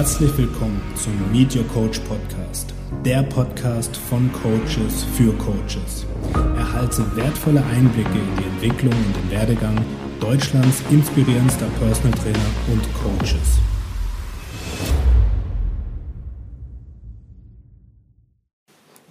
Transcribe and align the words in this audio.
Herzlich 0.00 0.38
willkommen 0.38 0.80
zum 0.96 1.12
Meet 1.30 1.56
Your 1.56 1.68
Coach 1.68 1.98
Podcast, 1.98 2.72
der 3.04 3.22
Podcast 3.22 3.94
von 3.94 4.32
Coaches 4.32 5.04
für 5.14 5.30
Coaches. 5.34 6.06
Erhalte 6.56 7.04
wertvolle 7.16 7.62
Einblicke 7.66 8.08
in 8.08 8.36
die 8.38 8.44
Entwicklung 8.44 8.94
und 8.94 9.14
den 9.14 9.30
Werdegang 9.30 9.76
Deutschlands 10.18 10.82
inspirierendster 10.90 11.66
Personal 11.78 12.18
Trainer 12.18 12.38
und 12.72 12.82
Coaches. 12.94 13.58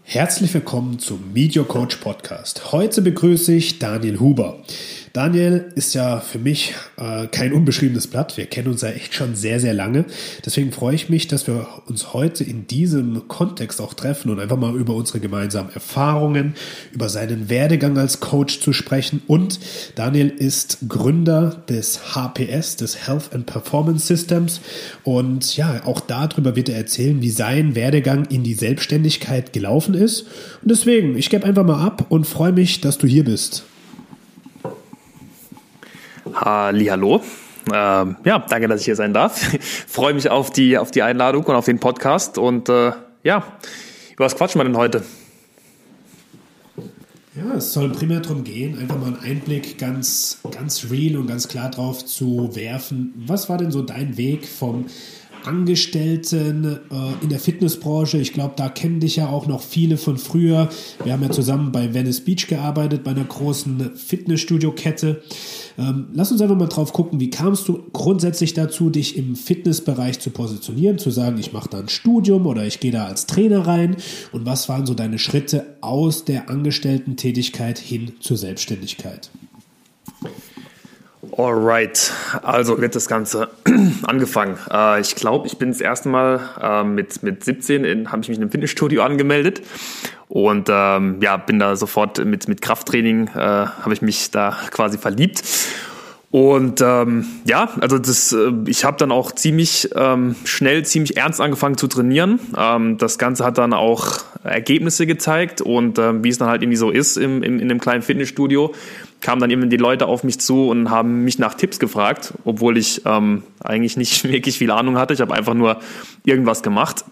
Herzlich 0.01 0.51
willkommen 0.55 0.97
zum 0.97 1.31
Meet 1.33 1.55
Your 1.55 1.67
Coach 1.67 1.97
Podcast. 1.97 2.71
Heute 2.71 3.03
begrüße 3.03 3.53
ich 3.53 3.77
Daniel 3.77 4.19
Huber. 4.19 4.57
Daniel 5.13 5.71
ist 5.75 5.95
ja 5.95 6.19
für 6.19 6.39
mich 6.39 6.75
äh, 6.97 7.27
kein 7.27 7.53
unbeschriebenes 7.53 8.07
Blatt. 8.07 8.37
Wir 8.37 8.45
kennen 8.45 8.67
uns 8.67 8.81
ja 8.81 8.89
echt 8.89 9.13
schon 9.13 9.35
sehr, 9.35 9.59
sehr 9.59 9.73
lange. 9.73 10.05
Deswegen 10.45 10.71
freue 10.71 10.95
ich 10.95 11.09
mich, 11.09 11.27
dass 11.27 11.47
wir 11.47 11.67
uns 11.87 12.13
heute 12.13 12.43
in 12.43 12.67
diesem 12.67 13.27
Kontext 13.27 13.81
auch 13.81 13.93
treffen 13.93 14.29
und 14.29 14.39
einfach 14.39 14.57
mal 14.57 14.75
über 14.75 14.93
unsere 14.93 15.19
gemeinsamen 15.19 15.71
Erfahrungen, 15.73 16.53
über 16.91 17.09
seinen 17.09 17.49
Werdegang 17.49 17.97
als 17.97 18.19
Coach 18.19 18.59
zu 18.59 18.73
sprechen. 18.73 19.21
Und 19.27 19.59
Daniel 19.95 20.29
ist 20.29 20.79
Gründer 20.87 21.63
des 21.67 22.15
HPS, 22.15 22.75
des 22.75 23.07
Health 23.07 23.33
and 23.33 23.45
Performance 23.45 24.05
Systems. 24.05 24.61
Und 25.03 25.57
ja, 25.57 25.81
auch 25.85 25.99
darüber 26.01 26.55
wird 26.55 26.69
er 26.69 26.77
erzählen, 26.77 27.21
wie 27.21 27.31
sein 27.31 27.75
Werdegang 27.75 28.25
in 28.25 28.43
die 28.43 28.53
Selbstständigkeit 28.53 29.53
gelaufen 29.53 29.95
ist. 29.95 30.23
Und 30.61 30.71
deswegen, 30.71 31.17
ich 31.17 31.29
gebe 31.29 31.45
einfach 31.45 31.65
mal 31.65 31.83
ab 31.83 32.05
und 32.09 32.27
freue 32.27 32.51
mich, 32.51 32.81
dass 32.81 32.97
du 32.97 33.07
hier 33.07 33.23
bist. 33.23 33.63
Hallo. 36.35 37.21
Ähm, 37.73 38.15
ja, 38.23 38.39
danke, 38.39 38.67
dass 38.67 38.79
ich 38.79 38.85
hier 38.85 38.95
sein 38.95 39.13
darf. 39.13 39.39
Freue 39.87 40.13
mich 40.13 40.29
auf 40.29 40.51
die, 40.51 40.77
auf 40.77 40.91
die 40.91 41.01
Einladung 41.01 41.43
und 41.43 41.55
auf 41.55 41.65
den 41.65 41.79
Podcast. 41.79 42.37
Und 42.37 42.69
äh, 42.69 42.91
ja, 43.23 43.43
über 44.13 44.25
was 44.25 44.35
quatschen 44.35 44.59
wir 44.59 44.65
denn 44.65 44.77
heute? 44.77 45.03
Ja, 47.35 47.55
es 47.55 47.73
soll 47.73 47.89
primär 47.91 48.19
darum 48.19 48.43
gehen, 48.43 48.77
einfach 48.77 48.97
mal 48.97 49.07
einen 49.07 49.19
Einblick 49.19 49.77
ganz, 49.77 50.39
ganz 50.51 50.87
real 50.89 51.17
und 51.17 51.27
ganz 51.27 51.47
klar 51.47 51.69
drauf 51.69 52.05
zu 52.05 52.49
werfen. 52.53 53.13
Was 53.27 53.49
war 53.49 53.57
denn 53.57 53.71
so 53.71 53.81
dein 53.81 54.17
Weg 54.17 54.47
vom 54.47 54.85
Angestellten 55.45 56.79
äh, 56.91 57.23
in 57.23 57.29
der 57.29 57.39
Fitnessbranche. 57.39 58.17
Ich 58.17 58.33
glaube, 58.33 58.53
da 58.57 58.69
kennen 58.69 58.99
dich 58.99 59.15
ja 59.15 59.29
auch 59.29 59.47
noch 59.47 59.61
viele 59.61 59.97
von 59.97 60.17
früher. 60.17 60.69
Wir 61.03 61.13
haben 61.13 61.23
ja 61.23 61.29
zusammen 61.29 61.71
bei 61.71 61.93
Venice 61.93 62.21
Beach 62.21 62.47
gearbeitet, 62.47 63.03
bei 63.03 63.11
einer 63.11 63.23
großen 63.23 63.95
Fitnessstudio-Kette. 63.95 65.23
Ähm, 65.79 66.07
lass 66.11 66.29
uns 66.29 66.41
einfach 66.41 66.57
mal 66.57 66.67
drauf 66.67 66.91
gucken, 66.91 67.21
wie 67.21 67.29
kamst 67.29 67.69
du 67.69 67.79
grundsätzlich 67.93 68.53
dazu, 68.53 68.89
dich 68.89 69.15
im 69.15 69.37
Fitnessbereich 69.37 70.19
zu 70.19 70.29
positionieren, 70.29 70.97
zu 70.97 71.09
sagen, 71.09 71.37
ich 71.37 71.53
mache 71.53 71.69
da 71.69 71.79
ein 71.79 71.87
Studium 71.87 72.47
oder 72.47 72.65
ich 72.65 72.81
gehe 72.81 72.91
da 72.91 73.05
als 73.05 73.27
Trainer 73.27 73.65
rein 73.65 73.95
und 74.33 74.45
was 74.45 74.67
waren 74.67 74.85
so 74.85 74.93
deine 74.93 75.19
Schritte 75.19 75.77
aus 75.79 76.25
der 76.25 76.49
Angestellten-Tätigkeit 76.49 77.79
hin 77.79 78.11
zur 78.19 78.35
Selbstständigkeit? 78.35 79.29
Alright, 81.39 82.11
also 82.43 82.81
wird 82.81 82.95
das 82.95 83.07
Ganze 83.07 83.47
angefangen. 84.03 84.57
Äh, 84.69 84.99
ich 84.99 85.15
glaube, 85.15 85.47
ich 85.47 85.57
bin 85.57 85.69
das 85.69 85.79
erste 85.79 86.09
Mal 86.09 86.41
äh, 86.61 86.83
mit, 86.83 87.23
mit 87.23 87.45
17 87.45 88.11
habe 88.11 88.21
ich 88.21 88.27
mich 88.27 88.37
in 88.37 88.43
einem 88.43 88.51
Fitnessstudio 88.51 89.03
angemeldet 89.03 89.61
und 90.27 90.67
ähm, 90.69 91.19
ja, 91.21 91.37
bin 91.37 91.57
da 91.57 91.77
sofort 91.77 92.25
mit, 92.25 92.49
mit 92.49 92.61
Krafttraining, 92.61 93.27
äh, 93.27 93.39
habe 93.39 93.93
ich 93.93 94.01
mich 94.01 94.31
da 94.31 94.57
quasi 94.69 94.97
verliebt. 94.97 95.41
Und 96.31 96.81
ähm, 96.81 97.25
ja, 97.45 97.69
also 97.79 97.97
das, 97.97 98.33
äh, 98.33 98.51
ich 98.67 98.83
habe 98.83 98.97
dann 98.97 99.13
auch 99.13 99.31
ziemlich 99.31 99.89
ähm, 99.95 100.35
schnell, 100.43 100.83
ziemlich 100.83 101.15
ernst 101.15 101.39
angefangen 101.39 101.77
zu 101.77 101.87
trainieren. 101.87 102.39
Ähm, 102.55 102.97
das 102.97 103.17
Ganze 103.17 103.45
hat 103.45 103.57
dann 103.57 103.73
auch 103.73 104.19
Ergebnisse 104.43 105.07
gezeigt 105.07 105.61
und 105.61 105.97
ähm, 105.97 106.23
wie 106.23 106.29
es 106.29 106.37
dann 106.37 106.49
halt 106.49 106.61
irgendwie 106.61 106.77
so 106.77 106.91
ist 106.91 107.17
im, 107.17 107.41
im, 107.43 107.59
in 107.59 107.71
einem 107.71 107.79
kleinen 107.79 108.03
Fitnessstudio, 108.03 108.73
kamen 109.21 109.41
dann 109.41 109.49
eben 109.49 109.69
die 109.69 109.77
Leute 109.77 110.07
auf 110.07 110.23
mich 110.23 110.39
zu 110.39 110.69
und 110.69 110.89
haben 110.89 111.23
mich 111.23 111.39
nach 111.39 111.53
Tipps 111.53 111.79
gefragt, 111.79 112.33
obwohl 112.45 112.77
ich 112.77 113.01
ähm, 113.05 113.43
eigentlich 113.61 113.97
nicht 113.97 114.23
wirklich 114.29 114.57
viel 114.57 114.71
Ahnung 114.71 114.97
hatte. 114.97 115.13
Ich 115.13 115.21
habe 115.21 115.33
einfach 115.33 115.53
nur 115.53 115.79
irgendwas 116.23 116.63
gemacht 116.63 117.05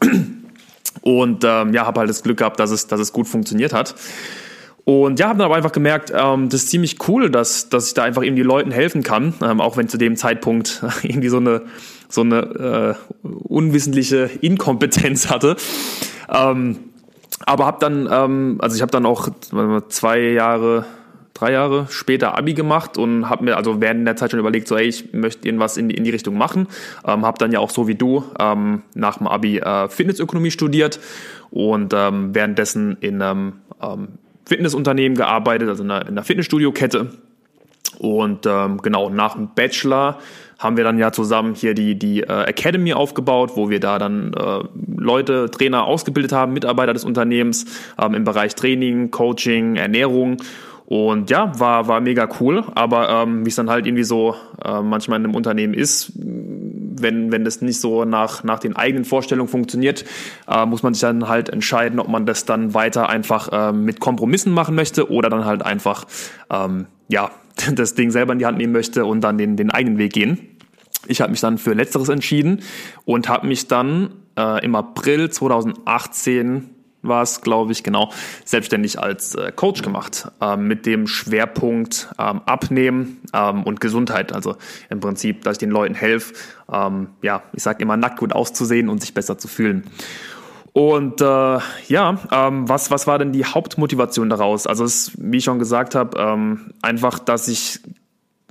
und 1.01 1.44
ähm, 1.44 1.73
ja, 1.73 1.85
habe 1.85 2.00
halt 2.00 2.09
das 2.09 2.23
Glück 2.23 2.38
gehabt, 2.38 2.59
dass 2.59 2.72
es, 2.72 2.88
dass 2.88 3.00
es 3.00 3.13
gut 3.13 3.28
funktioniert 3.28 3.73
hat. 3.73 3.95
Und 4.85 5.19
ja, 5.19 5.28
habe 5.28 5.38
dann 5.38 5.47
aber 5.47 5.57
einfach 5.57 5.73
gemerkt, 5.73 6.13
ähm, 6.16 6.47
das 6.47 6.63
ist 6.63 6.69
ziemlich 6.69 6.97
cool, 7.09 7.29
dass, 7.29 7.68
dass 7.68 7.88
ich 7.88 7.94
da 7.94 8.03
einfach 8.03 8.24
eben 8.24 8.38
die 8.38 8.41
Leuten 8.41 8.72
helfen 8.72 9.03
kann, 9.03 9.34
ähm, 9.44 9.59
auch 9.59 9.75
wenn 9.75 9.89
zu 9.89 9.97
dem 9.97 10.16
Zeitpunkt 10.16 10.81
irgendwie 11.03 11.28
so 11.28 11.38
eine, 11.38 11.63
so 12.07 12.22
eine 12.22 12.95
äh, 13.24 13.28
unwissentliche 13.28 14.29
Inkompetenz 14.39 15.29
hatte. 15.29 15.57
Ähm, 16.34 16.79
aber 17.45 17.66
habe 17.66 17.79
dann, 17.81 18.07
ähm, 18.09 18.57
also 18.62 18.78
ich 18.78 18.81
habe 18.81 18.91
dann 18.91 19.06
auch 19.06 19.28
zwei 19.89 20.19
Jahre 20.19 20.85
drei 21.37 21.51
Jahre 21.51 21.87
später 21.89 22.37
Abi 22.37 22.53
gemacht 22.53 22.97
und 22.97 23.29
habe 23.29 23.45
mir 23.45 23.57
also 23.57 23.79
während 23.79 24.07
der 24.07 24.15
Zeit 24.15 24.31
schon 24.31 24.39
überlegt, 24.39 24.67
so 24.67 24.77
hey, 24.77 24.87
ich 24.87 25.13
möchte 25.13 25.47
irgendwas 25.47 25.77
in 25.77 25.89
die, 25.89 25.95
in 25.95 26.03
die 26.03 26.09
Richtung 26.09 26.37
machen. 26.37 26.67
Ähm, 27.05 27.25
habe 27.25 27.37
dann 27.37 27.51
ja 27.51 27.59
auch 27.59 27.69
so 27.69 27.87
wie 27.87 27.95
du 27.95 28.23
ähm, 28.39 28.81
nach 28.95 29.17
dem 29.17 29.27
Abi 29.27 29.59
äh, 29.59 29.87
Fitnessökonomie 29.87 30.51
studiert 30.51 30.99
und 31.51 31.93
ähm, 31.95 32.33
währenddessen 32.33 32.97
in 32.99 33.21
einem 33.21 33.53
ähm, 33.81 34.07
Fitnessunternehmen 34.45 35.17
gearbeitet, 35.17 35.69
also 35.69 35.83
in 35.83 35.91
einer, 35.91 36.01
in 36.03 36.09
einer 36.09 36.23
Fitnessstudio-Kette. 36.23 37.11
Und 37.99 38.45
ähm, 38.45 38.81
genau, 38.81 39.09
nach 39.09 39.35
dem 39.35 39.49
Bachelor 39.55 40.19
haben 40.59 40.77
wir 40.77 40.83
dann 40.83 40.97
ja 40.97 41.11
zusammen 41.11 41.53
hier 41.53 41.73
die, 41.73 41.97
die 41.97 42.23
äh, 42.23 42.43
Academy 42.43 42.93
aufgebaut, 42.93 43.51
wo 43.55 43.69
wir 43.69 43.79
da 43.79 43.99
dann 43.99 44.33
äh, 44.33 44.63
Leute, 44.95 45.51
Trainer 45.51 45.85
ausgebildet 45.85 46.31
haben, 46.31 46.53
Mitarbeiter 46.53 46.93
des 46.93 47.05
Unternehmens 47.05 47.65
ähm, 48.01 48.13
im 48.15 48.23
Bereich 48.23 48.55
Training, 48.55 49.11
Coaching, 49.11 49.75
Ernährung. 49.75 50.37
Und 50.89 51.29
ja, 51.29 51.51
war, 51.59 51.89
war 51.89 51.99
mega 51.99 52.29
cool, 52.39 52.63
aber 52.73 53.09
ähm, 53.09 53.45
wie 53.45 53.49
es 53.49 53.55
dann 53.57 53.69
halt 53.69 53.85
irgendwie 53.85 54.05
so 54.05 54.35
äh, 54.63 54.81
manchmal 54.81 55.19
in 55.19 55.25
einem 55.25 55.35
Unternehmen 55.35 55.73
ist, 55.73 56.13
wenn, 56.15 57.29
wenn 57.29 57.43
das 57.43 57.61
nicht 57.61 57.81
so 57.81 58.05
nach, 58.05 58.45
nach 58.45 58.59
den 58.59 58.73
eigenen 58.73 59.03
Vorstellungen 59.03 59.49
funktioniert, 59.49 60.05
äh, 60.47 60.65
muss 60.65 60.83
man 60.83 60.93
sich 60.93 61.01
dann 61.01 61.27
halt 61.27 61.49
entscheiden, 61.49 61.99
ob 61.99 62.07
man 62.07 62.25
das 62.25 62.45
dann 62.45 62.73
weiter 62.73 63.09
einfach 63.09 63.49
äh, 63.51 63.73
mit 63.73 63.99
Kompromissen 63.99 64.53
machen 64.53 64.75
möchte 64.75 65.11
oder 65.11 65.29
dann 65.29 65.43
halt 65.43 65.61
einfach 65.61 66.05
ähm, 66.49 66.85
ja, 67.09 67.31
das 67.75 67.95
Ding 67.95 68.09
selber 68.09 68.31
in 68.31 68.39
die 68.39 68.45
Hand 68.45 68.57
nehmen 68.57 68.71
möchte 68.71 69.03
und 69.03 69.19
dann 69.19 69.37
den, 69.37 69.57
den 69.57 69.71
eigenen 69.71 69.97
Weg 69.97 70.13
gehen. 70.13 70.39
Ich 71.05 71.19
habe 71.19 71.31
mich 71.31 71.41
dann 71.41 71.57
für 71.57 71.73
Letzteres 71.73 72.07
entschieden 72.07 72.61
und 73.03 73.27
habe 73.27 73.45
mich 73.45 73.67
dann 73.67 74.13
äh, 74.37 74.63
im 74.63 74.73
April 74.73 75.29
2018 75.29 76.69
war 77.07 77.22
es, 77.22 77.41
glaube 77.41 77.72
ich, 77.72 77.84
genau, 77.84 78.12
selbstständig 78.45 79.00
als 79.00 79.35
äh, 79.35 79.51
Coach 79.51 79.81
gemacht, 79.81 80.29
ähm, 80.41 80.68
mit 80.68 80.85
dem 80.85 81.07
Schwerpunkt 81.07 82.09
ähm, 82.19 82.41
Abnehmen 82.45 83.22
ähm, 83.34 83.63
und 83.63 83.81
Gesundheit. 83.81 84.34
Also 84.34 84.56
im 84.90 85.00
Prinzip, 85.00 85.44
dass 85.44 85.53
ich 85.53 85.59
den 85.59 85.72
Leuten 85.72 85.95
helfe, 85.95 86.34
ähm, 86.72 87.09
ja, 87.22 87.44
ich 87.53 87.63
sage 87.63 87.81
immer, 87.81 87.97
nackt 87.97 88.19
gut 88.19 88.34
auszusehen 88.34 88.90
und 88.90 89.01
sich 89.01 89.13
besser 89.13 89.38
zu 89.38 89.47
fühlen. 89.47 89.84
Und 90.78 91.22
äh, 91.22 91.59
ja, 91.88 92.19
ähm, 92.31 92.69
was, 92.69 92.91
was 92.91 93.07
war 93.07 93.18
denn 93.18 93.31
die 93.31 93.45
Hauptmotivation 93.45 94.29
daraus? 94.29 94.68
Also 94.68 94.84
es, 94.84 95.12
wie 95.18 95.38
ich 95.38 95.44
schon 95.44 95.57
gesagt 95.57 95.95
habe, 95.95 96.19
ähm, 96.19 96.72
einfach, 96.84 97.18
dass 97.18 97.47
ich, 97.47 97.79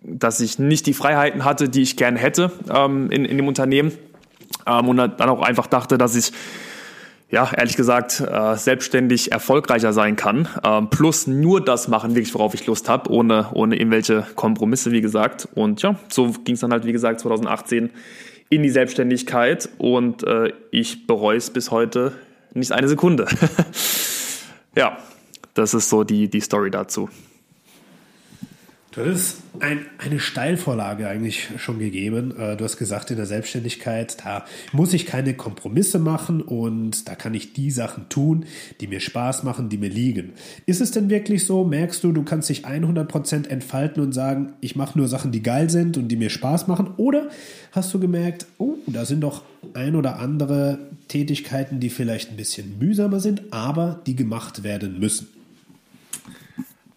dass 0.02 0.40
ich 0.40 0.58
nicht 0.58 0.86
die 0.86 0.92
Freiheiten 0.92 1.44
hatte, 1.44 1.68
die 1.68 1.82
ich 1.82 1.96
gerne 1.96 2.18
hätte 2.18 2.50
ähm, 2.68 3.12
in, 3.12 3.24
in 3.24 3.36
dem 3.36 3.46
Unternehmen. 3.46 3.92
Ähm, 4.66 4.88
und 4.88 4.96
dann 4.96 5.28
auch 5.28 5.40
einfach 5.40 5.68
dachte, 5.68 5.98
dass 5.98 6.16
ich 6.16 6.32
ja, 7.28 7.50
ehrlich 7.56 7.76
gesagt, 7.76 8.20
äh, 8.20 8.56
selbstständig 8.56 9.32
erfolgreicher 9.32 9.92
sein 9.92 10.14
kann. 10.16 10.48
Ähm, 10.64 10.90
plus 10.90 11.26
nur 11.26 11.64
das 11.64 11.88
machen, 11.88 12.14
wirklich, 12.14 12.34
worauf 12.34 12.54
ich 12.54 12.66
Lust 12.66 12.88
habe, 12.88 13.10
ohne, 13.10 13.48
ohne 13.52 13.76
irgendwelche 13.76 14.26
Kompromisse, 14.36 14.92
wie 14.92 15.00
gesagt. 15.00 15.48
Und 15.54 15.82
ja, 15.82 15.96
so 16.08 16.30
ging 16.44 16.54
es 16.54 16.60
dann 16.60 16.72
halt, 16.72 16.84
wie 16.84 16.92
gesagt, 16.92 17.20
2018 17.20 17.90
in 18.48 18.62
die 18.62 18.70
Selbstständigkeit 18.70 19.68
und 19.78 20.22
äh, 20.22 20.52
ich 20.70 21.08
bereue 21.08 21.36
es 21.36 21.50
bis 21.50 21.72
heute 21.72 22.12
nicht 22.54 22.70
eine 22.70 22.86
Sekunde. 22.86 23.26
ja, 24.76 24.96
das 25.54 25.74
ist 25.74 25.88
so 25.88 26.04
die, 26.04 26.28
die 26.28 26.40
Story 26.40 26.70
dazu. 26.70 27.08
Du 28.96 29.04
hast 29.04 29.42
ein, 29.60 29.80
eine 29.98 30.18
Steilvorlage 30.18 31.06
eigentlich 31.06 31.48
schon 31.58 31.78
gegeben. 31.78 32.34
Äh, 32.38 32.56
du 32.56 32.64
hast 32.64 32.78
gesagt, 32.78 33.10
in 33.10 33.18
der 33.18 33.26
Selbstständigkeit, 33.26 34.16
da 34.24 34.46
muss 34.72 34.94
ich 34.94 35.04
keine 35.04 35.34
Kompromisse 35.34 35.98
machen 35.98 36.40
und 36.40 37.06
da 37.06 37.14
kann 37.14 37.34
ich 37.34 37.52
die 37.52 37.70
Sachen 37.70 38.08
tun, 38.08 38.46
die 38.80 38.86
mir 38.86 39.00
Spaß 39.00 39.42
machen, 39.42 39.68
die 39.68 39.76
mir 39.76 39.90
liegen. 39.90 40.32
Ist 40.64 40.80
es 40.80 40.92
denn 40.92 41.10
wirklich 41.10 41.44
so? 41.44 41.62
Merkst 41.62 42.02
du, 42.04 42.12
du 42.12 42.22
kannst 42.22 42.48
dich 42.48 42.64
100% 42.64 43.48
entfalten 43.48 44.02
und 44.02 44.12
sagen, 44.12 44.54
ich 44.62 44.76
mache 44.76 44.98
nur 44.98 45.08
Sachen, 45.08 45.30
die 45.30 45.42
geil 45.42 45.68
sind 45.68 45.98
und 45.98 46.08
die 46.08 46.16
mir 46.16 46.30
Spaß 46.30 46.66
machen? 46.66 46.94
Oder 46.96 47.28
hast 47.72 47.92
du 47.92 48.00
gemerkt, 48.00 48.46
oh, 48.56 48.76
da 48.86 49.04
sind 49.04 49.20
doch 49.20 49.42
ein 49.74 49.94
oder 49.94 50.20
andere 50.20 50.78
Tätigkeiten, 51.08 51.80
die 51.80 51.90
vielleicht 51.90 52.30
ein 52.30 52.38
bisschen 52.38 52.78
mühsamer 52.78 53.20
sind, 53.20 53.52
aber 53.52 54.00
die 54.06 54.16
gemacht 54.16 54.62
werden 54.62 54.98
müssen? 54.98 55.35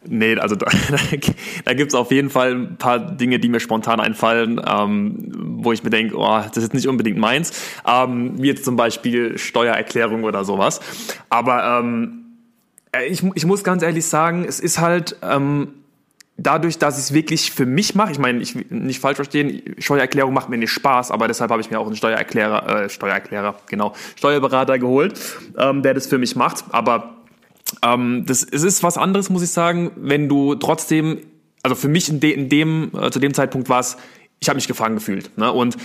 Nee, 0.06 0.38
also 0.38 0.56
da, 0.56 0.68
da 1.66 1.74
gibt 1.74 1.92
es 1.92 1.96
auf 1.96 2.12
jeden 2.12 2.30
Fall 2.30 2.54
ein 2.54 2.78
paar 2.78 3.00
Dinge, 3.00 3.40
die 3.40 3.50
mir 3.50 3.60
spontan 3.60 4.00
einfallen, 4.00 4.62
ähm, 4.66 5.32
wo 5.62 5.74
ich 5.74 5.84
mir 5.84 5.90
denke, 5.90 6.16
oh, 6.18 6.42
das 6.54 6.64
ist 6.64 6.74
nicht 6.74 6.88
unbedingt 6.88 7.18
meins. 7.18 7.52
Ähm, 7.86 8.42
wie 8.42 8.48
jetzt 8.48 8.64
zum 8.64 8.78
Beispiel 8.78 9.38
Steuererklärung 9.38 10.24
oder 10.24 10.46
sowas. 10.46 10.80
Aber 11.30 11.80
ähm, 11.80 12.26
äh, 12.94 13.08
ich, 13.08 13.24
ich 13.36 13.46
muss 13.46 13.64
ganz 13.64 13.84
ehrlich 13.84 14.06
sagen, 14.06 14.46
es 14.48 14.62
ist 14.62 14.80
halt 14.80 15.18
ähm, 15.22 15.74
dadurch, 16.38 16.78
dass 16.78 16.98
ich 16.98 17.06
es 17.06 17.14
wirklich 17.14 17.52
für 17.52 17.66
mich 17.66 17.96
mache, 17.96 18.12
ich 18.12 18.20
meine, 18.20 18.40
ich 18.40 18.56
nicht 18.70 19.00
falsch 19.00 19.18
verstehen, 19.18 19.62
Steuererklärung 19.80 20.34
macht 20.34 20.48
mir 20.50 20.58
nicht 20.58 20.72
Spaß, 20.72 21.12
aber 21.12 21.28
deshalb 21.28 21.52
habe 21.52 21.62
ich 21.62 21.70
mir 21.70 21.80
auch 21.80 21.88
einen 21.88 21.98
Steuererklärer, 21.98 22.84
äh, 22.84 22.90
Steuererklärer, 22.90 23.56
genau, 23.68 23.94
Steuerberater 24.16 24.80
geholt, 24.80 25.20
ähm, 25.58 25.82
der 25.82 25.94
das 25.94 26.08
für 26.08 26.18
mich 26.18 26.38
macht. 26.38 26.64
Aber 26.70 27.19
ähm, 27.84 28.24
das, 28.26 28.44
es 28.44 28.64
ist 28.64 28.84
was 28.84 28.98
anderes, 28.98 29.30
muss 29.30 29.44
ich 29.44 29.52
sagen, 29.52 29.92
wenn 29.96 30.30
du 30.30 30.56
trotzdem, 30.56 31.20
also 31.64 31.76
für 31.76 31.88
mich 31.88 32.10
in, 32.10 32.20
de, 32.20 32.32
in 32.32 32.50
dem, 32.50 32.92
äh, 33.00 33.12
zu 33.12 33.20
dem 33.20 33.34
Zeitpunkt 33.34 33.70
war 33.70 33.80
es, 33.80 33.98
ich 34.40 34.50
habe 34.50 34.56
mich 34.56 34.68
gefangen 34.68 34.96
gefühlt. 34.96 35.38
Ne? 35.38 35.52
Und 35.52 35.78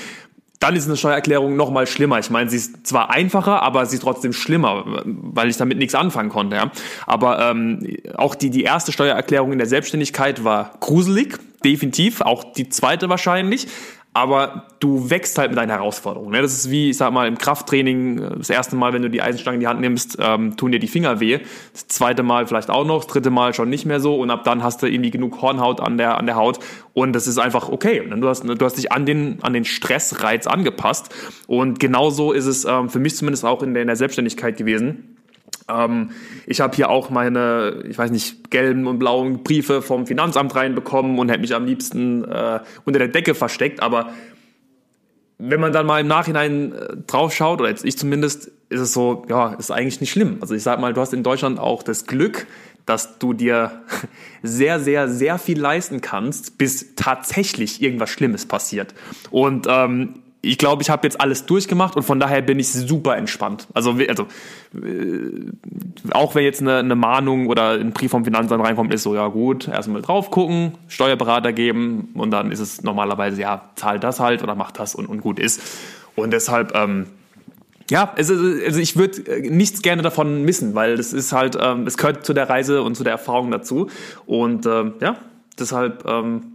dann 0.61 0.77
ist 0.77 0.87
eine 0.87 0.97
Steuererklärung 0.97 1.57
noch 1.57 1.71
mal 1.71 1.87
schlimmer. 1.87 2.19
Ich 2.21 2.31
meine, 2.31 2.49
sie 2.49 2.57
ist 2.57 2.87
zwar 2.87 3.11
einfacher, 3.11 3.63
aber 3.63 3.85
sie 3.85 3.97
ist 3.97 4.03
trotzdem 4.03 4.33
schlimmer, 4.33 5.03
weil 5.05 5.51
ich 5.51 5.57
damit 5.57 5.77
nichts 5.77 5.95
anfangen 5.95 6.31
konnte. 6.31 6.57
Ja. 6.57 6.71
Aber 7.07 7.51
ähm, 7.51 7.87
auch 8.15 8.35
die, 8.35 8.49
die 8.51 8.63
erste 8.63 8.91
Steuererklärung 8.91 9.53
in 9.53 9.59
der 9.59 9.67
Selbstständigkeit 9.67 10.43
war 10.45 10.73
gruselig, 10.81 11.39
definitiv. 11.65 12.23
Auch 12.23 12.45
die 12.45 12.69
zweite 12.69 13.09
wahrscheinlich 13.09 13.67
aber 14.15 14.69
du 14.79 15.11
wächst 15.11 15.37
halt 15.39 15.51
mit 15.51 15.59
deinen 15.59 15.71
Herausforderungen. 15.71 16.31
Ne? 16.31 16.41
Das 16.41 16.55
ist 16.55 16.71
wie, 16.71 16.91
ich 16.91 16.97
sag 16.97 17.13
mal, 17.13 17.27
im 17.27 17.37
Krafttraining, 17.37 18.19
äh, 18.19 18.39
das 18.39 18.49
erste 18.49 18.77
Mal, 18.77 18.93
wenn 18.93 19.03
du 19.03 19.11
die 19.11 19.21
Eisenstange 19.21 19.57
in 19.57 19.61
die 19.61 19.67
Hand 19.67 19.81
nimmst, 19.81 20.19
ähm, 20.21 20.57
tun 20.57 20.71
dir 20.71 20.79
die 20.79 20.87
Finger 20.87 21.19
weh. 21.19 21.41
Das 21.73 21.89
zweite 21.89 22.23
Mal 22.23 22.47
vielleicht 22.47 22.71
auch 22.71 22.87
noch, 22.87 23.05
das 23.05 23.09
dritte 23.09 23.31
Mal 23.31 23.55
schon 23.55 23.69
nicht 23.69 23.87
mehr 23.87 23.99
so 23.99 24.15
und 24.17 24.31
ab 24.31 24.45
dann 24.45 24.63
hast 24.63 24.83
du 24.83 24.87
irgendwie 24.87 25.11
genug 25.11 25.43
Hornhaut 25.43 25.81
an 25.81 25.99
der, 25.99 26.17
an 26.17 26.27
der 26.27 26.37
Haut 26.37 26.61
und 26.93 27.13
das 27.13 27.27
ist 27.27 27.39
einfach 27.39 27.69
okay. 27.69 28.09
Du 28.09 28.29
hast, 28.29 28.45
du 28.45 28.65
hast 28.65 28.79
dich 28.79 28.93
an 28.93 29.05
den, 29.05 29.39
an 29.43 29.53
den 29.53 29.65
Stressreiz 29.65 30.47
angepasst 30.47 31.13
und 31.49 31.81
genauso 31.81 32.31
ist 32.33 32.47
es 32.47 32.65
ähm, 32.65 32.89
für 32.89 33.01
mich 33.01 33.17
zumindest 33.17 33.45
auch 33.45 33.65
in 33.65 33.75
der, 33.75 33.83
in 33.83 33.89
der 33.89 33.97
Selbstständigkeit 33.97 34.57
gewesen 34.57 35.14
ähm, 35.69 36.11
ich 36.47 36.61
habe 36.61 36.77
hier 36.77 36.91
auch 36.91 37.11
meine, 37.11 37.85
ich 37.89 37.97
weiß 37.97 38.11
nicht, 38.11 38.51
gelben 38.51 38.87
und 38.87 38.99
blauen 38.99 39.43
Briefe 39.43 39.83
vom 39.83 40.07
Finanzamt 40.07 40.55
reinbekommen 40.55 41.19
und 41.19 41.31
hätte 41.31 41.41
mich 41.41 41.55
am 41.55 41.65
liebsten 41.65 42.25
äh, 42.25 42.61
unter 42.85 42.99
der 42.99 43.09
Decke 43.09 43.35
versteckt. 43.35 43.83
Aber 43.83 44.11
wenn 45.39 45.61
man 45.61 45.73
dann 45.73 45.87
mal 45.87 46.01
im 46.01 46.07
Nachhinein 46.07 46.73
äh, 46.73 46.97
drauf 47.07 47.39
oder 47.41 47.69
jetzt 47.69 47.85
ich 47.85 47.97
zumindest, 47.97 48.51
ist 48.69 48.81
es 48.81 48.93
so, 48.93 49.25
ja, 49.29 49.55
ist 49.55 49.71
eigentlich 49.71 50.01
nicht 50.01 50.11
schlimm. 50.11 50.39
Also 50.41 50.55
ich 50.55 50.63
sag 50.63 50.81
mal, 50.81 50.93
du 50.93 51.01
hast 51.01 51.15
in 51.15 51.23
Deutschland 51.23 51.59
auch 51.59 51.83
das 51.83 52.07
Glück, 52.07 52.47
dass 52.87 53.19
du 53.19 53.33
dir 53.33 53.83
sehr, 54.43 54.81
sehr, 54.81 55.09
sehr 55.09 55.39
viel 55.39 55.59
leisten 55.59 56.01
kannst, 56.01 56.59
bis 56.59 56.95
tatsächlich 56.95 57.83
irgendwas 57.83 58.11
Schlimmes 58.11 58.47
passiert. 58.47 58.95
Und 59.31 59.67
ähm, 59.69 60.24
ich 60.45 60.59
glaube, 60.59 60.83
ich 60.83 60.91
habe 60.91 61.07
jetzt 61.07 61.21
alles 61.21 61.47
durchgemacht 61.47 61.97
und 61.97 62.03
von 62.03 62.21
daher 62.21 62.43
bin 62.43 62.59
ich 62.59 62.73
super 62.73 63.17
entspannt. 63.17 63.67
Also, 63.75 63.97
also 64.09 64.27
äh, 64.75 65.51
auch 66.13 66.35
wenn 66.35 66.45
jetzt 66.45 66.61
eine, 66.61 66.79
eine 66.79 66.95
Mahnung 66.95 67.49
oder 67.49 67.71
ein 67.73 67.93
Brief 67.93 68.11
vom 68.11 68.25
Finanzamt 68.25 68.65
reinkommt, 68.65 68.93
ist 68.93 69.03
so, 69.03 69.15
ja 69.15 69.29
gut, 69.29 69.69
erstmal 69.69 70.03
drauf 70.03 70.31
gucken, 70.31 70.73
Steuerberater 70.89 71.53
geben 71.53 72.11
und 72.15 72.31
dann 72.31 72.53
ist 72.53 72.61
es 72.61 72.83
normalerweise, 72.83 73.41
ja, 73.41 73.71
zahlt 73.77 74.05
das 74.05 74.21
halt 74.21 74.43
oder 74.43 74.55
macht 74.55 74.79
das 74.79 74.95
und, 74.95 75.07
und 75.07 75.21
gut 75.21 75.39
ist. 75.39 75.61
Und 76.17 76.33
deshalb, 76.33 76.75
ähm, 76.75 77.07
ja, 77.91 78.13
also, 78.17 78.35
also 78.35 78.81
ich 78.81 78.97
würde 78.97 79.23
äh, 79.27 79.51
nichts 79.51 79.83
gerne 79.83 80.03
davon 80.03 80.43
missen, 80.43 80.75
weil 80.75 80.97
das 80.97 81.13
ist 81.13 81.33
halt, 81.33 81.59
ähm, 81.61 81.87
es 81.87 81.97
gehört 81.97 82.25
zu 82.25 82.33
der 82.33 82.49
Reise 82.49 82.83
und 82.83 82.97
zu 82.97 83.05
der 83.05 83.13
Erfahrung 83.13 83.51
dazu. 83.51 83.89
Und 84.27 84.67
ähm, 84.67 84.95
ja, 85.01 85.17
deshalb 85.59 86.05
ähm, 86.07 86.54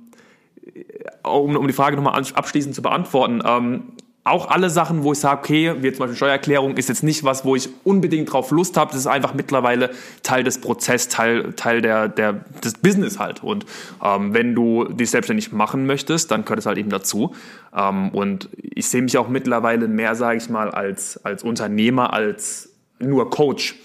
um, 1.23 1.55
um 1.55 1.67
die 1.67 1.73
Frage 1.73 1.95
nochmal 1.95 2.21
abschließend 2.33 2.75
zu 2.75 2.81
beantworten, 2.81 3.41
ähm, 3.45 3.83
auch 4.29 4.49
alle 4.49 4.69
Sachen, 4.69 5.03
wo 5.03 5.13
ich 5.13 5.19
sage, 5.19 5.39
okay, 5.39 5.75
wie 5.79 5.91
zum 5.91 5.99
Beispiel 5.99 6.15
Steuererklärung, 6.15 6.77
ist 6.77 6.89
jetzt 6.89 7.03
nicht 7.03 7.23
was, 7.23 7.45
wo 7.45 7.55
ich 7.55 7.69
unbedingt 7.83 8.31
drauf 8.31 8.51
Lust 8.51 8.77
habe. 8.77 8.91
Das 8.91 8.99
ist 8.99 9.07
einfach 9.07 9.33
mittlerweile 9.33 9.89
Teil 10.23 10.43
des 10.43 10.61
Prozesses, 10.61 11.07
Teil, 11.07 11.53
Teil 11.53 11.81
der, 11.81 12.09
der, 12.09 12.33
des 12.63 12.73
Business 12.73 13.17
halt. 13.17 13.43
Und 13.43 13.65
ähm, 14.03 14.33
wenn 14.33 14.53
du 14.55 14.85
dich 14.85 15.09
selbstständig 15.09 15.51
machen 15.51 15.85
möchtest, 15.85 16.31
dann 16.31 16.43
gehört 16.43 16.59
es 16.59 16.65
halt 16.65 16.77
eben 16.77 16.89
dazu. 16.89 17.33
Ähm, 17.75 18.09
und 18.09 18.49
ich 18.61 18.87
sehe 18.89 19.01
mich 19.01 19.17
auch 19.17 19.29
mittlerweile 19.29 19.87
mehr, 19.87 20.15
sage 20.15 20.37
ich 20.37 20.49
mal, 20.49 20.69
als, 20.69 21.23
als 21.25 21.43
Unternehmer, 21.43 22.13
als 22.13 22.69
nur 22.99 23.29
Coach. 23.29 23.75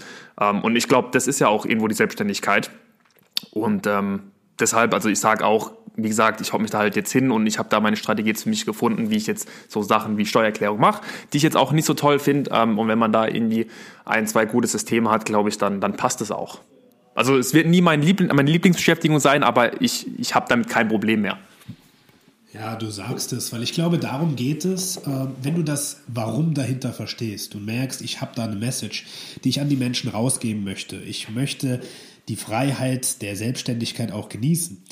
Ähm, 0.40 0.62
und 0.62 0.76
ich 0.76 0.88
glaube, 0.88 1.08
das 1.12 1.26
ist 1.26 1.38
ja 1.38 1.48
auch 1.48 1.64
irgendwo 1.64 1.88
die 1.88 1.94
Selbstständigkeit. 1.94 2.70
Und 3.52 3.86
ähm, 3.86 4.32
deshalb, 4.58 4.92
also 4.92 5.08
ich 5.08 5.20
sage 5.20 5.46
auch, 5.46 5.72
wie 5.96 6.08
gesagt, 6.08 6.40
ich 6.40 6.52
hoffe 6.52 6.62
mich 6.62 6.70
da 6.70 6.78
halt 6.78 6.96
jetzt 6.96 7.12
hin 7.12 7.30
und 7.30 7.46
ich 7.46 7.58
habe 7.58 7.68
da 7.68 7.80
meine 7.80 7.96
Strategie 7.96 8.30
jetzt 8.30 8.44
für 8.44 8.48
mich 8.48 8.66
gefunden, 8.66 9.10
wie 9.10 9.16
ich 9.16 9.26
jetzt 9.26 9.48
so 9.68 9.82
Sachen 9.82 10.18
wie 10.18 10.26
Steuererklärung 10.26 10.80
mache, 10.80 11.02
die 11.32 11.36
ich 11.36 11.42
jetzt 11.42 11.56
auch 11.56 11.72
nicht 11.72 11.84
so 11.84 11.94
toll 11.94 12.18
finde. 12.18 12.50
Ähm, 12.52 12.78
und 12.78 12.88
wenn 12.88 12.98
man 12.98 13.12
da 13.12 13.28
irgendwie 13.28 13.66
ein, 14.04 14.26
zwei 14.26 14.44
gute 14.44 14.66
Systeme 14.66 15.10
hat, 15.10 15.24
glaube 15.24 15.48
ich, 15.48 15.58
dann, 15.58 15.80
dann 15.80 15.96
passt 15.96 16.20
es 16.20 16.30
auch. 16.30 16.60
Also 17.14 17.38
es 17.38 17.54
wird 17.54 17.68
nie 17.68 17.80
mein 17.80 18.02
Liebling, 18.02 18.34
meine 18.34 18.50
Lieblingsbeschäftigung 18.50 19.20
sein, 19.20 19.44
aber 19.44 19.80
ich, 19.80 20.06
ich 20.18 20.34
habe 20.34 20.46
damit 20.48 20.68
kein 20.68 20.88
Problem 20.88 21.22
mehr. 21.22 21.38
Ja, 22.52 22.76
du 22.76 22.88
sagst 22.90 23.32
es, 23.32 23.52
weil 23.52 23.62
ich 23.62 23.72
glaube, 23.72 23.98
darum 23.98 24.36
geht 24.36 24.64
es, 24.64 24.96
äh, 24.98 25.26
wenn 25.42 25.54
du 25.54 25.62
das 25.62 26.02
Warum 26.08 26.54
dahinter 26.54 26.92
verstehst. 26.92 27.54
Du 27.54 27.58
merkst, 27.58 28.00
ich 28.02 28.20
habe 28.20 28.32
da 28.34 28.44
eine 28.44 28.56
Message, 28.56 29.06
die 29.42 29.48
ich 29.48 29.60
an 29.60 29.68
die 29.68 29.76
Menschen 29.76 30.10
rausgeben 30.10 30.64
möchte. 30.64 30.96
Ich 30.96 31.30
möchte 31.30 31.80
die 32.28 32.36
Freiheit 32.36 33.22
der 33.22 33.36
Selbstständigkeit 33.36 34.12
auch 34.12 34.28
genießen 34.28 34.82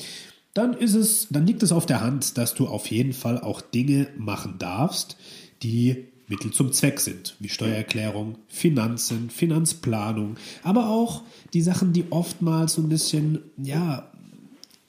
dann 0.53 0.73
ist 0.73 0.93
es, 0.93 1.27
dann 1.29 1.47
liegt 1.47 1.63
es 1.63 1.71
auf 1.71 1.85
der 1.85 2.01
Hand, 2.01 2.37
dass 2.37 2.53
du 2.53 2.67
auf 2.67 2.87
jeden 2.87 3.13
Fall 3.13 3.39
auch 3.39 3.61
Dinge 3.61 4.07
machen 4.17 4.55
darfst, 4.59 5.17
die 5.63 6.05
Mittel 6.27 6.51
zum 6.51 6.71
Zweck 6.71 6.99
sind, 6.99 7.35
wie 7.39 7.49
Steuererklärung, 7.49 8.37
Finanzen, 8.47 9.29
Finanzplanung, 9.29 10.37
aber 10.63 10.89
auch 10.89 11.23
die 11.53 11.61
Sachen, 11.61 11.93
die 11.93 12.05
oftmals 12.11 12.73
so 12.73 12.81
ein 12.81 12.89
bisschen, 12.89 13.39
ja, 13.57 14.09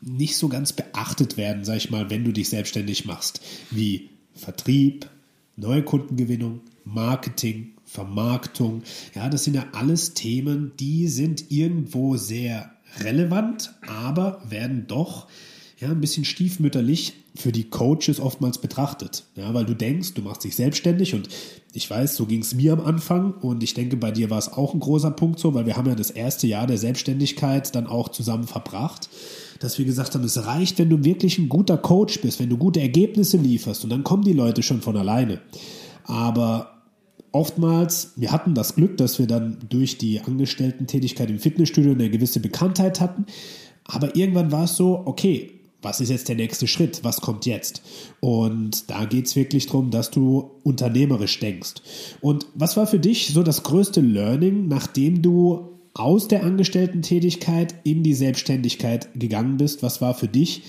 nicht 0.00 0.36
so 0.36 0.48
ganz 0.48 0.72
beachtet 0.72 1.36
werden, 1.36 1.64
sag 1.64 1.76
ich 1.78 1.90
mal, 1.90 2.10
wenn 2.10 2.24
du 2.24 2.32
dich 2.32 2.50
selbstständig 2.50 3.06
machst, 3.06 3.40
wie 3.70 4.10
Vertrieb, 4.34 5.08
Neukundengewinnung, 5.56 6.60
Marketing, 6.84 7.72
Vermarktung. 7.84 8.82
Ja, 9.14 9.28
das 9.28 9.44
sind 9.44 9.54
ja 9.54 9.66
alles 9.72 10.14
Themen, 10.14 10.72
die 10.78 11.08
sind 11.08 11.50
irgendwo 11.50 12.16
sehr 12.16 12.72
relevant, 13.00 13.74
aber 13.86 14.42
werden 14.48 14.86
doch 14.86 15.26
ja, 15.84 15.90
ein 15.90 16.00
bisschen 16.00 16.24
stiefmütterlich 16.24 17.12
für 17.34 17.52
die 17.52 17.64
Coaches 17.64 18.18
oftmals 18.18 18.58
betrachtet. 18.58 19.24
Ja, 19.36 19.52
weil 19.52 19.66
du 19.66 19.74
denkst, 19.74 20.14
du 20.14 20.22
machst 20.22 20.44
dich 20.44 20.56
selbstständig 20.56 21.14
und 21.14 21.28
ich 21.74 21.90
weiß, 21.90 22.16
so 22.16 22.26
ging 22.26 22.40
es 22.40 22.54
mir 22.54 22.72
am 22.72 22.80
Anfang 22.80 23.34
und 23.34 23.62
ich 23.62 23.74
denke, 23.74 23.96
bei 23.96 24.10
dir 24.10 24.30
war 24.30 24.38
es 24.38 24.52
auch 24.52 24.72
ein 24.72 24.80
großer 24.80 25.10
Punkt 25.10 25.38
so, 25.38 25.52
weil 25.52 25.66
wir 25.66 25.76
haben 25.76 25.88
ja 25.88 25.94
das 25.94 26.10
erste 26.10 26.46
Jahr 26.46 26.66
der 26.66 26.78
Selbstständigkeit 26.78 27.74
dann 27.74 27.86
auch 27.86 28.08
zusammen 28.08 28.44
verbracht, 28.44 29.10
dass 29.60 29.78
wir 29.78 29.84
gesagt 29.84 30.14
haben, 30.14 30.24
es 30.24 30.46
reicht, 30.46 30.78
wenn 30.78 30.88
du 30.88 31.04
wirklich 31.04 31.38
ein 31.38 31.50
guter 31.50 31.76
Coach 31.76 32.20
bist, 32.22 32.40
wenn 32.40 32.48
du 32.48 32.56
gute 32.56 32.80
Ergebnisse 32.80 33.36
lieferst 33.36 33.84
und 33.84 33.90
dann 33.90 34.04
kommen 34.04 34.24
die 34.24 34.32
Leute 34.32 34.62
schon 34.62 34.80
von 34.80 34.96
alleine. 34.96 35.40
Aber 36.04 36.82
oftmals, 37.32 38.12
wir 38.16 38.32
hatten 38.32 38.54
das 38.54 38.74
Glück, 38.74 38.96
dass 38.96 39.18
wir 39.18 39.26
dann 39.26 39.58
durch 39.68 39.98
die 39.98 40.20
Angestellten-Tätigkeit 40.20 41.28
im 41.28 41.40
Fitnessstudio 41.40 41.92
eine 41.92 42.08
gewisse 42.08 42.40
Bekanntheit 42.40 43.00
hatten. 43.00 43.26
Aber 43.84 44.16
irgendwann 44.16 44.50
war 44.50 44.64
es 44.64 44.76
so, 44.76 45.02
okay, 45.04 45.53
was 45.84 46.00
ist 46.00 46.08
jetzt 46.08 46.28
der 46.28 46.36
nächste 46.36 46.66
Schritt? 46.66 47.04
Was 47.04 47.20
kommt 47.20 47.46
jetzt? 47.46 47.82
Und 48.20 48.90
da 48.90 49.04
geht 49.04 49.26
es 49.26 49.36
wirklich 49.36 49.66
darum, 49.66 49.90
dass 49.90 50.10
du 50.10 50.50
unternehmerisch 50.62 51.38
denkst. 51.38 51.74
Und 52.20 52.46
was 52.54 52.76
war 52.76 52.86
für 52.86 52.98
dich 52.98 53.28
so 53.28 53.42
das 53.42 53.62
größte 53.62 54.00
Learning, 54.00 54.66
nachdem 54.66 55.22
du 55.22 55.70
aus 55.92 56.26
der 56.26 56.42
Angestellten-Tätigkeit 56.42 57.74
in 57.84 58.02
die 58.02 58.14
Selbstständigkeit 58.14 59.08
gegangen 59.14 59.58
bist? 59.58 59.82
Was 59.82 60.00
war 60.00 60.14
für 60.14 60.28
dich 60.28 60.62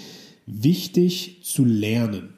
wichtig 0.45 1.41
zu 1.43 1.65
lernen? 1.65 2.36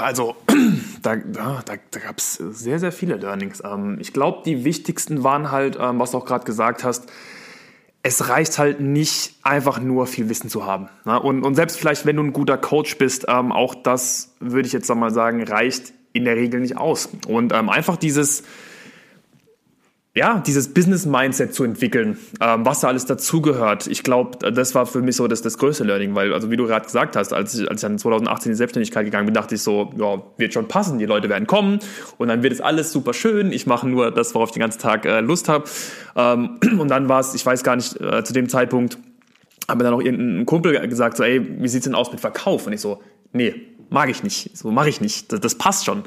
Also, 0.00 0.36
da, 1.02 1.16
da, 1.16 1.62
da 1.64 1.76
gab 1.98 2.18
es 2.18 2.34
sehr, 2.34 2.78
sehr 2.78 2.92
viele 2.92 3.16
Learnings. 3.16 3.62
Ähm, 3.64 3.98
ich 4.00 4.12
glaube, 4.12 4.42
die 4.44 4.64
wichtigsten 4.64 5.24
waren 5.24 5.50
halt, 5.50 5.76
ähm, 5.80 5.98
was 5.98 6.12
du 6.12 6.18
auch 6.18 6.24
gerade 6.24 6.44
gesagt 6.44 6.84
hast, 6.84 7.08
es 8.08 8.30
reicht 8.30 8.58
halt 8.58 8.80
nicht 8.80 9.34
einfach 9.42 9.80
nur 9.80 10.06
viel 10.06 10.30
Wissen 10.30 10.48
zu 10.48 10.64
haben. 10.64 10.88
Ne? 11.04 11.20
Und, 11.20 11.42
und 11.44 11.54
selbst 11.54 11.78
vielleicht, 11.78 12.06
wenn 12.06 12.16
du 12.16 12.22
ein 12.22 12.32
guter 12.32 12.56
Coach 12.56 12.96
bist, 12.96 13.26
ähm, 13.28 13.52
auch 13.52 13.74
das 13.74 14.34
würde 14.40 14.66
ich 14.66 14.72
jetzt 14.72 14.88
mal 14.88 15.10
sagen, 15.10 15.42
reicht 15.42 15.92
in 16.14 16.24
der 16.24 16.34
Regel 16.34 16.60
nicht 16.60 16.78
aus. 16.78 17.10
Und 17.26 17.52
ähm, 17.52 17.68
einfach 17.68 17.98
dieses, 17.98 18.44
ja, 20.18 20.42
dieses 20.44 20.74
Business-Mindset 20.74 21.54
zu 21.54 21.62
entwickeln, 21.62 22.18
ähm, 22.40 22.66
was 22.66 22.80
da 22.80 22.88
alles 22.88 23.06
dazugehört. 23.06 23.86
Ich 23.86 24.02
glaube, 24.02 24.50
das 24.50 24.74
war 24.74 24.84
für 24.84 25.00
mich 25.00 25.14
so 25.14 25.28
das, 25.28 25.42
das 25.42 25.58
größte 25.58 25.84
Learning, 25.84 26.16
weil, 26.16 26.34
also 26.34 26.50
wie 26.50 26.56
du 26.56 26.66
gerade 26.66 26.84
gesagt 26.84 27.14
hast, 27.14 27.32
als 27.32 27.54
ich, 27.54 27.70
als 27.70 27.80
ich 27.80 27.88
dann 27.88 27.98
2018 27.98 28.50
in 28.50 28.54
die 28.54 28.56
Selbstständigkeit 28.56 29.04
gegangen 29.04 29.26
bin, 29.26 29.34
dachte 29.34 29.54
ich 29.54 29.62
so, 29.62 29.92
ja, 29.96 30.20
wird 30.36 30.52
schon 30.52 30.66
passen, 30.66 30.98
die 30.98 31.06
Leute 31.06 31.28
werden 31.28 31.46
kommen 31.46 31.78
und 32.16 32.26
dann 32.26 32.42
wird 32.42 32.52
es 32.52 32.60
alles 32.60 32.90
super 32.90 33.14
schön. 33.14 33.52
Ich 33.52 33.68
mache 33.68 33.88
nur 33.88 34.10
das, 34.10 34.34
worauf 34.34 34.48
ich 34.48 34.54
den 34.54 34.60
ganzen 34.60 34.80
Tag 34.80 35.04
äh, 35.04 35.20
Lust 35.20 35.48
habe. 35.48 35.64
Ähm, 36.16 36.58
und 36.80 36.88
dann 36.88 37.08
war 37.08 37.20
es, 37.20 37.34
ich 37.34 37.46
weiß 37.46 37.62
gar 37.62 37.76
nicht, 37.76 38.00
äh, 38.00 38.24
zu 38.24 38.32
dem 38.32 38.48
Zeitpunkt, 38.48 38.98
haben 39.68 39.78
mir 39.78 39.84
dann 39.84 39.94
auch 39.94 40.02
irgendein 40.02 40.46
Kumpel 40.46 40.88
gesagt, 40.88 41.16
so, 41.16 41.22
ey, 41.22 41.62
wie 41.62 41.68
sieht's 41.68 41.84
denn 41.84 41.94
aus 41.94 42.10
mit 42.10 42.20
Verkauf? 42.20 42.66
Und 42.66 42.72
ich 42.72 42.80
so, 42.80 43.00
nee, 43.32 43.54
mag 43.88 44.10
ich 44.10 44.24
nicht, 44.24 44.56
so 44.56 44.72
mache 44.72 44.88
ich 44.88 45.00
nicht, 45.00 45.32
das, 45.32 45.38
das 45.38 45.54
passt 45.54 45.84
schon. 45.84 46.02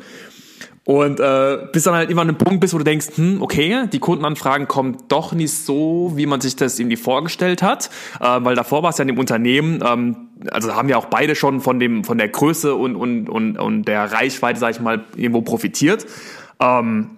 Und 0.84 1.20
äh, 1.20 1.68
bis 1.72 1.84
dann 1.84 1.94
halt 1.94 2.10
immer 2.10 2.22
an 2.22 2.30
einem 2.30 2.38
Punkt 2.40 2.60
bist, 2.60 2.74
wo 2.74 2.80
du 2.80 2.84
denkst, 2.84 3.10
hm, 3.16 3.42
okay, 3.42 3.88
die 3.94 4.00
Kundenanfragen 4.00 4.68
kommen 4.68 4.98
doch 5.10 5.32
nicht 5.32 5.54
so, 5.54 6.14
wie 6.16 6.26
man 6.26 6.42
sich 6.42 6.56
das 6.56 6.80
irgendwie 6.80 6.98
vorgestellt 6.98 7.62
hat, 7.62 7.92
äh, 8.20 8.40
weil 8.40 8.56
davor 8.56 8.82
war 8.82 8.90
es 8.90 8.98
ja 8.98 9.04
in 9.04 9.10
dem 9.10 9.20
Unternehmen, 9.20 9.84
ähm, 9.86 10.16
also 10.50 10.74
haben 10.74 10.90
ja 10.90 10.98
auch 10.98 11.06
beide 11.06 11.36
schon 11.36 11.62
von 11.62 11.80
dem 11.80 12.04
von 12.04 12.18
der 12.18 12.30
Größe 12.30 12.74
und 12.74 12.96
und 12.96 13.30
und, 13.30 13.60
und 13.60 13.84
der 13.84 14.12
Reichweite, 14.12 14.60
sag 14.60 14.72
ich 14.72 14.80
mal, 14.80 15.06
irgendwo 15.16 15.42
profitiert. 15.42 16.08
Ähm, 16.60 17.12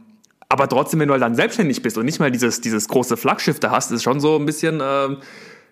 aber 0.50 0.68
trotzdem, 0.68 1.00
wenn 1.00 1.08
du 1.08 1.14
halt 1.14 1.24
dann 1.24 1.36
selbstständig 1.36 1.82
bist 1.82 1.98
und 1.98 2.04
nicht 2.04 2.20
mal 2.20 2.32
dieses 2.32 2.60
dieses 2.60 2.90
große 2.90 3.16
Flaggschiff 3.16 3.62
da 3.62 3.72
hast, 3.72 3.94
ist 3.94 4.04
schon 4.04 4.20
so 4.20 4.36
ein 4.36 4.46
bisschen 4.46 4.82
äh, 4.82 5.16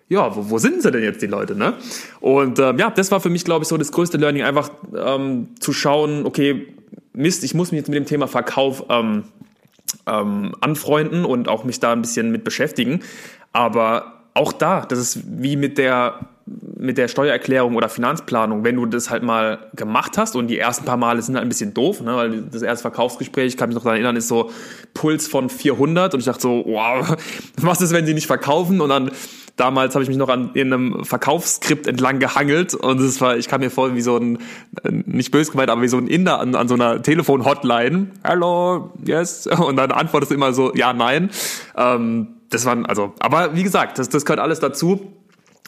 ja, 0.08 0.34
wo, 0.34 0.48
wo 0.48 0.58
sind 0.58 0.80
sie 0.80 0.90
denn 0.90 1.02
jetzt 1.02 1.20
die 1.20 1.26
Leute, 1.26 1.54
ne? 1.54 1.74
Und 2.20 2.58
ähm, 2.58 2.78
ja, 2.78 2.88
das 2.90 3.10
war 3.10 3.20
für 3.20 3.30
mich, 3.30 3.44
glaube 3.44 3.64
ich, 3.64 3.68
so 3.68 3.76
das 3.76 3.92
größte 3.92 4.16
Learning, 4.16 4.42
einfach 4.44 4.70
ähm, 4.96 5.48
zu 5.60 5.72
schauen, 5.72 6.24
okay, 6.24 6.66
Mist, 7.12 7.44
ich 7.44 7.54
muss 7.54 7.72
mich 7.72 7.78
jetzt 7.78 7.88
mit 7.88 7.96
dem 7.96 8.06
Thema 8.06 8.26
Verkauf 8.26 8.84
ähm, 8.88 9.24
ähm, 10.06 10.54
anfreunden 10.60 11.24
und 11.24 11.48
auch 11.48 11.64
mich 11.64 11.80
da 11.80 11.92
ein 11.92 12.02
bisschen 12.02 12.30
mit 12.30 12.44
beschäftigen. 12.44 13.00
Aber 13.52 14.22
auch 14.34 14.52
da, 14.52 14.86
das 14.86 14.98
ist 14.98 15.20
wie 15.26 15.56
mit 15.56 15.78
der 15.78 16.28
mit 16.46 16.98
der 16.98 17.08
Steuererklärung 17.08 17.76
oder 17.76 17.88
Finanzplanung, 17.88 18.64
wenn 18.64 18.76
du 18.76 18.86
das 18.86 19.10
halt 19.10 19.22
mal 19.22 19.70
gemacht 19.76 20.18
hast 20.18 20.34
und 20.34 20.48
die 20.48 20.58
ersten 20.58 20.84
paar 20.84 20.96
Male 20.96 21.22
sind 21.22 21.36
halt 21.36 21.44
ein 21.44 21.48
bisschen 21.48 21.74
doof, 21.74 22.00
ne, 22.00 22.16
weil 22.16 22.42
das 22.42 22.62
erste 22.62 22.82
Verkaufsgespräch, 22.82 23.46
ich 23.46 23.56
kann 23.56 23.68
mich 23.68 23.76
noch 23.76 23.84
daran 23.84 23.96
erinnern, 23.96 24.16
ist 24.16 24.28
so 24.28 24.50
Puls 24.92 25.28
von 25.28 25.48
400 25.48 26.14
und 26.14 26.20
ich 26.20 26.26
dachte 26.26 26.42
so, 26.42 26.64
wow, 26.66 27.16
was 27.60 27.80
ist, 27.80 27.92
wenn 27.92 28.06
sie 28.06 28.14
nicht 28.14 28.26
verkaufen 28.26 28.80
und 28.80 28.88
dann 28.88 29.12
damals 29.56 29.94
habe 29.94 30.02
ich 30.02 30.08
mich 30.08 30.18
noch 30.18 30.28
an 30.28 30.50
einem 30.54 31.04
Verkaufsskript 31.04 31.86
entlang 31.86 32.18
gehangelt 32.18 32.74
und 32.74 33.00
es 33.00 33.20
war, 33.20 33.36
ich 33.36 33.48
kam 33.48 33.60
mir 33.60 33.70
vor 33.70 33.94
wie 33.94 34.00
so 34.00 34.16
ein, 34.16 34.38
nicht 34.90 35.30
böse 35.30 35.52
gemeint, 35.52 35.70
aber 35.70 35.82
wie 35.82 35.88
so 35.88 35.98
ein 35.98 36.06
Inder 36.06 36.40
an, 36.40 36.54
an 36.54 36.68
so 36.68 36.74
einer 36.74 37.02
Telefon-Hotline. 37.02 38.08
Hello, 38.24 38.92
yes. 39.04 39.46
Und 39.46 39.76
dann 39.76 39.92
antwortest 39.92 40.30
du 40.30 40.34
immer 40.34 40.52
so, 40.52 40.74
ja, 40.74 40.92
nein. 40.92 41.30
Ähm, 41.76 42.28
das 42.50 42.64
waren, 42.66 42.86
also, 42.86 43.14
aber 43.20 43.54
wie 43.54 43.62
gesagt, 43.62 43.98
das, 43.98 44.08
das 44.08 44.24
gehört 44.24 44.40
alles 44.40 44.60
dazu. 44.60 45.12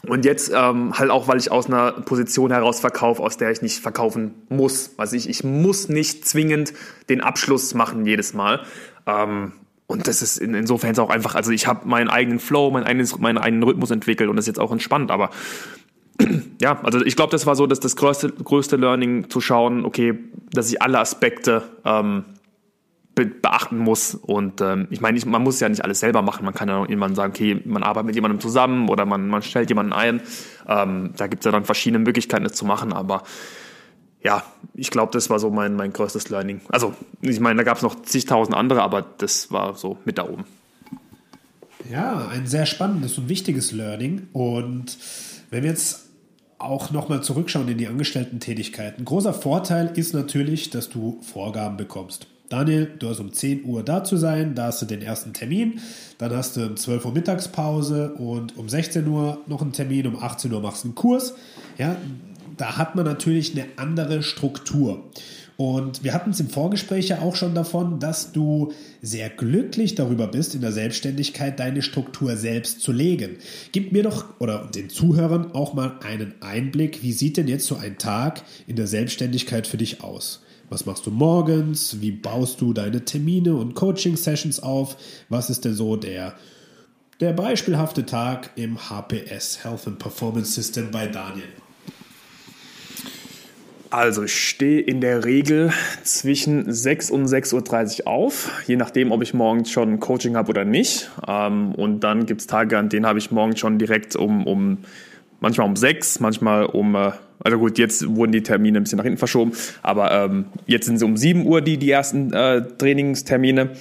Und 0.07 0.25
jetzt 0.25 0.51
ähm, 0.53 0.97
halt 0.97 1.09
auch, 1.09 1.27
weil 1.27 1.37
ich 1.37 1.51
aus 1.51 1.67
einer 1.67 1.91
Position 1.91 2.51
heraus 2.51 2.79
verkaufe, 2.79 3.23
aus 3.23 3.37
der 3.37 3.51
ich 3.51 3.61
nicht 3.61 3.79
verkaufen 3.79 4.35
muss. 4.49 4.91
Also 4.97 5.15
ich, 5.15 5.27
ich 5.27 5.43
muss 5.43 5.89
nicht 5.89 6.27
zwingend 6.27 6.73
den 7.09 7.21
Abschluss 7.21 7.73
machen 7.73 8.05
jedes 8.05 8.33
Mal. 8.33 8.61
Ähm, 9.07 9.53
und 9.87 10.07
das 10.07 10.21
ist 10.21 10.37
in, 10.37 10.53
insofern 10.53 10.97
auch 10.99 11.09
einfach, 11.09 11.35
also 11.35 11.51
ich 11.51 11.67
habe 11.67 11.87
meinen 11.87 12.09
eigenen 12.09 12.39
Flow, 12.39 12.71
meinen 12.71 12.85
eigenen, 12.85 13.07
meinen 13.19 13.37
eigenen 13.37 13.63
Rhythmus 13.63 13.91
entwickelt 13.91 14.29
und 14.29 14.35
das 14.35 14.43
ist 14.43 14.47
jetzt 14.47 14.59
auch 14.59 14.71
entspannt. 14.71 15.11
Aber 15.11 15.29
ja, 16.61 16.79
also 16.83 17.03
ich 17.03 17.15
glaube, 17.15 17.31
das 17.31 17.45
war 17.45 17.55
so 17.55 17.67
dass 17.67 17.79
das 17.79 17.95
größte, 17.95 18.31
größte 18.31 18.77
Learning 18.77 19.29
zu 19.29 19.41
schauen, 19.41 19.85
okay, 19.85 20.17
dass 20.51 20.69
ich 20.69 20.81
alle 20.81 20.99
Aspekte 20.99 21.63
ähm, 21.83 22.25
be 23.15 23.25
beachten 23.25 23.77
muss. 23.77 24.13
Und 24.13 24.61
ähm, 24.61 24.87
ich 24.91 25.01
meine, 25.01 25.19
man 25.25 25.41
muss 25.41 25.59
ja 25.59 25.69
nicht 25.69 25.83
alles 25.83 26.01
selber 26.01 26.21
machen. 26.21 26.45
Man 26.45 26.53
kann 26.53 26.67
ja 26.69 26.79
irgendwann 26.81 27.15
sagen, 27.15 27.31
okay, 27.33 27.61
man 27.65 27.81
arbeitet 27.81 28.07
mit 28.07 28.15
jemandem 28.15 28.39
zusammen 28.39 28.89
oder 28.89 29.05
man, 29.05 29.27
man 29.27 29.41
stellt 29.41 29.69
jemanden 29.69 29.93
ein. 29.93 30.21
Ähm, 30.67 31.13
da 31.17 31.27
gibt 31.27 31.41
es 31.41 31.45
ja 31.45 31.51
dann 31.51 31.65
verschiedene 31.65 32.03
Möglichkeiten, 32.03 32.43
das 32.43 32.53
zu 32.53 32.65
machen. 32.65 32.93
Aber 32.93 33.23
ja, 34.21 34.43
ich 34.73 34.91
glaube, 34.91 35.11
das 35.13 35.29
war 35.29 35.39
so 35.39 35.49
mein, 35.49 35.75
mein 35.75 35.93
größtes 35.93 36.29
Learning. 36.29 36.61
Also, 36.69 36.93
ich 37.21 37.39
meine, 37.39 37.57
da 37.57 37.63
gab 37.63 37.77
es 37.77 37.83
noch 37.83 38.01
zigtausend 38.03 38.55
andere, 38.55 38.81
aber 38.81 39.05
das 39.17 39.51
war 39.51 39.75
so 39.75 39.97
mit 40.03 40.17
da 40.17 40.27
oben. 40.27 40.45
Ja, 41.89 42.27
ein 42.29 42.47
sehr 42.47 42.65
spannendes 42.65 43.17
und 43.17 43.29
wichtiges 43.29 43.71
Learning. 43.71 44.27
Und 44.33 44.97
wenn 45.51 45.63
wir 45.63 45.69
jetzt 45.69 46.09
auch 46.57 46.89
nochmal 46.91 47.21
zurückschauen 47.21 47.67
in 47.67 47.77
die 47.77 47.87
Angestellten-Tätigkeiten, 47.87 49.05
großer 49.05 49.33
Vorteil 49.33 49.91
ist 49.95 50.13
natürlich, 50.13 50.71
dass 50.71 50.89
du 50.89 51.21
Vorgaben 51.21 51.77
bekommst. 51.77 52.27
Daniel, 52.49 52.91
du 52.99 53.09
hast 53.09 53.19
um 53.19 53.33
10 53.33 53.65
Uhr 53.65 53.83
da 53.83 54.03
zu 54.03 54.17
sein, 54.17 54.55
da 54.55 54.65
hast 54.65 54.81
du 54.81 54.85
den 54.85 55.01
ersten 55.01 55.33
Termin, 55.33 55.79
dann 56.17 56.31
hast 56.31 56.57
du 56.57 56.65
um 56.65 56.77
12 56.77 57.05
Uhr 57.05 57.13
Mittagspause 57.13 58.13
und 58.13 58.57
um 58.57 58.69
16 58.69 59.07
Uhr 59.07 59.39
noch 59.47 59.61
einen 59.61 59.71
Termin, 59.71 60.07
um 60.07 60.21
18 60.21 60.53
Uhr 60.53 60.61
machst 60.61 60.83
du 60.83 60.89
einen 60.89 60.95
Kurs. 60.95 61.33
Ja, 61.77 61.95
da 62.57 62.77
hat 62.77 62.95
man 62.95 63.05
natürlich 63.05 63.51
eine 63.53 63.65
andere 63.77 64.23
Struktur. 64.23 65.03
Und 65.57 66.03
wir 66.03 66.13
hatten 66.13 66.31
es 66.31 66.39
im 66.41 66.49
Vorgespräch 66.49 67.07
ja 67.07 67.21
auch 67.21 67.35
schon 67.35 67.55
davon, 67.55 67.99
dass 67.99 68.33
du 68.33 68.73
sehr 69.01 69.29
glücklich 69.29 69.95
darüber 69.95 70.27
bist, 70.27 70.53
in 70.53 70.61
der 70.61 70.73
Selbstständigkeit 70.73 71.59
deine 71.59 71.81
Struktur 71.81 72.35
selbst 72.35 72.81
zu 72.81 72.91
legen. 72.91 73.37
Gib 73.71 73.93
mir 73.93 74.03
doch 74.03 74.25
oder 74.39 74.69
den 74.73 74.89
Zuhörern 74.89 75.53
auch 75.53 75.73
mal 75.73 75.99
einen 76.03 76.33
Einblick, 76.41 77.03
wie 77.03 77.13
sieht 77.13 77.37
denn 77.37 77.47
jetzt 77.47 77.67
so 77.67 77.77
ein 77.77 77.97
Tag 77.97 78.43
in 78.67 78.75
der 78.75 78.87
Selbstständigkeit 78.87 79.65
für 79.65 79.77
dich 79.77 80.03
aus? 80.03 80.44
Was 80.69 80.85
machst 80.85 81.05
du 81.05 81.11
morgens? 81.11 82.01
Wie 82.01 82.11
baust 82.11 82.61
du 82.61 82.73
deine 82.73 83.05
Termine 83.05 83.55
und 83.55 83.75
Coaching-Sessions 83.75 84.61
auf? 84.61 84.97
Was 85.29 85.49
ist 85.49 85.65
denn 85.65 85.73
so 85.73 85.95
der, 85.95 86.33
der 87.19 87.33
beispielhafte 87.33 88.05
Tag 88.05 88.51
im 88.55 88.77
HPS, 88.89 89.63
Health 89.63 89.87
and 89.87 89.99
Performance 89.99 90.53
System 90.53 90.89
bei 90.91 91.07
Daniel? 91.07 91.47
Also 93.91 94.23
ich 94.23 94.33
stehe 94.33 94.81
in 94.81 94.99
der 94.99 95.23
Regel 95.23 95.71
zwischen 96.03 96.69
6 96.69 97.11
und 97.11 97.27
6.30 97.27 98.01
Uhr 98.01 98.07
auf, 98.07 98.51
je 98.67 98.75
nachdem, 98.75 99.11
ob 99.11 99.21
ich 99.21 99.33
morgens 99.33 99.71
schon 99.71 99.99
Coaching 99.99 100.35
habe 100.35 100.49
oder 100.49 100.65
nicht. 100.65 101.11
Ähm, 101.27 101.73
und 101.75 102.01
dann 102.01 102.25
gibt 102.25 102.41
es 102.41 102.47
Tage, 102.47 102.77
an 102.77 102.89
denen 102.89 103.05
habe 103.05 103.19
ich 103.19 103.31
morgens 103.31 103.59
schon 103.59 103.77
direkt 103.77 104.15
um, 104.15 104.45
um 104.47 104.79
manchmal 105.39 105.67
um 105.67 105.75
6, 105.75 106.19
manchmal 106.19 106.65
um, 106.65 106.95
äh, 106.95 107.11
also 107.43 107.57
gut, 107.57 107.77
jetzt 107.77 108.15
wurden 108.15 108.31
die 108.31 108.43
Termine 108.43 108.79
ein 108.79 108.83
bisschen 108.83 108.97
nach 108.97 109.03
hinten 109.03 109.17
verschoben, 109.17 109.51
aber 109.81 110.11
ähm, 110.11 110.45
jetzt 110.65 110.85
sind 110.85 110.97
sie 110.97 111.05
um 111.05 111.17
7 111.17 111.45
Uhr 111.45 111.61
die, 111.61 111.77
die 111.77 111.91
ersten 111.91 112.33
äh, 112.33 112.63
Trainingstermine. 112.77 113.71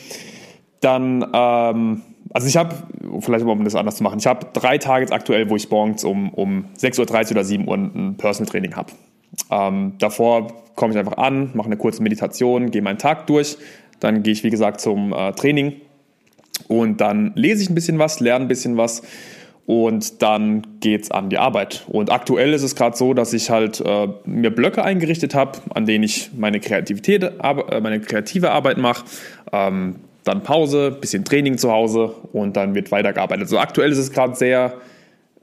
Dann, 0.80 1.24
ähm, 1.32 2.02
also 2.32 2.46
ich 2.46 2.56
habe, 2.56 2.74
vielleicht 3.20 3.44
um 3.44 3.64
das 3.64 3.74
anders 3.74 3.96
zu 3.96 4.02
machen, 4.02 4.18
ich 4.18 4.26
habe 4.26 4.46
drei 4.52 4.78
Tage 4.78 5.02
jetzt 5.02 5.12
aktuell, 5.12 5.48
wo 5.48 5.56
ich 5.56 5.70
morgens 5.70 6.04
um, 6.04 6.30
um 6.30 6.66
6.30 6.78 6.98
Uhr 7.00 7.30
oder 7.30 7.44
7 7.44 7.68
Uhr 7.68 7.76
ein 7.76 8.16
Personal 8.16 8.50
Training 8.50 8.76
habe. 8.76 8.92
Ähm, 9.50 9.94
davor 9.98 10.48
komme 10.74 10.92
ich 10.92 10.98
einfach 10.98 11.16
an, 11.16 11.50
mache 11.54 11.66
eine 11.66 11.76
kurze 11.76 12.02
Meditation, 12.02 12.70
gehe 12.70 12.82
meinen 12.82 12.98
Tag 12.98 13.26
durch, 13.26 13.56
dann 14.00 14.22
gehe 14.22 14.32
ich 14.32 14.44
wie 14.44 14.50
gesagt 14.50 14.80
zum 14.80 15.12
äh, 15.12 15.32
Training 15.32 15.74
und 16.68 17.00
dann 17.00 17.32
lese 17.34 17.62
ich 17.62 17.70
ein 17.70 17.74
bisschen 17.74 17.98
was, 17.98 18.20
lerne 18.20 18.44
ein 18.44 18.48
bisschen 18.48 18.76
was 18.76 19.02
und 19.66 20.20
dann 20.22 20.66
geht's 20.80 21.10
an 21.10 21.30
die 21.30 21.38
Arbeit. 21.38 21.84
Und 21.88 22.10
aktuell 22.10 22.52
ist 22.52 22.62
es 22.62 22.76
gerade 22.76 22.96
so, 22.96 23.14
dass 23.14 23.32
ich 23.32 23.48
halt 23.50 23.80
äh, 23.80 24.08
mir 24.26 24.50
Blöcke 24.50 24.84
eingerichtet 24.84 25.34
habe, 25.34 25.58
an 25.74 25.86
denen 25.86 26.04
ich 26.04 26.30
meine 26.36 26.60
Kreativität, 26.60 27.22
äh, 27.22 27.80
meine 27.80 28.00
kreative 28.00 28.50
Arbeit 28.50 28.76
mache. 28.76 29.04
Ähm, 29.52 29.96
dann 30.24 30.42
Pause, 30.42 30.90
bisschen 30.90 31.24
Training 31.24 31.58
zu 31.58 31.70
Hause 31.70 32.14
und 32.32 32.56
dann 32.56 32.74
wird 32.74 32.90
weitergearbeitet. 32.90 33.48
So 33.48 33.56
also 33.56 33.62
aktuell 33.62 33.92
ist 33.92 33.98
es 33.98 34.10
gerade 34.10 34.34
sehr, 34.34 34.74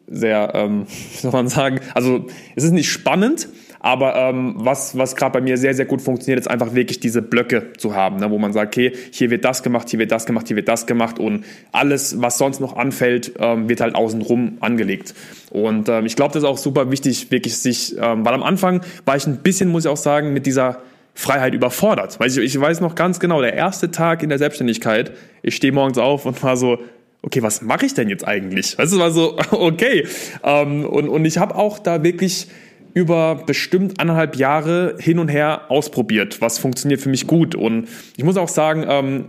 sehr, 0.08 0.52
ähm, 0.54 0.86
wie 1.12 1.18
soll 1.18 1.32
man 1.32 1.48
sagen, 1.48 1.80
also 1.94 2.26
es 2.56 2.64
ist 2.64 2.72
nicht 2.72 2.90
spannend, 2.90 3.48
aber 3.82 4.16
ähm, 4.16 4.54
was, 4.58 4.98
was 4.98 5.16
gerade 5.16 5.34
bei 5.34 5.42
mir 5.42 5.58
sehr, 5.58 5.74
sehr 5.74 5.86
gut 5.86 6.02
funktioniert, 6.02 6.40
ist 6.40 6.48
einfach 6.48 6.76
wirklich 6.76 7.00
diese 7.00 7.22
Blöcke 7.22 7.74
zu 7.78 7.96
haben, 7.96 8.18
ne, 8.18 8.30
wo 8.30 8.38
man 8.38 8.54
sagt, 8.54 8.76
okay, 8.76 8.94
hier 9.12 9.32
wird 9.32 9.44
das 9.44 9.64
gemacht, 9.64 9.90
hier 9.90 10.00
wird 10.00 10.12
das 10.12 10.26
gemacht, 10.26 10.48
hier 10.48 10.56
wird 10.56 10.68
das 10.68 10.86
gemacht 10.86 11.18
und 11.18 11.46
alles, 11.72 12.22
was 12.22 12.38
sonst 12.38 12.60
noch 12.60 12.78
anfällt, 12.78 13.34
ähm, 13.40 13.70
wird 13.70 13.82
halt 13.82 13.96
außenrum 13.96 14.58
angelegt. 14.60 15.16
Und 15.50 15.90
ähm, 15.90 16.06
ich 16.06 16.16
glaube, 16.16 16.34
das 16.34 16.44
ist 16.44 16.50
auch 16.50 16.60
super 16.60 16.92
wichtig, 16.92 17.32
wirklich 17.32 17.58
sich, 17.58 17.96
ähm, 17.98 18.24
weil 18.24 18.34
am 18.34 18.44
Anfang 18.44 18.82
war 19.06 19.16
ich 19.16 19.26
ein 19.26 19.38
bisschen, 19.38 19.70
muss 19.70 19.86
ich 19.86 19.90
auch 19.90 19.98
sagen, 19.98 20.32
mit 20.32 20.46
dieser 20.46 20.82
Freiheit 21.16 21.54
überfordert. 21.54 22.20
Weil 22.20 22.30
ich, 22.30 22.38
ich 22.38 22.60
weiß 22.60 22.82
noch 22.82 22.96
ganz 22.96 23.20
genau, 23.20 23.42
der 23.42 23.54
erste 23.54 23.90
Tag 23.92 24.22
in 24.22 24.30
der 24.30 24.38
Selbstständigkeit, 24.38 25.12
ich 25.42 25.56
stehe 25.56 25.74
morgens 25.74 25.98
auf 25.98 26.26
und 26.26 26.42
war 26.44 26.56
so, 26.56 26.78
okay, 27.24 27.42
was 27.42 27.62
mache 27.62 27.86
ich 27.86 27.94
denn 27.94 28.10
jetzt 28.10 28.28
eigentlich? 28.28 28.78
Weißt 28.78 28.94
du, 28.94 29.00
war 29.00 29.12
so, 29.12 29.38
okay. 29.52 30.06
Ähm, 30.44 30.86
und, 30.86 31.10
und 31.10 31.26
ich 31.26 31.38
habe 31.38 31.56
auch 31.56 31.80
da 31.80 32.04
wirklich 32.04 32.48
über 32.94 33.44
bestimmt 33.46 34.00
anderthalb 34.00 34.36
Jahre 34.36 34.96
hin 35.00 35.20
und 35.20 35.30
her 35.30 35.64
ausprobiert, 35.70 36.42
was 36.42 36.60
funktioniert 36.60 37.02
für 37.02 37.10
mich 37.10 37.28
gut. 37.28 37.56
Und 37.56 37.88
ich 38.18 38.24
muss 38.24 38.38
auch 38.38 38.50
sagen, 38.50 38.86
ähm, 38.88 39.26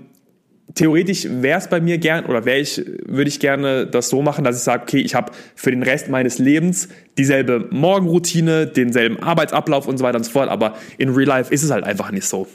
theoretisch 0.74 1.26
wäre 1.28 1.58
es 1.58 1.68
bei 1.68 1.80
mir 1.80 1.98
gern 1.98 2.24
oder 2.26 2.44
wäre 2.44 2.58
ich, 2.58 2.82
würde 3.06 3.28
ich 3.28 3.40
gerne 3.40 3.86
das 3.86 4.08
so 4.08 4.22
machen, 4.22 4.44
dass 4.44 4.56
ich 4.56 4.62
sage, 4.62 4.82
okay, 4.82 5.00
ich 5.00 5.14
habe 5.14 5.32
für 5.54 5.70
den 5.70 5.82
Rest 5.82 6.08
meines 6.08 6.38
Lebens 6.38 6.88
dieselbe 7.18 7.68
Morgenroutine, 7.70 8.66
denselben 8.66 9.22
Arbeitsablauf 9.22 9.86
und 9.86 9.98
so 9.98 10.04
weiter 10.04 10.18
und 10.18 10.24
so 10.24 10.30
fort, 10.30 10.48
aber 10.48 10.74
in 10.98 11.10
Real 11.10 11.28
Life 11.28 11.52
ist 11.52 11.62
es 11.62 11.70
halt 11.70 11.84
einfach 11.84 12.10
nicht 12.10 12.26
so. 12.26 12.46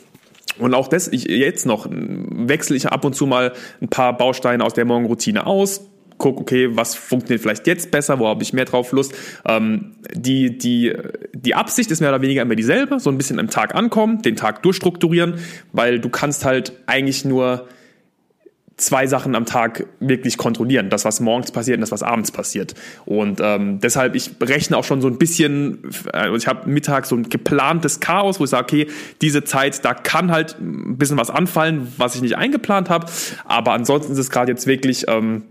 Und 0.60 0.74
auch 0.74 0.88
das, 0.88 1.08
ich, 1.08 1.26
jetzt 1.26 1.66
noch, 1.66 1.88
wechsle 1.92 2.76
ich 2.76 2.88
ab 2.88 3.06
und 3.06 3.14
zu 3.14 3.28
mal 3.28 3.54
ein 3.82 3.90
paar 3.90 4.18
Bausteine 4.18 4.64
aus 4.64 4.74
der 4.74 4.86
Morgenroutine 4.86 5.46
aus, 5.46 5.82
guck, 6.18 6.40
okay, 6.40 6.70
was 6.76 6.96
funktioniert 6.96 7.42
vielleicht 7.42 7.68
jetzt 7.68 7.92
besser, 7.92 8.20
wo 8.20 8.28
habe 8.28 8.44
ich 8.44 8.54
mehr 8.54 8.66
drauf 8.66 8.92
Lust. 8.92 9.14
Ähm, 9.48 9.96
die, 10.14 10.58
die, 10.58 10.94
die 11.34 11.56
Absicht 11.56 11.92
ist 11.92 12.00
mehr 12.00 12.10
oder 12.10 12.22
weniger 12.22 12.42
immer 12.42 12.56
dieselbe, 12.56 13.00
so 13.00 13.10
ein 13.10 13.18
bisschen 13.18 13.40
am 13.40 13.50
Tag 13.50 13.76
ankommen, 13.76 14.22
den 14.22 14.36
Tag 14.36 14.64
durchstrukturieren, 14.64 15.36
weil 15.74 16.00
du 16.00 16.10
kannst 16.10 16.46
halt 16.46 16.74
eigentlich 16.86 17.26
nur 17.26 17.68
zwei 18.78 19.08
Sachen 19.08 19.36
am 19.36 19.46
Tag 19.46 19.88
wirklich 20.00 20.38
kontrollieren. 20.38 20.90
Das, 20.90 21.04
was 21.04 21.20
morgens 21.20 21.52
passiert 21.52 21.78
und 21.78 21.82
das, 21.82 21.92
was 21.92 22.04
abends 22.04 22.32
passiert. 22.32 22.76
Und 23.06 23.40
ähm, 23.42 23.80
deshalb, 23.80 24.16
ich 24.16 24.32
rechne 24.40 24.78
auch 24.78 24.84
schon 24.84 25.02
so 25.02 25.08
ein 25.08 25.18
bisschen, 25.18 25.80
äh, 26.14 26.36
ich 26.36 26.48
habe 26.48 26.70
mittags 26.70 27.10
so 27.10 27.16
ein 27.16 27.28
geplantes 27.28 28.00
Chaos, 28.00 28.40
wo 28.40 28.44
ich 28.44 28.52
sage, 28.52 28.64
okay, 28.64 28.88
diese 29.22 29.44
Zeit, 29.44 29.84
da 29.84 29.96
kann 29.96 30.32
halt 30.32 30.60
ein 30.60 30.98
bisschen 30.98 31.18
was 31.18 31.32
anfallen, 31.32 31.92
was 31.98 32.16
ich 32.16 32.22
nicht 32.22 32.38
eingeplant 32.38 32.90
habe. 32.90 33.08
Aber 33.46 33.74
ansonsten 33.74 34.14
ist 34.14 34.20
es 34.20 34.30
gerade 34.30 34.52
jetzt 34.52 34.68
wirklich, 34.68 35.06
ähm, 35.08 35.44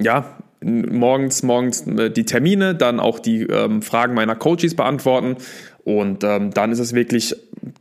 ja, 0.00 0.36
morgens, 0.62 1.42
morgens 1.42 1.86
äh, 1.86 2.10
die 2.10 2.24
Termine, 2.24 2.74
dann 2.74 3.00
auch 3.00 3.18
die 3.18 3.42
ähm, 3.42 3.82
Fragen 3.82 4.14
meiner 4.14 4.34
Coaches 4.36 4.74
beantworten. 4.74 5.36
Und 5.84 6.24
ähm, 6.24 6.50
dann 6.52 6.72
ist 6.72 6.80
es 6.80 6.94
wirklich 6.94 7.34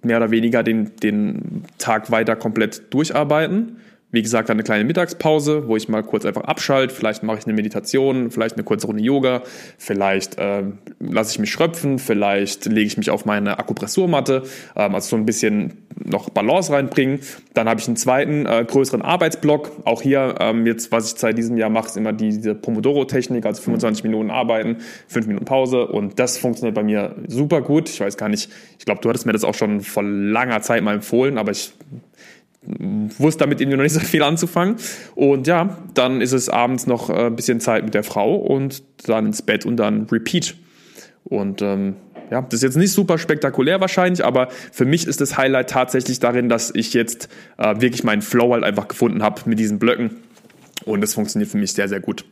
mehr 0.03 0.17
oder 0.17 0.31
weniger 0.31 0.61
den, 0.61 0.95
den 0.97 1.63
Tag 1.77 2.11
weiter 2.11 2.35
komplett 2.35 2.93
durcharbeiten. 2.93 3.77
Wie 4.15 4.21
gesagt, 4.21 4.49
eine 4.49 4.63
kleine 4.63 4.85
Mittagspause, 4.85 5.67
wo 5.67 5.75
ich 5.75 5.89
mal 5.89 6.01
kurz 6.01 6.25
einfach 6.25 6.45
abschalte. 6.45 6.95
Vielleicht 6.95 7.21
mache 7.21 7.39
ich 7.39 7.45
eine 7.47 7.53
Meditation, 7.53 8.31
vielleicht 8.31 8.55
eine 8.55 8.63
kurze 8.63 8.87
Runde 8.87 9.03
Yoga, 9.03 9.43
vielleicht 9.77 10.37
äh, 10.37 10.63
lasse 11.01 11.31
ich 11.33 11.39
mich 11.39 11.51
schröpfen, 11.51 11.99
vielleicht 11.99 12.65
lege 12.65 12.87
ich 12.87 12.97
mich 12.97 13.09
auf 13.09 13.25
meine 13.25 13.59
Akupressurmatte, 13.59 14.43
ähm, 14.77 14.95
also 14.95 15.09
so 15.09 15.15
ein 15.17 15.25
bisschen 15.25 15.85
noch 16.01 16.29
Balance 16.29 16.71
reinbringen. 16.71 17.19
Dann 17.55 17.67
habe 17.67 17.81
ich 17.81 17.87
einen 17.87 17.97
zweiten 17.97 18.45
äh, 18.45 18.63
größeren 18.65 19.01
Arbeitsblock. 19.01 19.83
Auch 19.83 20.01
hier 20.01 20.35
ähm, 20.39 20.65
jetzt, 20.65 20.93
was 20.93 21.11
ich 21.11 21.19
seit 21.19 21.37
diesem 21.37 21.57
Jahr 21.57 21.69
mache, 21.69 21.87
ist 21.87 21.97
immer 21.97 22.13
diese 22.13 22.55
Pomodoro-Technik, 22.55 23.45
also 23.45 23.61
25 23.63 24.05
Minuten 24.05 24.31
arbeiten, 24.31 24.77
5 25.09 25.27
Minuten 25.27 25.43
Pause 25.43 25.87
und 25.87 26.19
das 26.19 26.37
funktioniert 26.37 26.75
bei 26.75 26.83
mir 26.83 27.17
super 27.27 27.61
gut. 27.61 27.89
Ich 27.89 27.99
weiß 27.99 28.15
gar 28.15 28.29
nicht, 28.29 28.49
ich 28.79 28.85
glaube, 28.85 29.01
du 29.01 29.09
hattest 29.09 29.25
mir 29.25 29.33
das 29.33 29.43
auch 29.43 29.55
schon 29.55 29.81
vor 29.81 30.03
langer 30.03 30.61
Zeit 30.61 30.83
mal 30.83 30.95
empfohlen, 30.95 31.37
aber 31.37 31.51
ich 31.51 31.73
wusste 33.17 33.39
damit 33.39 33.61
irgendwie 33.61 33.77
noch 33.77 33.83
nicht 33.83 33.93
so 33.93 33.99
viel 33.99 34.23
anzufangen. 34.23 34.77
Und 35.15 35.47
ja, 35.47 35.77
dann 35.93 36.21
ist 36.21 36.31
es 36.31 36.49
abends 36.49 36.87
noch 36.87 37.09
ein 37.09 37.27
äh, 37.27 37.35
bisschen 37.35 37.59
Zeit 37.59 37.83
mit 37.83 37.93
der 37.93 38.03
Frau 38.03 38.35
und 38.35 38.83
dann 39.05 39.27
ins 39.27 39.41
Bett 39.41 39.65
und 39.65 39.77
dann 39.77 40.07
Repeat. 40.11 40.55
Und 41.23 41.61
ähm, 41.61 41.95
ja, 42.31 42.41
das 42.41 42.55
ist 42.55 42.63
jetzt 42.63 42.77
nicht 42.77 42.91
super 42.91 43.17
spektakulär 43.17 43.79
wahrscheinlich, 43.81 44.25
aber 44.25 44.49
für 44.71 44.85
mich 44.85 45.07
ist 45.07 45.21
das 45.21 45.37
Highlight 45.37 45.69
tatsächlich 45.69 46.19
darin, 46.19 46.49
dass 46.49 46.71
ich 46.73 46.93
jetzt 46.93 47.29
äh, 47.57 47.79
wirklich 47.79 48.03
meinen 48.03 48.21
Flow 48.21 48.53
halt 48.53 48.63
einfach 48.63 48.87
gefunden 48.87 49.21
habe 49.21 49.41
mit 49.45 49.59
diesen 49.59 49.79
Blöcken. 49.79 50.17
Und 50.85 51.01
das 51.01 51.13
funktioniert 51.13 51.49
für 51.49 51.57
mich 51.57 51.73
sehr, 51.73 51.87
sehr 51.87 51.99
gut. 51.99 52.25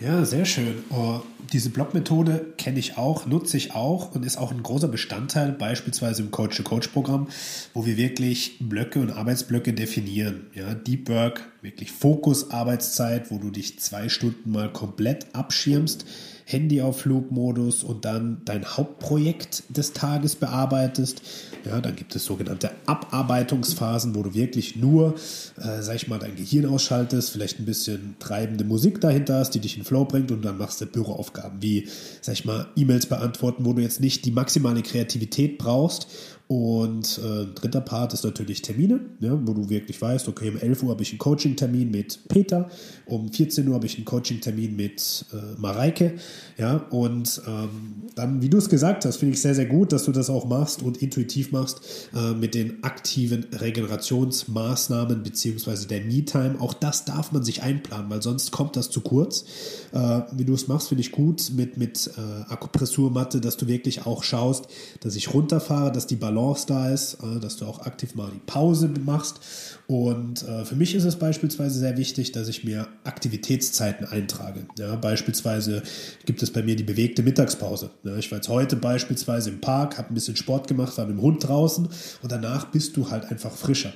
Ja, 0.00 0.24
sehr 0.24 0.44
schön. 0.46 0.84
Oh, 0.90 1.20
diese 1.52 1.70
Blockmethode 1.70 2.54
kenne 2.58 2.78
ich 2.78 2.96
auch, 2.96 3.26
nutze 3.26 3.56
ich 3.56 3.74
auch 3.74 4.14
und 4.14 4.24
ist 4.24 4.36
auch 4.36 4.52
ein 4.52 4.62
großer 4.62 4.88
Bestandteil, 4.88 5.52
beispielsweise 5.52 6.22
im 6.22 6.30
Coach-to-Coach-Programm, 6.30 7.28
wo 7.74 7.86
wir 7.86 7.96
wirklich 7.96 8.58
Blöcke 8.60 9.00
und 9.00 9.10
Arbeitsblöcke 9.10 9.72
definieren. 9.72 10.46
Ja, 10.54 10.74
Deep 10.74 11.08
Work, 11.08 11.48
wirklich 11.62 11.90
Fokus-Arbeitszeit, 11.92 13.30
wo 13.30 13.38
du 13.38 13.50
dich 13.50 13.78
zwei 13.80 14.08
Stunden 14.08 14.50
mal 14.50 14.72
komplett 14.72 15.34
abschirmst 15.34 16.06
Handy 16.52 16.82
auf 16.82 17.00
Flugmodus 17.00 17.84
und 17.84 18.04
dann 18.04 18.42
dein 18.44 18.64
Hauptprojekt 18.64 19.64
des 19.68 19.92
Tages 19.92 20.36
bearbeitest. 20.36 21.22
Ja, 21.64 21.80
dann 21.80 21.94
gibt 21.94 22.16
es 22.16 22.24
sogenannte 22.24 22.70
Abarbeitungsphasen, 22.86 24.14
wo 24.14 24.22
du 24.22 24.34
wirklich 24.34 24.76
nur, 24.76 25.14
äh, 25.58 25.82
sag 25.82 25.96
ich 25.96 26.08
mal, 26.08 26.18
dein 26.18 26.36
Gehirn 26.36 26.66
ausschaltest, 26.66 27.30
vielleicht 27.30 27.60
ein 27.60 27.66
bisschen 27.66 28.16
treibende 28.18 28.64
Musik 28.64 29.00
dahinter 29.00 29.38
hast, 29.38 29.50
die 29.50 29.60
dich 29.60 29.76
in 29.76 29.84
Flow 29.84 30.04
bringt 30.04 30.32
und 30.32 30.44
dann 30.44 30.58
machst 30.58 30.80
du 30.80 30.86
Büroaufgaben 30.86 31.62
wie, 31.62 31.88
sag 32.20 32.32
ich 32.32 32.44
mal, 32.44 32.66
E-Mails 32.76 33.06
beantworten, 33.06 33.64
wo 33.64 33.72
du 33.72 33.82
jetzt 33.82 34.00
nicht 34.00 34.24
die 34.24 34.32
maximale 34.32 34.82
Kreativität 34.82 35.58
brauchst 35.58 36.08
und 36.50 37.18
äh, 37.18 37.46
dritter 37.54 37.80
Part 37.80 38.12
ist 38.12 38.24
natürlich 38.24 38.60
Termine, 38.60 38.98
ja, 39.20 39.38
wo 39.46 39.52
du 39.52 39.68
wirklich 39.70 40.02
weißt, 40.02 40.26
okay, 40.26 40.50
um 40.50 40.56
11 40.56 40.82
Uhr 40.82 40.90
habe 40.90 41.00
ich 41.00 41.10
einen 41.10 41.20
Coaching-Termin 41.20 41.92
mit 41.92 42.26
Peter, 42.26 42.68
um 43.06 43.30
14 43.32 43.68
Uhr 43.68 43.74
habe 43.74 43.86
ich 43.86 43.94
einen 43.94 44.04
Coaching-Termin 44.04 44.74
mit 44.74 45.26
äh, 45.32 45.60
Mareike. 45.60 46.14
Ja, 46.58 46.78
und 46.90 47.40
ähm, 47.46 48.02
dann, 48.16 48.42
wie 48.42 48.48
du 48.48 48.58
es 48.58 48.68
gesagt 48.68 49.04
hast, 49.04 49.18
finde 49.18 49.34
ich 49.34 49.40
sehr, 49.40 49.54
sehr 49.54 49.66
gut, 49.66 49.92
dass 49.92 50.02
du 50.06 50.10
das 50.10 50.28
auch 50.28 50.44
machst 50.44 50.82
und 50.82 51.00
intuitiv 51.00 51.52
machst 51.52 51.82
äh, 52.16 52.32
mit 52.32 52.56
den 52.56 52.82
aktiven 52.82 53.44
Regenerationsmaßnahmen 53.52 55.22
beziehungsweise 55.22 55.86
der 55.86 56.00
Me-Time. 56.00 56.56
Auch 56.58 56.74
das 56.74 57.04
darf 57.04 57.30
man 57.30 57.44
sich 57.44 57.62
einplanen, 57.62 58.10
weil 58.10 58.22
sonst 58.22 58.50
kommt 58.50 58.74
das 58.74 58.90
zu 58.90 59.02
kurz. 59.02 59.44
Äh, 59.92 60.22
wie 60.32 60.44
du 60.44 60.54
es 60.54 60.66
machst, 60.66 60.88
finde 60.88 61.02
ich 61.02 61.12
gut 61.12 61.52
mit, 61.54 61.76
mit 61.76 62.10
äh, 62.16 62.52
Akupressurmatte, 62.52 63.40
dass 63.40 63.56
du 63.56 63.68
wirklich 63.68 64.04
auch 64.04 64.24
schaust, 64.24 64.66
dass 64.98 65.14
ich 65.14 65.32
runterfahre, 65.32 65.92
dass 65.92 66.08
die 66.08 66.16
Balance 66.16 66.39
Balance 66.40 66.66
da 66.66 66.88
ist, 66.88 67.18
dass 67.40 67.56
du 67.56 67.66
auch 67.66 67.80
aktiv 67.80 68.14
mal 68.14 68.30
die 68.32 68.40
Pause 68.46 68.90
machst. 69.04 69.40
Und 69.86 70.46
äh, 70.46 70.64
für 70.64 70.76
mich 70.76 70.94
ist 70.94 71.04
es 71.04 71.16
beispielsweise 71.16 71.78
sehr 71.78 71.96
wichtig, 71.96 72.32
dass 72.32 72.48
ich 72.48 72.64
mir 72.64 72.86
Aktivitätszeiten 73.04 74.06
eintrage. 74.06 74.66
Ja, 74.78 74.94
beispielsweise 74.96 75.82
gibt 76.24 76.42
es 76.42 76.52
bei 76.52 76.62
mir 76.62 76.76
die 76.76 76.84
bewegte 76.84 77.22
Mittagspause. 77.22 77.90
Ich 78.18 78.30
war 78.30 78.38
jetzt 78.38 78.48
heute 78.48 78.76
beispielsweise 78.76 79.50
im 79.50 79.60
Park, 79.60 79.98
habe 79.98 80.12
ein 80.12 80.14
bisschen 80.14 80.36
Sport 80.36 80.68
gemacht, 80.68 80.96
war 80.96 81.06
mit 81.06 81.16
dem 81.16 81.22
Hund 81.22 81.46
draußen 81.46 81.88
und 82.22 82.32
danach 82.32 82.66
bist 82.66 82.96
du 82.96 83.10
halt 83.10 83.30
einfach 83.30 83.52
frischer. 83.52 83.92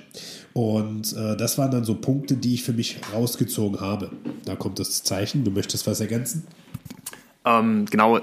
Und 0.53 1.17
äh, 1.17 1.37
das 1.37 1.59
waren 1.59 1.71
dann 1.71 1.85
so 1.85 1.95
Punkte, 1.95 2.37
die 2.37 2.55
ich 2.55 2.65
für 2.65 2.73
mich 2.73 2.99
rausgezogen 3.13 3.81
habe. 3.81 4.11
Da 4.45 4.57
kommt 4.57 4.79
das 4.79 5.03
Zeichen. 5.03 5.45
Du 5.45 5.51
möchtest 5.51 5.87
was 5.87 6.01
ergänzen? 6.01 6.45
Ähm, 7.45 7.85
genau, 7.91 8.21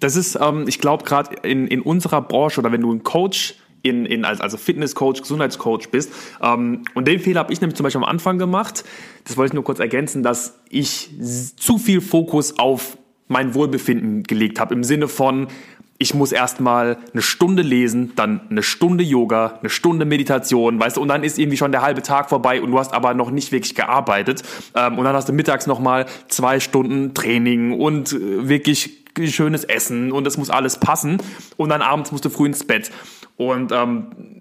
das 0.00 0.16
ist, 0.16 0.38
ähm, 0.40 0.64
ich 0.66 0.78
glaube, 0.78 1.04
gerade 1.04 1.36
in, 1.42 1.66
in 1.68 1.80
unserer 1.80 2.20
Branche 2.20 2.60
oder 2.60 2.72
wenn 2.72 2.80
du 2.80 2.92
ein 2.92 3.02
Coach 3.02 3.54
in, 3.82 4.06
in, 4.06 4.24
also 4.24 4.56
Fitnesscoach, 4.56 5.20
Gesundheitscoach 5.20 5.90
bist. 5.90 6.10
Ähm, 6.42 6.82
und 6.94 7.06
den 7.06 7.20
Fehler 7.20 7.40
habe 7.40 7.52
ich 7.52 7.60
nämlich 7.60 7.76
zum 7.76 7.84
Beispiel 7.84 8.02
am 8.02 8.08
Anfang 8.08 8.38
gemacht. 8.38 8.84
Das 9.24 9.36
wollte 9.36 9.50
ich 9.50 9.54
nur 9.54 9.64
kurz 9.64 9.78
ergänzen, 9.78 10.22
dass 10.22 10.58
ich 10.70 11.10
zu 11.56 11.78
viel 11.78 12.00
Fokus 12.00 12.58
auf 12.58 12.96
mein 13.28 13.54
Wohlbefinden 13.54 14.22
gelegt 14.22 14.58
habe. 14.58 14.74
Im 14.74 14.84
Sinne 14.84 15.06
von, 15.06 15.48
ich 15.98 16.12
muss 16.14 16.32
erstmal 16.32 16.98
eine 17.12 17.22
Stunde 17.22 17.62
lesen, 17.62 18.12
dann 18.16 18.40
eine 18.50 18.62
Stunde 18.62 19.04
Yoga, 19.04 19.58
eine 19.60 19.70
Stunde 19.70 20.04
Meditation, 20.04 20.80
weißt 20.80 20.96
du, 20.96 21.00
und 21.00 21.08
dann 21.08 21.22
ist 21.22 21.38
irgendwie 21.38 21.56
schon 21.56 21.72
der 21.72 21.82
halbe 21.82 22.02
Tag 22.02 22.28
vorbei 22.28 22.60
und 22.60 22.72
du 22.72 22.78
hast 22.78 22.92
aber 22.92 23.14
noch 23.14 23.30
nicht 23.30 23.52
wirklich 23.52 23.74
gearbeitet. 23.74 24.42
Ähm, 24.74 24.98
und 24.98 25.04
dann 25.04 25.14
hast 25.14 25.28
du 25.28 25.32
mittags 25.32 25.66
nochmal 25.66 26.06
zwei 26.28 26.58
Stunden 26.60 27.14
Training 27.14 27.78
und 27.78 28.12
äh, 28.12 28.48
wirklich 28.48 29.04
schönes 29.26 29.62
Essen 29.62 30.10
und 30.10 30.24
das 30.24 30.36
muss 30.36 30.50
alles 30.50 30.78
passen. 30.78 31.18
Und 31.56 31.68
dann 31.68 31.82
abends 31.82 32.10
musst 32.10 32.24
du 32.24 32.30
früh 32.30 32.46
ins 32.46 32.64
Bett. 32.64 32.90
Und 33.36 33.70
ähm, 33.70 34.40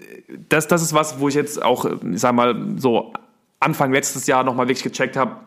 das, 0.49 0.67
das 0.67 0.81
ist 0.81 0.93
was, 0.93 1.19
wo 1.19 1.27
ich 1.27 1.35
jetzt 1.35 1.61
auch, 1.61 1.85
ich 1.85 2.19
sag 2.19 2.33
mal, 2.33 2.55
so 2.77 3.13
Anfang 3.59 3.93
letztes 3.93 4.27
Jahr 4.27 4.43
nochmal 4.43 4.67
wirklich 4.67 4.83
gecheckt 4.83 5.15
habe, 5.15 5.37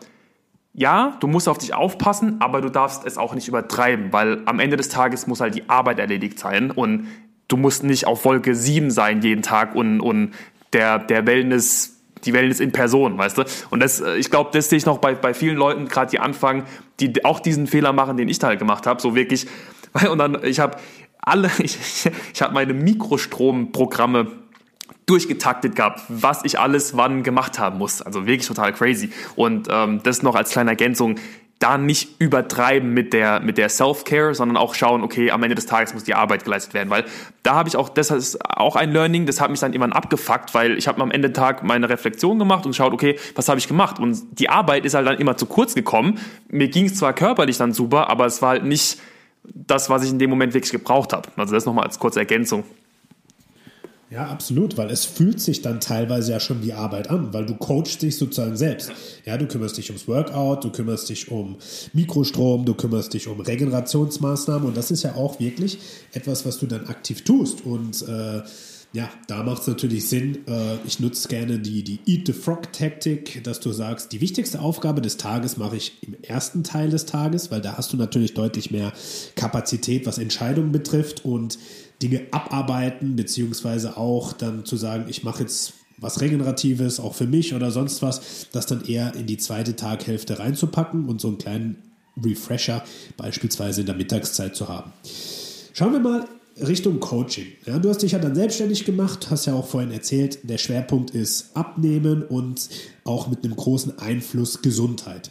ja, 0.79 1.17
du 1.21 1.27
musst 1.27 1.49
auf 1.49 1.57
dich 1.57 1.73
aufpassen, 1.73 2.37
aber 2.41 2.61
du 2.61 2.69
darfst 2.69 3.07
es 3.07 3.17
auch 3.17 3.35
nicht 3.35 3.49
übertreiben, 3.49 4.13
weil 4.13 4.43
am 4.45 4.61
Ende 4.61 4.77
des 4.77 4.91
Tages 4.91 5.27
muss 5.27 5.41
halt 5.41 5.55
die 5.55 5.69
Arbeit 5.71 5.99
erledigt 5.99 6.39
sein 6.39 6.71
und 6.71 7.09
du 7.49 7.57
musst 7.57 7.83
nicht 7.83 8.07
auf 8.07 8.27
Wolke 8.27 8.55
7 8.55 8.91
sein 8.91 9.23
jeden 9.23 9.41
Tag 9.41 9.75
und, 9.75 10.01
und 10.01 10.33
der, 10.75 10.99
der 10.99 11.27
Wellness, 11.27 12.03
die 12.25 12.35
Wellness 12.35 12.61
in 12.61 12.73
Person, 12.73 13.17
weißt 13.17 13.39
du? 13.39 13.45
Und 13.71 13.81
das, 13.81 14.03
äh, 14.03 14.17
ich 14.17 14.31
glaube, 14.31 14.51
das 14.53 14.69
sehe 14.69 14.77
ich 14.77 14.85
noch 14.85 14.99
bei, 14.99 15.15
bei 15.15 15.33
vielen 15.33 15.57
Leuten, 15.57 15.89
gerade 15.89 16.11
die 16.11 16.19
anfangen, 16.19 16.65
die 17.01 17.25
auch 17.25 17.41
diesen 17.41 17.67
Fehler 17.67 17.95
machen, 17.95 18.19
den 18.19 18.29
ich 18.29 18.39
da 18.39 18.49
halt 18.49 18.59
gemacht 18.59 18.87
habe, 18.87 19.01
so 19.01 19.15
wirklich, 19.15 19.47
und 20.11 20.19
dann, 20.19 20.45
ich 20.45 20.61
habe 20.61 20.77
alle, 21.23 21.51
ich, 21.59 21.79
ich 22.35 22.43
habe 22.43 22.53
meine 22.53 22.75
Mikrostromprogramme 22.75 24.27
durchgetaktet 25.07 25.77
gehabt, 25.77 26.03
was 26.09 26.45
ich 26.45 26.59
alles 26.59 26.97
wann 26.97 27.23
gemacht 27.23 27.59
haben 27.59 27.79
muss. 27.79 28.03
Also 28.03 28.27
wirklich 28.27 28.47
total 28.47 28.73
crazy. 28.73 29.11
Und 29.37 29.69
ähm, 29.71 30.01
das 30.03 30.23
noch 30.23 30.35
als 30.35 30.51
kleine 30.51 30.71
Ergänzung, 30.71 31.17
da 31.59 31.79
nicht 31.79 32.21
übertreiben 32.21 32.93
mit 32.93 33.13
der, 33.15 33.41
mit 33.41 33.57
der 33.57 33.71
Self-Care, 33.71 34.35
sondern 34.35 34.59
auch 34.59 34.75
schauen, 34.75 35.03
okay, 35.03 35.31
am 35.31 35.43
Ende 35.43 35.55
des 35.55 35.65
Tages 35.65 35.95
muss 35.95 36.05
die 36.05 36.15
Arbeit 36.15 36.45
geleistet 36.45 36.75
werden, 36.75 36.91
weil 36.91 37.05
da 37.43 37.55
habe 37.55 37.69
ich 37.69 37.77
auch, 37.77 37.89
das 37.89 38.11
ist 38.11 38.45
auch 38.45 38.77
ein 38.77 38.93
Learning, 38.93 39.25
das 39.25 39.41
hat 39.41 39.51
mich 39.51 39.61
dann 39.61 39.73
irgendwann 39.73 39.95
abgefuckt, 39.95 40.53
weil 40.53 40.77
ich 40.77 40.87
habe 40.87 41.01
am 41.01 41.11
Ende 41.11 41.31
des 41.31 41.37
Tages 41.39 41.63
meine 41.63 41.89
Reflexion 41.89 42.39
gemacht 42.39 42.67
und 42.67 42.73
geschaut, 42.73 42.93
okay, 42.93 43.19
was 43.35 43.49
habe 43.49 43.59
ich 43.59 43.69
gemacht? 43.69 43.99
Und 43.99 44.39
die 44.39 44.51
Arbeit 44.51 44.85
ist 44.85 44.93
halt 44.93 45.07
dann 45.07 45.17
immer 45.17 45.39
zu 45.39 45.47
kurz 45.47 45.75
gekommen. 45.75 46.19
Mir 46.49 46.69
ging 46.69 46.87
es 46.87 46.97
zwar 46.97 47.15
körperlich 47.15 47.57
dann 47.57 47.73
super, 47.73 48.11
aber 48.11 48.27
es 48.27 48.43
war 48.43 48.51
halt 48.51 48.65
nicht 48.65 49.01
das, 49.45 49.89
was 49.89 50.05
ich 50.05 50.11
in 50.11 50.19
dem 50.19 50.29
Moment 50.29 50.53
wirklich 50.53 50.73
gebraucht 50.73 51.15
habe. 51.15 51.29
Also 51.37 51.55
das 51.55 51.65
nochmal 51.65 51.85
als 51.85 51.99
kurze 51.99 52.19
Ergänzung. 52.19 52.65
Ja, 54.09 54.29
absolut, 54.29 54.77
weil 54.77 54.91
es 54.91 55.05
fühlt 55.05 55.41
sich 55.41 55.63
dann 55.63 55.81
teilweise 55.81 56.31
ja 56.31 56.39
schon 56.39 56.63
wie 56.63 56.73
Arbeit 56.73 57.11
an, 57.11 57.35
weil 57.35 57.45
du 57.45 57.55
coachst 57.57 58.03
dich 58.03 58.17
sozusagen 58.17 58.57
selbst. 58.57 58.93
Ja, 59.25 59.37
du 59.37 59.47
kümmerst 59.47 59.77
dich 59.79 59.91
ums 59.91 60.07
Workout, 60.07 60.63
du 60.63 60.71
kümmerst 60.71 61.09
dich 61.09 61.29
um 61.33 61.57
Mikrostrom, 61.93 62.65
du 62.65 62.75
kümmerst 62.75 63.15
dich 63.15 63.27
um 63.27 63.41
Regenerationsmaßnahmen 63.41 64.69
und 64.69 64.77
das 64.77 64.93
ist 64.93 65.03
ja 65.03 65.17
auch 65.17 65.41
wirklich 65.41 65.79
etwas, 66.13 66.47
was 66.47 66.59
du 66.59 66.67
dann 66.67 66.87
aktiv 66.87 67.25
tust 67.25 67.67
und 67.67 68.07
äh, 68.07 68.43
ja, 68.93 69.11
da 69.27 69.43
macht 69.43 69.63
es 69.63 69.67
natürlich 69.67 70.09
Sinn. 70.09 70.47
Äh, 70.47 70.77
ich 70.87 71.01
nutze 71.01 71.29
gerne 71.29 71.59
die, 71.59 71.83
die 71.83 72.01
Eat 72.07 72.29
the 72.29 72.33
Frog-Taktik, 72.33 73.43
dass 73.45 73.61
du 73.61 73.73
sagst, 73.73 74.13
die 74.13 74.21
wichtigste 74.21 74.61
Aufgabe 74.61 75.03
des 75.03 75.17
Tages 75.17 75.57
mache 75.57 75.77
ich 75.77 76.03
im 76.03 76.17
ersten 76.23 76.65
Teil 76.65 76.89
des 76.89 77.05
Tages, 77.05 77.51
weil 77.51 77.61
da 77.61 77.77
hast 77.77 77.93
du 77.93 77.97
natürlich 77.97 78.33
deutlich 78.33 78.71
mehr 78.71 78.93
Kapazität, 79.35 80.07
was 80.07 80.17
Entscheidungen 80.19 80.73
betrifft 80.73 81.25
und 81.25 81.59
Dinge 82.03 82.23
abarbeiten, 82.31 83.17
beziehungsweise 83.17 83.97
auch 83.97 84.33
dann 84.33 84.65
zu 84.65 84.77
sagen, 84.77 85.07
ich 85.09 85.25
mache 85.25 85.43
jetzt 85.43 85.75
was 85.99 86.21
Regeneratives, 86.21 87.01
auch 87.01 87.15
für 87.15 87.27
mich 87.27 87.55
oder 87.55 87.71
sonst 87.71 88.03
was, 88.03 88.49
das 88.53 88.67
dann 88.67 88.85
eher 88.85 89.15
in 89.15 89.27
die 89.27 89.39
zweite 89.39 89.77
Taghälfte 89.77 90.39
reinzupacken 90.39 91.09
und 91.09 91.21
so 91.21 91.29
einen 91.29 91.39
kleinen 91.39 91.83
Refresher 92.23 92.85
beispielsweise 93.17 93.81
in 93.81 93.87
der 93.87 93.97
Mittagszeit 93.97 94.55
zu 94.57 94.69
haben. 94.69 94.93
Schauen 95.73 95.93
wir 95.93 96.01
mal 96.01 96.29
Richtung 96.61 97.01
Coaching. 97.01 97.47
Ja, 97.67 97.79
du 97.79 97.89
hast 97.89 98.03
dich 98.03 98.13
ja 98.13 98.19
dann 98.19 98.35
selbstständig 98.35 98.85
gemacht, 98.85 99.31
hast 99.31 99.47
ja 99.47 99.55
auch 99.55 99.67
vorhin 99.67 99.91
erzählt, 99.91 100.39
der 100.49 100.59
Schwerpunkt 100.59 101.11
ist 101.11 101.55
Abnehmen 101.55 102.23
und 102.23 102.69
auch 103.05 103.29
mit 103.29 103.45
einem 103.45 103.57
großen 103.57 103.99
Einfluss 103.99 104.63
Gesundheit. 104.63 105.31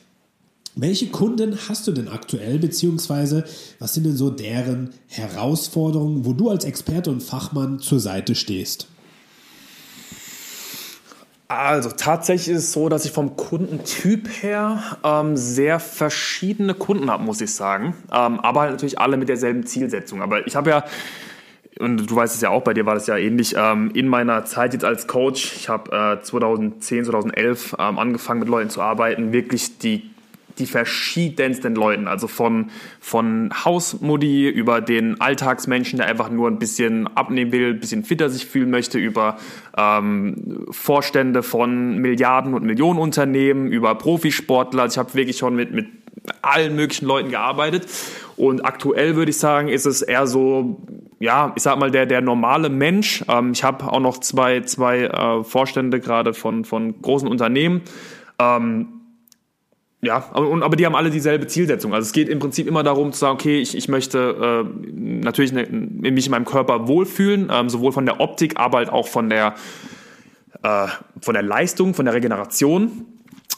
Welche 0.78 1.08
Kunden 1.08 1.58
hast 1.70 1.88
du 1.88 1.94
denn 1.94 2.10
aktuell, 2.10 2.60
beziehungsweise 2.60 3.46
was 3.80 3.94
sind 3.94 4.06
denn 4.06 4.18
so 4.18 4.30
deren 4.30 4.90
Herausforderungen, 5.08 6.26
wo 6.26 6.34
du 6.34 6.50
als 6.50 6.66
Experte 6.66 7.12
und 7.12 7.24
Fachmann 7.24 7.80
zur 7.80 8.02
Seite 8.02 8.36
stehst? 8.36 8.90
Also 11.48 11.92
tatsächlich 11.92 12.58
ist 12.58 12.64
es 12.64 12.74
so, 12.74 12.90
dass 12.90 13.06
ich 13.06 13.12
vom 13.12 13.38
Kundentyp 13.38 14.28
her 14.42 14.98
ähm, 15.06 15.38
sehr 15.38 15.80
verschiedene 15.80 16.74
Kunden 16.74 17.10
habe, 17.10 17.24
muss 17.24 17.40
ich 17.40 17.54
sagen. 17.54 17.96
Ähm, 18.12 18.42
aber 18.42 18.62
halt 18.62 18.72
natürlich 18.72 19.00
alle 19.00 19.16
mit 19.16 19.30
derselben 19.30 19.66
Zielsetzung. 19.66 20.22
Aber 20.22 20.46
ich 20.46 20.58
habe 20.58 20.72
ja, 20.72 20.84
und 21.80 22.10
du 22.10 22.16
weißt 22.16 22.36
es 22.36 22.42
ja 22.42 22.50
auch, 22.50 22.64
bei 22.64 22.74
dir 22.74 22.86
war 22.86 22.96
das 22.96 23.08
ja 23.08 23.16
ähnlich, 23.16 23.56
ähm, 23.58 23.92
in 23.94 24.10
meiner 24.10 24.44
Zeit 24.44 24.74
jetzt 24.74 24.84
als 24.84 25.08
Coach, 25.08 25.54
ich 25.56 25.70
habe 25.70 26.20
äh, 26.20 26.22
2010, 26.22 27.06
2011 27.06 27.76
ähm, 27.80 28.00
angefangen 28.00 28.42
mit 28.42 28.50
Leuten 28.50 28.70
zu 28.70 28.82
arbeiten, 28.82 29.32
wirklich 29.32 29.78
die 29.78 30.15
die 30.60 30.66
verschiedensten 30.66 31.76
Leuten, 31.76 32.08
also 32.08 32.28
von, 32.28 32.72
von 33.00 33.52
Hausmodi 33.66 34.50
über 34.50 34.82
den 34.82 35.20
Alltagsmenschen, 35.20 35.98
der 35.98 36.08
einfach 36.08 36.30
nur 36.30 36.50
ein 36.50 36.60
bisschen 36.60 37.08
abnehmen 37.16 37.52
will, 37.52 37.74
ein 37.74 37.80
bisschen 37.80 38.04
fitter 38.04 38.30
sich 38.30 38.46
fühlen 38.46 38.70
möchte, 38.70 38.98
über 38.98 39.38
ähm, 39.78 40.66
Vorstände 40.72 41.44
von 41.44 41.98
Milliarden 41.98 42.54
und 42.54 42.64
Millionen 42.64 43.00
Unternehmen, 43.00 43.68
über 43.68 43.96
Profisportler. 43.96 44.84
Also 44.84 44.94
ich 44.94 44.98
habe 45.00 45.14
wirklich 45.14 45.38
schon 45.38 45.56
mit, 45.56 45.72
mit 45.74 45.88
allen 46.42 46.76
möglichen 46.76 47.06
Leuten 47.06 47.30
gearbeitet. 47.30 47.88
Und 48.38 48.66
aktuell 48.66 49.16
würde 49.16 49.32
ich 49.32 49.38
sagen, 49.38 49.68
ist 49.68 49.86
es 49.86 50.02
eher 50.02 50.28
so, 50.28 50.82
ja, 51.20 51.54
ich 51.56 51.64
sag 51.64 51.78
mal, 51.80 51.92
der, 51.92 52.06
der 52.06 52.22
normale 52.22 52.70
Mensch. 52.70 53.24
Ähm, 53.28 53.52
ich 53.54 53.64
habe 53.64 53.86
auch 53.92 54.00
noch 54.00 54.20
zwei, 54.20 54.62
zwei 54.62 55.04
äh, 55.04 55.44
Vorstände 55.44 56.00
gerade 56.00 56.34
von, 56.34 56.66
von 56.66 57.02
großen 57.02 57.28
Unternehmen. 57.28 57.82
Ähm, 58.40 58.95
ja, 60.06 60.26
aber, 60.32 60.64
aber 60.64 60.76
die 60.76 60.86
haben 60.86 60.96
alle 60.96 61.10
dieselbe 61.10 61.48
Zielsetzung. 61.48 61.94
Also 61.94 62.06
es 62.06 62.12
geht 62.12 62.30
im 62.30 62.40
Prinzip 62.40 62.68
immer 62.68 62.84
darum 62.84 63.12
zu 63.12 63.20
sagen, 63.20 63.36
okay, 63.36 63.60
ich, 63.60 63.76
ich 63.76 63.88
möchte 63.88 64.66
äh, 64.66 64.90
natürlich 64.94 65.52
ne, 65.52 65.68
mich 65.70 66.26
in 66.26 66.32
meinem 66.32 66.46
Körper 66.46 66.88
wohlfühlen, 66.88 67.50
ähm, 67.52 67.70
sowohl 67.70 67.92
von 67.92 68.06
der 68.06 68.20
Optik, 68.20 68.60
aber 68.60 68.80
halt 68.80 68.90
auch 68.90 69.08
von 69.08 69.30
der, 69.30 69.56
äh, 70.64 70.88
von 71.22 71.34
der 71.34 71.44
Leistung, 71.44 71.94
von 71.94 72.06
der 72.06 72.14
Regeneration. 72.14 73.06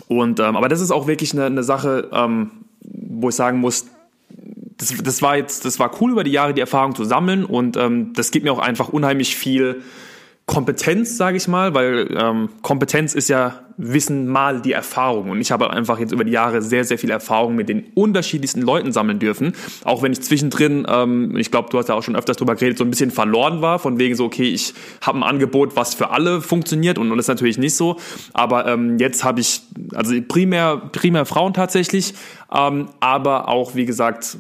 Und 0.07 0.39
ähm, 0.39 0.55
aber 0.55 0.69
das 0.69 0.81
ist 0.81 0.91
auch 0.91 1.07
wirklich 1.07 1.33
eine, 1.33 1.45
eine 1.45 1.63
Sache, 1.63 2.09
ähm, 2.13 2.51
wo 2.81 3.29
ich 3.29 3.35
sagen 3.35 3.59
muss, 3.59 3.87
das, 4.77 4.93
das 5.03 5.21
war 5.21 5.37
jetzt, 5.37 5.65
das 5.65 5.79
war 5.79 5.91
cool 6.01 6.11
über 6.11 6.23
die 6.23 6.31
Jahre 6.31 6.53
die 6.53 6.61
Erfahrung 6.61 6.95
zu 6.95 7.03
sammeln 7.03 7.45
und 7.45 7.77
ähm, 7.77 8.13
das 8.13 8.31
gibt 8.31 8.45
mir 8.45 8.51
auch 8.51 8.59
einfach 8.59 8.89
unheimlich 8.89 9.35
viel 9.35 9.81
Kompetenz, 10.47 11.17
sage 11.17 11.35
ich 11.35 11.49
mal, 11.49 11.73
weil 11.73 12.07
ähm, 12.17 12.49
Kompetenz 12.61 13.13
ist 13.13 13.27
ja 13.27 13.59
Wissen 13.75 14.27
mal 14.27 14.61
die 14.61 14.71
Erfahrung. 14.71 15.29
Und 15.29 15.41
ich 15.41 15.51
habe 15.51 15.69
einfach 15.69 15.99
jetzt 15.99 16.13
über 16.13 16.23
die 16.23 16.31
Jahre 16.31 16.61
sehr, 16.61 16.85
sehr 16.85 16.97
viel 16.97 17.11
Erfahrung 17.11 17.55
mit 17.55 17.67
den 17.67 17.83
unterschiedlichsten 17.93 18.61
Leuten 18.61 18.93
sammeln 18.93 19.19
dürfen. 19.19 19.53
Auch 19.83 20.01
wenn 20.01 20.13
ich 20.13 20.21
zwischendrin, 20.21 20.87
ähm, 20.89 21.35
ich 21.37 21.51
glaube, 21.51 21.69
du 21.69 21.77
hast 21.77 21.89
ja 21.89 21.95
auch 21.95 22.01
schon 22.01 22.15
öfters 22.15 22.37
drüber 22.37 22.55
geredet, 22.55 22.77
so 22.77 22.85
ein 22.85 22.89
bisschen 22.89 23.11
verloren 23.11 23.61
war, 23.61 23.77
von 23.77 23.99
wegen 23.99 24.15
so, 24.15 24.23
okay, 24.23 24.49
ich 24.49 24.73
habe 25.01 25.19
ein 25.19 25.23
Angebot, 25.23 25.75
was 25.75 25.93
für 25.93 26.11
alle 26.11 26.41
funktioniert 26.41 26.97
und, 26.97 27.11
und 27.11 27.17
das 27.17 27.25
ist 27.25 27.29
natürlich 27.29 27.57
nicht 27.57 27.75
so. 27.75 27.97
Aber 28.33 28.65
ähm, 28.67 28.97
jetzt 28.99 29.25
habe 29.25 29.41
ich, 29.41 29.61
also 29.93 30.15
primär, 30.27 30.77
primär 30.93 31.25
Frauen 31.25 31.53
tatsächlich, 31.53 32.13
ähm, 32.51 32.87
aber 33.01 33.49
auch, 33.49 33.75
wie 33.75 33.85
gesagt, 33.85 34.37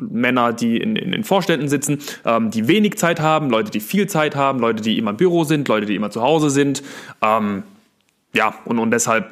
Männer, 0.00 0.52
die 0.52 0.76
in, 0.76 0.96
in 0.96 1.12
den 1.12 1.24
Vorständen 1.24 1.68
sitzen, 1.68 1.98
ähm, 2.24 2.50
die 2.50 2.68
wenig 2.68 2.98
Zeit 2.98 3.20
haben, 3.20 3.50
Leute, 3.50 3.70
die 3.70 3.80
viel 3.80 4.08
Zeit 4.08 4.36
haben, 4.36 4.58
Leute, 4.58 4.82
die 4.82 4.98
immer 4.98 5.10
im 5.10 5.16
Büro 5.16 5.44
sind, 5.44 5.68
Leute, 5.68 5.86
die 5.86 5.94
immer 5.94 6.10
zu 6.10 6.22
Hause 6.22 6.50
sind. 6.50 6.82
Ähm, 7.22 7.62
ja, 8.32 8.54
und, 8.64 8.78
und 8.78 8.90
deshalb, 8.90 9.30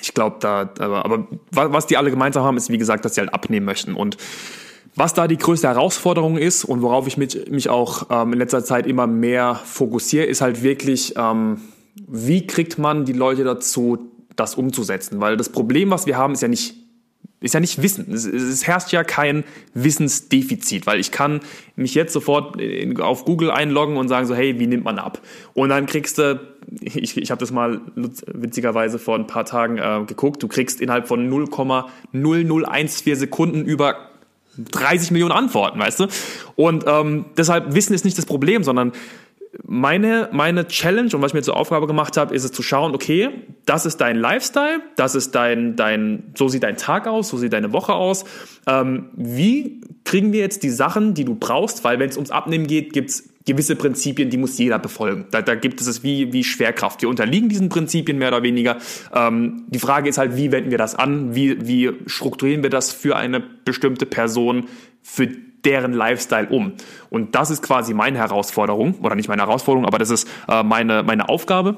ich 0.00 0.14
glaube, 0.14 0.36
da, 0.40 0.70
aber, 0.78 1.04
aber 1.04 1.26
was 1.50 1.86
die 1.86 1.96
alle 1.96 2.10
gemeinsam 2.10 2.44
haben, 2.44 2.56
ist, 2.56 2.70
wie 2.70 2.78
gesagt, 2.78 3.04
dass 3.04 3.14
sie 3.14 3.20
halt 3.20 3.32
abnehmen 3.32 3.66
möchten. 3.66 3.94
Und 3.94 4.16
was 4.94 5.14
da 5.14 5.28
die 5.28 5.38
größte 5.38 5.68
Herausforderung 5.68 6.36
ist 6.36 6.64
und 6.64 6.82
worauf 6.82 7.06
ich 7.06 7.16
mich, 7.16 7.48
mich 7.48 7.68
auch 7.68 8.06
ähm, 8.10 8.32
in 8.32 8.38
letzter 8.40 8.64
Zeit 8.64 8.86
immer 8.86 9.06
mehr 9.06 9.54
fokussiere, 9.54 10.24
ist 10.24 10.40
halt 10.40 10.62
wirklich, 10.62 11.14
ähm, 11.16 11.60
wie 12.08 12.46
kriegt 12.46 12.78
man 12.78 13.04
die 13.04 13.12
Leute 13.12 13.44
dazu, 13.44 14.10
das 14.34 14.56
umzusetzen? 14.56 15.20
Weil 15.20 15.36
das 15.36 15.50
Problem, 15.50 15.90
was 15.90 16.06
wir 16.06 16.16
haben, 16.16 16.32
ist 16.32 16.42
ja 16.42 16.48
nicht 16.48 16.74
ist 17.40 17.54
ja 17.54 17.60
nicht 17.60 17.82
Wissen. 17.82 18.12
Es, 18.12 18.24
es, 18.26 18.66
herrscht 18.66 18.92
ja 18.92 19.04
kein 19.04 19.44
Wissensdefizit, 19.74 20.86
weil 20.86 20.98
ich 20.98 21.12
kann 21.12 21.40
mich 21.76 21.94
jetzt 21.94 22.12
sofort 22.12 22.60
in, 22.60 23.00
auf 23.00 23.24
Google 23.24 23.50
einloggen 23.50 23.96
und 23.96 24.08
sagen 24.08 24.26
so, 24.26 24.34
hey, 24.34 24.58
wie 24.58 24.66
nimmt 24.66 24.84
man 24.84 24.98
ab? 24.98 25.20
Und 25.54 25.68
dann 25.68 25.86
kriegst 25.86 26.18
du, 26.18 26.40
ich, 26.80 27.16
ich 27.16 27.30
habe 27.30 27.38
das 27.38 27.52
mal 27.52 27.80
witzigerweise 27.94 28.98
vor 28.98 29.14
ein 29.14 29.26
paar 29.26 29.44
Tagen 29.44 29.78
äh, 29.78 30.04
geguckt, 30.06 30.42
du 30.42 30.48
kriegst 30.48 30.80
innerhalb 30.80 31.06
von 31.06 31.30
0,0014 31.30 33.14
Sekunden 33.14 33.64
über 33.64 34.08
30 34.58 35.12
Millionen 35.12 35.32
Antworten, 35.32 35.78
weißt 35.78 36.00
du? 36.00 36.06
Und 36.56 36.84
ähm, 36.88 37.26
deshalb 37.36 37.74
Wissen 37.74 37.94
ist 37.94 38.04
nicht 38.04 38.18
das 38.18 38.26
Problem, 38.26 38.64
sondern 38.64 38.92
meine, 39.64 40.28
meine 40.32 40.66
Challenge 40.66 41.10
und 41.14 41.22
was 41.22 41.30
ich 41.30 41.34
mir 41.34 41.42
zur 41.42 41.56
Aufgabe 41.56 41.86
gemacht 41.86 42.16
habe, 42.16 42.34
ist 42.34 42.44
es 42.44 42.52
zu 42.52 42.62
schauen, 42.62 42.94
okay, 42.94 43.30
das 43.64 43.86
ist 43.86 43.98
dein 43.98 44.16
Lifestyle, 44.16 44.80
das 44.96 45.14
ist 45.14 45.34
dein, 45.34 45.76
dein, 45.76 46.32
so 46.36 46.48
sieht 46.48 46.62
dein 46.62 46.76
Tag 46.76 47.06
aus, 47.06 47.28
so 47.28 47.36
sieht 47.36 47.52
deine 47.52 47.72
Woche 47.72 47.94
aus. 47.94 48.24
Ähm, 48.66 49.10
wie 49.14 49.80
kriegen 50.04 50.32
wir 50.32 50.40
jetzt 50.40 50.62
die 50.62 50.70
Sachen, 50.70 51.14
die 51.14 51.24
du 51.24 51.34
brauchst? 51.34 51.84
Weil 51.84 51.98
wenn 51.98 52.08
es 52.08 52.16
ums 52.16 52.30
Abnehmen 52.30 52.66
geht, 52.66 52.92
gibt's 52.92 53.28
gewisse 53.46 53.76
Prinzipien, 53.76 54.28
die 54.28 54.36
muss 54.36 54.58
jeder 54.58 54.78
befolgen. 54.78 55.26
Da, 55.30 55.40
da 55.40 55.54
gibt 55.54 55.80
es 55.80 56.02
wie, 56.02 56.32
wie 56.32 56.44
Schwerkraft. 56.44 57.00
Wir 57.00 57.08
unterliegen 57.08 57.48
diesen 57.48 57.70
Prinzipien 57.70 58.18
mehr 58.18 58.28
oder 58.28 58.42
weniger. 58.42 58.76
Ähm, 59.14 59.64
die 59.68 59.78
Frage 59.78 60.10
ist 60.10 60.18
halt, 60.18 60.36
wie 60.36 60.52
wenden 60.52 60.70
wir 60.70 60.78
das 60.78 60.94
an? 60.94 61.34
Wie, 61.34 61.66
wie 61.66 61.90
strukturieren 62.06 62.62
wir 62.62 62.70
das 62.70 62.92
für 62.92 63.16
eine 63.16 63.40
bestimmte 63.40 64.04
Person, 64.04 64.66
für 65.02 65.28
deren 65.68 65.92
Lifestyle 65.92 66.48
um. 66.48 66.72
Und 67.10 67.34
das 67.34 67.50
ist 67.50 67.62
quasi 67.62 67.92
meine 67.92 68.18
Herausforderung, 68.18 68.94
oder 69.02 69.14
nicht 69.14 69.28
meine 69.28 69.42
Herausforderung, 69.42 69.86
aber 69.86 69.98
das 69.98 70.08
ist 70.08 70.26
äh, 70.48 70.62
meine, 70.62 71.02
meine 71.02 71.28
Aufgabe. 71.28 71.76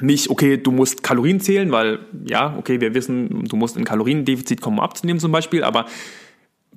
Nicht, 0.00 0.28
okay, 0.28 0.58
du 0.58 0.72
musst 0.72 1.02
Kalorien 1.02 1.40
zählen, 1.40 1.72
weil 1.72 2.00
ja, 2.26 2.54
okay, 2.58 2.80
wir 2.80 2.94
wissen, 2.94 3.44
du 3.44 3.56
musst 3.56 3.76
in 3.76 3.84
Kaloriendefizit 3.84 4.60
kommen, 4.60 4.78
um 4.78 4.84
abzunehmen 4.84 5.20
zum 5.20 5.32
Beispiel, 5.32 5.64
aber 5.64 5.86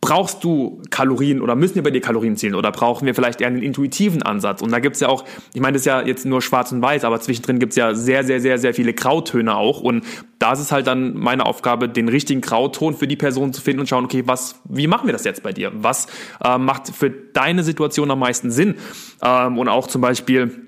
brauchst 0.08 0.42
du 0.46 0.82
Kalorien 0.90 1.42
oder 1.42 1.56
müssen 1.56 1.76
wir 1.76 1.84
bei 1.84 1.92
dir 1.92 2.00
Kalorien 2.00 2.38
zählen 2.38 2.56
oder 2.56 2.72
brauchen 2.72 3.06
wir 3.06 3.14
vielleicht 3.14 3.42
eher 3.42 3.48
einen 3.48 3.62
intuitiven 3.62 4.24
Ansatz? 4.24 4.62
Und 4.62 4.72
da 4.72 4.80
gibt's 4.80 5.02
ja 5.02 5.10
auch, 5.10 5.26
ich 5.54 5.60
meine, 5.60 5.74
das 5.74 5.82
ist 5.82 5.86
ja 5.86 6.02
jetzt 6.02 6.26
nur 6.26 6.42
schwarz 6.42 6.72
und 6.72 6.82
weiß, 6.82 7.04
aber 7.04 7.20
zwischendrin 7.20 7.60
gibt's 7.60 7.76
ja 7.76 7.94
sehr, 7.94 8.24
sehr, 8.24 8.40
sehr, 8.40 8.58
sehr 8.58 8.74
viele 8.74 8.94
Grautöne 8.94 9.58
auch. 9.58 9.82
Und 9.82 10.06
da 10.40 10.54
ist 10.54 10.60
es 10.60 10.72
halt 10.72 10.88
dann 10.88 11.18
meine 11.18 11.46
Aufgabe, 11.46 11.90
den 11.90 12.08
richtigen 12.08 12.40
Grauton 12.40 12.94
für 12.94 13.06
die 13.06 13.18
Person 13.18 13.52
zu 13.52 13.62
finden 13.62 13.82
und 13.82 13.90
schauen, 13.90 14.06
okay, 14.06 14.24
was, 14.26 14.62
wie 14.64 14.88
machen 14.88 15.08
wir 15.08 15.14
das 15.14 15.26
jetzt 15.26 15.44
bei 15.44 15.52
dir? 15.52 15.74
Was 15.74 16.08
äh, 16.42 16.58
macht 16.58 16.88
für 16.88 17.10
deine 17.10 17.66
Situation 17.66 18.10
am 18.10 18.20
meisten 18.20 18.50
Sinn? 18.50 18.76
Ähm, 19.22 19.58
und 19.58 19.68
auch 19.68 19.88
zum 19.88 20.00
Beispiel, 20.00 20.67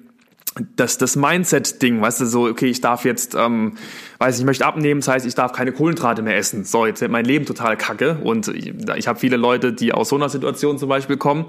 das, 0.76 0.98
das 0.98 1.16
Mindset-Ding, 1.16 2.02
weißt 2.02 2.22
du, 2.22 2.26
so, 2.26 2.48
okay, 2.48 2.68
ich 2.68 2.82
darf 2.82 3.06
jetzt, 3.06 3.36
ähm, 3.36 3.74
weiß 4.18 4.36
ich, 4.36 4.42
ich 4.42 4.46
möchte 4.46 4.66
abnehmen, 4.66 5.02
das 5.02 5.08
heißt, 5.08 5.26
ich 5.26 5.36
darf 5.36 5.52
keine 5.52 5.72
Kohlenhydrate 5.72 6.22
mehr 6.22 6.38
essen. 6.38 6.64
So, 6.64 6.86
jetzt 6.86 7.02
wird 7.02 7.12
mein 7.12 7.26
Leben 7.26 7.46
total 7.46 7.78
kacke 7.78 8.20
und 8.24 8.48
ich, 8.50 8.74
ich 8.96 9.08
habe 9.08 9.20
viele 9.20 9.38
Leute, 9.38 9.74
die 9.74 9.94
aus 9.94 10.10
so 10.10 10.16
einer 10.16 10.30
Situation 10.30 10.78
zum 10.78 10.90
Beispiel 10.90 11.18
kommen 11.18 11.46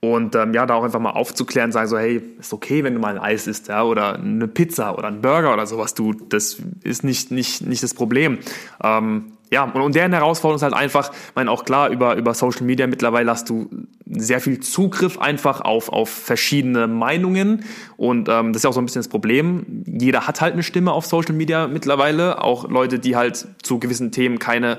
und 0.00 0.34
ähm, 0.34 0.52
ja, 0.52 0.66
da 0.66 0.74
auch 0.74 0.84
einfach 0.84 1.00
mal 1.00 1.10
aufzuklären, 1.10 1.72
sagen 1.72 1.88
so, 1.88 1.98
hey, 1.98 2.22
ist 2.38 2.52
okay, 2.52 2.84
wenn 2.84 2.94
du 2.94 3.00
mal 3.00 3.16
ein 3.16 3.22
Eis 3.22 3.46
isst, 3.46 3.68
ja, 3.68 3.82
oder 3.82 4.16
eine 4.16 4.48
Pizza 4.48 4.98
oder 4.98 5.08
ein 5.08 5.22
Burger 5.22 5.54
oder 5.54 5.66
sowas, 5.66 5.94
du, 5.94 6.12
das 6.12 6.58
ist 6.82 7.04
nicht, 7.04 7.30
nicht, 7.30 7.66
nicht 7.66 7.82
das 7.82 7.94
Problem. 7.94 8.38
Ähm, 8.82 9.32
ja, 9.54 9.62
und, 9.62 9.80
und 9.80 9.94
deren 9.94 10.12
Herausforderung 10.12 10.56
ist 10.56 10.62
halt 10.62 10.74
einfach, 10.74 11.12
ich 11.12 11.34
meine, 11.36 11.48
auch 11.48 11.64
klar, 11.64 11.88
über, 11.88 12.16
über 12.16 12.34
Social 12.34 12.64
Media 12.64 12.88
mittlerweile 12.88 13.30
hast 13.30 13.48
du 13.48 13.70
sehr 14.04 14.40
viel 14.40 14.58
Zugriff 14.58 15.18
einfach 15.18 15.60
auf, 15.60 15.88
auf 15.88 16.10
verschiedene 16.10 16.88
Meinungen. 16.88 17.64
Und 17.96 18.28
ähm, 18.28 18.52
das 18.52 18.60
ist 18.60 18.64
ja 18.64 18.70
auch 18.70 18.74
so 18.74 18.80
ein 18.80 18.86
bisschen 18.86 18.98
das 18.98 19.08
Problem. 19.08 19.84
Jeder 19.86 20.26
hat 20.26 20.40
halt 20.40 20.54
eine 20.54 20.64
Stimme 20.64 20.90
auf 20.90 21.06
Social 21.06 21.34
Media 21.34 21.68
mittlerweile. 21.68 22.42
Auch 22.42 22.68
Leute, 22.68 22.98
die 22.98 23.14
halt 23.14 23.46
zu 23.62 23.78
gewissen 23.78 24.10
Themen 24.10 24.40
keine 24.40 24.78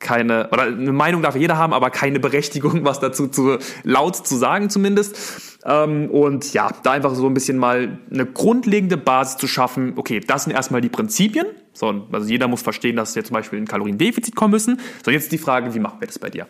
keine, 0.00 0.48
oder 0.50 0.62
eine 0.62 0.92
Meinung 0.92 1.20
darf 1.20 1.36
jeder 1.36 1.58
haben, 1.58 1.74
aber 1.74 1.90
keine 1.90 2.20
Berechtigung, 2.20 2.84
was 2.84 3.00
dazu 3.00 3.28
zu 3.28 3.58
laut 3.84 4.16
zu 4.16 4.36
sagen 4.36 4.70
zumindest. 4.70 5.60
Ähm, 5.64 6.10
und 6.10 6.52
ja, 6.54 6.70
da 6.82 6.92
einfach 6.92 7.14
so 7.14 7.26
ein 7.26 7.34
bisschen 7.34 7.58
mal 7.58 7.98
eine 8.10 8.24
grundlegende 8.24 8.96
Basis 8.96 9.36
zu 9.36 9.46
schaffen. 9.46 9.92
Okay, 9.96 10.20
das 10.20 10.44
sind 10.44 10.54
erstmal 10.54 10.80
die 10.80 10.88
Prinzipien. 10.88 11.46
So, 11.72 12.06
also 12.12 12.28
jeder 12.28 12.48
muss 12.48 12.62
verstehen, 12.62 12.96
dass 12.96 13.14
wir 13.14 13.24
zum 13.24 13.34
Beispiel 13.34 13.58
in 13.58 13.66
Kaloriendefizit 13.66 14.34
kommen 14.34 14.52
müssen. 14.52 14.80
So, 15.04 15.10
jetzt 15.10 15.32
die 15.32 15.38
Frage, 15.38 15.74
wie 15.74 15.78
machen 15.78 16.00
wir 16.00 16.06
das 16.06 16.18
bei 16.18 16.30
dir? 16.30 16.46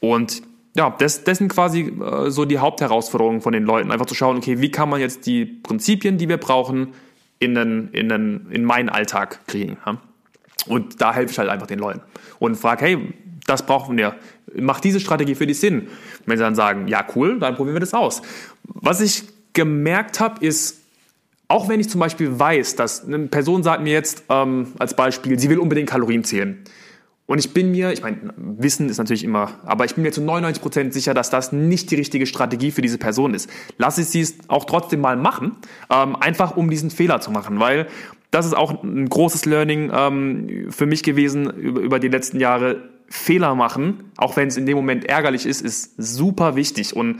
Und 0.00 0.42
ja, 0.74 0.94
das, 0.98 1.24
das 1.24 1.38
sind 1.38 1.48
quasi 1.48 1.80
äh, 1.82 2.30
so 2.30 2.44
die 2.44 2.58
Hauptherausforderungen 2.58 3.42
von 3.42 3.52
den 3.52 3.64
Leuten. 3.64 3.90
Einfach 3.90 4.06
zu 4.06 4.14
schauen, 4.14 4.38
okay, 4.38 4.60
wie 4.60 4.70
kann 4.70 4.88
man 4.88 5.00
jetzt 5.00 5.26
die 5.26 5.44
Prinzipien, 5.44 6.16
die 6.16 6.28
wir 6.28 6.38
brauchen, 6.38 6.94
in, 7.42 7.54
den, 7.54 7.88
in, 7.92 8.08
den, 8.08 8.46
in 8.50 8.64
meinen 8.64 8.88
Alltag 8.88 9.46
kriegen. 9.46 9.76
Ja? 9.84 9.98
Und 10.68 11.00
da 11.00 11.12
helfe 11.12 11.32
ich 11.32 11.38
halt 11.38 11.48
einfach 11.48 11.66
den 11.66 11.80
Leuten 11.80 12.00
und 12.38 12.54
frage, 12.54 12.84
hey, 12.84 13.14
das 13.46 13.66
brauchen 13.66 13.96
wir. 13.96 14.14
Macht 14.54 14.84
diese 14.84 15.00
Strategie 15.00 15.34
für 15.34 15.46
dich 15.46 15.58
Sinn? 15.58 15.88
Wenn 16.24 16.38
sie 16.38 16.44
dann 16.44 16.54
sagen, 16.54 16.86
ja, 16.86 17.04
cool, 17.16 17.40
dann 17.40 17.56
probieren 17.56 17.74
wir 17.74 17.80
das 17.80 17.94
aus. 17.94 18.22
Was 18.62 19.00
ich 19.00 19.24
gemerkt 19.54 20.20
habe, 20.20 20.44
ist, 20.44 20.81
auch 21.52 21.68
wenn 21.68 21.80
ich 21.80 21.90
zum 21.90 22.00
Beispiel 22.00 22.38
weiß, 22.38 22.76
dass 22.76 23.04
eine 23.04 23.18
Person 23.28 23.62
sagt 23.62 23.82
mir 23.82 23.92
jetzt 23.92 24.24
ähm, 24.30 24.68
als 24.78 24.96
Beispiel, 24.96 25.38
sie 25.38 25.50
will 25.50 25.58
unbedingt 25.58 25.90
Kalorien 25.90 26.24
zählen. 26.24 26.64
Und 27.26 27.38
ich 27.38 27.52
bin 27.52 27.70
mir, 27.70 27.92
ich 27.92 28.02
meine, 28.02 28.32
Wissen 28.36 28.88
ist 28.88 28.96
natürlich 28.96 29.22
immer, 29.22 29.50
aber 29.64 29.84
ich 29.84 29.94
bin 29.94 30.02
mir 30.02 30.12
zu 30.12 30.22
99 30.22 30.62
Prozent 30.62 30.94
sicher, 30.94 31.12
dass 31.12 31.28
das 31.28 31.52
nicht 31.52 31.90
die 31.90 31.96
richtige 31.96 32.24
Strategie 32.24 32.70
für 32.70 32.80
diese 32.80 32.96
Person 32.96 33.34
ist. 33.34 33.50
Lass 33.76 33.98
ich 33.98 34.06
sie 34.06 34.22
es 34.22 34.38
auch 34.48 34.64
trotzdem 34.64 35.00
mal 35.00 35.16
machen, 35.16 35.56
ähm, 35.90 36.16
einfach 36.16 36.56
um 36.56 36.70
diesen 36.70 36.90
Fehler 36.90 37.20
zu 37.20 37.30
machen, 37.30 37.60
weil 37.60 37.86
das 38.30 38.46
ist 38.46 38.56
auch 38.56 38.82
ein 38.82 39.08
großes 39.08 39.44
Learning 39.44 39.90
ähm, 39.94 40.66
für 40.70 40.86
mich 40.86 41.02
gewesen 41.02 41.50
über, 41.50 41.80
über 41.80 41.98
die 41.98 42.08
letzten 42.08 42.40
Jahre. 42.40 42.88
Fehler 43.08 43.54
machen, 43.54 44.04
auch 44.16 44.36
wenn 44.36 44.48
es 44.48 44.56
in 44.56 44.64
dem 44.64 44.74
Moment 44.74 45.04
ärgerlich 45.04 45.44
ist, 45.44 45.60
ist 45.60 45.92
super 45.98 46.56
wichtig. 46.56 46.96
Und 46.96 47.18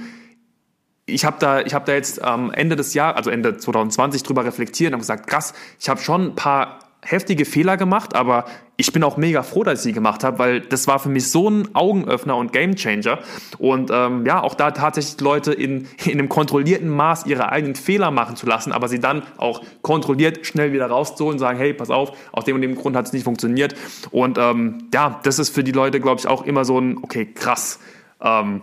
ich 1.07 1.25
habe 1.25 1.37
da, 1.41 1.61
ich 1.61 1.75
habe 1.75 1.85
da 1.85 1.93
jetzt 1.93 2.23
am 2.23 2.53
Ende 2.53 2.77
des 2.77 2.95
Jahres, 2.95 3.17
also 3.17 3.31
Ende 3.31 3.57
2020 3.57 4.23
drüber 4.23 4.45
reflektiert 4.45 4.93
und 4.93 5.01
gesagt, 5.01 5.27
krass, 5.27 5.55
ich 5.81 5.88
habe 5.88 6.01
schon 6.01 6.29
ein 6.29 6.35
paar 6.35 6.79
heftige 7.05 7.45
Fehler 7.45 7.77
gemacht, 7.77 8.15
aber 8.15 8.45
ich 8.77 8.93
bin 8.93 9.03
auch 9.03 9.17
mega 9.17 9.43
froh, 9.43 9.65
dass 9.65 9.81
ich 9.81 9.83
sie 9.83 9.93
gemacht 9.93 10.23
habe, 10.23 10.38
weil 10.38 10.61
das 10.61 10.87
war 10.87 11.01
für 11.01 11.09
mich 11.09 11.31
so 11.31 11.51
ein 11.51 11.75
Augenöffner 11.75 12.37
und 12.37 12.53
Gamechanger. 12.53 13.19
Und 13.59 13.91
ähm, 13.93 14.25
ja, 14.25 14.41
auch 14.41 14.55
da 14.55 14.71
tatsächlich 14.71 15.21
Leute 15.21 15.53
in, 15.53 15.88
in 16.05 16.12
einem 16.12 16.29
kontrollierten 16.29 16.88
Maß 16.88 17.27
ihre 17.27 17.51
eigenen 17.51 17.75
Fehler 17.75 18.12
machen 18.12 18.37
zu 18.37 18.47
lassen, 18.47 18.73
aber 18.73 18.87
sie 18.88 19.01
dann 19.01 19.25
auch 19.37 19.62
kontrolliert 19.83 20.47
schnell 20.47 20.73
wieder 20.73 20.87
rauszuholen 20.87 21.35
und 21.35 21.41
sagen, 21.41 21.59
hey, 21.59 21.75
pass 21.75 21.91
auf, 21.91 22.17
aus 22.31 22.45
dem 22.45 22.55
und 22.55 22.62
dem 22.62 22.77
Grund 22.77 22.97
hat 22.97 23.07
es 23.07 23.12
nicht 23.12 23.25
funktioniert. 23.25 23.75
Und 24.12 24.38
ähm, 24.38 24.88
ja, 24.95 25.21
das 25.25 25.41
ist 25.41 25.51
für 25.51 25.65
die 25.65 25.73
Leute, 25.73 26.01
glaube 26.01 26.21
ich, 26.21 26.29
auch 26.29 26.45
immer 26.45 26.65
so 26.65 26.79
ein, 26.79 26.99
okay, 27.03 27.27
krass, 27.27 27.81
ähm, 28.23 28.62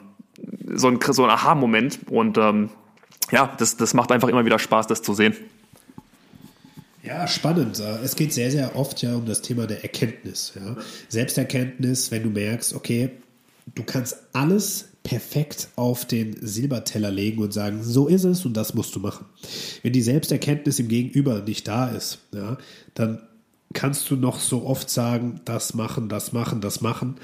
so 0.73 0.87
ein, 0.87 0.99
so 1.01 1.23
ein 1.23 1.29
Aha-Moment. 1.29 1.99
Und 2.09 2.37
ähm, 2.37 2.69
ja, 3.31 3.53
das, 3.57 3.77
das 3.77 3.93
macht 3.93 4.11
einfach 4.11 4.27
immer 4.27 4.45
wieder 4.45 4.59
Spaß, 4.59 4.87
das 4.87 5.01
zu 5.01 5.13
sehen. 5.13 5.35
Ja, 7.03 7.27
spannend. 7.27 7.79
Es 7.79 8.15
geht 8.15 8.33
sehr, 8.33 8.51
sehr 8.51 8.75
oft 8.75 9.01
ja 9.01 9.15
um 9.15 9.25
das 9.25 9.41
Thema 9.41 9.67
der 9.67 9.83
Erkenntnis. 9.83 10.53
Ja. 10.55 10.75
Selbsterkenntnis, 11.07 12.11
wenn 12.11 12.23
du 12.23 12.29
merkst, 12.29 12.73
okay, 12.75 13.09
du 13.73 13.83
kannst 13.83 14.17
alles 14.33 14.89
perfekt 15.03 15.69
auf 15.75 16.05
den 16.05 16.35
Silberteller 16.45 17.09
legen 17.09 17.41
und 17.41 17.53
sagen, 17.53 17.83
so 17.83 18.07
ist 18.07 18.25
es 18.25 18.45
und 18.45 18.53
das 18.55 18.73
musst 18.73 18.95
du 18.95 18.99
machen. 18.99 19.25
Wenn 19.81 19.93
die 19.93 20.01
Selbsterkenntnis 20.01 20.79
im 20.79 20.87
Gegenüber 20.87 21.41
nicht 21.41 21.67
da 21.67 21.87
ist, 21.87 22.19
ja, 22.33 22.57
dann 22.93 23.21
kannst 23.73 24.09
du 24.09 24.15
noch 24.15 24.39
so 24.39 24.65
oft 24.65 24.89
sagen, 24.89 25.41
das 25.45 25.73
machen, 25.73 26.09
das 26.09 26.33
machen, 26.33 26.59
das 26.61 26.81
machen. 26.81 27.15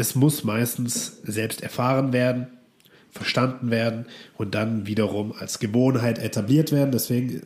Es 0.00 0.14
muss 0.14 0.44
meistens 0.44 1.18
selbst 1.24 1.62
erfahren 1.62 2.12
werden 2.12 2.46
verstanden 3.10 3.70
werden 3.70 4.06
und 4.36 4.54
dann 4.54 4.86
wiederum 4.86 5.32
als 5.32 5.58
Gewohnheit 5.58 6.18
etabliert 6.18 6.70
werden. 6.70 6.92
Deswegen 6.92 7.36
äh, 7.36 7.40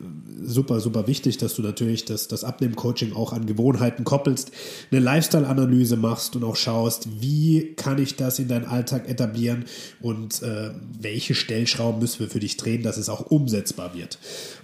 super, 0.45 0.79
super 0.79 1.07
wichtig, 1.07 1.37
dass 1.37 1.55
du 1.55 1.63
natürlich 1.63 2.05
das, 2.05 2.27
das 2.27 2.43
Abnehmen-Coaching 2.43 3.13
auch 3.13 3.33
an 3.33 3.45
Gewohnheiten 3.47 4.03
koppelst, 4.03 4.51
eine 4.91 4.99
Lifestyle-Analyse 4.99 5.97
machst 5.97 6.35
und 6.35 6.43
auch 6.43 6.55
schaust, 6.55 7.21
wie 7.21 7.73
kann 7.75 7.97
ich 7.97 8.15
das 8.15 8.37
in 8.39 8.47
deinen 8.47 8.65
Alltag 8.65 9.09
etablieren 9.09 9.65
und 10.01 10.41
äh, 10.43 10.71
welche 10.99 11.33
Stellschrauben 11.33 11.99
müssen 11.99 12.19
wir 12.19 12.29
für 12.29 12.39
dich 12.39 12.57
drehen, 12.57 12.83
dass 12.83 12.97
es 12.97 13.09
auch 13.09 13.21
umsetzbar 13.31 13.95
wird. 13.95 14.19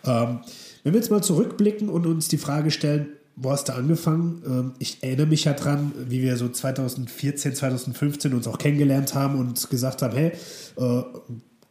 Ähm, 0.05 0.41
wenn 0.83 0.93
wir 0.93 0.99
jetzt 0.99 1.11
mal 1.11 1.23
zurückblicken 1.23 1.89
und 1.89 2.05
uns 2.05 2.27
die 2.27 2.37
Frage 2.37 2.71
stellen, 2.71 3.09
wo 3.35 3.51
hast 3.51 3.69
du 3.69 3.73
angefangen? 3.73 4.41
Ähm, 4.45 4.71
ich 4.79 5.01
erinnere 5.01 5.27
mich 5.27 5.45
ja 5.45 5.53
dran, 5.53 5.91
wie 6.07 6.21
wir 6.21 6.37
so 6.37 6.49
2014, 6.49 7.55
2015 7.55 8.33
uns 8.33 8.47
auch 8.47 8.57
kennengelernt 8.57 9.15
haben 9.15 9.39
und 9.39 9.69
gesagt 9.69 10.01
haben, 10.01 10.15
hey, 10.15 10.31
äh, 10.77 11.03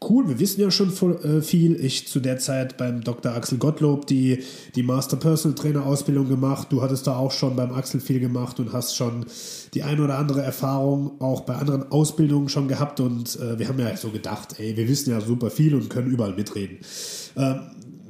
cool, 0.03 0.29
wir 0.29 0.39
wissen 0.39 0.61
ja 0.61 0.71
schon 0.71 0.93
äh, 1.23 1.43
viel. 1.43 1.83
Ich 1.85 2.09
zu 2.09 2.21
der 2.21 2.39
Zeit 2.39 2.77
beim 2.77 3.03
Dr. 3.03 3.33
Axel 3.33 3.59
Gottlob 3.59 4.07
die, 4.07 4.43
die 4.75 4.83
Master 4.83 5.17
Personal 5.17 5.55
Trainer 5.55 5.85
Ausbildung 5.85 6.29
gemacht. 6.29 6.69
Du 6.71 6.83
hattest 6.83 7.07
da 7.07 7.17
auch 7.17 7.33
schon 7.33 7.57
beim 7.57 7.73
Axel 7.73 8.01
viel 8.01 8.21
gemacht 8.21 8.59
und 8.61 8.73
hast 8.73 8.97
schon 8.97 9.27
die 9.75 9.83
ein 9.83 10.01
oder 10.01 10.19
andere 10.19 10.43
Erfahrung 10.43 11.21
auch 11.21 11.43
bei 11.43 11.55
anderen 11.55 11.91
Ausbildungen 11.93 12.49
schon 12.49 12.69
gehabt. 12.69 13.01
Und 13.01 13.39
äh, 13.39 13.59
wir 13.59 13.69
haben 13.69 13.79
ja 13.79 13.95
so 13.97 14.11
gedacht, 14.11 14.59
ey, 14.59 14.77
wir 14.77 14.89
wissen 14.89 15.11
ja 15.11 15.21
super 15.21 15.51
viel 15.51 15.75
und 15.75 15.91
können 15.91 16.11
überall 16.11 16.35
mitreden. 16.35 16.79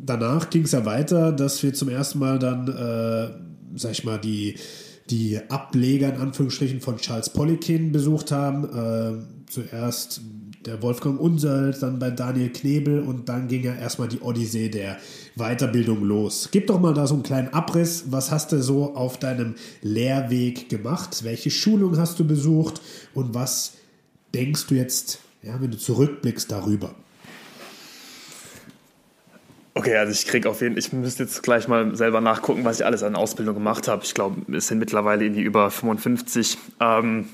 Danach 0.05 0.51
ging 0.51 0.65
es 0.65 0.73
ja 0.73 0.85
weiter, 0.85 1.33
dass 1.33 1.63
wir 1.63 1.75
zum 1.75 1.89
ersten 1.89 2.19
Mal 2.19 2.39
dann, 2.39 2.69
äh, 2.69 3.79
sag 3.79 3.93
ich 3.93 4.05
mal, 4.05 4.19
die, 4.19 4.57
die 5.11 5.39
Ableger 5.49 6.15
in 6.15 6.21
Anführungsstrichen 6.21 6.81
von 6.81 6.97
Charles 6.97 7.31
Poliquin 7.31 7.93
besucht 7.93 8.33
haben. 8.33 8.65
Äh, 8.65 9.51
zuerst 9.51 10.21
der 10.67 10.83
Wolfgang 10.83 11.19
Unsöld, 11.19 11.83
dann 11.83 11.99
bei 11.99 12.11
Daniel 12.11 12.51
Knebel 12.51 13.01
und 13.01 13.29
dann 13.29 13.49
ging 13.49 13.65
ja 13.65 13.75
erstmal 13.75 14.09
die 14.09 14.21
Odyssee 14.21 14.69
der 14.69 14.99
Weiterbildung 15.37 16.05
los. 16.05 16.49
Gib 16.53 16.67
doch 16.67 16.79
mal 16.79 16.93
da 16.93 17.07
so 17.07 17.15
einen 17.15 17.23
kleinen 17.23 17.49
Abriss. 17.49 18.05
Was 18.11 18.31
hast 18.31 18.53
du 18.53 18.63
so 18.63 18.95
auf 18.95 19.19
deinem 19.19 19.55
Lehrweg 19.81 20.69
gemacht? 20.69 21.25
Welche 21.25 21.51
Schulung 21.51 21.97
hast 21.97 22.19
du 22.19 22.27
besucht 22.27 22.81
und 23.15 23.35
was 23.35 23.73
denkst 24.35 24.67
du 24.67 24.75
jetzt, 24.75 25.21
ja, 25.43 25.61
wenn 25.61 25.71
du 25.71 25.79
zurückblickst 25.79 26.51
darüber? 26.51 26.95
Okay, 29.81 29.97
also 29.97 30.13
ich 30.13 30.27
krieg 30.27 30.45
auf 30.45 30.61
jeden 30.61 30.75
Fall, 30.75 30.79
ich 30.79 30.93
müsste 30.93 31.23
jetzt 31.23 31.43
gleich 31.43 31.67
mal 31.67 31.97
selber 31.97 32.21
nachgucken, 32.21 32.67
was 32.67 32.81
ich 32.81 32.85
alles 32.85 33.03
an 33.03 33.17
Ausbildung 33.17 33.55
gemacht 33.55 33.89
habe. 33.89 34.05
Ich 34.05 34.13
glaube, 34.13 34.43
es 34.55 34.67
sind 34.67 34.79
mittlerweile 34.79 35.25
irgendwie 35.25 35.41
über 35.41 35.71
55. 35.71 36.59
Ähm, 36.81 37.31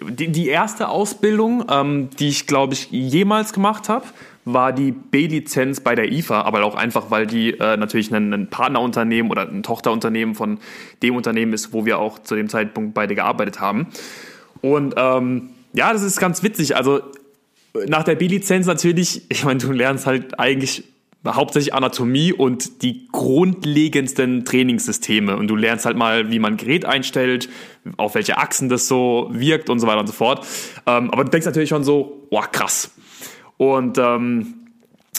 die, 0.00 0.28
die 0.28 0.46
erste 0.46 0.88
Ausbildung, 0.88 1.64
ähm, 1.68 2.10
die 2.20 2.28
ich, 2.28 2.46
glaube 2.46 2.74
ich, 2.74 2.88
jemals 2.92 3.52
gemacht 3.52 3.88
habe, 3.88 4.06
war 4.44 4.72
die 4.72 4.92
B-Lizenz 4.92 5.80
bei 5.80 5.96
der 5.96 6.12
IFA, 6.12 6.42
aber 6.42 6.62
auch 6.62 6.76
einfach, 6.76 7.10
weil 7.10 7.26
die 7.26 7.58
äh, 7.58 7.76
natürlich 7.76 8.14
ein, 8.14 8.32
ein, 8.32 8.48
Partnerunternehmen 8.48 9.28
oder 9.28 9.48
ein 9.48 9.64
Tochterunternehmen 9.64 10.36
von 10.36 10.60
dem 11.02 11.16
Unternehmen 11.16 11.52
ist, 11.52 11.72
wo 11.72 11.84
wir 11.84 11.98
auch 11.98 12.20
zu 12.20 12.36
dem 12.36 12.48
Zeitpunkt 12.48 12.94
beide 12.94 13.16
gearbeitet 13.16 13.58
haben. 13.58 13.88
Und 14.60 14.94
ähm, 14.96 15.48
ja, 15.72 15.92
das 15.92 16.04
ist 16.04 16.20
ganz 16.20 16.44
witzig. 16.44 16.76
Also 16.76 17.00
nach 17.88 18.04
der 18.04 18.14
B-Lizenz 18.14 18.68
natürlich, 18.68 19.22
ich 19.30 19.44
meine, 19.44 19.58
du 19.58 19.72
lernst 19.72 20.06
halt 20.06 20.38
eigentlich 20.38 20.84
hauptsächlich 21.26 21.74
Anatomie 21.74 22.32
und 22.32 22.82
die 22.82 23.08
grundlegendsten 23.10 24.44
Trainingssysteme. 24.44 25.36
Und 25.36 25.48
du 25.48 25.56
lernst 25.56 25.86
halt 25.86 25.96
mal, 25.96 26.30
wie 26.30 26.38
man 26.38 26.56
Gerät 26.56 26.84
einstellt, 26.84 27.48
auf 27.96 28.14
welche 28.14 28.38
Achsen 28.38 28.68
das 28.68 28.88
so 28.88 29.28
wirkt 29.32 29.70
und 29.70 29.78
so 29.78 29.86
weiter 29.86 30.00
und 30.00 30.06
so 30.06 30.12
fort. 30.12 30.46
Ähm, 30.86 31.10
aber 31.10 31.24
du 31.24 31.30
denkst 31.30 31.46
natürlich 31.46 31.70
schon 31.70 31.84
so, 31.84 32.26
boah, 32.30 32.46
krass. 32.46 32.90
Und 33.56 33.98
ähm, 33.98 34.54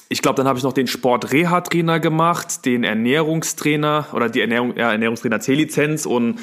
ich 0.10 0.22
glaube, 0.22 0.38
dann 0.38 0.48
habe 0.48 0.60
ich 0.60 0.64
noch 0.64 0.74
den 0.74 0.88
Sport-Reha-Trainer 0.88 2.00
gemacht, 2.00 2.66
den 2.66 2.84
Ernährungstrainer 2.84 4.08
oder 4.14 4.30
die 4.30 4.42
Ernährung, 4.42 4.76
ja, 4.78 4.92
Ernährungstrainer 4.92 5.40
C-Lizenz 5.40 6.06
und 6.06 6.40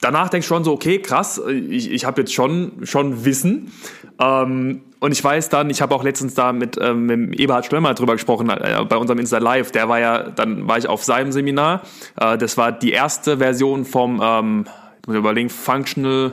danach 0.00 0.28
denkst 0.28 0.48
du 0.48 0.54
schon 0.54 0.64
so, 0.64 0.72
okay, 0.72 1.00
krass, 1.00 1.40
ich, 1.48 1.90
ich 1.90 2.04
habe 2.04 2.22
jetzt 2.22 2.32
schon, 2.32 2.86
schon 2.86 3.24
Wissen. 3.24 3.72
Ähm, 4.18 4.82
und 5.04 5.12
ich 5.12 5.22
weiß 5.22 5.50
dann, 5.50 5.68
ich 5.68 5.82
habe 5.82 5.94
auch 5.94 6.02
letztens 6.02 6.32
da 6.32 6.54
mit, 6.54 6.78
ähm, 6.80 7.04
mit 7.04 7.38
Eberhard 7.38 7.66
Stöllmer 7.66 7.92
drüber 7.92 8.14
gesprochen, 8.14 8.48
äh, 8.48 8.82
bei 8.88 8.96
unserem 8.96 9.18
Insta 9.18 9.36
Live, 9.36 9.70
der 9.70 9.86
war 9.86 10.00
ja, 10.00 10.22
dann 10.22 10.66
war 10.66 10.78
ich 10.78 10.88
auf 10.88 11.04
seinem 11.04 11.30
Seminar. 11.30 11.82
Äh, 12.18 12.38
das 12.38 12.56
war 12.56 12.72
die 12.72 12.92
erste 12.92 13.36
Version 13.36 13.84
vom, 13.84 14.22
ähm, 14.24 14.64
ich 15.02 15.06
muss 15.06 15.16
überlegen, 15.16 15.50
Functional, 15.50 16.32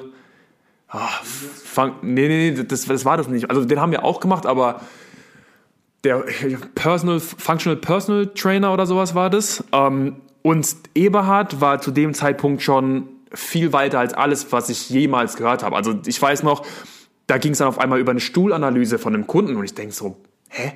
oh, 0.93 0.97
fun, 1.21 1.95
nee, 2.01 2.29
nee, 2.29 2.51
nee, 2.51 2.63
das, 2.63 2.85
das 2.85 3.03
war 3.03 3.17
das 3.17 3.27
nicht. 3.27 3.49
Also 3.49 3.65
den 3.65 3.81
haben 3.81 3.91
wir 3.91 4.05
auch 4.05 4.21
gemacht, 4.21 4.45
aber 4.45 4.79
der 6.05 6.23
Personal, 6.73 7.19
Functional 7.19 7.75
Personal 7.75 8.27
Trainer 8.27 8.73
oder 8.73 8.85
sowas 8.85 9.13
war 9.15 9.29
das. 9.29 9.65
Ähm, 9.73 10.15
und 10.43 10.65
Eberhard 10.95 11.59
war 11.59 11.81
zu 11.81 11.91
dem 11.91 12.13
Zeitpunkt 12.13 12.61
schon 12.61 13.09
viel 13.33 13.73
weiter 13.73 13.99
als 13.99 14.13
alles, 14.13 14.49
was 14.53 14.69
ich 14.69 14.89
jemals 14.89 15.35
gehört 15.35 15.61
habe. 15.61 15.75
Also 15.75 15.93
ich 16.05 16.21
weiß 16.21 16.43
noch, 16.43 16.65
da 17.31 17.37
ging 17.37 17.53
es 17.53 17.59
dann 17.59 17.69
auf 17.69 17.79
einmal 17.79 17.97
über 17.97 18.11
eine 18.11 18.19
Stuhlanalyse 18.19 18.99
von 18.99 19.15
einem 19.15 19.25
Kunden 19.25 19.55
und 19.55 19.63
ich 19.63 19.73
denke 19.73 19.93
so, 19.93 20.17
hä? 20.49 20.73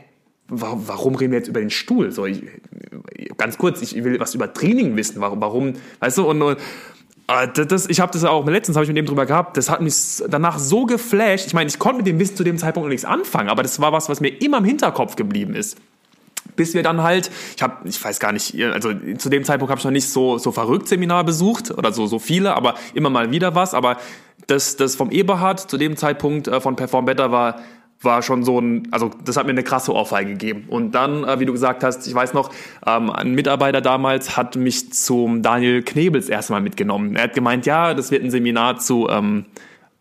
Warum, 0.48 1.16
reden 1.16 1.32
wir 1.32 1.40
jetzt 1.40 1.50
über 1.50 1.60
den 1.60 1.70
Stuhl? 1.70 2.12
So, 2.12 2.26
ich, 2.26 2.44
ganz 3.36 3.58
kurz, 3.58 3.82
ich 3.82 4.02
will 4.04 4.20
was 4.22 4.36
über 4.36 4.54
Training 4.54 4.96
wissen. 4.96 5.20
Warum, 5.20 5.42
warum 5.42 5.74
weißt 6.00 6.20
du, 6.20 6.30
und, 6.30 6.42
und 6.42 6.58
äh, 7.28 7.66
das, 7.66 7.90
ich 7.90 8.00
habe 8.00 8.14
das 8.14 8.24
auch 8.24 8.48
letztens 8.48 8.78
habe 8.78 8.86
ich 8.86 8.88
mit 8.88 8.96
dem 8.96 9.06
drüber 9.06 9.26
gehabt. 9.26 9.58
Das 9.58 9.70
hat 9.70 9.82
mich 9.82 10.24
danach 10.30 10.58
so 10.60 10.86
geflasht. 10.86 11.48
Ich 11.48 11.54
meine, 11.54 11.68
ich 11.68 11.78
konnte 11.78 11.98
mit 11.98 12.08
dem 12.08 12.20
Wissen 12.20 12.38
zu 12.38 12.46
dem 12.46 12.58
Zeitpunkt 12.58 12.86
noch 12.86 12.92
nichts 12.92 13.04
anfangen, 13.04 13.50
aber 13.50 13.64
das 13.64 13.82
war 13.82 13.92
was, 13.92 14.08
was 14.08 14.22
mir 14.22 14.30
immer 14.30 14.60
im 14.60 14.66
Hinterkopf 14.66 15.18
geblieben 15.18 15.56
ist. 15.56 15.78
Bis 16.56 16.74
wir 16.74 16.84
dann 16.84 17.04
halt, 17.04 17.32
ich 17.58 17.64
habe, 17.64 17.90
ich 17.90 18.02
weiß 18.02 18.20
gar 18.22 18.32
nicht, 18.32 18.56
also 18.64 18.94
zu 19.18 19.30
dem 19.30 19.44
Zeitpunkt 19.44 19.72
habe 19.72 19.80
ich 19.80 19.84
noch 19.84 19.92
nicht 19.92 20.08
so 20.08 20.38
so 20.38 20.54
verrückt 20.54 20.88
Seminar 20.88 21.26
besucht 21.26 21.72
oder 21.72 21.92
so 21.92 22.08
so 22.08 22.18
viele, 22.20 22.54
aber 22.54 22.76
immer 22.94 23.10
mal 23.10 23.32
wieder 23.32 23.56
was. 23.56 23.74
Aber 23.74 23.98
das 24.48 24.78
das 24.78 24.96
vom 24.96 25.12
Eberhard 25.12 25.60
zu 25.60 25.78
dem 25.78 25.98
Zeitpunkt 25.98 26.48
äh, 26.48 26.60
von 26.62 26.76
Perform 26.76 27.06
Better 27.06 27.32
war 27.32 27.58
war 28.02 28.22
schon 28.22 28.44
so 28.44 28.60
ein, 28.60 28.88
also 28.92 29.12
das 29.24 29.36
hat 29.36 29.46
mir 29.46 29.52
eine 29.52 29.64
krasse 29.64 29.94
Ohrfeige 29.94 30.32
gegeben. 30.32 30.66
Und 30.70 30.92
dann, 30.92 31.24
äh, 31.24 31.40
wie 31.40 31.46
du 31.46 31.52
gesagt 31.52 31.84
hast, 31.84 32.08
ich 32.08 32.14
weiß 32.14 32.34
noch, 32.34 32.52
ähm, 32.86 33.10
ein 33.10 33.34
Mitarbeiter 33.34 33.82
damals 33.82 34.38
hat 34.38 34.56
mich 34.56 34.94
zum 34.94 35.42
Daniel 35.42 35.82
Knebels 35.82 36.30
erstmal 36.30 36.62
mitgenommen. 36.62 37.16
Er 37.16 37.24
hat 37.24 37.34
gemeint, 37.34 37.66
ja, 37.66 37.94
das 37.94 38.12
wird 38.12 38.24
ein 38.24 38.32
Seminar 38.32 38.80
zu, 38.80 39.08
ähm, 39.10 39.46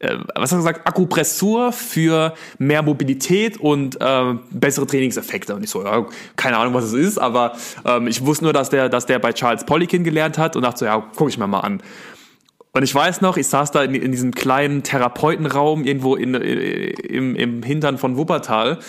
äh, 0.00 0.16
was 0.34 0.52
hat 0.52 0.58
er 0.58 0.58
gesagt, 0.58 0.86
Akupressur 0.86 1.72
für 1.72 2.34
mehr 2.58 2.82
Mobilität 2.82 3.58
und 3.58 4.00
äh, 4.00 4.34
bessere 4.50 4.86
Trainingseffekte. 4.86 5.54
Und 5.54 5.64
ich 5.64 5.70
so, 5.70 5.84
ja, 5.84 6.06
keine 6.36 6.58
Ahnung, 6.58 6.74
was 6.74 6.84
es 6.84 6.92
ist, 6.92 7.18
aber 7.18 7.56
ähm, 7.84 8.06
ich 8.06 8.24
wusste 8.24 8.44
nur, 8.44 8.52
dass 8.52 8.70
der, 8.70 8.88
dass 8.88 9.06
der 9.06 9.18
bei 9.18 9.32
Charles 9.32 9.64
Poliquin 9.64 10.04
gelernt 10.04 10.36
hat 10.36 10.56
und 10.56 10.62
dachte 10.62 10.80
so, 10.80 10.84
ja, 10.84 11.02
guck 11.16 11.28
ich 11.28 11.38
mir 11.38 11.46
mal 11.46 11.60
an. 11.60 11.80
Und 12.74 12.82
ich 12.82 12.92
weiß 12.92 13.20
noch, 13.20 13.36
ich 13.36 13.46
saß 13.46 13.70
da 13.70 13.84
in, 13.84 13.94
in 13.94 14.10
diesem 14.10 14.34
kleinen 14.34 14.82
Therapeutenraum 14.82 15.84
irgendwo 15.84 16.16
in, 16.16 16.34
äh, 16.34 16.88
im, 16.90 17.36
im 17.36 17.62
Hintern 17.62 17.98
von 17.98 18.16
Wuppertal 18.16 18.80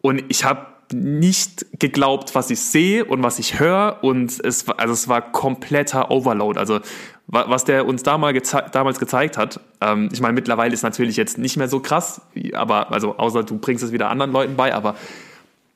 und 0.00 0.24
ich 0.28 0.44
habe 0.44 0.66
nicht 0.92 1.66
geglaubt, 1.78 2.34
was 2.34 2.50
ich 2.50 2.60
sehe 2.60 3.04
und 3.04 3.22
was 3.22 3.38
ich 3.38 3.60
höre 3.60 3.98
und 4.02 4.40
es 4.42 4.66
war, 4.66 4.80
also 4.80 4.94
es 4.94 5.06
war 5.06 5.32
kompletter 5.32 6.10
Overload. 6.10 6.58
Also 6.58 6.80
was 7.26 7.64
der 7.64 7.86
uns 7.86 8.02
damals, 8.02 8.34
geze 8.34 8.64
damals 8.72 8.98
gezeigt 8.98 9.36
hat, 9.36 9.60
ähm, 9.80 10.08
ich 10.10 10.20
meine 10.20 10.32
mittlerweile 10.32 10.72
ist 10.72 10.82
natürlich 10.82 11.16
jetzt 11.16 11.38
nicht 11.38 11.56
mehr 11.56 11.68
so 11.68 11.78
krass, 11.78 12.22
aber 12.54 12.90
also 12.90 13.18
außer 13.18 13.44
du 13.44 13.58
bringst 13.58 13.84
es 13.84 13.92
wieder 13.92 14.08
anderen 14.08 14.32
Leuten 14.32 14.56
bei, 14.56 14.74
aber 14.74 14.96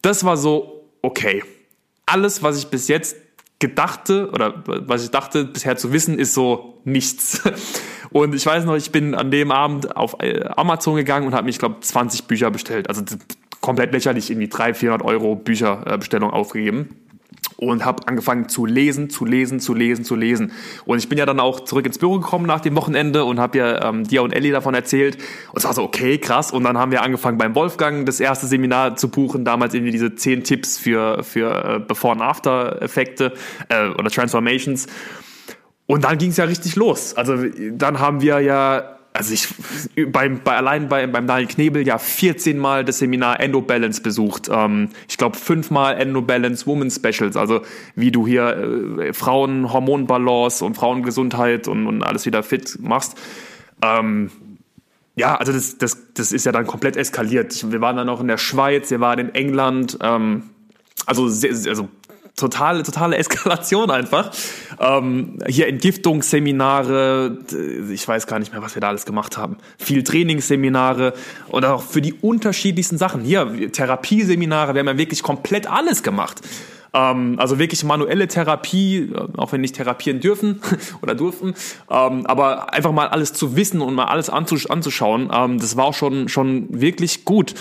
das 0.03 0.25
war 0.25 0.37
so 0.37 0.85
okay. 1.03 1.45
Alles, 2.07 2.43
was 2.43 2.59
ich 2.59 2.69
bis 2.69 2.89
jetzt 2.89 3.17
gedachte 3.59 4.31
oder 4.31 4.63
was 4.67 5.05
ich 5.05 5.11
dachte 5.11 5.45
bisher 5.45 5.77
zu 5.77 5.93
wissen, 5.93 6.19
ist 6.19 6.35
so 6.35 6.81
nichts. 6.85 7.43
Und 8.11 8.35
ich 8.35 8.47
weiß 8.47 8.65
noch, 8.65 8.77
ich 8.77 8.93
bin 8.93 9.15
an 9.15 9.31
dem 9.31 9.51
Abend 9.51 9.97
auf 9.97 10.17
äh, 10.21 10.45
Amazon 10.57 10.95
gegangen 10.95 11.27
und 11.27 11.35
habe 11.35 11.47
mich, 11.47 11.59
glaube 11.59 11.81
20 11.81 12.27
Bücher 12.27 12.49
bestellt. 12.53 12.89
Also 12.89 13.03
komplett 13.61 13.93
lächerlich, 13.93 14.31
irgendwie 14.31 14.49
300, 14.49 14.77
400 14.77 15.09
Euro 15.09 15.35
Bücherbestellung 15.35 16.31
aufgegeben 16.31 16.91
und 17.57 17.85
habe 17.85 18.07
angefangen 18.07 18.49
zu 18.49 18.67
lesen, 18.67 19.11
zu 19.11 19.25
lesen, 19.25 19.61
zu 19.61 19.75
lesen, 19.75 20.05
zu 20.05 20.17
lesen. 20.17 20.53
Und 20.85 20.99
ich 20.99 21.09
bin 21.09 21.19
ja 21.19 21.27
dann 21.27 21.41
auch 21.41 21.61
zurück 21.61 21.87
ins 21.87 21.99
Büro 21.99 22.19
gekommen 22.19 22.47
nach 22.47 22.61
dem 22.61 22.77
Wochenende 22.77 23.25
und 23.25 23.41
habe 23.41 23.59
ja 23.59 23.89
ähm, 23.89 24.05
dir 24.05 24.23
und 24.23 24.33
Ellie 24.33 24.53
davon 24.53 24.75
erzählt. 24.75 25.17
Und 25.53 25.59
es 25.59 25.65
war 25.65 25.75
so, 25.75 25.83
okay, 25.83 26.19
krass. 26.19 26.51
Und 26.53 26.65
dann 26.65 26.79
haben 26.79 26.91
wir 26.91 27.03
angefangen 27.03 27.39
beim 27.39 27.55
Wolfgang 27.55 28.07
das 28.07 28.21
erste 28.21 28.47
Seminar 28.47 28.97
zu 28.97 29.09
buchen, 29.09 29.45
damals 29.45 29.75
irgendwie 29.75 29.93
diese 29.93 30.15
zehn 30.15 30.45
Tipps 30.45 30.79
für, 30.79 31.23
für 31.23 31.51
äh, 31.51 31.79
Before- 31.81 32.13
and 32.13 32.23
After-Effekte 32.23 33.33
äh, 33.69 33.89
oder 33.89 34.11
Transformations. 34.11 34.87
Und 35.87 36.05
dann 36.05 36.19
ging 36.19 36.31
es 36.31 36.39
ja 36.39 36.45
richtig 36.45 36.77
los. 36.77 37.15
Also 37.15 37.37
dann 37.73 38.01
haben 38.01 38.23
wir 38.23 38.41
ja 38.41 38.94
also 39.15 39.33
ich 39.33 39.49
beim, 40.11 40.41
bei, 40.43 40.57
allein 40.57 40.89
bei, 40.89 41.07
beim 41.07 41.29
Daniel 41.29 41.47
Knebel 41.47 41.87
ja 41.87 41.99
14 41.99 42.59
Mal 42.59 42.85
das 42.85 42.99
Seminar 42.99 43.39
Endo 43.39 43.63
Balance 43.63 44.03
besucht. 44.03 44.51
Ähm, 44.53 44.89
ich 45.09 45.17
glaube 45.17 45.37
fünfmal 45.37 45.97
Endo 45.97 46.21
Balance 46.21 46.67
Woman 46.67 46.91
Specials, 46.91 47.37
also 47.37 47.63
wie 47.95 48.11
du 48.11 48.27
hier 48.27 48.99
äh, 48.99 49.13
Frauen 49.13 49.73
Hormonbalance 49.73 50.65
und 50.65 50.75
Frauengesundheit 50.75 51.69
und, 51.69 51.87
und 51.87 52.03
alles 52.03 52.27
wieder 52.27 52.43
fit 52.43 52.77
machst. 52.81 53.17
Ähm, 53.83 54.33
ja, 55.15 55.37
also 55.37 55.53
das, 55.53 55.79
das, 55.79 56.13
das 56.15 56.33
ist 56.33 56.45
ja 56.45 56.51
dann 56.51 56.67
komplett 56.67 56.97
eskaliert. 56.97 57.71
Wir 57.71 57.81
waren 57.81 57.97
dann 57.97 58.09
auch 58.09 58.21
in 58.21 58.27
der 58.27 58.39
Schweiz, 58.39 58.91
wir 58.91 58.99
waren 58.99 59.21
in 59.21 59.35
England. 59.35 59.97
Ähm, 60.03 60.51
also, 61.07 61.29
sehr, 61.29 61.51
also 61.69 61.89
totale, 62.37 62.83
totale 62.83 63.17
Eskalation 63.17 63.91
einfach. 63.91 64.31
Ähm, 64.81 65.39
hier 65.47 65.69
Entgiftungsseminare, 65.69 67.39
ich 67.93 68.07
weiß 68.07 68.27
gar 68.27 68.39
nicht 68.39 68.53
mehr, 68.53 68.63
was 68.63 68.75
wir 68.75 68.81
da 68.81 68.89
alles 68.89 69.07
gemacht 69.07 69.37
haben. 69.37 69.57
Viel 69.79 70.03
Trainingsseminare 70.03 71.15
und 71.49 71.65
auch 71.65 71.83
für 71.83 72.01
die 72.01 72.15
unterschiedlichsten 72.15 72.99
Sachen. 72.99 73.23
Hier 73.23 73.71
Therapieseminare, 73.73 74.75
wir 74.75 74.81
haben 74.81 74.89
ja 74.89 74.99
wirklich 74.99 75.23
komplett 75.23 75.71
alles 75.71 76.03
gemacht. 76.03 76.41
Ähm, 76.93 77.37
also 77.39 77.59
wirklich 77.59 77.85
manuelle 77.85 78.29
Therapie, 78.29 79.13
auch 79.37 79.53
wenn 79.53 79.61
nicht 79.61 79.75
therapieren 79.75 80.21
dürfen 80.21 80.61
oder 81.03 81.15
durften, 81.15 81.55
ähm, 81.91 82.27
aber 82.27 82.73
einfach 82.73 82.93
mal 82.93 83.09
alles 83.09 83.33
zu 83.33 83.57
wissen 83.57 83.81
und 83.81 83.95
mal 83.95 84.07
alles 84.07 84.31
anzusch 84.31 84.67
anzuschauen, 84.67 85.31
ähm, 85.33 85.59
das 85.59 85.77
war 85.77 85.87
auch 85.87 85.95
schon, 85.95 86.29
schon 86.29 86.81
wirklich 86.81 87.25
gut. 87.25 87.55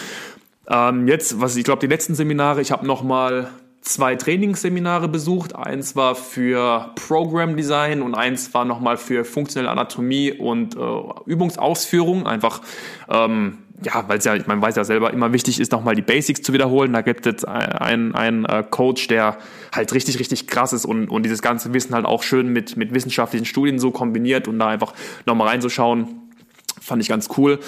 Ähm, 0.67 1.07
jetzt, 1.07 1.41
was 1.41 1.55
ich 1.55 1.63
glaube, 1.63 1.79
die 1.79 1.87
letzten 1.87 2.15
Seminare, 2.15 2.61
ich 2.61 2.71
habe 2.71 2.85
noch 2.85 3.03
mal 3.03 3.49
zwei 3.83 4.15
Trainingsseminare 4.15 5.07
besucht. 5.07 5.55
Eins 5.55 5.95
war 5.95 6.15
für 6.15 6.91
Program 6.95 7.55
Design 7.55 8.01
und 8.01 8.15
eins 8.15 8.53
war 8.53 8.65
nochmal 8.65 8.97
für 8.97 9.25
funktionelle 9.25 9.69
Anatomie 9.69 10.31
und 10.31 10.75
äh, 10.75 10.79
Übungsausführung. 11.25 12.25
Einfach, 12.25 12.61
ähm, 13.09 13.59
ja, 13.83 14.05
weil 14.07 14.19
es 14.19 14.25
ja, 14.25 14.35
man 14.47 14.61
weiß 14.61 14.77
ja 14.77 14.85
selber, 14.85 15.11
immer 15.11 15.33
wichtig 15.33 15.59
ist, 15.59 15.73
nochmal 15.73 15.95
die 15.95 16.01
Basics 16.01 16.41
zu 16.41 16.53
wiederholen. 16.53 16.93
Da 16.93 17.01
gibt 17.01 17.25
es 17.25 17.43
einen, 17.43 18.15
einen 18.15 18.45
äh, 18.45 18.63
Coach, 18.69 19.07
der 19.09 19.37
halt 19.73 19.93
richtig, 19.93 20.17
richtig 20.17 20.47
krass 20.47 20.71
ist 20.71 20.85
und, 20.85 21.09
und 21.09 21.23
dieses 21.23 21.41
ganze 21.41 21.73
Wissen 21.73 21.93
halt 21.93 22.05
auch 22.05 22.23
schön 22.23 22.47
mit, 22.47 22.77
mit 22.77 22.93
wissenschaftlichen 22.93 23.45
Studien 23.45 23.79
so 23.79 23.91
kombiniert 23.91 24.47
und 24.47 24.59
da 24.59 24.69
einfach 24.69 24.93
nochmal 25.25 25.49
reinzuschauen, 25.49 26.31
fand 26.79 27.01
ich 27.01 27.09
ganz 27.09 27.27
cool. 27.37 27.59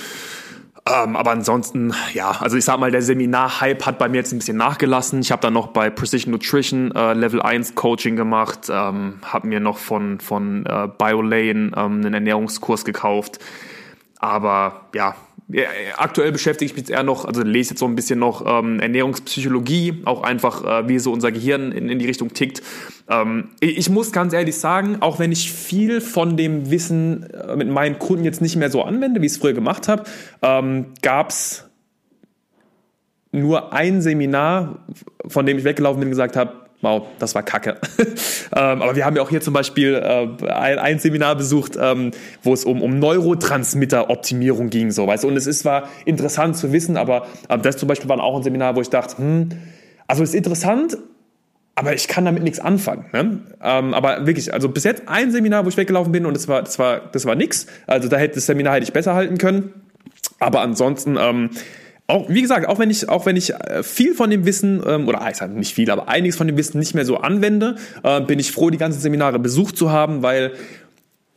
Ähm, 0.87 1.15
aber 1.15 1.31
ansonsten, 1.31 1.95
ja, 2.13 2.29
also 2.29 2.57
ich 2.57 2.65
sag 2.65 2.79
mal, 2.79 2.91
der 2.91 3.01
Seminar-Hype 3.01 3.87
hat 3.87 3.97
bei 3.97 4.07
mir 4.07 4.17
jetzt 4.17 4.31
ein 4.31 4.37
bisschen 4.37 4.57
nachgelassen. 4.57 5.19
Ich 5.19 5.31
habe 5.31 5.41
dann 5.41 5.53
noch 5.53 5.67
bei 5.67 5.89
Precision 5.89 6.31
Nutrition 6.31 6.91
äh, 6.91 7.13
Level 7.13 7.41
1 7.41 7.73
Coaching 7.73 8.15
gemacht, 8.15 8.69
ähm, 8.69 9.19
habe 9.23 9.47
mir 9.47 9.59
noch 9.59 9.79
von, 9.79 10.19
von 10.19 10.63
äh, 10.67 10.87
BioLane 10.95 11.71
ähm, 11.75 11.75
einen 11.75 12.13
Ernährungskurs 12.13 12.85
gekauft. 12.85 13.39
Aber 14.19 14.81
ja, 14.93 15.15
aktuell 15.97 16.31
beschäftige 16.31 16.65
ich 16.65 16.73
mich 16.73 16.81
jetzt 16.81 16.89
eher 16.89 17.03
noch, 17.03 17.25
also 17.25 17.43
lese 17.43 17.71
jetzt 17.71 17.79
so 17.79 17.85
ein 17.85 17.95
bisschen 17.95 18.17
noch 18.17 18.43
ähm, 18.45 18.79
Ernährungspsychologie, 18.79 20.01
auch 20.05 20.23
einfach, 20.23 20.63
äh, 20.63 20.87
wie 20.87 20.97
so 20.97 21.11
unser 21.11 21.31
Gehirn 21.31 21.71
in, 21.71 21.87
in 21.89 21.99
die 21.99 22.07
Richtung 22.07 22.33
tickt. 22.33 22.63
Ähm, 23.09 23.49
ich 23.59 23.89
muss 23.89 24.11
ganz 24.11 24.33
ehrlich 24.33 24.57
sagen, 24.57 24.97
auch 25.01 25.19
wenn 25.19 25.31
ich 25.31 25.51
viel 25.51 26.01
von 26.01 26.35
dem 26.35 26.71
Wissen 26.71 27.29
äh, 27.29 27.55
mit 27.55 27.69
meinen 27.69 27.99
Kunden 27.99 28.25
jetzt 28.25 28.41
nicht 28.41 28.55
mehr 28.55 28.71
so 28.71 28.81
anwende, 28.83 29.21
wie 29.21 29.27
ich 29.27 29.33
es 29.33 29.37
früher 29.37 29.53
gemacht 29.53 29.87
habe, 29.87 30.05
ähm, 30.41 30.87
gab 31.03 31.29
es 31.29 31.69
nur 33.31 33.71
ein 33.73 34.01
Seminar, 34.01 34.85
von 35.27 35.45
dem 35.45 35.59
ich 35.59 35.63
weggelaufen 35.63 35.99
bin 35.99 36.07
und 36.07 36.11
gesagt 36.11 36.35
habe, 36.35 36.64
wow, 36.85 37.07
das 37.19 37.33
war 37.33 37.43
kacke. 37.43 37.77
ähm, 38.55 38.81
aber 38.81 38.95
wir 38.95 39.05
haben 39.05 39.15
ja 39.15 39.23
auch 39.23 39.29
hier 39.29 39.41
zum 39.41 39.53
Beispiel 39.53 39.95
äh, 39.95 40.49
ein, 40.51 40.79
ein, 40.79 40.99
Seminar 40.99 41.35
besucht, 41.35 41.77
ähm, 41.81 42.11
wo 42.43 42.53
es 42.53 42.63
um, 42.63 42.81
um 42.81 42.99
Neurotransmitter-Optimierung 42.99 44.69
ging. 44.69 44.91
So, 44.91 45.07
weißt? 45.07 45.25
Und 45.25 45.35
es 45.35 45.47
ist 45.47 45.59
zwar 45.59 45.89
interessant 46.05 46.55
zu 46.55 46.71
wissen, 46.71 46.95
aber 46.95 47.25
äh, 47.49 47.57
das 47.57 47.77
zum 47.77 47.87
Beispiel 47.87 48.07
war 48.07 48.23
auch 48.23 48.37
ein 48.37 48.43
Seminar, 48.43 48.75
wo 48.75 48.81
ich 48.81 48.89
dachte, 48.89 49.17
hm, 49.17 49.49
also 50.07 50.21
ist 50.21 50.35
interessant, 50.35 50.97
aber 51.73 51.93
ich 51.93 52.07
kann 52.07 52.23
damit 52.23 52.43
nichts 52.43 52.59
anfangen. 52.59 53.05
Ne? 53.11 53.39
Ähm, 53.61 53.93
aber 53.95 54.27
wirklich, 54.27 54.53
also 54.53 54.69
bis 54.69 54.83
jetzt 54.83 55.03
ein 55.07 55.31
Seminar, 55.31 55.65
wo 55.65 55.69
ich 55.69 55.77
weggelaufen 55.77 56.11
bin 56.11 56.25
und 56.27 56.35
das 56.35 56.47
war, 56.47 56.61
das 56.61 56.77
war, 56.77 57.01
das 57.11 57.25
war 57.25 57.33
nix. 57.33 57.65
Also 57.87 58.07
da 58.07 58.17
hätte 58.17 58.35
das 58.35 58.45
Seminar 58.45 58.75
hätte 58.75 58.83
ich 58.83 58.93
besser 58.93 59.15
halten 59.15 59.39
können. 59.39 59.73
Aber 60.39 60.61
ansonsten, 60.61 61.17
ähm, 61.19 61.49
auch, 62.07 62.29
wie 62.29 62.41
gesagt, 62.41 62.67
auch 62.67 62.77
wenn 62.77 62.89
ich, 62.89 63.09
auch 63.09 63.25
wenn 63.25 63.35
ich 63.35 63.53
äh, 63.53 63.81
viel 63.81 64.13
von 64.13 64.29
dem 64.29 64.45
Wissen, 64.45 64.81
ähm, 64.85 65.07
oder 65.07 65.25
ich 65.29 65.37
sage 65.37 65.53
nicht 65.53 65.73
viel, 65.73 65.89
aber 65.89 66.07
einiges 66.07 66.35
von 66.35 66.45
dem 66.47 66.55
Wissen 66.55 66.77
nicht 66.77 66.93
mehr 66.93 67.05
so 67.05 67.17
anwende, 67.17 67.75
äh, 68.03 68.21
bin 68.21 68.37
ich 68.37 68.51
froh, 68.51 68.69
die 68.69 68.77
ganzen 68.77 68.99
Seminare 68.99 69.39
besucht 69.39 69.75
zu 69.75 69.91
haben, 69.91 70.21
weil 70.21 70.53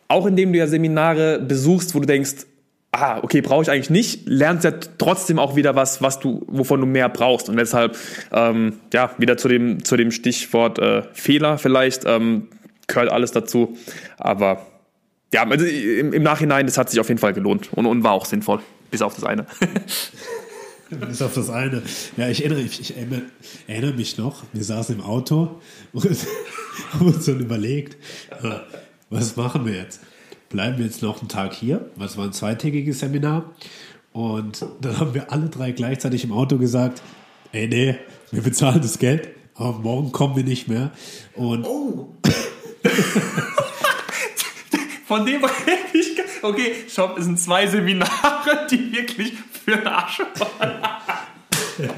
auch 0.09 0.27
indem 0.27 0.53
du 0.53 0.59
ja 0.59 0.67
Seminare 0.67 1.39
besuchst, 1.39 1.95
wo 1.95 2.01
du 2.01 2.07
denkst, 2.07 2.47
ah, 2.93 3.21
okay, 3.23 3.41
brauche 3.41 3.63
ich 3.63 3.71
eigentlich 3.71 3.91
nicht, 3.91 4.27
lernst 4.27 4.65
ja 4.65 4.73
trotzdem 4.99 5.39
auch 5.39 5.57
wieder 5.57 5.75
was, 5.75 6.03
was 6.03 6.21
du, 6.21 6.45
wovon 6.49 6.81
du 6.81 6.87
mehr 6.87 7.09
brauchst. 7.09 7.49
Und 7.49 7.57
deshalb, 7.57 7.97
ähm, 8.33 8.75
ja, 8.93 9.11
wieder 9.19 9.37
zu 9.37 9.49
dem, 9.49 9.85
zu 9.85 9.97
dem 9.97 10.11
Stichwort 10.11 10.79
äh, 10.79 11.03
Fehler 11.13 11.59
vielleicht, 11.59 12.05
ähm, 12.07 12.49
gehört 12.87 13.11
alles 13.11 13.33
dazu. 13.33 13.77
Aber 14.17 14.67
ja, 15.33 15.47
also 15.47 15.67
im, 15.67 16.13
im 16.13 16.23
Nachhinein, 16.23 16.67
das 16.67 16.79
hat 16.79 16.91
sich 16.91 17.01
auf 17.01 17.09
jeden 17.09 17.21
Fall 17.21 17.35
gelohnt 17.35 17.71
und, 17.73 17.87
und 17.87 18.03
war 18.03 18.13
auch 18.13 18.25
sinnvoll, 18.25 18.61
bis 18.91 19.03
auf 19.03 19.15
das 19.15 19.25
eine. 19.25 19.47
Bis 21.09 21.23
auf 21.23 21.35
das 21.35 21.51
eine. 21.51 21.83
Ja, 22.17 22.29
ich 22.29 22.45
erinnere, 22.45 22.63
ich, 22.63 22.81
ich 22.81 22.97
erinnere, 22.97 23.93
mich 23.95 24.17
noch, 24.19 24.45
wir 24.53 24.65
saßen 24.65 24.95
im 24.95 25.03
Auto 25.03 25.61
und 25.93 26.05
haben 26.93 27.07
uns 27.07 27.27
dann 27.27 27.41
überlegt, 27.41 27.97
was 29.11 29.37
machen 29.37 29.67
wir 29.67 29.75
jetzt? 29.75 30.01
bleiben 30.49 30.79
wir 30.79 30.87
jetzt 30.87 31.03
noch 31.03 31.21
einen 31.21 31.29
Tag 31.29 31.55
hier. 31.55 31.91
Das 31.99 32.17
war 32.17 32.25
ein 32.25 32.33
zweitägiges 32.33 33.01
Seminar. 33.01 33.53
Und 34.13 34.65
dann 34.81 34.99
haben 34.99 35.15
wir 35.15 35.31
alle 35.33 35.49
drei 35.49 35.73
gleichzeitig 35.73 36.25
im 36.25 36.33
Auto 36.33 36.59
gesagt, 36.59 37.03
ey, 37.53 37.69
nee, 37.69 37.97
wir 38.31 38.43
bezahlen 38.43 38.81
das 38.81 38.99
Geld, 38.99 39.29
aber 39.55 39.79
morgen 39.79 40.13
kommen 40.13 40.37
wir 40.37 40.45
nicht 40.45 40.69
mehr. 40.69 40.93
Und 41.35 41.65
oh. 41.67 42.15
Von 45.09 45.25
dem 45.25 45.43
rede 45.45 45.89
ich. 45.95 46.19
Okay, 46.43 46.75
Shop, 46.87 47.17
es 47.19 47.25
sind 47.25 47.41
zwei 47.41 47.67
Seminare, 47.67 48.67
die 48.71 48.93
wirklich 48.93 49.33
für 49.65 49.77
den 49.77 49.87
Arsch 49.87 50.21
waren. 50.21 50.73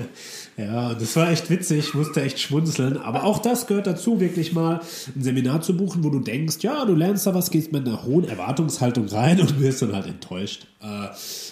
Ja, 0.56 0.92
das 0.92 1.16
war 1.16 1.30
echt 1.30 1.48
witzig, 1.48 1.78
ich 1.78 1.94
musste 1.94 2.20
echt 2.20 2.38
schmunzeln. 2.38 2.98
Aber 2.98 3.24
auch 3.24 3.38
das 3.38 3.66
gehört 3.66 3.86
dazu, 3.86 4.20
wirklich 4.20 4.52
mal 4.52 4.82
ein 5.16 5.22
Seminar 5.22 5.62
zu 5.62 5.74
buchen, 5.74 6.04
wo 6.04 6.10
du 6.10 6.18
denkst, 6.20 6.56
ja, 6.60 6.84
du 6.84 6.94
lernst 6.94 7.26
da 7.26 7.34
was, 7.34 7.50
gehst 7.50 7.72
mit 7.72 7.88
einer 7.88 8.04
hohen 8.04 8.28
Erwartungshaltung 8.28 9.08
rein 9.08 9.40
und 9.40 9.58
wirst 9.58 9.80
dann 9.80 9.94
halt 9.94 10.04
enttäuscht. 10.04 10.66
Äh, 10.82 11.08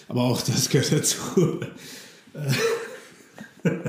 aber 0.08 0.20
auch 0.24 0.42
das 0.42 0.68
gehört 0.68 0.92
dazu. 0.92 1.60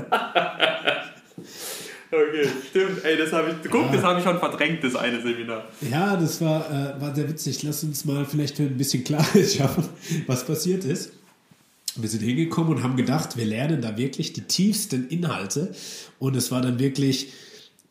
Okay, 2.12 2.48
stimmt. 2.68 3.04
Ey, 3.04 3.16
das 3.16 3.32
habe 3.32 3.50
ich. 3.50 3.70
Guck, 3.70 3.86
ja. 3.86 3.92
das 3.92 4.02
habe 4.02 4.18
ich 4.18 4.24
schon 4.24 4.38
verdrängt, 4.38 4.82
das 4.82 4.96
eine 4.96 5.22
Seminar. 5.22 5.64
Ja, 5.80 6.16
das 6.16 6.40
war, 6.40 6.68
äh, 6.68 7.00
war 7.00 7.14
sehr 7.14 7.28
witzig. 7.28 7.62
Lass 7.62 7.84
uns 7.84 8.04
mal 8.04 8.24
vielleicht 8.24 8.58
ein 8.58 8.76
bisschen 8.76 9.04
Klarheit 9.04 9.48
schaffen, 9.56 9.88
was 10.26 10.44
passiert 10.44 10.84
ist. 10.84 11.12
Wir 11.96 12.08
sind 12.08 12.22
hingekommen 12.22 12.76
und 12.76 12.82
haben 12.82 12.96
gedacht, 12.96 13.36
wir 13.36 13.44
lernen 13.44 13.80
da 13.80 13.96
wirklich 13.96 14.32
die 14.32 14.42
tiefsten 14.42 15.08
Inhalte. 15.08 15.72
Und 16.18 16.36
es 16.36 16.50
war 16.50 16.60
dann 16.62 16.78
wirklich, 16.78 17.32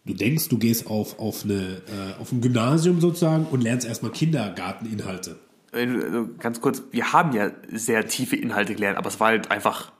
du 0.05 0.13
denkst, 0.13 0.49
du 0.49 0.57
gehst 0.57 0.87
auf, 0.87 1.19
auf, 1.19 1.43
eine, 1.45 1.81
äh, 1.87 2.21
auf 2.21 2.31
ein 2.31 2.41
Gymnasium 2.41 2.99
sozusagen 2.99 3.45
und 3.45 3.61
lernst 3.61 3.87
erstmal 3.87 4.11
Kindergarteninhalte. 4.11 5.37
Ganz 6.39 6.61
kurz, 6.61 6.81
wir 6.91 7.13
haben 7.13 7.33
ja 7.33 7.51
sehr 7.71 8.07
tiefe 8.07 8.35
Inhalte 8.35 8.73
gelernt, 8.73 8.97
aber 8.97 9.07
es 9.07 9.19
war 9.19 9.27
halt 9.27 9.51
einfach 9.51 9.91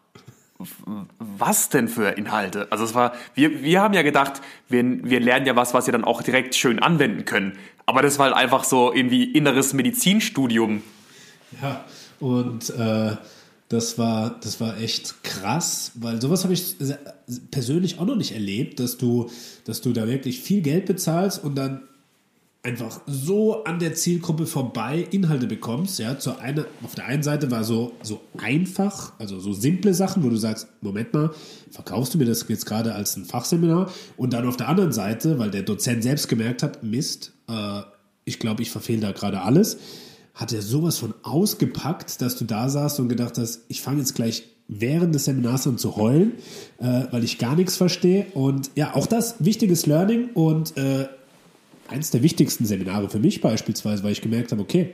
was 1.18 1.70
denn 1.70 1.88
für 1.88 2.10
Inhalte? 2.18 2.68
Also 2.70 2.84
es 2.84 2.94
war, 2.94 3.14
wir, 3.34 3.64
wir 3.64 3.82
haben 3.82 3.94
ja 3.94 4.02
gedacht, 4.02 4.42
wir, 4.68 4.84
wir 5.04 5.20
lernen 5.22 5.46
ja 5.46 5.56
was, 5.56 5.74
was 5.74 5.88
wir 5.88 5.94
dann 5.94 6.04
auch 6.04 6.22
direkt 6.22 6.54
schön 6.56 6.80
anwenden 6.80 7.26
können. 7.26 7.58
Aber 7.86 8.02
das 8.02 8.20
war 8.20 8.28
halt 8.28 8.36
einfach 8.36 8.66
so 8.66 8.94
irgendwie 8.94 9.24
inneres 9.24 9.74
Medizinstudium. 9.74 10.84
Ja, 11.62 11.86
und 12.20 12.70
äh, 12.72 13.16
das 13.70 13.98
war, 13.98 14.40
das 14.42 14.60
war 14.60 14.80
echt 14.80 15.24
krass, 15.24 15.92
weil 15.96 16.22
sowas 16.22 16.44
habe 16.44 16.54
ich 16.54 16.76
persönlich 17.52 18.00
auch 18.00 18.06
noch 18.06 18.16
nicht 18.16 18.34
erlebt, 18.34 18.80
dass 18.80 18.98
du, 18.98 19.30
dass 19.66 19.82
du 19.82 19.94
da 19.94 20.08
wirklich 20.08 20.42
viel 20.42 20.62
Geld 20.62 20.88
bezahlst 20.88 21.44
und 21.44 21.56
dann 21.56 21.89
einfach 22.62 23.00
so 23.08 23.64
an 23.64 23.80
der 23.80 23.94
Zielgruppe 23.94 24.46
vorbei 24.46 25.08
Inhalte 25.12 25.48
bekommst. 25.48 25.98
Ja, 26.00 26.20
zur 26.20 26.40
eine, 26.40 26.66
auf 26.84 26.94
der 26.94 27.06
einen 27.06 27.24
Seite 27.24 27.52
war 27.52 27.64
so, 27.64 27.94
so 28.02 28.22
einfach, 28.38 29.14
also 29.18 29.40
so 29.40 29.54
simple 29.54 29.94
Sachen, 29.94 30.24
wo 30.24 30.30
du 30.30 30.36
sagst, 30.36 30.68
Moment 30.82 31.14
mal, 31.14 31.32
verkaufst 31.72 32.14
du 32.14 32.18
mir 32.18 32.26
das 32.26 32.46
jetzt 32.48 32.66
gerade 32.66 32.96
als 32.96 33.16
ein 33.16 33.26
Fachseminar? 33.26 33.92
Und 34.18 34.34
dann 34.34 34.48
auf 34.48 34.58
der 34.58 34.68
anderen 34.68 34.92
Seite, 34.92 35.40
weil 35.40 35.52
der 35.52 35.64
Dozent 35.64 36.04
selbst 36.04 36.28
gemerkt 36.28 36.62
hat, 36.62 36.84
Mist, 36.84 37.32
äh, 37.48 37.82
ich 38.26 38.40
glaube, 38.40 38.62
ich 38.62 38.72
verfehle 38.72 39.00
da 39.00 39.12
gerade 39.14 39.42
alles, 39.42 39.78
hat 40.34 40.52
er 40.52 40.62
sowas 40.62 40.98
von 40.98 41.14
ausgepackt, 41.24 42.22
dass 42.22 42.38
du 42.38 42.46
da 42.46 42.70
saßt 42.70 43.00
und 43.00 43.10
gedacht 43.10 43.38
hast, 43.38 43.62
ich 43.70 43.82
fange 43.82 44.00
jetzt 44.00 44.16
gleich 44.16 44.44
während 44.68 45.16
des 45.16 45.26
Seminars 45.26 45.66
an 45.66 45.78
zu 45.78 45.96
heulen, 45.96 46.34
äh, 46.78 47.06
weil 47.12 47.24
ich 47.24 47.40
gar 47.40 47.56
nichts 47.56 47.78
verstehe. 47.78 48.28
Und 48.34 48.72
ja, 48.76 48.96
auch 48.96 49.08
das 49.08 49.36
wichtiges 49.40 49.86
Learning 49.86 50.30
und 50.34 50.78
äh, 50.78 51.08
eins 51.90 52.12
der 52.12 52.24
wichtigsten 52.24 52.66
Seminare 52.66 53.10
für 53.10 53.20
mich 53.20 53.42
beispielsweise, 53.42 54.04
weil 54.04 54.12
ich 54.12 54.22
gemerkt 54.22 54.52
habe, 54.52 54.62
okay, 54.62 54.94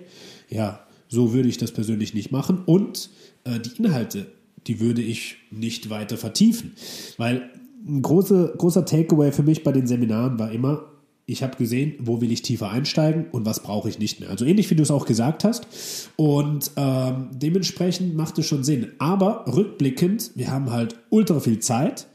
ja, 0.49 0.85
so 1.07 1.33
würde 1.33 1.49
ich 1.49 1.57
das 1.57 1.71
persönlich 1.71 2.13
nicht 2.13 2.31
machen 2.31 2.63
und 2.65 3.09
äh, 3.43 3.59
die 3.59 3.77
Inhalte, 3.77 4.27
die 4.67 4.79
würde 4.79 5.01
ich 5.01 5.37
nicht 5.51 5.89
weiter 5.89 6.17
vertiefen, 6.17 6.73
weil 7.17 7.49
ein 7.87 8.01
große, 8.01 8.55
großer 8.57 8.85
Takeaway 8.85 9.31
für 9.31 9.43
mich 9.43 9.63
bei 9.63 9.71
den 9.71 9.87
Seminaren 9.87 10.39
war 10.39 10.51
immer, 10.51 10.85
ich 11.27 11.41
habe 11.41 11.57
gesehen, 11.57 11.95
wo 11.99 12.21
will 12.21 12.31
ich 12.31 12.41
tiefer 12.43 12.69
einsteigen 12.69 13.25
und 13.31 13.45
was 13.45 13.61
brauche 13.61 13.89
ich 13.89 13.97
nicht 13.97 14.19
mehr. 14.19 14.29
Also 14.29 14.45
ähnlich 14.45 14.69
wie 14.69 14.75
du 14.75 14.83
es 14.83 14.91
auch 14.91 15.05
gesagt 15.05 15.43
hast. 15.43 16.11
Und 16.17 16.71
ähm, 16.75 17.29
dementsprechend 17.33 18.15
macht 18.15 18.37
es 18.37 18.45
schon 18.45 18.63
Sinn. 18.63 18.91
Aber 18.99 19.45
rückblickend, 19.47 20.31
wir 20.35 20.51
haben 20.51 20.69
halt 20.69 20.99
ultra 21.09 21.39
viel 21.39 21.59
Zeit 21.59 22.07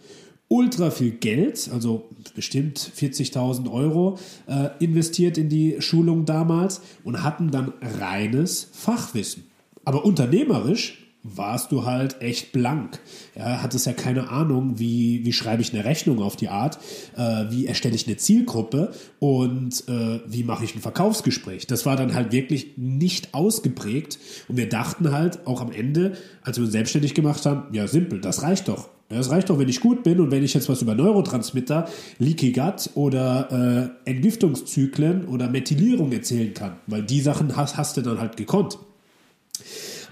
ultra 0.51 0.91
viel 0.91 1.13
Geld, 1.13 1.71
also 1.73 2.09
bestimmt 2.35 2.79
40.000 2.79 3.73
Euro 3.73 4.19
äh, 4.49 4.71
investiert 4.81 5.39
in 5.39 5.49
die 5.49 5.81
Schulung 5.81 6.25
damals 6.25 6.83
und 7.05 7.23
hatten 7.23 7.53
dann 7.53 7.73
reines 7.81 8.69
Fachwissen. 8.73 9.45
Aber 9.85 10.05
unternehmerisch 10.05 11.00
warst 11.23 11.71
du 11.71 11.85
halt 11.85 12.21
echt 12.23 12.53
blank. 12.53 12.99
Ja, 13.37 13.63
hattest 13.63 13.87
ja 13.87 13.93
keine 13.93 14.31
Ahnung, 14.31 14.79
wie, 14.79 15.25
wie 15.25 15.33
schreibe 15.33 15.63
ich 15.63 15.75
eine 15.75 15.85
Rechnung 15.85 16.23
auf 16.23 16.37
die 16.37 16.49
Art, 16.49 16.79
äh, 17.17 17.45
wie 17.51 17.67
erstelle 17.67 17.95
ich 17.95 18.07
eine 18.07 18.17
Zielgruppe 18.17 18.93
und 19.19 19.87
äh, 19.89 20.21
wie 20.27 20.45
mache 20.45 20.65
ich 20.65 20.75
ein 20.75 20.81
Verkaufsgespräch. 20.81 21.67
Das 21.67 21.85
war 21.85 21.97
dann 21.97 22.15
halt 22.15 22.33
wirklich 22.33 22.79
nicht 22.79 23.35
ausgeprägt 23.35 24.19
und 24.49 24.57
wir 24.57 24.69
dachten 24.69 25.13
halt 25.13 25.47
auch 25.47 25.61
am 25.61 25.73
Ende, 25.73 26.17
als 26.43 26.57
wir 26.57 26.65
uns 26.65 26.73
selbstständig 26.73 27.15
gemacht 27.15 27.45
haben, 27.45 27.75
ja 27.75 27.87
simpel, 27.87 28.21
das 28.21 28.43
reicht 28.43 28.69
doch. 28.69 28.89
Ja, 29.11 29.19
es 29.19 29.29
reicht 29.29 29.51
doch, 29.51 29.59
wenn 29.59 29.69
ich 29.69 29.81
gut 29.81 30.05
bin 30.05 30.21
und 30.21 30.31
wenn 30.31 30.45
ich 30.45 30.55
jetzt 30.55 30.69
was 30.69 30.83
über 30.83 30.95
Neurotransmitter, 30.95 31.89
Leaky 32.19 32.53
Gut 32.53 32.91
oder 32.95 33.91
äh, 34.07 34.11
Entgiftungszyklen 34.11 35.27
oder 35.27 35.51
Methylierung 35.51 36.13
erzählen 36.13 36.55
kann, 36.55 36.77
weil 36.87 37.03
die 37.03 37.21
Sachen 37.21 37.57
hast, 37.57 37.77
hast 37.77 37.97
du 37.97 38.03
dann 38.03 38.21
halt 38.21 38.37
gekonnt. 38.37 38.79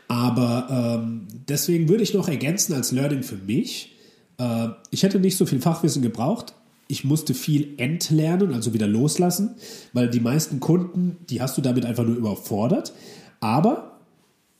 Aber 0.09 0.99
ähm, 1.01 1.29
deswegen 1.49 1.89
würde 1.89 2.03
ich 2.03 2.15
noch 2.15 2.29
ergänzen 2.29 2.75
als 2.75 2.93
Learning 2.93 3.23
für 3.23 3.37
mich, 3.37 3.95
äh, 4.39 4.69
ich 4.91 5.03
hätte 5.03 5.21
nicht 5.21 5.37
so 5.37 5.47
viel 5.47 5.61
Fachwissen 5.61 6.03
gebraucht. 6.03 6.55
Ich 6.87 7.05
musste 7.05 7.35
viel 7.35 7.75
entlernen, 7.77 8.55
also 8.55 8.73
wieder 8.73 8.87
loslassen, 8.87 9.57
weil 9.93 10.09
die 10.09 10.21
meisten 10.21 10.59
Kunden, 10.59 11.19
die 11.29 11.43
hast 11.43 11.59
du 11.59 11.61
damit 11.61 11.85
einfach 11.85 12.05
nur 12.05 12.17
überfordert. 12.17 12.95
Aber 13.41 13.99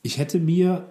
ich 0.03 0.19
hätte 0.19 0.37
mir 0.39 0.85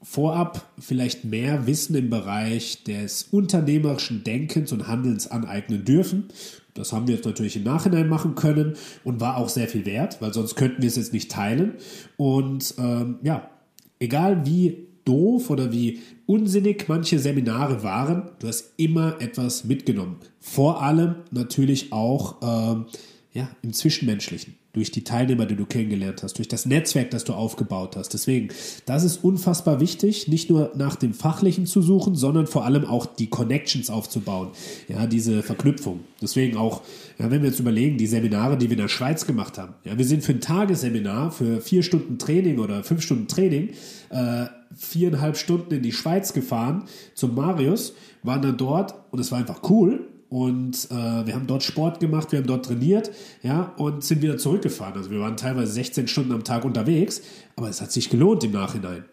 vorab 0.00 0.64
vielleicht 0.78 1.24
mehr 1.24 1.66
Wissen 1.66 1.94
im 1.94 2.08
Bereich 2.08 2.84
des 2.84 3.24
unternehmerischen 3.24 4.24
Denkens 4.24 4.72
und 4.72 4.88
Handelns 4.88 5.30
aneignen 5.30 5.84
dürfen. 5.84 6.28
Das 6.72 6.92
haben 6.92 7.08
wir 7.08 7.16
jetzt 7.16 7.26
natürlich 7.26 7.56
im 7.56 7.64
Nachhinein 7.64 8.08
machen 8.08 8.34
können 8.34 8.76
und 9.04 9.20
war 9.20 9.36
auch 9.36 9.48
sehr 9.48 9.68
viel 9.68 9.84
wert, 9.84 10.22
weil 10.22 10.32
sonst 10.32 10.54
könnten 10.54 10.80
wir 10.80 10.88
es 10.88 10.96
jetzt 10.96 11.12
nicht 11.12 11.30
teilen. 11.30 11.74
Und 12.16 12.74
ähm, 12.78 13.18
ja, 13.22 13.50
egal 13.98 14.46
wie 14.46 14.88
doof 15.04 15.50
oder 15.50 15.72
wie 15.72 16.00
unsinnig 16.26 16.86
manche 16.88 17.18
Seminare 17.18 17.82
waren, 17.82 18.30
du 18.38 18.48
hast 18.48 18.74
immer 18.76 19.20
etwas 19.20 19.64
mitgenommen. 19.64 20.16
Vor 20.38 20.82
allem 20.82 21.16
natürlich 21.30 21.92
auch 21.92 22.36
ähm, 22.42 22.86
ja, 23.32 23.48
im 23.62 23.72
Zwischenmenschlichen 23.72 24.57
durch 24.74 24.90
die 24.90 25.02
Teilnehmer, 25.02 25.46
die 25.46 25.56
du 25.56 25.64
kennengelernt 25.64 26.22
hast, 26.22 26.36
durch 26.36 26.46
das 26.46 26.66
Netzwerk, 26.66 27.10
das 27.10 27.24
du 27.24 27.32
aufgebaut 27.32 27.96
hast. 27.96 28.10
Deswegen, 28.10 28.48
das 28.84 29.02
ist 29.02 29.24
unfassbar 29.24 29.80
wichtig, 29.80 30.28
nicht 30.28 30.50
nur 30.50 30.72
nach 30.76 30.96
dem 30.96 31.14
Fachlichen 31.14 31.64
zu 31.64 31.80
suchen, 31.80 32.14
sondern 32.14 32.46
vor 32.46 32.64
allem 32.66 32.84
auch 32.84 33.06
die 33.06 33.28
Connections 33.28 33.88
aufzubauen. 33.88 34.50
Ja, 34.86 35.06
diese 35.06 35.42
Verknüpfung. 35.42 36.00
Deswegen 36.20 36.58
auch, 36.58 36.82
ja, 37.18 37.30
wenn 37.30 37.42
wir 37.42 37.48
jetzt 37.48 37.60
überlegen, 37.60 37.96
die 37.96 38.06
Seminare, 38.06 38.58
die 38.58 38.66
wir 38.66 38.76
in 38.76 38.82
der 38.82 38.88
Schweiz 38.88 39.26
gemacht 39.26 39.56
haben. 39.56 39.74
Ja, 39.84 39.96
wir 39.96 40.04
sind 40.04 40.22
für 40.22 40.32
ein 40.32 40.40
Tagesseminar, 40.40 41.32
für 41.32 41.62
vier 41.62 41.82
Stunden 41.82 42.18
Training 42.18 42.58
oder 42.58 42.84
fünf 42.84 43.02
Stunden 43.02 43.26
Training, 43.26 43.70
äh, 44.10 44.46
viereinhalb 44.76 45.38
Stunden 45.38 45.72
in 45.72 45.82
die 45.82 45.92
Schweiz 45.92 46.34
gefahren 46.34 46.84
zum 47.14 47.34
Marius, 47.34 47.94
waren 48.22 48.42
dann 48.42 48.58
dort 48.58 48.94
und 49.10 49.18
es 49.18 49.32
war 49.32 49.38
einfach 49.38 49.62
cool 49.70 50.07
und 50.30 50.88
äh, 50.90 51.26
wir 51.26 51.34
haben 51.34 51.46
dort 51.46 51.62
Sport 51.62 52.00
gemacht, 52.00 52.32
wir 52.32 52.40
haben 52.40 52.46
dort 52.46 52.66
trainiert, 52.66 53.10
ja, 53.42 53.72
und 53.78 54.04
sind 54.04 54.20
wieder 54.20 54.36
zurückgefahren. 54.36 54.94
Also 54.94 55.10
wir 55.10 55.20
waren 55.20 55.36
teilweise 55.36 55.72
16 55.72 56.08
Stunden 56.08 56.32
am 56.32 56.44
Tag 56.44 56.64
unterwegs, 56.64 57.22
aber 57.56 57.68
es 57.68 57.80
hat 57.80 57.92
sich 57.92 58.10
gelohnt 58.10 58.44
im 58.44 58.52
Nachhinein. 58.52 59.04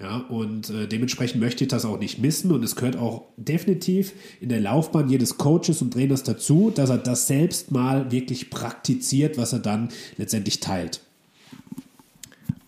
Ja, 0.00 0.16
und 0.16 0.70
äh, 0.70 0.88
dementsprechend 0.88 1.40
möchte 1.40 1.62
ich 1.64 1.68
das 1.68 1.84
auch 1.84 2.00
nicht 2.00 2.18
missen 2.18 2.50
und 2.50 2.64
es 2.64 2.74
gehört 2.74 2.96
auch 2.96 3.26
definitiv 3.36 4.12
in 4.40 4.48
der 4.48 4.60
Laufbahn 4.60 5.08
jedes 5.08 5.38
Coaches 5.38 5.80
und 5.82 5.92
Trainers 5.92 6.24
dazu, 6.24 6.72
dass 6.74 6.90
er 6.90 6.98
das 6.98 7.28
selbst 7.28 7.70
mal 7.70 8.10
wirklich 8.10 8.50
praktiziert, 8.50 9.38
was 9.38 9.52
er 9.52 9.60
dann 9.60 9.90
letztendlich 10.16 10.58
teilt. 10.58 11.00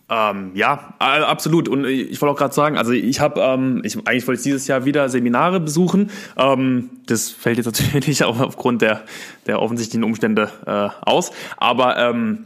Ähm, 0.09 0.51
ja, 0.53 0.93
absolut. 0.99 1.67
Und 1.67 1.85
ich 1.85 2.21
wollte 2.21 2.33
auch 2.33 2.37
gerade 2.37 2.53
sagen, 2.53 2.77
also 2.77 2.93
ich 2.93 3.19
habe, 3.19 3.41
ähm, 3.41 3.81
ich, 3.83 3.97
eigentlich 4.07 4.25
wollte 4.27 4.39
ich 4.39 4.43
dieses 4.43 4.67
Jahr 4.67 4.85
wieder 4.85 5.09
Seminare 5.09 5.59
besuchen. 5.59 6.11
Ähm, 6.37 6.89
das 7.07 7.29
fällt 7.29 7.57
jetzt 7.57 7.65
natürlich 7.93 8.23
auch 8.23 8.39
aufgrund 8.39 8.81
der, 8.81 9.03
der 9.47 9.61
offensichtlichen 9.61 10.05
Umstände 10.05 10.49
äh, 10.65 10.89
aus. 11.01 11.31
Aber 11.57 11.97
ähm, 11.97 12.45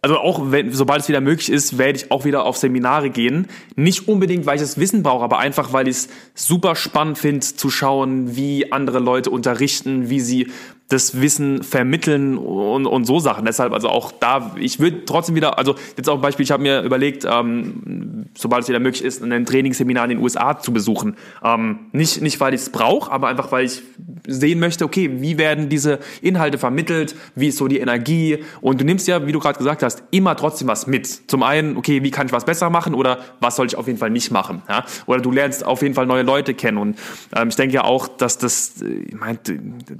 also 0.00 0.16
auch 0.18 0.50
wenn, 0.50 0.72
sobald 0.72 1.02
es 1.02 1.08
wieder 1.08 1.20
möglich 1.20 1.50
ist, 1.50 1.76
werde 1.76 1.98
ich 1.98 2.10
auch 2.10 2.24
wieder 2.24 2.44
auf 2.44 2.56
Seminare 2.56 3.10
gehen. 3.10 3.48
Nicht 3.74 4.08
unbedingt, 4.08 4.46
weil 4.46 4.54
ich 4.54 4.62
das 4.62 4.78
Wissen 4.78 5.02
brauche, 5.02 5.24
aber 5.24 5.38
einfach, 5.38 5.72
weil 5.72 5.88
ich 5.88 5.96
es 5.96 6.08
super 6.34 6.76
spannend 6.76 7.18
finde, 7.18 7.40
zu 7.40 7.68
schauen, 7.68 8.36
wie 8.36 8.72
andere 8.72 9.00
Leute 9.00 9.30
unterrichten, 9.30 10.08
wie 10.08 10.20
sie 10.20 10.48
das 10.88 11.20
Wissen 11.20 11.62
vermitteln 11.62 12.38
und, 12.38 12.86
und 12.86 13.04
so 13.04 13.18
Sachen. 13.18 13.44
Deshalb 13.44 13.74
also 13.74 13.90
auch 13.90 14.10
da, 14.10 14.56
ich 14.58 14.80
würde 14.80 15.04
trotzdem 15.04 15.34
wieder, 15.34 15.58
also 15.58 15.74
jetzt 15.96 16.08
auch 16.08 16.14
ein 16.14 16.22
Beispiel, 16.22 16.44
ich 16.44 16.50
habe 16.50 16.62
mir 16.62 16.82
überlegt, 16.82 17.26
ähm, 17.30 18.26
sobald 18.34 18.62
es 18.62 18.68
wieder 18.68 18.80
möglich 18.80 19.04
ist, 19.04 19.22
ein 19.22 19.44
Trainingsseminar 19.44 20.04
in 20.04 20.10
den 20.10 20.18
USA 20.20 20.58
zu 20.58 20.72
besuchen. 20.72 21.16
Ähm, 21.44 21.80
nicht, 21.92 22.22
nicht 22.22 22.40
weil 22.40 22.54
ich 22.54 22.62
es 22.62 22.70
brauche, 22.70 23.12
aber 23.12 23.28
einfach 23.28 23.52
weil 23.52 23.66
ich 23.66 23.82
sehen 24.26 24.60
möchte, 24.60 24.84
okay, 24.86 25.10
wie 25.20 25.36
werden 25.36 25.68
diese 25.68 25.98
Inhalte 26.22 26.56
vermittelt, 26.56 27.14
wie 27.34 27.48
ist 27.48 27.58
so 27.58 27.68
die 27.68 27.78
Energie 27.78 28.38
und 28.62 28.80
du 28.80 28.84
nimmst 28.86 29.06
ja, 29.08 29.26
wie 29.26 29.32
du 29.32 29.40
gerade 29.40 29.58
gesagt 29.58 29.82
hast, 29.82 30.02
immer 30.10 30.36
trotzdem 30.36 30.68
was 30.68 30.86
mit. 30.86 31.30
Zum 31.30 31.42
einen, 31.42 31.76
okay, 31.76 32.02
wie 32.02 32.10
kann 32.10 32.26
ich 32.26 32.32
was 32.32 32.46
besser 32.46 32.70
machen 32.70 32.94
oder 32.94 33.18
was 33.40 33.56
soll 33.56 33.66
ich 33.66 33.76
auf 33.76 33.86
jeden 33.86 33.98
Fall 33.98 34.10
nicht 34.10 34.30
machen. 34.30 34.62
Ja? 34.68 34.86
Oder 35.04 35.20
du 35.20 35.30
lernst 35.30 35.66
auf 35.66 35.82
jeden 35.82 35.94
Fall 35.94 36.06
neue 36.06 36.22
Leute 36.22 36.54
kennen 36.54 36.78
und 36.78 36.98
ähm, 37.36 37.48
ich 37.48 37.56
denke 37.56 37.74
ja 37.74 37.84
auch, 37.84 38.08
dass 38.08 38.38
das, 38.38 38.80
äh, 38.80 38.86
ich 39.08 39.14
meine, 39.14 39.38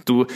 du 0.07 0.27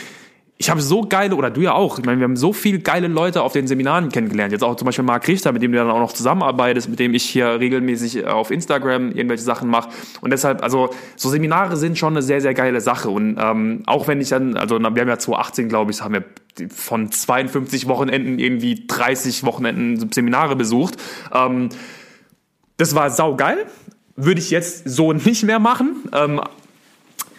ich 0.62 0.70
habe 0.70 0.80
so 0.80 1.00
geile, 1.02 1.34
oder 1.34 1.50
du 1.50 1.60
ja 1.60 1.72
auch, 1.72 1.98
ich 1.98 2.04
meine, 2.04 2.20
wir 2.20 2.24
haben 2.24 2.36
so 2.36 2.52
viele 2.52 2.78
geile 2.78 3.08
Leute 3.08 3.42
auf 3.42 3.52
den 3.52 3.66
Seminaren 3.66 4.10
kennengelernt. 4.10 4.52
Jetzt 4.52 4.62
auch 4.62 4.76
zum 4.76 4.86
Beispiel 4.86 5.04
Marc 5.04 5.26
Richter, 5.26 5.50
mit 5.50 5.60
dem 5.60 5.72
du 5.72 5.78
dann 5.78 5.90
auch 5.90 5.98
noch 5.98 6.12
zusammenarbeitest, 6.12 6.88
mit 6.88 7.00
dem 7.00 7.14
ich 7.14 7.24
hier 7.24 7.58
regelmäßig 7.58 8.18
äh, 8.18 8.26
auf 8.26 8.52
Instagram 8.52 9.10
irgendwelche 9.10 9.42
Sachen 9.42 9.68
mache. 9.68 9.88
Und 10.20 10.30
deshalb, 10.30 10.62
also 10.62 10.90
so 11.16 11.30
Seminare 11.30 11.76
sind 11.76 11.98
schon 11.98 12.12
eine 12.12 12.22
sehr, 12.22 12.40
sehr 12.40 12.54
geile 12.54 12.80
Sache. 12.80 13.10
Und 13.10 13.38
ähm, 13.40 13.82
auch 13.86 14.06
wenn 14.06 14.20
ich 14.20 14.28
dann, 14.28 14.56
also 14.56 14.78
wir 14.78 14.86
haben 14.86 14.96
ja 14.96 15.18
2018, 15.18 15.68
glaube 15.68 15.90
ich, 15.90 16.00
haben 16.00 16.14
wir 16.14 16.24
von 16.68 17.10
52 17.10 17.88
Wochenenden 17.88 18.38
irgendwie 18.38 18.86
30 18.86 19.42
Wochenenden 19.42 20.12
Seminare 20.12 20.54
besucht. 20.54 20.94
Ähm, 21.34 21.70
das 22.76 22.94
war 22.94 23.10
saugeil. 23.10 23.66
Würde 24.14 24.40
ich 24.40 24.50
jetzt 24.50 24.88
so 24.88 25.12
nicht 25.12 25.42
mehr 25.42 25.58
machen. 25.58 26.04
Ähm, 26.12 26.40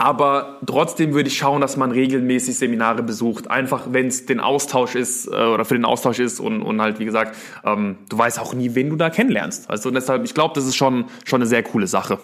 aber 0.03 0.59
trotzdem 0.65 1.13
würde 1.13 1.29
ich 1.29 1.37
schauen, 1.37 1.61
dass 1.61 1.77
man 1.77 1.91
regelmäßig 1.91 2.57
Seminare 2.57 3.03
besucht. 3.03 3.49
Einfach, 3.49 3.87
wenn 3.91 4.07
es 4.07 4.25
den 4.25 4.41
Austausch 4.41 4.95
ist 4.95 5.27
äh, 5.27 5.29
oder 5.29 5.63
für 5.63 5.75
den 5.75 5.85
Austausch 5.85 6.19
ist 6.19 6.41
und, 6.41 6.61
und 6.61 6.81
halt, 6.81 6.99
wie 6.99 7.05
gesagt, 7.05 7.37
ähm, 7.63 7.95
du 8.09 8.17
weißt 8.17 8.37
auch 8.37 8.53
nie, 8.53 8.75
wen 8.75 8.89
du 8.89 8.97
da 8.97 9.09
kennenlernst. 9.09 9.69
Also 9.69 9.91
deshalb, 9.91 10.25
ich 10.25 10.33
glaube, 10.33 10.55
das 10.55 10.65
ist 10.65 10.75
schon, 10.75 11.05
schon 11.23 11.37
eine 11.37 11.47
sehr 11.47 11.63
coole 11.63 11.87
Sache. 11.87 12.19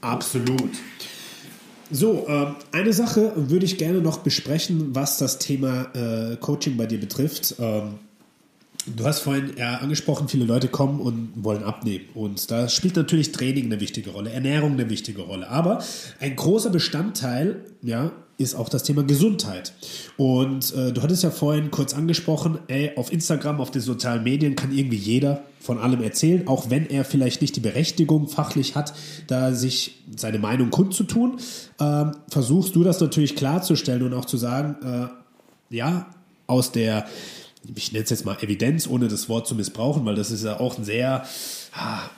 Absolut. 0.00 0.70
So, 1.90 2.28
äh, 2.28 2.46
eine 2.70 2.92
Sache 2.92 3.32
würde 3.34 3.64
ich 3.64 3.76
gerne 3.76 4.00
noch 4.00 4.18
besprechen, 4.18 4.94
was 4.94 5.18
das 5.18 5.40
Thema 5.40 5.88
äh, 5.92 6.36
Coaching 6.36 6.76
bei 6.76 6.86
dir 6.86 7.00
betrifft. 7.00 7.56
Ähm, 7.58 7.94
Du 8.94 9.04
hast 9.04 9.20
vorhin 9.20 9.52
ja 9.56 9.78
angesprochen, 9.78 10.28
viele 10.28 10.44
Leute 10.44 10.68
kommen 10.68 11.00
und 11.00 11.32
wollen 11.36 11.64
abnehmen. 11.64 12.04
Und 12.14 12.50
da 12.50 12.68
spielt 12.68 12.94
natürlich 12.94 13.32
Training 13.32 13.66
eine 13.66 13.80
wichtige 13.80 14.10
Rolle, 14.10 14.30
Ernährung 14.30 14.72
eine 14.72 14.88
wichtige 14.88 15.22
Rolle. 15.22 15.48
Aber 15.48 15.82
ein 16.20 16.36
großer 16.36 16.70
Bestandteil, 16.70 17.64
ja, 17.82 18.12
ist 18.38 18.54
auch 18.54 18.68
das 18.68 18.82
Thema 18.82 19.02
Gesundheit. 19.02 19.72
Und 20.16 20.74
äh, 20.74 20.92
du 20.92 21.02
hattest 21.02 21.22
ja 21.22 21.30
vorhin 21.30 21.70
kurz 21.70 21.94
angesprochen, 21.94 22.58
ey, 22.68 22.92
auf 22.96 23.10
Instagram, 23.10 23.60
auf 23.60 23.70
den 23.70 23.80
sozialen 23.80 24.22
Medien 24.22 24.56
kann 24.56 24.76
irgendwie 24.76 24.96
jeder 24.96 25.42
von 25.58 25.78
allem 25.78 26.02
erzählen, 26.02 26.46
auch 26.46 26.70
wenn 26.70 26.86
er 26.88 27.04
vielleicht 27.04 27.40
nicht 27.40 27.56
die 27.56 27.60
Berechtigung 27.60 28.28
fachlich 28.28 28.76
hat, 28.76 28.92
da 29.26 29.52
sich 29.52 30.02
seine 30.14 30.38
Meinung 30.38 30.70
kundzutun. 30.70 31.38
Ähm, 31.80 32.12
versuchst 32.28 32.76
du 32.76 32.84
das 32.84 33.00
natürlich 33.00 33.36
klarzustellen 33.36 34.02
und 34.02 34.14
auch 34.14 34.26
zu 34.26 34.36
sagen, 34.36 34.76
äh, 34.84 35.74
ja, 35.74 36.06
aus 36.46 36.72
der 36.72 37.06
ich 37.74 37.92
nenne 37.92 38.04
es 38.04 38.10
jetzt 38.10 38.24
mal 38.24 38.36
Evidenz, 38.40 38.86
ohne 38.86 39.08
das 39.08 39.28
Wort 39.28 39.46
zu 39.46 39.54
missbrauchen, 39.54 40.04
weil 40.04 40.14
das 40.14 40.30
ist 40.30 40.44
ja 40.44 40.60
auch 40.60 40.78
ein 40.78 40.84
sehr 40.84 41.26
ah, 41.74 42.10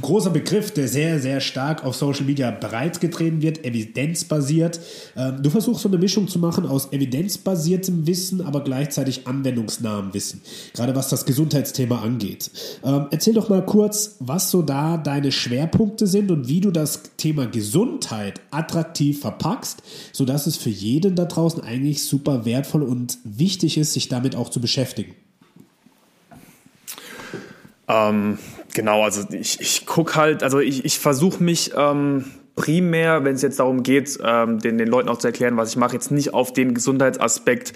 großer 0.00 0.30
Begriff, 0.30 0.70
der 0.70 0.88
sehr, 0.88 1.20
sehr 1.20 1.40
stark 1.40 1.84
auf 1.84 1.94
Social 1.94 2.24
Media 2.24 2.50
breitgetreten 2.50 3.42
wird, 3.42 3.64
evidenzbasiert. 3.64 4.80
Ähm, 5.16 5.42
du 5.42 5.50
versuchst 5.50 5.82
so 5.82 5.88
eine 5.88 5.98
Mischung 5.98 6.28
zu 6.28 6.38
machen 6.38 6.66
aus 6.66 6.92
evidenzbasiertem 6.92 8.06
Wissen, 8.06 8.40
aber 8.40 8.64
gleichzeitig 8.64 9.26
anwendungsnahem 9.26 10.14
Wissen, 10.14 10.40
gerade 10.74 10.94
was 10.96 11.08
das 11.08 11.26
Gesundheitsthema 11.26 12.00
angeht. 12.00 12.50
Ähm, 12.84 13.06
erzähl 13.10 13.34
doch 13.34 13.48
mal 13.48 13.64
kurz, 13.64 14.16
was 14.20 14.50
so 14.50 14.62
da 14.62 14.96
deine 14.96 15.32
Schwerpunkte 15.32 16.06
sind 16.06 16.30
und 16.30 16.48
wie 16.48 16.60
du 16.60 16.70
das 16.70 17.02
Thema 17.16 17.46
Gesundheit 17.46 18.40
attraktiv 18.50 19.20
verpackst, 19.20 19.82
sodass 20.12 20.46
es 20.46 20.56
für 20.56 20.70
jeden 20.70 21.14
da 21.14 21.26
draußen 21.26 21.62
eigentlich 21.62 22.04
super 22.04 22.44
wertvoll 22.44 22.82
und 22.82 23.18
wichtig 23.24 23.76
ist, 23.76 23.92
sich 23.92 24.08
damit 24.08 24.34
auch 24.34 24.48
zu 24.48 24.60
beschäftigen. 24.60 25.14
Ähm, 27.88 28.38
Genau, 28.74 29.02
also 29.02 29.22
ich, 29.30 29.60
ich 29.60 29.86
gucke 29.86 30.14
halt, 30.14 30.42
also 30.42 30.58
ich, 30.58 30.84
ich 30.84 30.98
versuche 30.98 31.42
mich 31.42 31.72
ähm, 31.76 32.24
primär, 32.56 33.24
wenn 33.24 33.34
es 33.34 33.42
jetzt 33.42 33.58
darum 33.58 33.82
geht, 33.82 34.18
ähm, 34.22 34.58
den, 34.60 34.78
den 34.78 34.88
Leuten 34.88 35.08
auch 35.08 35.18
zu 35.18 35.26
erklären, 35.26 35.56
was 35.56 35.70
ich 35.70 35.76
mache, 35.76 35.94
jetzt 35.94 36.10
nicht 36.10 36.32
auf 36.32 36.52
den 36.52 36.74
Gesundheitsaspekt 36.74 37.74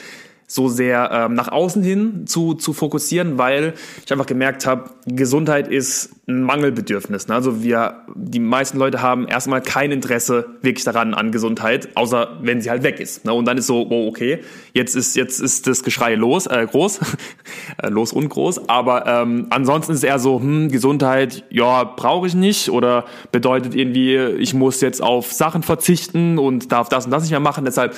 so 0.48 0.68
sehr 0.68 1.10
ähm, 1.12 1.34
nach 1.34 1.48
außen 1.48 1.82
hin 1.82 2.26
zu, 2.26 2.54
zu 2.54 2.72
fokussieren, 2.72 3.36
weil 3.36 3.74
ich 4.04 4.12
einfach 4.12 4.26
gemerkt 4.26 4.64
habe, 4.64 4.90
Gesundheit 5.06 5.66
ist 5.66 6.10
ein 6.28 6.42
Mangelbedürfnis. 6.42 7.26
Ne? 7.26 7.34
Also 7.34 7.64
wir, 7.64 8.04
die 8.14 8.38
meisten 8.38 8.78
Leute 8.78 9.02
haben 9.02 9.26
erstmal 9.26 9.60
kein 9.60 9.90
Interesse 9.90 10.46
wirklich 10.62 10.84
daran 10.84 11.14
an 11.14 11.32
Gesundheit, 11.32 11.88
außer 11.96 12.38
wenn 12.42 12.60
sie 12.60 12.70
halt 12.70 12.84
weg 12.84 13.00
ist. 13.00 13.24
Ne? 13.24 13.32
Und 13.32 13.46
dann 13.46 13.58
ist 13.58 13.66
so, 13.66 13.88
oh 13.90 14.06
okay, 14.06 14.40
jetzt 14.72 14.94
ist 14.94 15.16
jetzt 15.16 15.40
ist 15.40 15.66
das 15.66 15.82
Geschrei 15.82 16.14
los, 16.14 16.46
äh, 16.46 16.64
groß, 16.70 17.00
äh, 17.82 17.88
los 17.88 18.12
und 18.12 18.28
groß. 18.28 18.68
Aber 18.68 19.04
ähm, 19.06 19.48
ansonsten 19.50 19.92
ist 19.92 19.98
es 19.98 20.04
eher 20.04 20.20
so, 20.20 20.38
hm, 20.38 20.70
Gesundheit, 20.70 21.44
ja, 21.50 21.82
brauche 21.82 22.28
ich 22.28 22.34
nicht 22.34 22.70
oder 22.70 23.04
bedeutet 23.32 23.74
irgendwie, 23.74 24.16
ich 24.16 24.54
muss 24.54 24.80
jetzt 24.80 25.02
auf 25.02 25.32
Sachen 25.32 25.64
verzichten 25.64 26.38
und 26.38 26.70
darf 26.70 26.88
das 26.88 27.06
und 27.06 27.10
das 27.10 27.22
nicht 27.22 27.32
mehr 27.32 27.40
machen. 27.40 27.64
Deshalb 27.64 27.96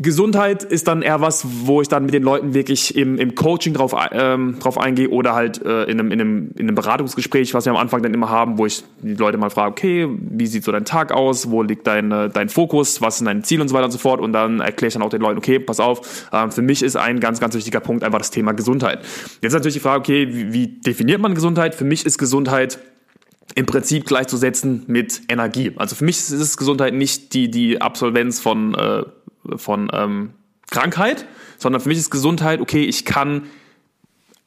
Gesundheit 0.00 0.64
ist 0.64 0.88
dann 0.88 1.02
eher 1.02 1.20
was, 1.20 1.46
wo 1.66 1.80
ich 1.80 1.86
dann 1.86 2.04
mit 2.04 2.14
den 2.14 2.24
Leuten 2.24 2.52
wirklich 2.52 2.96
im, 2.96 3.16
im 3.16 3.36
Coaching 3.36 3.74
drauf, 3.74 3.94
ähm, 4.10 4.58
drauf 4.58 4.76
eingehe 4.76 5.08
oder 5.08 5.34
halt 5.34 5.64
äh, 5.64 5.84
in, 5.84 6.00
einem, 6.00 6.10
in, 6.10 6.20
einem, 6.20 6.50
in 6.56 6.62
einem 6.62 6.74
Beratungsgespräch, 6.74 7.54
was 7.54 7.64
wir 7.64 7.72
am 7.72 7.78
Anfang 7.78 8.02
dann 8.02 8.12
immer 8.12 8.28
haben, 8.28 8.58
wo 8.58 8.66
ich 8.66 8.82
die 9.02 9.14
Leute 9.14 9.38
mal 9.38 9.50
frage, 9.50 9.70
okay, 9.70 10.08
wie 10.10 10.48
sieht 10.48 10.64
so 10.64 10.72
dein 10.72 10.84
Tag 10.84 11.12
aus, 11.12 11.50
wo 11.50 11.62
liegt 11.62 11.86
dein, 11.86 12.10
äh, 12.10 12.28
dein 12.28 12.48
Fokus, 12.48 13.00
was 13.02 13.18
sind 13.18 13.26
deine 13.26 13.42
Ziele 13.42 13.62
und 13.62 13.68
so 13.68 13.74
weiter 13.74 13.84
und 13.84 13.92
so 13.92 13.98
fort 13.98 14.20
und 14.20 14.32
dann 14.32 14.58
erkläre 14.58 14.88
ich 14.88 14.94
dann 14.94 15.02
auch 15.02 15.10
den 15.10 15.20
Leuten, 15.20 15.38
okay, 15.38 15.60
pass 15.60 15.78
auf, 15.78 16.28
äh, 16.32 16.50
für 16.50 16.62
mich 16.62 16.82
ist 16.82 16.96
ein 16.96 17.20
ganz, 17.20 17.38
ganz 17.38 17.54
wichtiger 17.54 17.80
Punkt 17.80 18.02
einfach 18.02 18.18
das 18.18 18.32
Thema 18.32 18.52
Gesundheit. 18.52 18.98
Jetzt 19.42 19.52
natürlich 19.52 19.74
die 19.74 19.80
Frage, 19.80 20.00
okay, 20.00 20.28
wie, 20.28 20.52
wie 20.52 20.66
definiert 20.66 21.20
man 21.20 21.36
Gesundheit? 21.36 21.76
Für 21.76 21.84
mich 21.84 22.04
ist 22.04 22.18
Gesundheit 22.18 22.80
im 23.54 23.66
Prinzip 23.66 24.06
gleichzusetzen 24.06 24.84
mit 24.88 25.22
Energie. 25.28 25.72
Also 25.76 25.94
für 25.94 26.04
mich 26.04 26.16
ist 26.16 26.56
Gesundheit 26.56 26.94
nicht 26.94 27.34
die, 27.34 27.50
die 27.50 27.80
Absolvenz 27.80 28.40
von 28.40 28.74
äh, 28.74 29.02
von 29.56 29.90
ähm, 29.92 30.34
Krankheit, 30.70 31.26
sondern 31.58 31.80
für 31.80 31.88
mich 31.88 31.98
ist 31.98 32.10
Gesundheit, 32.10 32.60
okay, 32.60 32.84
ich 32.84 33.04
kann 33.04 33.42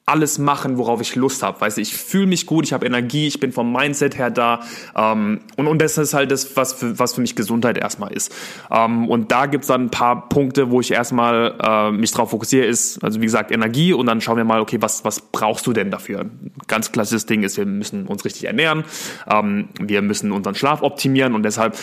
alles 0.07 0.39
machen, 0.39 0.77
worauf 0.77 1.01
ich 1.01 1.15
Lust 1.15 1.43
habe. 1.43 1.59
Weißt 1.59 1.75
du, 1.75 1.81
ich 1.81 1.93
fühle 1.93 2.27
mich 2.27 2.45
gut, 2.45 2.63
ich 2.63 2.71
habe 2.71 2.85
Energie, 2.85 3.27
ich 3.27 3.41
bin 3.41 3.51
vom 3.51 3.73
Mindset 3.73 4.17
her 4.17 4.31
da. 4.31 4.61
Ähm, 4.95 5.41
und, 5.57 5.67
und 5.67 5.81
das 5.81 5.97
ist 5.97 6.13
halt 6.13 6.31
das, 6.31 6.55
was 6.55 6.71
für, 6.71 6.97
was 6.97 7.15
für 7.15 7.21
mich 7.21 7.35
Gesundheit 7.35 7.77
erstmal 7.77 8.13
ist. 8.13 8.33
Ähm, 8.71 9.09
und 9.09 9.33
da 9.33 9.47
gibt's 9.47 9.67
dann 9.67 9.87
ein 9.87 9.89
paar 9.91 10.29
Punkte, 10.29 10.71
wo 10.71 10.79
ich 10.79 10.91
erstmal 10.91 11.57
äh, 11.61 11.91
mich 11.91 12.11
drauf 12.13 12.29
fokussiere, 12.29 12.65
ist, 12.65 13.03
also 13.03 13.19
wie 13.19 13.25
gesagt, 13.25 13.51
Energie 13.51 13.91
und 13.91 14.05
dann 14.05 14.21
schauen 14.21 14.37
wir 14.37 14.45
mal, 14.45 14.61
okay, 14.61 14.77
was, 14.79 15.03
was 15.03 15.19
brauchst 15.19 15.67
du 15.67 15.73
denn 15.73 15.91
dafür? 15.91 16.21
Ein 16.21 16.53
ganz 16.67 16.93
klassisches 16.93 17.25
Ding 17.25 17.43
ist, 17.43 17.57
wir 17.57 17.65
müssen 17.65 18.07
uns 18.07 18.23
richtig 18.23 18.45
ernähren, 18.45 18.85
ähm, 19.29 19.67
wir 19.77 20.01
müssen 20.01 20.31
unseren 20.31 20.55
Schlaf 20.55 20.83
optimieren 20.83 21.35
und 21.35 21.43
deshalb 21.43 21.75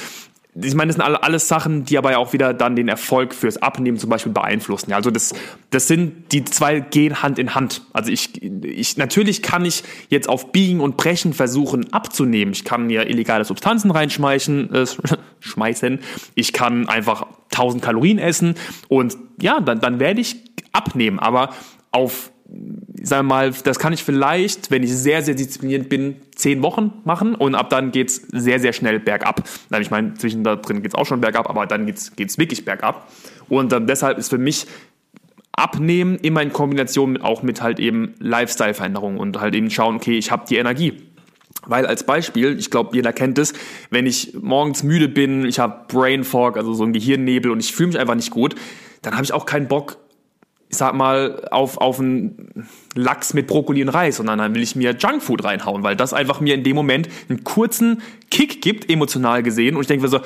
ich 0.57 0.75
meine, 0.75 0.93
das 0.93 0.97
sind 0.97 1.03
alles 1.03 1.49
Sachen, 1.49 1.85
die 1.85 1.99
aber 1.99 2.13
ja 2.13 2.19
auch 2.19 2.33
wieder 2.33 2.55
dann 2.55 2.77
den 2.77 2.89
Erfolg 2.89 3.35
fürs 3.35 3.57
Abnehmen 3.57 3.99
zum 3.99 4.09
Beispiel 4.09 4.33
beeinflussen. 4.33 4.91
Ja, 4.91 4.97
also 4.97 5.11
das, 5.11 5.35
das 5.71 5.89
sind, 5.89 6.31
die 6.33 6.45
zwei 6.45 6.79
gehen 6.79 7.23
Hand 7.23 7.41
in 7.41 7.57
Hand. 7.57 7.83
Also 7.93 8.13
ich, 8.13 8.41
ich, 8.43 8.97
natürlich 8.97 9.43
kann 9.43 9.65
ich 9.65 9.83
jetzt 10.11 10.29
auf 10.29 10.53
Biegen 10.53 10.81
und 10.81 10.97
Brechen 10.97 11.33
versuchen 11.33 11.93
abzunehmen. 11.93 12.53
Ich 12.53 12.65
kann 12.65 12.87
mir 12.87 13.09
illegale 13.09 13.45
Substanzen 13.45 13.91
reinschmeißen, 13.91 14.73
äh, 14.73 14.87
schmeißen. 15.41 15.99
Ich 16.37 16.53
kann 16.53 16.89
einfach 16.89 17.27
1000 17.53 17.83
Kalorien 17.83 18.19
essen 18.19 18.55
und 18.87 19.17
ja, 19.41 19.61
dann, 19.61 19.81
dann 19.81 19.99
werde 19.99 20.21
ich 20.21 20.37
abnehmen. 20.73 21.19
Aber 21.19 21.51
auf 21.91 22.31
sagen 23.03 23.27
wir 23.27 23.35
mal, 23.35 23.53
das 23.65 23.79
kann 23.79 23.93
ich 23.93 24.05
vielleicht, 24.05 24.71
wenn 24.71 24.83
ich 24.83 24.95
sehr, 24.95 25.23
sehr 25.23 25.35
diszipliniert 25.35 25.89
bin, 25.89 26.17
zehn 26.35 26.63
Wochen 26.63 26.93
machen 27.05 27.35
und 27.35 27.55
ab 27.55 27.71
dann 27.71 27.91
geht's 27.91 28.17
sehr, 28.33 28.61
sehr 28.61 28.73
schnell 28.73 29.01
bergab. 29.01 29.43
Ich 29.81 29.91
meine, 29.91 30.15
zwischen 30.15 30.45
da 30.45 30.57
drin 30.57 30.83
geht's 30.83 30.95
auch 30.95 31.07
schon 31.07 31.21
bergab, 31.21 31.49
aber 31.49 31.67
dann 31.67 31.87
geht's 31.87 32.15
geht's 32.17 32.39
wirklich 32.39 32.65
bergab. 32.65 33.11
Und 33.49 33.73
ähm, 33.73 33.87
deshalb 33.87 34.19
ist 34.19 34.31
für 34.31 34.39
mich 34.39 34.67
Abnehmen 35.53 36.17
immer 36.17 36.43
in 36.43 36.53
Kombination 36.53 37.13
mit, 37.13 37.23
auch 37.23 37.43
mit 37.43 37.63
halt 37.63 37.79
eben 37.79 38.15
Lifestyle-Veränderungen 38.19 39.19
und 39.19 39.41
halt 39.41 39.55
eben 39.55 39.71
schauen, 39.71 39.97
okay, 39.97 40.19
ich 40.19 40.31
habe 40.31 40.45
die 40.49 40.57
Energie. 40.57 40.95
Weil 41.67 41.87
als 41.87 42.05
Beispiel, 42.05 42.59
ich 42.59 42.71
glaube, 42.71 42.95
jeder 42.95 43.13
kennt 43.13 43.39
es, 43.39 43.55
wenn 43.91 44.07
ich 44.07 44.35
morgens 44.41 44.83
müde 44.83 45.09
bin, 45.09 45.47
ich 45.47 45.59
habe 45.59 45.85
Brain 45.89 46.25
Fog, 46.25 46.57
also 46.57 46.75
so 46.75 46.85
ein 46.85 46.93
Gehirnnebel 46.93 47.51
und 47.51 47.61
ich 47.61 47.73
fühle 47.73 47.89
mich 47.89 47.99
einfach 47.99 48.17
nicht 48.17 48.31
gut, 48.31 48.55
dann 49.03 49.15
habe 49.15 49.25
ich 49.25 49.33
auch 49.33 49.47
keinen 49.47 49.69
Bock, 49.69 49.97
ich 50.75 50.79
sag 50.79 50.93
mal, 50.93 51.47
auf, 51.53 51.79
auf 51.79 52.01
einen 52.01 52.67
Lachs 52.97 53.33
mit 53.33 53.47
Brokkoli 53.47 53.81
und 53.83 53.91
Reis, 53.91 54.17
sondern 54.17 54.41
dann 54.41 54.55
will 54.55 54.63
ich 54.63 54.75
mir 54.75 54.97
Junkfood 54.99 55.45
reinhauen, 55.45 55.85
weil 55.85 55.95
das 55.95 56.13
einfach 56.13 56.41
mir 56.41 56.55
in 56.55 56.65
dem 56.65 56.75
Moment 56.75 57.09
einen 57.29 57.45
kurzen 57.45 58.03
Kick 58.31 58.61
gibt, 58.61 58.91
emotional 58.91 59.45
gesehen. 59.45 59.77
Und 59.77 59.83
ich 59.83 59.87
denke 59.87 60.03
mir 60.03 60.09
so, 60.09 60.19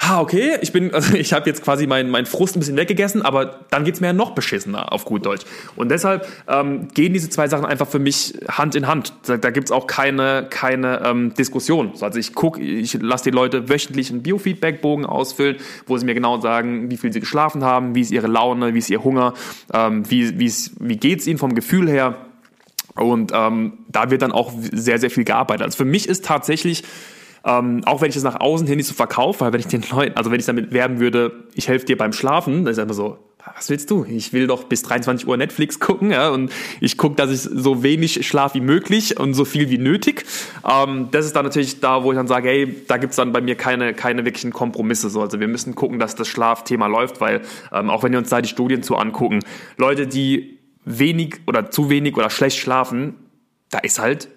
ha, 0.00 0.20
okay, 0.20 0.58
ich 0.60 0.72
bin, 0.72 0.92
also 0.94 1.14
ich 1.14 1.32
habe 1.32 1.48
jetzt 1.48 1.62
quasi 1.62 1.86
meinen 1.86 2.10
mein 2.10 2.26
Frust 2.26 2.56
ein 2.56 2.60
bisschen 2.60 2.76
weggegessen, 2.76 3.22
aber 3.22 3.60
dann 3.70 3.84
geht's 3.84 4.00
mir 4.00 4.08
ja 4.08 4.12
noch 4.12 4.32
beschissener 4.32 4.92
auf 4.92 5.04
gut 5.04 5.26
Deutsch. 5.26 5.44
Und 5.74 5.90
deshalb 5.90 6.26
ähm, 6.48 6.88
gehen 6.94 7.12
diese 7.12 7.30
zwei 7.30 7.48
Sachen 7.48 7.64
einfach 7.64 7.88
für 7.88 7.98
mich 7.98 8.34
Hand 8.48 8.74
in 8.74 8.86
Hand. 8.86 9.12
Da, 9.26 9.36
da 9.36 9.50
gibt's 9.50 9.70
auch 9.70 9.86
keine, 9.86 10.46
keine 10.50 11.02
ähm, 11.04 11.34
Diskussion. 11.34 11.92
Also 12.00 12.18
ich 12.18 12.34
guck, 12.34 12.58
ich 12.58 12.94
lasse 13.00 13.24
die 13.24 13.30
Leute 13.30 13.68
wöchentlich 13.68 14.10
einen 14.10 14.22
Biofeedback-Bogen 14.22 15.06
ausfüllen, 15.06 15.56
wo 15.86 15.96
sie 15.96 16.04
mir 16.04 16.14
genau 16.14 16.40
sagen, 16.40 16.90
wie 16.90 16.96
viel 16.96 17.12
sie 17.12 17.20
geschlafen 17.20 17.64
haben, 17.64 17.94
wie 17.94 18.00
ist 18.00 18.10
ihre 18.10 18.26
Laune, 18.26 18.74
wie 18.74 18.78
ist 18.78 18.90
ihr 18.90 19.02
Hunger, 19.02 19.34
ähm, 19.72 20.08
wie, 20.10 20.38
wie's, 20.38 20.72
wie 20.78 20.96
geht's 20.96 21.26
ihnen 21.26 21.38
vom 21.38 21.54
Gefühl 21.54 21.88
her. 21.88 22.16
Und 22.94 23.32
ähm, 23.34 23.74
da 23.88 24.10
wird 24.10 24.22
dann 24.22 24.32
auch 24.32 24.52
sehr, 24.72 24.98
sehr 24.98 25.10
viel 25.10 25.24
gearbeitet. 25.24 25.64
Also 25.64 25.76
für 25.76 25.84
mich 25.84 26.08
ist 26.08 26.24
tatsächlich 26.24 26.82
ähm, 27.46 27.82
auch 27.86 28.00
wenn 28.00 28.08
ich 28.08 28.14
das 28.14 28.24
nach 28.24 28.40
außen 28.40 28.66
hin 28.66 28.76
nicht 28.76 28.88
so 28.88 28.94
verkaufe, 28.94 29.40
weil 29.40 29.52
wenn 29.52 29.60
ich 29.60 29.68
den 29.68 29.84
Leuten, 29.90 30.16
also 30.16 30.30
wenn 30.30 30.40
ich 30.40 30.46
damit 30.46 30.72
werben 30.72 30.98
würde, 30.98 31.32
ich 31.54 31.68
helfe 31.68 31.86
dir 31.86 31.96
beim 31.96 32.12
Schlafen, 32.12 32.64
dann 32.64 32.72
ist 32.72 32.78
einfach 32.78 32.94
so, 32.94 33.18
was 33.54 33.70
willst 33.70 33.90
du? 33.90 34.04
Ich 34.04 34.32
will 34.32 34.48
doch 34.48 34.64
bis 34.64 34.82
23 34.82 35.28
Uhr 35.28 35.36
Netflix 35.36 35.78
gucken, 35.80 36.10
ja, 36.10 36.30
und 36.30 36.52
ich 36.80 36.98
gucke, 36.98 37.14
dass 37.14 37.30
ich 37.30 37.40
so 37.40 37.84
wenig 37.84 38.26
schlaf 38.26 38.54
wie 38.54 38.60
möglich 38.60 39.20
und 39.20 39.34
so 39.34 39.44
viel 39.44 39.70
wie 39.70 39.78
nötig. 39.78 40.24
Ähm, 40.68 41.08
das 41.12 41.26
ist 41.26 41.36
dann 41.36 41.44
natürlich 41.44 41.80
da, 41.80 42.02
wo 42.02 42.10
ich 42.10 42.16
dann 42.16 42.26
sage, 42.26 42.48
hey, 42.48 42.76
da 42.88 42.96
gibt's 42.96 43.16
dann 43.16 43.32
bei 43.32 43.40
mir 43.40 43.54
keine, 43.54 43.94
keine 43.94 44.24
wirklichen 44.24 44.52
Kompromisse. 44.52 45.08
So. 45.08 45.20
Also 45.20 45.38
wir 45.38 45.48
müssen 45.48 45.76
gucken, 45.76 46.00
dass 46.00 46.16
das 46.16 46.26
Schlafthema 46.26 46.88
läuft, 46.88 47.20
weil 47.20 47.42
ähm, 47.72 47.90
auch 47.90 48.02
wenn 48.02 48.10
wir 48.10 48.18
uns 48.18 48.30
da 48.30 48.40
die 48.40 48.48
Studien 48.48 48.82
zu 48.82 48.96
angucken, 48.96 49.40
Leute, 49.76 50.08
die 50.08 50.58
wenig 50.84 51.36
oder 51.46 51.70
zu 51.70 51.90
wenig 51.90 52.16
oder 52.16 52.30
schlecht 52.30 52.58
schlafen, 52.58 53.14
da 53.70 53.78
ist 53.78 54.00
halt 54.00 54.28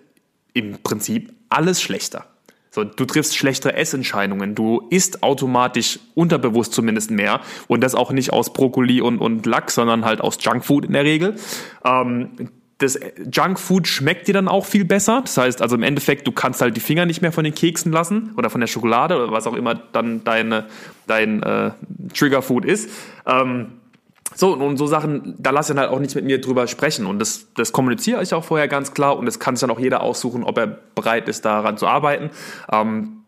im 0.53 0.78
Prinzip 0.84 1.34
alles 1.49 1.82
schlechter. 1.82 2.26
So, 2.72 2.84
du 2.84 3.05
triffst 3.05 3.36
schlechtere 3.36 3.76
Essentscheidungen, 3.76 4.53
du 4.53 4.88
isst 4.89 5.24
automatisch 5.24 5.99
unterbewusst 6.13 6.74
zumindest 6.74 7.09
mehr 7.09 7.41
und 7.67 7.82
das 7.82 7.95
auch 7.95 8.11
nicht 8.11 8.32
aus 8.32 8.53
Brokkoli 8.53 9.01
und, 9.01 9.20
und 9.20 9.45
Lachs, 9.45 9.76
sondern 9.76 10.05
halt 10.05 10.22
aus 10.22 10.38
Junkfood 10.39 10.86
in 10.86 10.93
der 10.93 11.03
Regel. 11.03 11.36
Ähm, 11.84 12.49
das 12.80 12.97
Junkfood 13.32 13.88
schmeckt 13.88 14.28
dir 14.28 14.34
dann 14.34 14.47
auch 14.47 14.65
viel 14.65 14.86
besser. 14.86 15.22
Das 15.22 15.38
heißt 15.38 15.61
also 15.61 15.76
im 15.76 15.84
Endeffekt, 15.84 16.26
du 16.28 16.32
kannst 16.32 16.61
halt 16.61 16.78
die 16.78 16.82
Finger 16.82 17.05
nicht 17.05 17.22
mehr 17.22 17.32
von 17.32 17.43
den 17.43 17.53
Keksen 17.53 17.91
lassen 17.91 18.32
oder 18.38 18.49
von 18.49 18.61
der 18.61 18.67
Schokolade 18.67 19.17
oder 19.17 19.32
was 19.32 19.47
auch 19.47 19.53
immer 19.53 19.76
dann 19.76 20.24
deine, 20.24 20.65
dein 21.05 21.43
äh, 21.43 21.72
Triggerfood 22.13 22.65
ist. 22.65 22.89
Ähm, 23.26 23.74
so, 24.40 24.54
und 24.54 24.78
so 24.78 24.88
Sachen, 24.88 25.36
da 25.38 25.50
lass 25.50 25.70
ich 25.70 25.76
dann 25.76 25.84
halt 25.84 25.92
auch 25.92 26.00
nicht 26.00 26.16
mit 26.16 26.24
mir 26.24 26.40
drüber 26.40 26.66
sprechen. 26.68 27.06
Und 27.06 27.20
das, 27.20 27.48
das 27.56 27.74
kommuniziere 27.74 28.24
ich 28.24 28.34
auch 28.34 28.46
vorher 28.46 28.70
ganz 28.70 28.94
klar. 28.94 29.18
Und 29.18 29.26
das 29.26 29.38
kann 29.38 29.58
sich 29.58 29.68
dann 29.68 29.70
auch 29.70 29.82
jeder 29.82 30.00
aussuchen, 30.00 30.46
ob 30.46 30.58
er 30.58 30.68
bereit 30.96 31.28
ist, 31.28 31.44
daran 31.44 31.76
zu 31.76 31.88
arbeiten. 31.88 32.30
Ähm, 32.72 33.26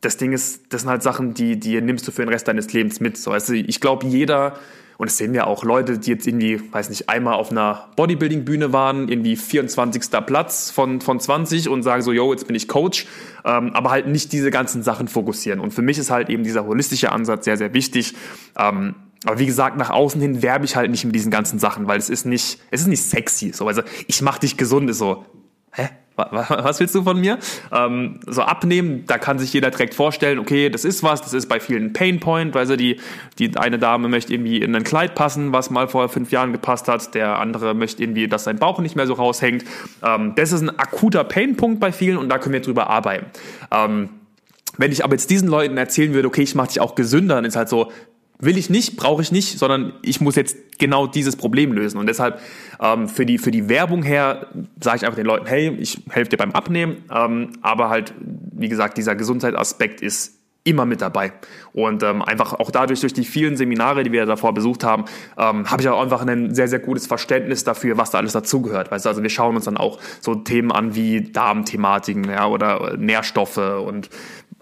das 0.00 0.16
Ding 0.16 0.32
ist, 0.32 0.72
das 0.72 0.80
sind 0.80 0.90
halt 0.90 1.04
Sachen, 1.04 1.34
die, 1.34 1.60
die 1.60 1.80
nimmst 1.80 2.08
du 2.08 2.10
für 2.10 2.22
den 2.22 2.28
Rest 2.28 2.48
deines 2.48 2.72
Lebens 2.72 2.98
mit. 2.98 3.16
So, 3.16 3.30
also 3.30 3.52
ich 3.52 3.80
glaube, 3.80 4.04
jeder, 4.04 4.54
und 4.98 5.08
das 5.08 5.16
sehen 5.16 5.32
wir 5.32 5.46
auch, 5.46 5.62
Leute, 5.62 5.96
die 5.96 6.10
jetzt 6.10 6.26
irgendwie, 6.26 6.60
weiß 6.72 6.90
nicht, 6.90 7.08
einmal 7.08 7.34
auf 7.34 7.52
einer 7.52 7.86
Bodybuilding-Bühne 7.94 8.72
waren, 8.72 9.08
irgendwie 9.08 9.36
24. 9.36 10.10
Platz 10.26 10.72
von, 10.72 11.00
von 11.00 11.20
20 11.20 11.68
und 11.68 11.84
sagen 11.84 12.02
so, 12.02 12.12
yo, 12.12 12.32
jetzt 12.32 12.48
bin 12.48 12.56
ich 12.56 12.66
Coach, 12.66 13.06
ähm, 13.44 13.70
aber 13.74 13.90
halt 13.90 14.08
nicht 14.08 14.32
diese 14.32 14.50
ganzen 14.50 14.82
Sachen 14.82 15.06
fokussieren. 15.06 15.60
Und 15.60 15.72
für 15.72 15.82
mich 15.82 15.98
ist 15.98 16.10
halt 16.10 16.30
eben 16.30 16.42
dieser 16.42 16.66
holistische 16.66 17.12
Ansatz 17.12 17.44
sehr, 17.44 17.56
sehr 17.56 17.74
wichtig. 17.74 18.14
Ähm, 18.58 18.96
aber 19.26 19.38
wie 19.40 19.46
gesagt, 19.46 19.76
nach 19.76 19.90
außen 19.90 20.20
hin 20.20 20.42
werbe 20.42 20.64
ich 20.64 20.76
halt 20.76 20.90
nicht 20.90 21.04
mit 21.04 21.14
diesen 21.14 21.30
ganzen 21.30 21.58
Sachen, 21.58 21.88
weil 21.88 21.98
es 21.98 22.08
ist 22.08 22.26
nicht, 22.26 22.60
es 22.70 22.82
ist 22.82 22.86
nicht 22.86 23.02
sexy. 23.02 23.52
So, 23.52 23.66
also 23.66 23.82
ich 24.06 24.22
mach 24.22 24.38
dich 24.38 24.56
gesund, 24.56 24.88
ist 24.88 24.98
so, 24.98 25.24
hä? 25.72 25.88
Was 26.16 26.80
willst 26.80 26.94
du 26.94 27.02
von 27.02 27.20
mir? 27.20 27.38
Ähm, 27.70 28.20
so 28.26 28.40
abnehmen, 28.40 29.04
da 29.06 29.18
kann 29.18 29.38
sich 29.38 29.52
jeder 29.52 29.70
direkt 29.70 29.92
vorstellen, 29.92 30.38
okay, 30.38 30.70
das 30.70 30.86
ist 30.86 31.02
was, 31.02 31.20
das 31.20 31.34
ist 31.34 31.46
bei 31.46 31.60
vielen 31.60 31.92
Painpoint, 31.92 32.54
weil 32.54 32.66
sie 32.66 32.78
die, 32.78 33.00
die 33.38 33.54
eine 33.58 33.78
Dame 33.78 34.08
möchte 34.08 34.32
irgendwie 34.32 34.62
in 34.62 34.74
ein 34.74 34.82
Kleid 34.82 35.14
passen, 35.14 35.52
was 35.52 35.68
mal 35.68 35.88
vor 35.88 36.08
fünf 36.08 36.30
Jahren 36.30 36.52
gepasst 36.52 36.88
hat, 36.88 37.14
der 37.14 37.38
andere 37.38 37.74
möchte 37.74 38.02
irgendwie, 38.02 38.28
dass 38.28 38.44
sein 38.44 38.58
Bauch 38.58 38.78
nicht 38.78 38.96
mehr 38.96 39.06
so 39.06 39.12
raushängt. 39.12 39.64
Ähm, 40.02 40.32
das 40.36 40.52
ist 40.52 40.62
ein 40.62 40.78
akuter 40.78 41.22
Painpunkt 41.22 41.80
bei 41.80 41.92
vielen 41.92 42.16
und 42.16 42.30
da 42.30 42.38
können 42.38 42.54
wir 42.54 42.62
drüber 42.62 42.88
arbeiten. 42.88 43.26
Ähm, 43.70 44.08
wenn 44.78 44.92
ich 44.92 45.04
aber 45.04 45.14
jetzt 45.14 45.28
diesen 45.28 45.48
Leuten 45.48 45.76
erzählen 45.76 46.14
würde, 46.14 46.28
okay, 46.28 46.42
ich 46.42 46.54
mache 46.54 46.68
dich 46.68 46.80
auch 46.80 46.94
gesünder, 46.94 47.34
dann 47.34 47.44
ist 47.44 47.56
halt 47.56 47.68
so, 47.68 47.92
will 48.38 48.58
ich 48.58 48.70
nicht, 48.70 48.96
brauche 48.96 49.22
ich 49.22 49.32
nicht, 49.32 49.58
sondern 49.58 49.94
ich 50.02 50.20
muss 50.20 50.36
jetzt 50.36 50.78
genau 50.78 51.06
dieses 51.06 51.36
Problem 51.36 51.72
lösen. 51.72 51.98
Und 51.98 52.06
deshalb 52.06 52.40
ähm, 52.80 53.08
für, 53.08 53.26
die, 53.26 53.38
für 53.38 53.50
die 53.50 53.68
Werbung 53.68 54.02
her 54.02 54.48
sage 54.80 54.98
ich 54.98 55.04
einfach 55.04 55.16
den 55.16 55.26
Leuten, 55.26 55.46
hey, 55.46 55.70
ich 55.78 56.02
helfe 56.10 56.30
dir 56.30 56.36
beim 56.36 56.52
Abnehmen, 56.52 57.04
ähm, 57.10 57.52
aber 57.62 57.88
halt, 57.88 58.14
wie 58.20 58.68
gesagt, 58.68 58.98
dieser 58.98 59.14
Gesundheitsaspekt 59.14 60.00
ist 60.00 60.36
immer 60.66 60.84
mit 60.84 61.00
dabei. 61.00 61.32
Und 61.72 62.02
ähm, 62.02 62.22
einfach 62.22 62.52
auch 62.54 62.70
dadurch, 62.70 63.00
durch 63.00 63.12
die 63.12 63.24
vielen 63.24 63.56
Seminare, 63.56 64.02
die 64.02 64.10
wir 64.10 64.26
davor 64.26 64.52
besucht 64.52 64.82
haben, 64.82 65.04
ähm, 65.38 65.70
habe 65.70 65.80
ich 65.80 65.88
auch 65.88 66.02
einfach 66.02 66.26
ein 66.26 66.54
sehr, 66.54 66.66
sehr 66.66 66.80
gutes 66.80 67.06
Verständnis 67.06 67.62
dafür, 67.62 67.96
was 67.96 68.10
da 68.10 68.18
alles 68.18 68.32
dazugehört. 68.32 68.90
Weißt 68.90 69.04
du, 69.04 69.08
also 69.08 69.22
wir 69.22 69.30
schauen 69.30 69.54
uns 69.54 69.66
dann 69.66 69.76
auch 69.76 70.00
so 70.20 70.34
Themen 70.34 70.72
an 70.72 70.96
wie 70.96 71.20
Darmthematiken 71.20 72.24
ja, 72.24 72.46
oder 72.48 72.96
Nährstoffe 72.96 73.58
und 73.58 74.10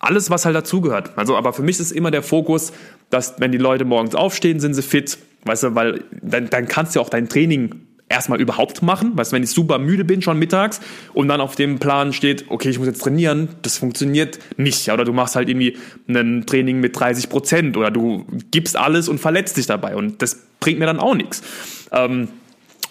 alles, 0.05 0.31
was 0.31 0.45
halt 0.45 0.55
dazugehört. 0.55 1.13
Also, 1.17 1.37
aber 1.37 1.53
für 1.53 1.63
mich 1.63 1.81
ist 1.81 1.91
immer 1.91 2.11
der 2.11 2.23
Fokus, 2.23 2.73
dass 3.11 3.35
wenn 3.39 3.53
die 3.53 3.59
Leute 3.59 3.85
morgens 3.85 4.15
aufstehen, 4.15 4.61
sind 4.61 4.75
sie 4.75 4.83
fit. 4.83 5.19
Weißt 5.45 5.63
du, 5.63 5.75
weil 5.75 6.05
dann, 6.23 6.49
dann 6.51 6.67
kannst 6.67 6.97
du 6.97 7.01
auch 7.01 7.09
dein 7.09 7.29
Training 7.29 7.75
erstmal 8.09 8.41
überhaupt 8.41 8.83
machen. 8.83 9.17
Weißt 9.17 9.33
du, 9.33 9.37
wenn 9.37 9.43
ich 9.43 9.51
super 9.51 9.79
müde 9.79 10.05
bin, 10.05 10.23
schon 10.23 10.39
mittags, 10.39 10.81
und 11.13 11.29
dann 11.29 11.41
auf 11.41 11.57
dem 11.57 11.79
Plan 11.79 12.13
steht, 12.13 12.47
okay, 12.49 12.71
ich 12.71 12.79
muss 12.79 12.87
jetzt 12.87 13.03
trainieren, 13.03 13.49
das 13.63 13.79
funktioniert 13.79 14.39
nicht. 14.57 14.91
Oder 14.91 15.05
du 15.05 15.13
machst 15.13 15.37
halt 15.37 15.49
irgendwie 15.49 15.77
ein 16.09 16.45
Training 16.47 16.81
mit 16.81 16.99
30 16.99 17.29
Prozent 17.29 17.77
oder 17.77 17.91
du 17.91 18.27
gibst 18.51 18.77
alles 18.77 19.09
und 19.09 19.19
verletzt 19.19 19.57
dich 19.57 19.67
dabei. 19.67 19.97
Und 19.97 20.23
das 20.23 20.43
bringt 20.61 20.79
mir 20.79 20.87
dann 20.87 21.01
auch 21.01 21.15
nichts. 21.15 21.43
Ähm, 21.93 22.29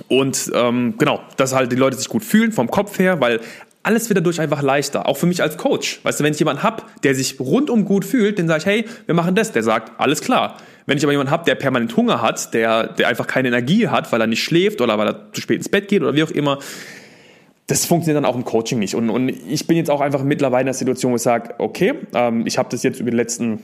und 0.07 0.51
ähm, 0.55 0.95
genau, 0.97 1.21
dass 1.37 1.53
halt 1.53 1.71
die 1.71 1.75
Leute 1.75 1.97
sich 1.97 2.09
gut 2.09 2.23
fühlen 2.23 2.51
vom 2.51 2.69
Kopf 2.69 2.97
her, 2.97 3.21
weil 3.21 3.39
alles 3.83 4.09
wird 4.09 4.17
dadurch 4.17 4.39
einfach 4.39 4.61
leichter. 4.61 5.07
Auch 5.07 5.17
für 5.17 5.25
mich 5.25 5.41
als 5.41 5.57
Coach. 5.57 5.99
Weißt 6.03 6.19
du, 6.19 6.23
wenn 6.23 6.33
ich 6.33 6.39
jemanden 6.39 6.63
hab, 6.63 7.01
der 7.03 7.13
sich 7.15 7.39
rundum 7.39 7.85
gut 7.85 8.05
fühlt, 8.05 8.39
den 8.39 8.47
sage 8.47 8.59
ich, 8.59 8.65
hey, 8.65 8.85
wir 9.05 9.13
machen 9.13 9.35
das. 9.35 9.51
Der 9.51 9.61
sagt, 9.61 9.99
alles 9.99 10.21
klar. 10.21 10.57
Wenn 10.85 10.97
ich 10.97 11.03
aber 11.03 11.11
jemanden 11.11 11.31
hab, 11.31 11.45
der 11.45 11.55
permanent 11.55 11.95
Hunger 11.95 12.21
hat, 12.21 12.53
der, 12.53 12.87
der 12.87 13.07
einfach 13.07 13.27
keine 13.27 13.49
Energie 13.49 13.87
hat, 13.89 14.11
weil 14.11 14.21
er 14.21 14.27
nicht 14.27 14.43
schläft 14.43 14.81
oder 14.81 14.97
weil 14.97 15.07
er 15.07 15.33
zu 15.33 15.41
spät 15.41 15.57
ins 15.57 15.69
Bett 15.69 15.89
geht 15.89 16.01
oder 16.01 16.15
wie 16.15 16.23
auch 16.23 16.31
immer, 16.31 16.59
das 17.67 17.85
funktioniert 17.85 18.23
dann 18.23 18.29
auch 18.29 18.35
im 18.35 18.45
Coaching 18.45 18.79
nicht. 18.79 18.95
Und, 18.95 19.09
und 19.09 19.29
ich 19.29 19.67
bin 19.67 19.77
jetzt 19.77 19.89
auch 19.89 20.01
einfach 20.01 20.23
mittlerweile 20.23 20.61
in 20.61 20.67
der 20.67 20.73
Situation, 20.73 21.11
wo 21.11 21.15
ich 21.15 21.21
sage, 21.21 21.55
okay, 21.59 21.93
ähm, 22.13 22.45
ich 22.45 22.57
habe 22.57 22.69
das 22.69 22.83
jetzt 22.83 22.99
über 22.99 23.11
die 23.11 23.17
letzten, 23.17 23.61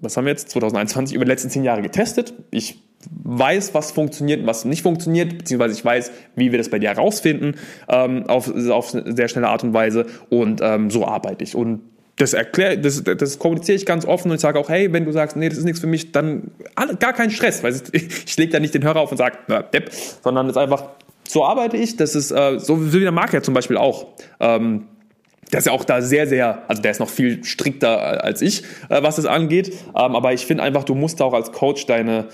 was 0.00 0.16
haben 0.16 0.24
wir 0.24 0.30
jetzt, 0.30 0.50
2021, 0.50 1.14
über 1.14 1.24
die 1.24 1.30
letzten 1.30 1.50
zehn 1.50 1.64
Jahre 1.64 1.82
getestet. 1.82 2.34
Ich 2.50 2.78
weiß, 3.22 3.74
was 3.74 3.92
funktioniert 3.92 4.40
und 4.40 4.46
was 4.46 4.64
nicht 4.64 4.82
funktioniert, 4.82 5.38
beziehungsweise 5.38 5.74
ich 5.74 5.84
weiß, 5.84 6.10
wie 6.36 6.50
wir 6.52 6.58
das 6.58 6.68
bei 6.68 6.78
dir 6.78 6.90
herausfinden, 6.90 7.54
ähm, 7.88 8.26
auf, 8.28 8.52
auf 8.70 8.90
sehr 8.90 9.28
schnelle 9.28 9.48
Art 9.48 9.64
und 9.64 9.72
Weise 9.72 10.06
und 10.30 10.60
ähm, 10.62 10.90
so 10.90 11.06
arbeite 11.06 11.44
ich. 11.44 11.54
Und 11.54 11.82
das 12.16 12.32
erkläre, 12.32 12.78
das, 12.78 13.02
das 13.02 13.38
kommuniziere 13.38 13.76
ich 13.76 13.86
ganz 13.86 14.04
offen 14.04 14.30
und 14.30 14.36
ich 14.36 14.40
sage 14.40 14.58
auch, 14.58 14.68
hey, 14.68 14.92
wenn 14.92 15.04
du 15.04 15.12
sagst, 15.12 15.36
nee, 15.36 15.48
das 15.48 15.58
ist 15.58 15.64
nichts 15.64 15.80
für 15.80 15.86
mich, 15.86 16.12
dann 16.12 16.52
gar 17.00 17.12
kein 17.12 17.30
Stress, 17.30 17.62
weil 17.62 17.74
ich, 17.92 18.26
ich 18.26 18.36
lege 18.36 18.52
da 18.52 18.60
nicht 18.60 18.74
den 18.74 18.84
Hörer 18.84 19.00
auf 19.00 19.10
und 19.10 19.18
sage, 19.18 19.38
Depp, 19.72 19.90
sondern 20.22 20.46
es 20.46 20.52
ist 20.52 20.58
einfach, 20.58 20.90
so 21.26 21.44
arbeite 21.44 21.76
ich, 21.76 21.96
das 21.96 22.14
ist, 22.14 22.30
äh, 22.30 22.58
so 22.58 22.92
wie 22.92 23.00
der 23.00 23.12
Marc 23.12 23.32
ja 23.32 23.42
zum 23.42 23.54
Beispiel 23.54 23.76
auch. 23.76 24.06
Ähm, 24.40 24.86
der 25.52 25.58
ist 25.58 25.66
ja 25.66 25.72
auch 25.72 25.84
da 25.84 26.02
sehr, 26.02 26.26
sehr, 26.26 26.62
also 26.68 26.82
der 26.82 26.90
ist 26.90 27.00
noch 27.00 27.08
viel 27.08 27.44
strikter 27.44 28.24
als 28.24 28.42
ich, 28.42 28.62
äh, 28.88 29.02
was 29.02 29.16
das 29.16 29.26
angeht. 29.26 29.72
Ähm, 29.88 30.16
aber 30.16 30.32
ich 30.32 30.46
finde 30.46 30.62
einfach, 30.62 30.84
du 30.84 30.94
musst 30.94 31.20
auch 31.22 31.32
als 31.32 31.52
Coach 31.52 31.86
deine, 31.86 32.26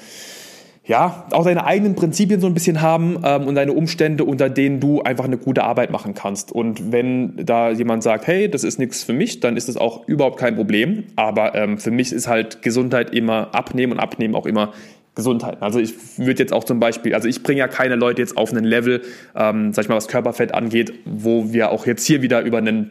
ja, 0.90 1.24
auch 1.30 1.44
deine 1.44 1.66
eigenen 1.66 1.94
Prinzipien 1.94 2.40
so 2.40 2.48
ein 2.48 2.54
bisschen 2.54 2.80
haben 2.82 3.20
ähm, 3.22 3.46
und 3.46 3.54
deine 3.54 3.74
Umstände, 3.74 4.24
unter 4.24 4.50
denen 4.50 4.80
du 4.80 5.02
einfach 5.02 5.24
eine 5.24 5.38
gute 5.38 5.62
Arbeit 5.62 5.92
machen 5.92 6.14
kannst. 6.14 6.50
Und 6.50 6.90
wenn 6.90 7.46
da 7.46 7.70
jemand 7.70 8.02
sagt, 8.02 8.26
hey, 8.26 8.50
das 8.50 8.64
ist 8.64 8.80
nichts 8.80 9.04
für 9.04 9.12
mich, 9.12 9.38
dann 9.38 9.56
ist 9.56 9.68
das 9.68 9.76
auch 9.76 10.08
überhaupt 10.08 10.36
kein 10.36 10.56
Problem. 10.56 11.04
Aber 11.14 11.54
ähm, 11.54 11.78
für 11.78 11.92
mich 11.92 12.10
ist 12.10 12.26
halt 12.26 12.62
Gesundheit 12.62 13.14
immer 13.14 13.54
abnehmen 13.54 13.92
und 13.92 14.00
abnehmen 14.00 14.34
auch 14.34 14.46
immer 14.46 14.72
Gesundheit. 15.14 15.62
Also 15.62 15.78
ich 15.78 15.94
würde 16.18 16.40
jetzt 16.40 16.52
auch 16.52 16.64
zum 16.64 16.80
Beispiel, 16.80 17.14
also 17.14 17.28
ich 17.28 17.44
bringe 17.44 17.60
ja 17.60 17.68
keine 17.68 17.94
Leute 17.94 18.20
jetzt 18.20 18.36
auf 18.36 18.50
einen 18.50 18.64
Level, 18.64 19.02
ähm, 19.36 19.72
sag 19.72 19.84
ich 19.84 19.88
mal, 19.88 19.94
was 19.94 20.08
Körperfett 20.08 20.54
angeht, 20.54 20.92
wo 21.04 21.52
wir 21.52 21.70
auch 21.70 21.86
jetzt 21.86 22.04
hier 22.04 22.20
wieder 22.20 22.40
über 22.40 22.58
einen 22.58 22.90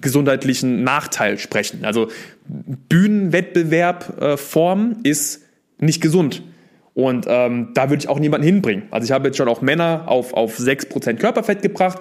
gesundheitlichen 0.00 0.82
Nachteil 0.82 1.38
sprechen. 1.38 1.84
Also 1.84 2.08
Bühnenwettbewerb 2.88 4.20
äh, 4.20 5.08
ist 5.08 5.42
nicht 5.78 6.02
gesund. 6.02 6.42
Und 7.00 7.24
ähm, 7.28 7.70
da 7.72 7.88
würde 7.88 8.02
ich 8.02 8.08
auch 8.08 8.18
niemanden 8.18 8.46
hinbringen. 8.46 8.84
Also 8.90 9.06
ich 9.06 9.12
habe 9.12 9.28
jetzt 9.28 9.38
schon 9.38 9.48
auch 9.48 9.62
Männer 9.62 10.04
auf, 10.06 10.34
auf 10.34 10.58
6% 10.58 11.14
Körperfett 11.14 11.62
gebracht. 11.62 11.98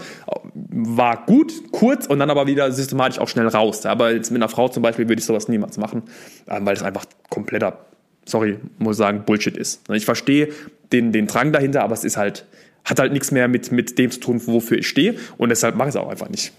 War 0.53 1.25
gut, 1.25 1.53
kurz 1.71 2.05
und 2.05 2.19
dann 2.19 2.29
aber 2.29 2.47
wieder 2.47 2.69
systematisch 2.73 3.17
auch 3.19 3.29
schnell 3.29 3.47
raus. 3.47 3.85
Aber 3.85 4.11
jetzt 4.11 4.29
mit 4.31 4.41
einer 4.41 4.49
Frau 4.49 4.67
zum 4.67 4.83
Beispiel 4.83 5.07
würde 5.07 5.19
ich 5.21 5.25
sowas 5.25 5.47
niemals 5.47 5.77
machen, 5.77 6.03
ähm, 6.49 6.65
weil 6.65 6.75
es 6.75 6.83
einfach 6.83 7.05
kompletter, 7.29 7.85
sorry, 8.25 8.57
muss 8.77 8.97
sagen, 8.97 9.23
Bullshit 9.25 9.55
ist. 9.55 9.89
Ich 9.89 10.03
verstehe 10.03 10.49
den, 10.91 11.13
den 11.13 11.27
Drang 11.27 11.53
dahinter, 11.53 11.83
aber 11.83 11.93
es 11.93 12.03
ist 12.03 12.17
halt, 12.17 12.45
hat 12.83 12.99
halt 12.99 13.13
nichts 13.13 13.31
mehr 13.31 13.47
mit, 13.47 13.71
mit 13.71 13.97
dem 13.97 14.11
zu 14.11 14.19
tun, 14.19 14.41
wofür 14.45 14.79
ich 14.79 14.87
stehe. 14.87 15.15
Und 15.37 15.47
deshalb 15.49 15.75
mache 15.75 15.89
ich 15.89 15.95
es 15.95 16.01
auch 16.01 16.09
einfach 16.09 16.29
nicht. 16.29 16.51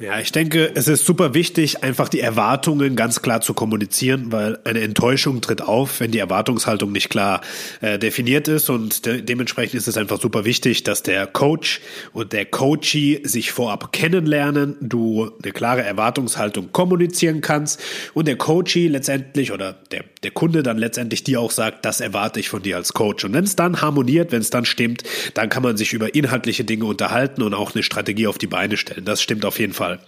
Ja, 0.00 0.18
ich 0.18 0.32
denke, 0.32 0.72
es 0.74 0.88
ist 0.88 1.04
super 1.04 1.34
wichtig, 1.34 1.84
einfach 1.84 2.08
die 2.08 2.20
Erwartungen 2.20 2.96
ganz 2.96 3.20
klar 3.20 3.42
zu 3.42 3.52
kommunizieren, 3.52 4.32
weil 4.32 4.58
eine 4.64 4.80
Enttäuschung 4.80 5.42
tritt 5.42 5.60
auf, 5.60 6.00
wenn 6.00 6.10
die 6.10 6.20
Erwartungshaltung 6.20 6.90
nicht 6.90 7.10
klar 7.10 7.42
äh, 7.82 7.98
definiert 7.98 8.48
ist 8.48 8.70
und 8.70 9.04
de 9.04 9.20
dementsprechend 9.20 9.74
ist 9.74 9.88
es 9.88 9.98
einfach 9.98 10.18
super 10.18 10.46
wichtig, 10.46 10.84
dass 10.84 11.02
der 11.02 11.26
Coach 11.26 11.82
und 12.14 12.32
der 12.32 12.46
Coachee 12.46 13.20
sich 13.24 13.52
vorab 13.52 13.92
kennenlernen, 13.92 14.76
du 14.80 15.32
eine 15.42 15.52
klare 15.52 15.82
Erwartungshaltung 15.82 16.72
kommunizieren 16.72 17.42
kannst 17.42 17.78
und 18.14 18.26
der 18.26 18.36
Coachee 18.36 18.88
letztendlich 18.88 19.52
oder 19.52 19.74
der, 19.90 20.04
der 20.22 20.30
Kunde 20.30 20.62
dann 20.62 20.78
letztendlich 20.78 21.24
dir 21.24 21.42
auch 21.42 21.50
sagt, 21.50 21.84
das 21.84 22.00
erwarte 22.00 22.40
ich 22.40 22.48
von 22.48 22.62
dir 22.62 22.76
als 22.76 22.94
Coach. 22.94 23.26
Und 23.26 23.34
wenn 23.34 23.44
es 23.44 23.54
dann 23.54 23.82
harmoniert, 23.82 24.32
wenn 24.32 24.40
es 24.40 24.48
dann 24.48 24.64
stimmt, 24.64 25.02
dann 25.34 25.50
kann 25.50 25.62
man 25.62 25.76
sich 25.76 25.92
über 25.92 26.14
inhaltliche 26.14 26.64
Dinge 26.64 26.86
unterhalten 26.86 27.42
und 27.42 27.52
auch 27.52 27.74
eine 27.74 27.82
Strategie 27.82 28.28
auf 28.28 28.38
die 28.38 28.46
Beine 28.46 28.78
stellen. 28.78 29.04
Das 29.04 29.20
stimmt 29.20 29.44
auf 29.44 29.58
jeden 29.58 29.74
Fall. 29.74 29.89
Fall. 29.98 30.00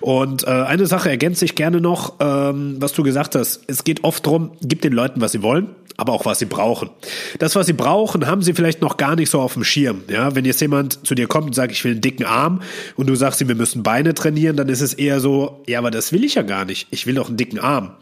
Und 0.00 0.44
äh, 0.44 0.50
eine 0.50 0.86
Sache 0.86 1.10
ergänze 1.10 1.44
ich 1.44 1.54
gerne 1.54 1.80
noch, 1.80 2.14
ähm, 2.20 2.76
was 2.78 2.92
du 2.92 3.02
gesagt 3.02 3.34
hast. 3.34 3.62
Es 3.66 3.84
geht 3.84 4.04
oft 4.04 4.26
darum, 4.26 4.52
gib 4.62 4.82
den 4.82 4.92
Leuten, 4.92 5.20
was 5.20 5.32
sie 5.32 5.42
wollen 5.42 5.74
aber 5.96 6.12
auch 6.12 6.26
was 6.26 6.38
sie 6.38 6.46
brauchen. 6.46 6.90
Das, 7.38 7.56
was 7.56 7.66
sie 7.66 7.72
brauchen, 7.72 8.26
haben 8.26 8.42
sie 8.42 8.52
vielleicht 8.52 8.82
noch 8.82 8.96
gar 8.96 9.16
nicht 9.16 9.30
so 9.30 9.40
auf 9.40 9.54
dem 9.54 9.64
Schirm. 9.64 10.02
Ja, 10.08 10.34
wenn 10.34 10.44
jetzt 10.44 10.60
jemand 10.60 11.06
zu 11.06 11.14
dir 11.14 11.26
kommt 11.26 11.46
und 11.46 11.54
sagt, 11.54 11.72
ich 11.72 11.82
will 11.84 11.92
einen 11.92 12.00
dicken 12.00 12.24
Arm 12.24 12.60
und 12.96 13.06
du 13.06 13.14
sagst 13.14 13.40
ihm, 13.40 13.48
wir 13.48 13.54
müssen 13.54 13.82
Beine 13.82 14.14
trainieren, 14.14 14.56
dann 14.56 14.68
ist 14.68 14.82
es 14.82 14.94
eher 14.94 15.20
so, 15.20 15.62
ja, 15.66 15.78
aber 15.78 15.90
das 15.90 16.12
will 16.12 16.24
ich 16.24 16.34
ja 16.34 16.42
gar 16.42 16.64
nicht. 16.64 16.86
Ich 16.90 17.06
will 17.06 17.14
doch 17.14 17.28
einen 17.28 17.36
dicken 17.36 17.58
Arm. 17.58 17.92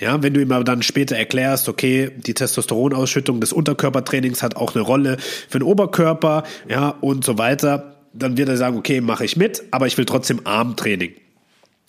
Ja, 0.00 0.22
wenn 0.22 0.32
du 0.32 0.40
ihm 0.40 0.52
aber 0.52 0.64
dann 0.64 0.82
später 0.82 1.16
erklärst, 1.16 1.68
okay, 1.68 2.10
die 2.16 2.34
Testosteronausschüttung 2.34 3.40
des 3.40 3.52
Unterkörpertrainings 3.52 4.42
hat 4.42 4.56
auch 4.56 4.74
eine 4.74 4.82
Rolle 4.82 5.18
für 5.48 5.58
den 5.58 5.68
Oberkörper, 5.68 6.44
ja, 6.68 6.88
und 7.00 7.24
so 7.24 7.38
weiter, 7.38 7.91
dann 8.14 8.36
wird 8.36 8.48
er 8.48 8.56
sagen, 8.56 8.76
okay, 8.76 9.00
mache 9.00 9.24
ich 9.24 9.36
mit, 9.36 9.62
aber 9.70 9.86
ich 9.86 9.96
will 9.98 10.04
trotzdem 10.04 10.40
Armtraining. 10.44 11.12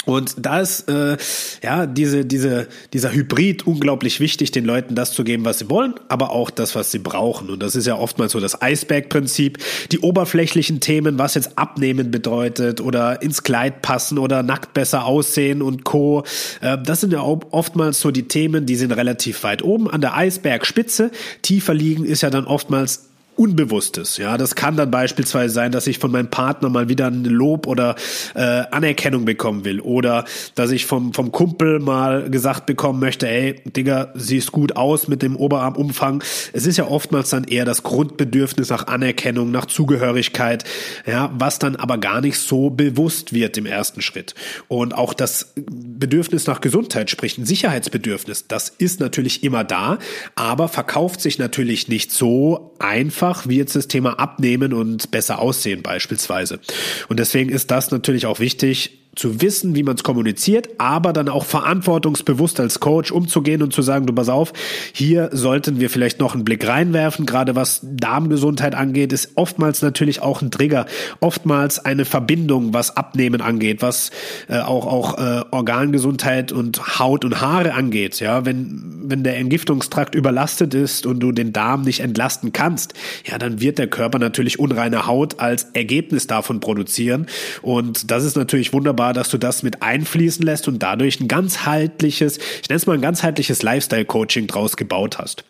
Und 0.05 0.35
da 0.45 0.59
ist 0.59 0.89
äh, 0.89 1.17
ja 1.63 1.85
diese 1.85 2.25
diese 2.25 2.67
dieser 2.91 3.13
Hybrid 3.13 3.65
unglaublich 3.65 4.19
wichtig, 4.19 4.51
den 4.51 4.65
Leuten 4.65 4.95
das 4.95 5.13
zu 5.13 5.23
geben, 5.23 5.45
was 5.45 5.59
sie 5.59 5.69
wollen, 5.69 5.93
aber 6.09 6.31
auch 6.31 6.49
das, 6.49 6.75
was 6.75 6.91
sie 6.91 6.99
brauchen. 6.99 7.49
Und 7.49 7.63
das 7.63 7.75
ist 7.75 7.87
ja 7.87 7.95
oftmals 7.95 8.33
so 8.33 8.39
das 8.41 8.61
Eisberg-Prinzip. 8.61 9.59
Die 9.91 9.99
oberflächlichen 9.99 10.81
Themen, 10.81 11.19
was 11.19 11.35
jetzt 11.35 11.57
abnehmen 11.57 12.11
bedeutet 12.11 12.81
oder 12.81 13.21
ins 13.21 13.43
Kleid 13.43 13.81
passen 13.81 14.17
oder 14.17 14.43
nackt 14.43 14.73
besser 14.73 15.05
aussehen 15.05 15.61
und 15.61 15.85
co. 15.85 16.23
Äh, 16.59 16.77
das 16.83 16.99
sind 16.99 17.13
ja 17.13 17.21
oftmals 17.21 18.01
so 18.01 18.11
die 18.11 18.27
Themen, 18.27 18.65
die 18.65 18.75
sind 18.75 18.91
relativ 18.91 19.43
weit 19.43 19.63
oben 19.63 19.89
an 19.89 20.01
der 20.01 20.17
Eisbergspitze. 20.17 21.11
Tiefer 21.43 21.73
liegen 21.73 22.03
ist 22.03 22.21
ja 22.21 22.29
dann 22.29 22.45
oftmals 22.45 23.12
Unbewusstes. 23.35 24.17
Ja, 24.17 24.37
das 24.37 24.53
kann 24.53 24.77
dann 24.77 24.91
beispielsweise 24.91 25.53
sein, 25.53 25.71
dass 25.71 25.87
ich 25.87 25.97
von 25.97 26.11
meinem 26.11 26.29
Partner 26.29 26.69
mal 26.69 26.87
wieder 26.87 27.07
ein 27.07 27.23
Lob 27.23 27.65
oder 27.65 27.95
äh, 28.35 28.39
Anerkennung 28.39 29.25
bekommen 29.25 29.65
will 29.65 29.79
oder 29.79 30.25
dass 30.53 30.69
ich 30.69 30.85
vom 30.85 31.13
vom 31.13 31.31
Kumpel 31.31 31.79
mal 31.79 32.29
gesagt 32.29 32.67
bekommen 32.67 32.99
möchte, 32.99 33.27
ey, 33.27 33.55
Digga, 33.65 34.11
siehst 34.13 34.51
gut 34.51 34.75
aus 34.75 35.07
mit 35.07 35.23
dem 35.23 35.35
Oberarmumfang. 35.35 36.23
Es 36.53 36.67
ist 36.67 36.77
ja 36.77 36.87
oftmals 36.87 37.31
dann 37.31 37.45
eher 37.45 37.65
das 37.65 37.81
Grundbedürfnis 37.81 38.69
nach 38.69 38.85
Anerkennung, 38.85 39.49
nach 39.49 39.65
Zugehörigkeit, 39.65 40.63
ja, 41.07 41.31
was 41.33 41.57
dann 41.57 41.75
aber 41.75 41.97
gar 41.97 42.21
nicht 42.21 42.37
so 42.37 42.69
bewusst 42.69 43.33
wird 43.33 43.57
im 43.57 43.65
ersten 43.65 44.01
Schritt. 44.01 44.35
Und 44.67 44.93
auch 44.93 45.13
das 45.15 45.53
Bedürfnis 45.55 46.45
nach 46.45 46.61
Gesundheit, 46.61 47.09
sprich 47.09 47.37
ein 47.39 47.45
Sicherheitsbedürfnis, 47.45 48.47
das 48.47 48.69
ist 48.69 48.99
natürlich 48.99 49.43
immer 49.43 49.63
da, 49.63 49.97
aber 50.35 50.67
verkauft 50.67 51.19
sich 51.19 51.39
natürlich 51.39 51.87
nicht 51.87 52.11
so 52.11 52.75
einfach 52.77 53.22
einfach 53.23 53.47
wie 53.47 53.57
jetzt 53.57 53.75
das 53.75 53.87
Thema 53.87 54.19
Abnehmen 54.19 54.73
und 54.73 55.09
besser 55.11 55.39
aussehen 55.39 55.81
beispielsweise. 55.81 56.59
Und 57.07 57.19
deswegen 57.19 57.49
ist 57.49 57.71
das 57.71 57.91
natürlich 57.91 58.25
auch 58.25 58.39
wichtig, 58.39 59.02
zu 59.15 59.41
wissen, 59.41 59.75
wie 59.75 59.83
man 59.83 59.95
es 59.95 60.03
kommuniziert, 60.03 60.69
aber 60.79 61.13
dann 61.13 61.29
auch 61.29 61.45
verantwortungsbewusst 61.45 62.59
als 62.59 62.79
Coach 62.79 63.11
umzugehen 63.11 63.61
und 63.61 63.71
zu 63.71 63.83
sagen, 63.83 64.07
du 64.07 64.13
pass 64.13 64.29
auf, 64.29 64.53
hier 64.91 65.29
sollten 65.31 65.79
wir 65.79 65.89
vielleicht 65.89 66.19
noch 66.19 66.33
einen 66.33 66.43
Blick 66.43 66.67
reinwerfen, 66.67 67.25
gerade 67.25 67.55
was 67.55 67.81
Darmgesundheit 67.83 68.73
angeht, 68.73 69.13
ist 69.13 69.33
oftmals 69.35 69.81
natürlich 69.83 70.21
auch 70.21 70.41
ein 70.41 70.49
Trigger, 70.49 70.87
oftmals 71.19 71.83
eine 71.83 72.05
Verbindung, 72.05 72.73
was 72.73 72.97
Abnehmen 72.97 73.41
angeht, 73.41 73.81
was 73.81 74.09
äh, 74.49 74.59
auch 74.59 74.87
auch 74.87 75.17
äh, 75.17 75.43
Organgesundheit 75.51 76.51
und 76.51 76.99
Haut 76.99 77.23
und 77.23 77.39
Haare 77.39 77.73
angeht, 77.73 78.19
ja, 78.19 78.45
wenn 78.45 79.03
wenn 79.05 79.23
der 79.23 79.37
Entgiftungstrakt 79.37 80.15
überlastet 80.15 80.73
ist 80.73 81.05
und 81.05 81.19
du 81.19 81.31
den 81.31 81.53
Darm 81.53 81.81
nicht 81.81 81.99
entlasten 81.99 82.53
kannst, 82.53 82.93
ja, 83.25 83.37
dann 83.37 83.59
wird 83.59 83.77
der 83.77 83.87
Körper 83.87 84.17
natürlich 84.17 84.59
unreine 84.59 85.05
Haut 85.05 85.39
als 85.39 85.67
Ergebnis 85.73 86.25
davon 86.25 86.61
produzieren. 86.61 87.27
Und 87.61 88.09
das 88.09 88.23
ist 88.23 88.37
natürlich 88.37 88.71
wunderbar 88.71 89.02
wunderbar, 89.03 89.13
dass 89.13 89.29
du 89.29 89.37
das 89.37 89.63
mit 89.63 89.81
einfließen 89.81 90.45
lässt 90.45 90.67
und 90.67 90.81
dadurch 90.81 91.19
ein 91.19 91.27
ganzheitliches, 91.27 92.37
ich 92.37 92.69
nenne 92.69 92.77
es 92.77 92.85
mal 92.85 92.93
ein 92.93 93.01
ganzheitliches 93.01 93.61
Lifestyle-Coaching 93.61 94.47
draus 94.47 94.77
gebaut 94.77 95.19
hast. 95.19 95.43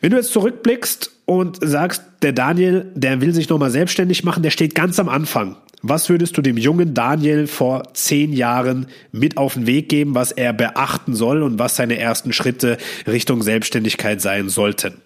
Wenn 0.00 0.10
du 0.10 0.16
jetzt 0.16 0.32
zurückblickst 0.32 1.12
und 1.26 1.58
sagst, 1.60 2.02
der 2.22 2.32
Daniel, 2.32 2.90
der 2.94 3.20
will 3.20 3.32
sich 3.32 3.48
nochmal 3.48 3.70
selbstständig 3.70 4.24
machen, 4.24 4.42
der 4.42 4.50
steht 4.50 4.74
ganz 4.74 4.98
am 4.98 5.08
Anfang. 5.08 5.56
Was 5.84 6.08
würdest 6.08 6.36
du 6.36 6.42
dem 6.42 6.56
jungen 6.56 6.94
Daniel 6.94 7.46
vor 7.46 7.82
zehn 7.94 8.32
Jahren 8.32 8.86
mit 9.10 9.36
auf 9.36 9.54
den 9.54 9.66
Weg 9.66 9.88
geben, 9.88 10.14
was 10.14 10.32
er 10.32 10.52
beachten 10.52 11.14
soll 11.14 11.42
und 11.42 11.58
was 11.58 11.76
seine 11.76 11.98
ersten 11.98 12.32
Schritte 12.32 12.78
Richtung 13.06 13.42
Selbstständigkeit 13.42 14.20
sein 14.20 14.48
sollten? 14.48 15.02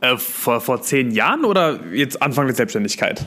Äh, 0.00 0.16
vor, 0.16 0.60
vor 0.60 0.82
zehn 0.82 1.10
Jahren 1.12 1.44
oder 1.44 1.80
jetzt 1.92 2.20
Anfang 2.22 2.46
der 2.46 2.56
Selbstständigkeit? 2.56 3.26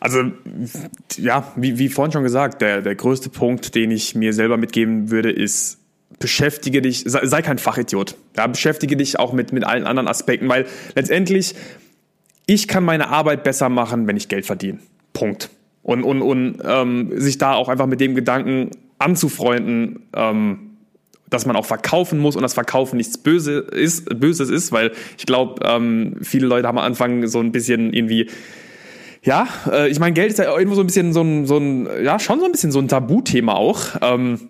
Also 0.00 0.30
ja, 1.16 1.52
wie, 1.56 1.78
wie 1.78 1.88
vorhin 1.88 2.12
schon 2.12 2.22
gesagt, 2.22 2.62
der, 2.62 2.82
der 2.82 2.94
größte 2.94 3.30
Punkt, 3.30 3.74
den 3.74 3.90
ich 3.90 4.14
mir 4.14 4.32
selber 4.32 4.56
mitgeben 4.56 5.10
würde, 5.10 5.30
ist, 5.30 5.78
beschäftige 6.18 6.82
dich, 6.82 7.04
sei, 7.06 7.26
sei 7.26 7.42
kein 7.42 7.58
Fachidiot. 7.58 8.16
Ja, 8.36 8.46
beschäftige 8.46 8.96
dich 8.96 9.18
auch 9.18 9.32
mit, 9.32 9.52
mit 9.52 9.64
allen 9.64 9.86
anderen 9.86 10.08
Aspekten, 10.08 10.48
weil 10.48 10.66
letztendlich, 10.94 11.54
ich 12.46 12.68
kann 12.68 12.84
meine 12.84 13.08
Arbeit 13.08 13.42
besser 13.44 13.68
machen, 13.68 14.06
wenn 14.06 14.16
ich 14.16 14.28
Geld 14.28 14.46
verdiene. 14.46 14.78
Punkt. 15.12 15.50
Und, 15.82 16.04
und, 16.04 16.22
und 16.22 16.58
ähm, 16.64 17.12
sich 17.16 17.38
da 17.38 17.54
auch 17.54 17.68
einfach 17.68 17.86
mit 17.86 18.00
dem 18.00 18.14
Gedanken 18.14 18.70
anzufreunden, 18.98 20.06
ähm, 20.14 20.76
dass 21.30 21.46
man 21.46 21.56
auch 21.56 21.66
verkaufen 21.66 22.18
muss 22.18 22.36
und 22.36 22.42
das 22.42 22.54
Verkaufen 22.54 22.96
nichts 22.96 23.18
Böse 23.18 23.58
ist, 23.58 24.08
Böses 24.18 24.48
ist, 24.48 24.72
weil 24.72 24.92
ich 25.18 25.26
glaube, 25.26 25.62
ähm, 25.64 26.16
viele 26.22 26.46
Leute 26.46 26.66
haben 26.66 26.78
am 26.78 26.84
Anfang 26.84 27.26
so 27.26 27.40
ein 27.40 27.52
bisschen 27.52 27.92
irgendwie 27.92 28.28
ja, 29.22 29.48
äh, 29.70 29.88
ich 29.88 29.98
meine, 29.98 30.12
Geld 30.14 30.30
ist 30.30 30.38
ja 30.38 30.56
irgendwo 30.56 30.74
so 30.74 30.82
ein 30.82 30.86
bisschen 30.86 31.12
so 31.12 31.22
ein, 31.22 31.46
so 31.46 31.58
ein, 31.58 31.88
ja, 32.04 32.18
schon 32.18 32.40
so 32.40 32.46
ein 32.46 32.52
bisschen 32.52 32.72
so 32.72 32.78
ein 32.78 32.88
Tabuthema 32.88 33.54
auch. 33.54 33.80
Ähm, 34.00 34.48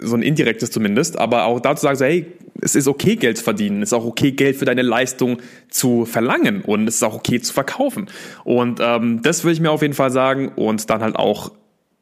so 0.00 0.16
ein 0.16 0.22
indirektes 0.22 0.70
zumindest, 0.70 1.18
aber 1.18 1.44
auch 1.44 1.60
dazu 1.60 1.82
sagen 1.82 1.96
so, 1.96 2.04
hey, 2.04 2.26
es 2.60 2.74
ist 2.74 2.88
okay, 2.88 3.16
Geld 3.16 3.38
zu 3.38 3.44
verdienen, 3.44 3.82
es 3.82 3.90
ist 3.90 3.92
auch 3.92 4.04
okay, 4.04 4.32
Geld 4.32 4.56
für 4.56 4.64
deine 4.64 4.82
Leistung 4.82 5.38
zu 5.70 6.04
verlangen 6.04 6.62
und 6.62 6.88
es 6.88 6.96
ist 6.96 7.02
auch 7.02 7.14
okay 7.14 7.40
zu 7.40 7.52
verkaufen. 7.52 8.08
Und 8.44 8.80
ähm, 8.82 9.22
das 9.22 9.44
würde 9.44 9.54
ich 9.54 9.60
mir 9.60 9.70
auf 9.70 9.82
jeden 9.82 9.94
Fall 9.94 10.10
sagen 10.10 10.48
und 10.56 10.90
dann 10.90 11.00
halt 11.00 11.16
auch 11.16 11.52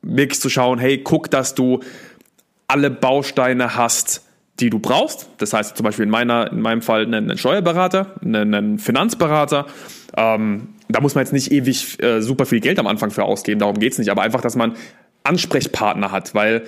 wirklich 0.02 0.40
zu 0.40 0.48
schauen, 0.48 0.78
hey, 0.78 0.98
guck, 0.98 1.30
dass 1.30 1.54
du 1.54 1.80
alle 2.68 2.90
Bausteine 2.90 3.76
hast, 3.76 4.24
die 4.58 4.70
du 4.70 4.78
brauchst. 4.78 5.28
Das 5.38 5.52
heißt 5.52 5.76
zum 5.76 5.84
Beispiel 5.84 6.04
in, 6.04 6.10
meiner, 6.10 6.50
in 6.50 6.60
meinem 6.60 6.82
Fall 6.82 7.02
einen 7.02 7.36
Steuerberater, 7.36 8.14
einen 8.22 8.78
Finanzberater. 8.78 9.66
Ähm, 10.16 10.68
da 10.88 11.00
muss 11.00 11.14
man 11.14 11.24
jetzt 11.24 11.32
nicht 11.32 11.52
ewig 11.52 12.02
äh, 12.02 12.20
super 12.20 12.46
viel 12.46 12.60
Geld 12.60 12.78
am 12.78 12.86
Anfang 12.86 13.10
für 13.10 13.24
ausgeben, 13.24 13.60
darum 13.60 13.78
geht's 13.78 13.98
nicht. 13.98 14.10
Aber 14.10 14.22
einfach, 14.22 14.40
dass 14.40 14.56
man 14.56 14.76
Ansprechpartner 15.24 16.12
hat, 16.12 16.34
weil 16.34 16.64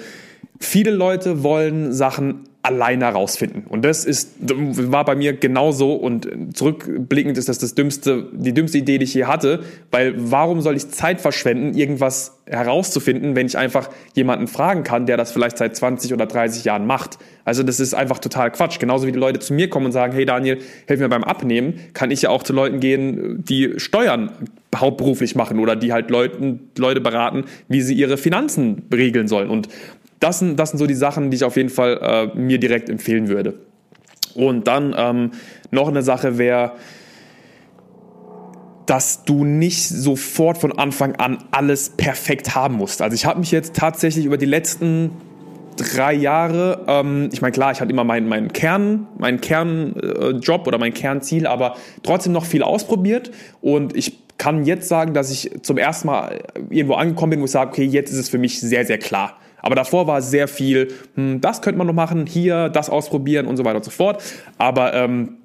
viele 0.59 0.91
Leute 0.91 1.43
wollen 1.43 1.93
Sachen 1.93 2.45
alleine 2.63 3.07
herausfinden. 3.07 3.65
Und 3.69 3.85
das 3.85 4.05
ist, 4.05 4.33
war 4.41 5.05
bei 5.05 5.15
mir 5.15 5.33
genauso 5.33 5.95
und 5.95 6.29
zurückblickend 6.55 7.39
ist 7.39 7.49
das 7.49 7.59
das 7.59 7.75
dümmste, 7.75 8.27
die 8.33 8.53
dümmste 8.53 8.79
Idee, 8.79 8.99
die 8.99 9.05
ich 9.05 9.15
je 9.15 9.25
hatte, 9.25 9.61
weil 9.91 10.15
warum 10.17 10.61
soll 10.61 10.77
ich 10.77 10.91
Zeit 10.91 11.21
verschwenden, 11.21 11.79
irgendwas 11.79 12.39
herauszufinden, 12.47 13.37
wenn 13.37 13.47
ich 13.47 13.57
einfach 13.57 13.91
jemanden 14.15 14.49
fragen 14.49 14.83
kann, 14.83 15.07
der 15.07 15.17
das 15.17 15.33
vielleicht 15.33 15.57
seit 15.57 15.77
20 15.77 16.13
oder 16.13 16.27
30 16.27 16.65
Jahren 16.65 16.87
macht. 16.87 17.19
Also 17.45 17.63
das 17.63 17.81
ist 17.81 17.95
einfach 17.95 18.19
total 18.19 18.51
Quatsch. 18.51 18.79
Genauso 18.79 19.07
wie 19.07 19.13
die 19.13 19.19
Leute 19.19 19.39
zu 19.39 19.55
mir 19.55 19.71
kommen 19.71 19.87
und 19.87 19.93
sagen, 19.93 20.13
hey 20.13 20.25
Daniel, 20.25 20.59
hilf 20.87 21.01
mir 21.01 21.09
beim 21.09 21.25
Abnehmen, 21.25 21.75
kann 21.95 22.11
ich 22.11 22.23
ja 22.23 22.31
auch 22.31 22.43
zu 22.43 22.53
Leuten 22.53 22.81
gehen, 22.81 23.45
die 23.45 23.75
Steuern 23.77 24.33
hauptberuflich 24.75 25.35
machen 25.35 25.59
oder 25.59 25.77
die 25.77 25.93
halt 25.93 26.11
Leuten, 26.11 26.71
Leute 26.77 27.01
beraten, 27.01 27.45
wie 27.69 27.81
sie 27.81 27.95
ihre 27.95 28.19
Finanzen 28.19 28.83
regeln 28.93 29.29
sollen. 29.29 29.49
Und 29.49 29.69
das 30.21 30.41
sind, 30.41 30.59
das 30.59 30.71
sind 30.71 30.79
so 30.79 30.87
die 30.87 30.95
Sachen, 30.95 31.31
die 31.31 31.37
ich 31.37 31.45
auf 31.45 31.57
jeden 31.57 31.71
Fall 31.71 32.33
äh, 32.35 32.39
mir 32.39 32.59
direkt 32.59 32.89
empfehlen 32.89 33.29
würde. 33.29 33.55
Und 34.35 34.67
dann 34.67 34.95
ähm, 34.97 35.31
noch 35.71 35.89
eine 35.89 36.03
Sache 36.03 36.39
wäre, 36.39 36.73
dass 38.87 39.25
du 39.25 39.45
nicht 39.45 39.87
sofort 39.87 40.59
von 40.59 40.73
Anfang 40.73 41.17
an 41.17 41.39
alles 41.51 41.91
perfekt 41.91 42.55
haben 42.55 42.77
musst. 42.77 43.03
Also 43.03 43.15
ich 43.15 43.27
habe 43.27 43.41
mich 43.41 43.51
jetzt 43.51 43.75
tatsächlich 43.75 44.25
über 44.25 44.39
die 44.39 44.47
letzten 44.47 45.11
drei 45.77 46.15
Jahre, 46.15 46.85
ähm, 46.89 47.29
ich 47.33 47.43
meine 47.43 47.53
klar, 47.53 47.71
ich 47.71 47.81
hatte 47.81 47.91
immer 47.93 48.05
meinen, 48.05 48.29
meinen 48.29 48.53
Kern, 48.53 49.07
meinen 49.19 49.41
Kernjob 49.41 50.65
äh, 50.65 50.69
oder 50.69 50.79
mein 50.79 50.95
Kernziel, 50.95 51.47
aber 51.47 51.77
trotzdem 52.03 52.33
noch 52.33 52.45
viel 52.45 52.63
ausprobiert 52.63 53.31
und 53.61 53.97
ich 53.97 54.19
kann 54.39 54.65
jetzt 54.65 54.89
sagen, 54.89 55.15
dass 55.15 55.31
ich 55.31 55.51
zum 55.63 55.79
ersten 55.79 56.07
Mal 56.07 56.41
irgendwo 56.71 56.95
angekommen 56.95 57.31
bin, 57.31 57.41
wo 57.41 57.45
ich 57.45 57.51
sage, 57.51 57.71
okay, 57.71 57.85
jetzt 57.85 58.11
ist 58.11 58.19
es 58.19 58.29
für 58.29 58.39
mich 58.39 58.61
sehr, 58.61 58.87
sehr 58.87 58.99
klar. 58.99 59.37
Aber 59.61 59.75
davor 59.75 60.07
war 60.07 60.23
sehr 60.23 60.49
viel, 60.49 60.89
hm, 61.15 61.41
das 61.41 61.63
könnte 61.63 61.79
man 61.79 61.87
noch 61.87 61.95
machen, 61.95 62.27
hier, 62.27 62.69
das 62.69 62.91
ausprobieren 62.91 63.47
und 63.47 63.57
so 63.57 63.65
weiter 63.65 63.77
und 63.77 63.85
so 63.85 63.91
fort. 63.91 64.23
Aber 64.59 64.95
ähm, 64.95 65.39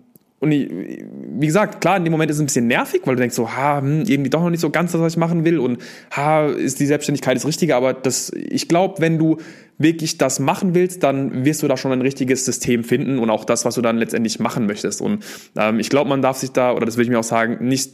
und 0.44 0.52
ich, 0.52 0.70
wie 0.70 1.46
gesagt, 1.46 1.80
klar, 1.80 1.96
in 1.96 2.04
dem 2.04 2.12
Moment 2.12 2.30
ist 2.30 2.36
es 2.36 2.42
ein 2.42 2.48
bisschen 2.48 2.68
nervig, 2.68 3.04
weil 3.06 3.16
du 3.16 3.22
denkst 3.22 3.36
so, 3.36 3.50
ha, 3.50 3.80
hm, 3.80 4.04
irgendwie 4.06 4.30
doch 4.30 4.42
noch 4.42 4.50
nicht 4.50 4.60
so 4.60 4.70
ganz 4.70 4.92
das, 4.92 5.00
was 5.00 5.14
ich 5.14 5.18
machen 5.18 5.46
will 5.46 5.58
und 5.58 5.82
ha, 6.12 6.48
ist 6.48 6.82
die 6.82 6.86
Selbstständigkeit 6.86 7.38
das 7.38 7.46
Richtige, 7.46 7.78
aber 7.78 7.94
das, 7.94 8.30
ich 8.36 8.68
glaube, 8.68 8.96
wenn 9.00 9.18
du 9.18 9.38
wirklich 9.78 10.18
das 10.18 10.42
machen 10.42 10.76
willst, 10.76 11.02
dann 11.02 11.46
wirst 11.46 11.64
du 11.64 11.70
da 11.70 11.78
schon 11.78 11.94
ein 11.94 12.02
richtiges 12.02 12.44
System 12.44 12.84
finden 12.84 13.20
und 13.20 13.30
auch 13.30 13.46
das, 13.46 13.64
was 13.64 13.76
du 13.76 13.82
dann 13.82 13.98
letztendlich 13.98 14.38
machen 14.42 14.66
möchtest. 14.66 15.00
Und 15.00 15.24
ähm, 15.56 15.80
ich 15.80 15.90
glaube, 15.90 16.10
man 16.10 16.22
darf 16.22 16.38
sich 16.38 16.52
da, 16.52 16.74
oder 16.74 16.86
das 16.86 16.98
will 16.98 17.06
ich 17.06 17.10
mir 17.10 17.20
auch 17.20 17.24
sagen, 17.24 17.66
nicht 17.66 17.94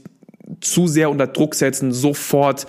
zu 0.59 0.87
sehr 0.87 1.11
unter 1.11 1.27
Druck 1.27 1.53
setzen, 1.53 1.91
sofort 1.91 2.65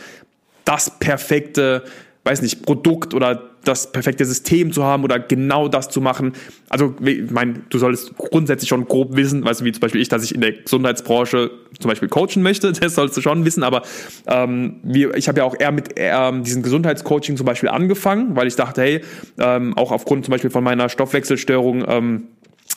das 0.67 0.99
perfekte, 0.99 1.85
weiß 2.25 2.43
nicht, 2.43 2.63
Produkt 2.63 3.15
oder 3.15 3.51
das 3.65 3.93
perfekte 3.93 4.25
System 4.25 4.73
zu 4.73 4.85
haben 4.85 5.05
oder 5.05 5.19
genau 5.19 5.69
das 5.69 5.89
zu 5.89 6.01
machen. 6.01 6.33
Also, 6.69 6.95
ich 7.05 7.31
meine, 7.31 7.63
du 7.69 7.79
solltest 7.79 8.17
grundsätzlich 8.17 8.69
schon 8.69 8.87
grob 8.87 9.17
wissen, 9.17 9.45
weißt 9.45 9.61
du, 9.61 9.65
wie 9.65 9.73
zum 9.73 9.81
Beispiel 9.81 10.01
ich, 10.01 10.09
dass 10.09 10.25
ich 10.25 10.35
in 10.35 10.41
der 10.41 10.53
Gesundheitsbranche 10.53 11.51
zum 11.79 11.89
Beispiel 11.89 12.09
coachen 12.09 12.43
möchte, 12.43 12.73
das 12.81 12.95
solltest 12.95 13.19
du 13.19 13.23
schon 13.23 13.45
wissen, 13.45 13.63
aber 13.63 13.83
ähm, 14.27 14.77
wir, 14.83 15.15
ich 15.15 15.29
habe 15.29 15.39
ja 15.39 15.45
auch 15.45 15.57
eher 15.59 15.73
mit 15.73 15.91
ähm, 15.97 16.43
diesem 16.43 16.63
Gesundheitscoaching 16.63 17.37
zum 17.37 17.47
Beispiel 17.47 17.69
angefangen, 17.69 18.37
weil 18.37 18.47
ich 18.47 18.57
dachte, 18.57 18.83
hey, 18.83 19.01
ähm, 19.39 19.77
auch 19.77 19.93
aufgrund 19.93 20.25
zum 20.25 20.33
Beispiel 20.33 20.51
von 20.51 20.65
meiner 20.65 20.89
Stoffwechselstörung, 20.89 21.85
ähm, 21.87 22.27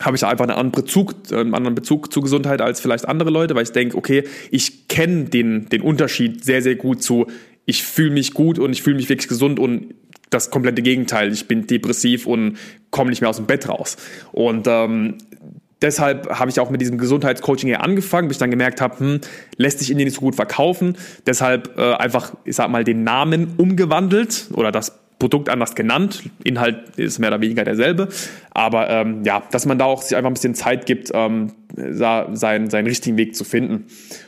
habe 0.02 0.16
ich 0.16 0.26
einfach 0.26 0.44
einen 0.46 0.58
anderen 0.58 0.72
Bezug, 0.72 1.14
einen 1.32 1.54
anderen 1.54 1.76
Bezug 1.76 2.12
zu 2.12 2.22
Gesundheit 2.22 2.62
als 2.62 2.80
vielleicht 2.80 3.08
andere 3.08 3.30
Leute, 3.30 3.56
weil 3.56 3.64
ich 3.64 3.72
denke, 3.72 3.96
okay, 3.96 4.24
ich 4.50 4.88
kenne 4.88 5.26
den, 5.26 5.70
den 5.70 5.82
Unterschied 5.82 6.44
sehr, 6.44 6.62
sehr 6.62 6.76
gut 6.76 7.04
zu, 7.04 7.28
ich 7.66 7.84
fühle 7.84 8.12
mich 8.12 8.34
gut 8.34 8.60
und 8.60 8.72
ich 8.72 8.84
fühle 8.84 8.96
mich 8.96 9.10
wirklich 9.10 9.28
gesund 9.28 9.60
und 9.60 9.94
das 10.30 10.50
komplette 10.50 10.82
Gegenteil. 10.82 11.32
Ich 11.32 11.48
bin 11.48 11.68
depressiv 11.68 12.26
und 12.26 12.58
komme 12.90 13.10
nicht 13.10 13.22
mehr 13.22 13.30
aus 13.30 13.38
dem 13.38 13.46
Bett 13.46 13.70
raus. 13.70 13.98
Und 14.32 14.68
ähm, 14.68 15.18
deshalb 15.82 16.30
habe 16.30 16.50
ich 16.50 16.60
auch 16.60 16.70
mit 16.70 16.82
diesem 16.82 16.98
Gesundheitscoaching 16.98 17.68
hier 17.68 17.82
angefangen, 17.82 18.28
bis 18.28 18.36
ich 18.36 18.40
dann 18.40 18.52
gemerkt 18.52 18.82
habe, 18.82 19.00
hm, 19.00 19.22
lässt 19.58 19.80
sich 19.80 19.92
Indien 19.92 20.08
nicht 20.08 20.16
so 20.16 20.22
gut 20.22 20.36
verkaufen. 20.36 20.98
Deshalb 21.28 21.78
äh, 21.78 21.94
einfach, 21.94 22.34
ich 22.46 22.56
sag 22.56 22.70
mal, 22.70 22.84
den 22.84 23.04
Namen 23.04 23.54
umgewandelt 23.58 24.48
oder 24.54 24.72
das 24.72 25.03
Produkt 25.24 25.48
anders 25.48 25.74
genannt. 25.74 26.22
Inhalt 26.44 26.98
ist 26.98 27.18
mehr 27.18 27.30
oder 27.30 27.40
weniger 27.40 27.64
derselbe. 27.64 28.10
Aber 28.52 28.90
ähm, 28.90 29.24
ja, 29.24 29.42
dass 29.52 29.66
man 29.66 29.78
da 29.80 29.86
auch 29.86 30.02
sich 30.02 30.18
einfach 30.18 30.30
ein 30.30 30.34
bisschen 30.34 30.54
Zeit 30.54 30.86
gibt, 30.86 31.12
ähm, 31.14 31.54
seinen, 31.78 32.70
seinen 32.70 32.88
richtigen 32.88 33.16
Weg 33.16 33.34
zu 33.34 33.46
finden. 33.46 33.86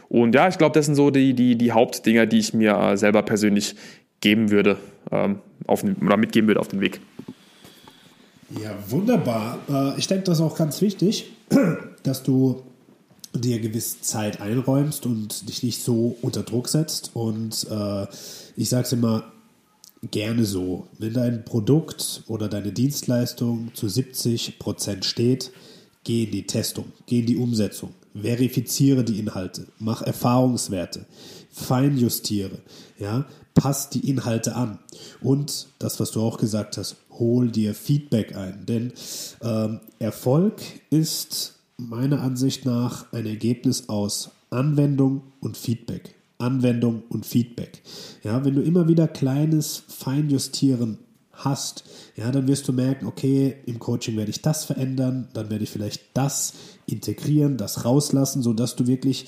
Und 0.08 0.34
ja, 0.34 0.48
ich 0.48 0.58
glaube, 0.58 0.74
das 0.74 0.86
sind 0.86 0.96
so 0.96 1.12
die, 1.12 1.34
die, 1.34 1.58
die 1.58 1.74
Hauptdinger, 1.74 2.28
die 2.28 2.40
ich 2.40 2.54
mir 2.54 2.78
äh, 2.78 2.96
selber 2.96 3.24
persönlich 3.24 3.76
geben 4.22 4.52
würde, 4.52 4.78
ähm, 5.12 5.40
auf 5.68 5.84
oder 5.84 6.16
mitgeben 6.16 6.48
würde 6.48 6.62
auf 6.62 6.70
den 6.70 6.80
Weg. 6.80 7.02
Ja, 8.64 8.72
wunderbar. 8.88 9.60
Äh, 9.68 10.00
ich 10.00 10.08
denke, 10.08 10.24
das 10.24 10.38
ist 10.38 10.46
auch 10.46 10.58
ganz 10.58 10.80
wichtig, 10.80 11.30
dass 12.04 12.24
du 12.24 12.64
dir 13.34 13.60
gewisse 13.60 14.00
Zeit 14.00 14.40
einräumst 14.40 15.06
und 15.06 15.50
dich 15.50 15.62
nicht 15.62 15.84
so 15.84 16.16
unter 16.22 16.44
Druck 16.44 16.70
setzt. 16.70 17.12
Und 17.16 17.68
äh, 17.70 18.06
ich 18.56 18.70
sage 18.70 18.84
es 18.84 18.94
immer 18.94 19.26
gerne 20.12 20.46
so, 20.46 20.88
wenn 20.98 21.14
dein 21.14 21.46
Produkt 21.46 22.24
oder 22.28 22.48
deine 22.48 22.72
Dienstleistung 22.72 23.72
zu 23.74 23.88
70 23.88 24.60
Prozent 24.60 25.06
steht, 25.06 25.52
geh 26.04 26.24
in 26.24 26.32
die 26.32 26.46
Testung, 26.46 26.86
geh 27.06 27.20
in 27.20 27.26
die 27.26 27.38
Umsetzung, 27.38 27.94
verifiziere 28.20 29.04
die 29.04 29.20
Inhalte, 29.20 29.68
mach 29.80 30.02
Erfahrungswerte, 30.02 31.06
feinjustiere, 31.52 32.60
ja, 33.00 33.26
passt 33.54 33.96
die 33.96 34.10
Inhalte 34.10 34.56
an. 34.56 34.80
Und 35.22 35.68
das, 35.80 36.00
was 36.00 36.12
du 36.12 36.22
auch 36.22 36.38
gesagt 36.38 36.78
hast, 36.78 36.98
hol 37.12 37.50
dir 37.50 37.74
Feedback 37.74 38.36
ein. 38.36 38.66
Denn 38.66 38.94
ähm, 39.42 39.80
Erfolg 40.00 40.62
ist 40.90 41.56
meiner 41.78 42.22
Ansicht 42.22 42.66
nach 42.66 43.12
ein 43.14 43.26
Ergebnis 43.26 43.90
aus 43.90 44.32
Anwendung 44.50 45.24
und 45.40 45.58
Feedback. 45.58 46.15
Anwendung 46.46 47.04
und 47.10 47.26
Feedback. 47.26 47.82
Ja, 48.24 48.46
wenn 48.46 48.56
du 48.56 48.62
immer 48.62 48.88
wieder 48.88 49.08
kleines 49.08 49.84
Feinjustieren 49.88 51.00
hast, 51.34 51.84
ja, 52.16 52.32
dann 52.32 52.48
wirst 52.48 52.68
du 52.68 52.74
merken, 52.74 53.08
okay, 53.08 53.56
im 53.66 53.80
Coaching 53.80 54.16
werde 54.16 54.32
ich 54.32 54.42
das 54.42 54.64
verändern, 54.64 55.28
dann 55.34 55.50
werde 55.50 55.64
ich 55.64 55.70
vielleicht 55.70 56.02
das 56.14 56.54
integrieren, 56.86 57.58
das 57.58 57.84
rauslassen, 57.84 58.42
sodass 58.42 58.76
du 58.76 58.88
wirklich 58.88 59.28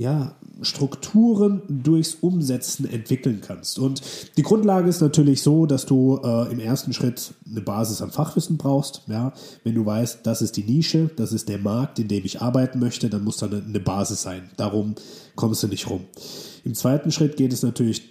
ja, 0.00 0.34
Strukturen 0.62 1.60
durchs 1.68 2.14
Umsetzen 2.14 2.90
entwickeln 2.90 3.42
kannst. 3.46 3.78
Und 3.78 4.00
die 4.38 4.42
Grundlage 4.42 4.88
ist 4.88 5.02
natürlich 5.02 5.42
so, 5.42 5.66
dass 5.66 5.84
du 5.84 6.18
äh, 6.24 6.50
im 6.50 6.58
ersten 6.58 6.94
Schritt 6.94 7.34
eine 7.46 7.60
Basis 7.60 8.00
an 8.00 8.10
Fachwissen 8.10 8.56
brauchst. 8.56 9.02
Ja? 9.08 9.34
Wenn 9.62 9.74
du 9.74 9.84
weißt, 9.84 10.20
das 10.22 10.40
ist 10.40 10.56
die 10.56 10.64
Nische, 10.64 11.10
das 11.16 11.34
ist 11.34 11.50
der 11.50 11.58
Markt, 11.58 11.98
in 11.98 12.08
dem 12.08 12.24
ich 12.24 12.40
arbeiten 12.40 12.78
möchte, 12.78 13.10
dann 13.10 13.24
muss 13.24 13.36
da 13.36 13.46
eine, 13.46 13.62
eine 13.62 13.78
Basis 13.78 14.22
sein. 14.22 14.48
Darum 14.56 14.94
kommst 15.36 15.62
du 15.62 15.68
nicht 15.68 15.90
rum. 15.90 16.06
Im 16.64 16.74
zweiten 16.74 17.12
Schritt 17.12 17.36
geht 17.36 17.52
es 17.52 17.62
natürlich 17.62 18.02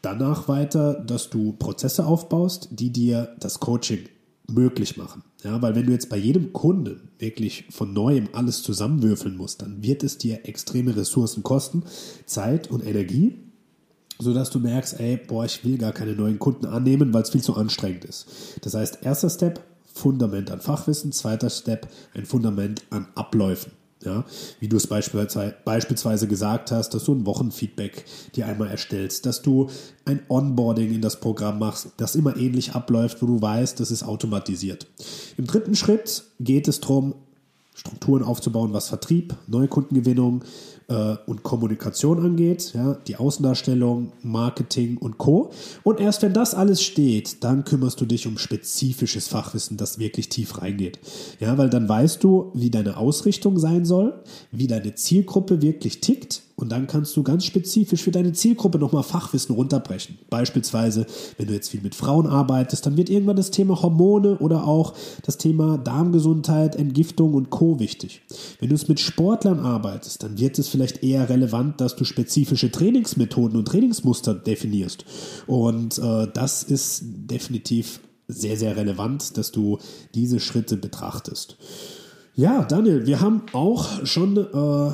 danach 0.00 0.48
weiter, 0.48 0.94
dass 0.94 1.28
du 1.28 1.52
Prozesse 1.52 2.06
aufbaust, 2.06 2.68
die 2.70 2.90
dir 2.90 3.36
das 3.38 3.60
Coaching 3.60 4.08
möglich 4.52 4.96
machen. 4.96 5.22
Ja, 5.42 5.60
weil 5.60 5.74
wenn 5.74 5.86
du 5.86 5.92
jetzt 5.92 6.08
bei 6.08 6.16
jedem 6.16 6.52
Kunden 6.52 7.10
wirklich 7.18 7.64
von 7.70 7.92
neuem 7.92 8.28
alles 8.32 8.62
zusammenwürfeln 8.62 9.36
musst, 9.36 9.62
dann 9.62 9.82
wird 9.82 10.02
es 10.04 10.18
dir 10.18 10.46
extreme 10.46 10.96
Ressourcen 10.96 11.42
kosten, 11.42 11.82
Zeit 12.26 12.70
und 12.70 12.86
Energie, 12.86 13.38
sodass 14.18 14.50
du 14.50 14.60
merkst, 14.60 15.00
ey, 15.00 15.16
boah, 15.16 15.44
ich 15.44 15.64
will 15.64 15.78
gar 15.78 15.92
keine 15.92 16.12
neuen 16.12 16.38
Kunden 16.38 16.66
annehmen, 16.66 17.12
weil 17.12 17.22
es 17.22 17.30
viel 17.30 17.42
zu 17.42 17.56
anstrengend 17.56 18.04
ist. 18.04 18.26
Das 18.62 18.74
heißt, 18.74 18.98
erster 19.02 19.30
Step, 19.30 19.64
Fundament 19.92 20.50
an 20.50 20.60
Fachwissen, 20.60 21.12
zweiter 21.12 21.50
Step, 21.50 21.88
ein 22.14 22.24
Fundament 22.24 22.84
an 22.90 23.08
Abläufen. 23.14 23.72
Ja, 24.04 24.24
wie 24.60 24.68
du 24.68 24.76
es 24.76 24.86
beispielsweise 24.86 26.28
gesagt 26.28 26.70
hast, 26.70 26.90
dass 26.90 27.04
du 27.04 27.14
ein 27.14 27.26
Wochenfeedback 27.26 28.04
dir 28.34 28.46
einmal 28.46 28.68
erstellst, 28.68 29.26
dass 29.26 29.42
du 29.42 29.68
ein 30.04 30.22
Onboarding 30.28 30.92
in 30.92 31.00
das 31.00 31.20
Programm 31.20 31.58
machst, 31.58 31.88
das 31.96 32.14
immer 32.14 32.36
ähnlich 32.36 32.72
abläuft, 32.72 33.22
wo 33.22 33.26
du 33.26 33.40
weißt, 33.40 33.78
das 33.78 33.90
ist 33.90 34.02
automatisiert. 34.02 34.86
Im 35.36 35.46
dritten 35.46 35.74
Schritt 35.74 36.24
geht 36.40 36.68
es 36.68 36.80
darum, 36.80 37.14
Strukturen 37.74 38.22
aufzubauen, 38.22 38.72
was 38.72 38.88
Vertrieb, 38.88 39.34
Neukundengewinnung, 39.46 40.44
äh, 40.88 41.16
und 41.26 41.42
Kommunikation 41.42 42.24
angeht, 42.24 42.72
ja, 42.74 42.94
die 43.06 43.16
Außendarstellung, 43.16 44.12
Marketing 44.22 44.98
und 44.98 45.18
Co. 45.18 45.50
Und 45.82 46.00
erst 46.00 46.22
wenn 46.22 46.32
das 46.32 46.54
alles 46.54 46.82
steht, 46.82 47.44
dann 47.44 47.64
kümmerst 47.64 48.00
du 48.00 48.06
dich 48.06 48.26
um 48.26 48.38
spezifisches 48.38 49.28
Fachwissen, 49.28 49.76
das 49.76 49.98
wirklich 49.98 50.28
tief 50.28 50.60
reingeht. 50.60 50.98
Ja, 51.40 51.58
weil 51.58 51.70
dann 51.70 51.88
weißt 51.88 52.22
du, 52.22 52.50
wie 52.54 52.70
deine 52.70 52.96
Ausrichtung 52.96 53.58
sein 53.58 53.84
soll, 53.84 54.14
wie 54.50 54.66
deine 54.66 54.94
Zielgruppe 54.94 55.62
wirklich 55.62 56.00
tickt 56.00 56.42
und 56.56 56.70
dann 56.70 56.86
kannst 56.86 57.16
du 57.16 57.22
ganz 57.22 57.44
spezifisch 57.44 58.02
für 58.02 58.10
deine 58.10 58.32
Zielgruppe 58.32 58.78
nochmal 58.78 59.02
Fachwissen 59.02 59.54
runterbrechen. 59.54 60.18
Beispielsweise, 60.30 61.06
wenn 61.38 61.46
du 61.46 61.54
jetzt 61.54 61.70
viel 61.70 61.80
mit 61.80 61.94
Frauen 61.94 62.26
arbeitest, 62.26 62.86
dann 62.86 62.96
wird 62.96 63.10
irgendwann 63.10 63.36
das 63.36 63.50
Thema 63.50 63.80
Hormone 63.82 64.38
oder 64.38 64.66
auch 64.66 64.94
das 65.24 65.38
Thema 65.38 65.78
Darmgesundheit, 65.78 66.76
Entgiftung 66.76 67.34
und 67.34 67.50
Co. 67.50 67.80
wichtig. 67.80 68.22
Wenn 68.60 68.68
du 68.68 68.74
es 68.74 68.88
mit 68.88 69.00
Sportlern 69.00 69.60
arbeitest, 69.60 70.22
dann 70.22 70.38
wird 70.38 70.58
es 70.58 70.68
vielleicht 70.68 71.02
eher 71.02 71.28
relevant, 71.28 71.80
dass 71.80 71.96
du 71.96 72.04
spezifische 72.04 72.70
Trainingsmethoden 72.70 73.58
und 73.58 73.66
Trainingsmuster 73.66 74.34
definierst. 74.34 75.04
Und 75.46 75.98
äh, 75.98 76.28
das 76.32 76.62
ist 76.62 77.02
definitiv 77.04 78.00
sehr, 78.28 78.56
sehr 78.56 78.76
relevant, 78.76 79.36
dass 79.36 79.52
du 79.52 79.78
diese 80.14 80.40
Schritte 80.40 80.76
betrachtest. 80.76 81.56
Ja, 82.34 82.64
Daniel, 82.64 83.06
wir 83.06 83.20
haben 83.20 83.42
auch 83.52 84.06
schon 84.06 84.36
äh, 84.38 84.92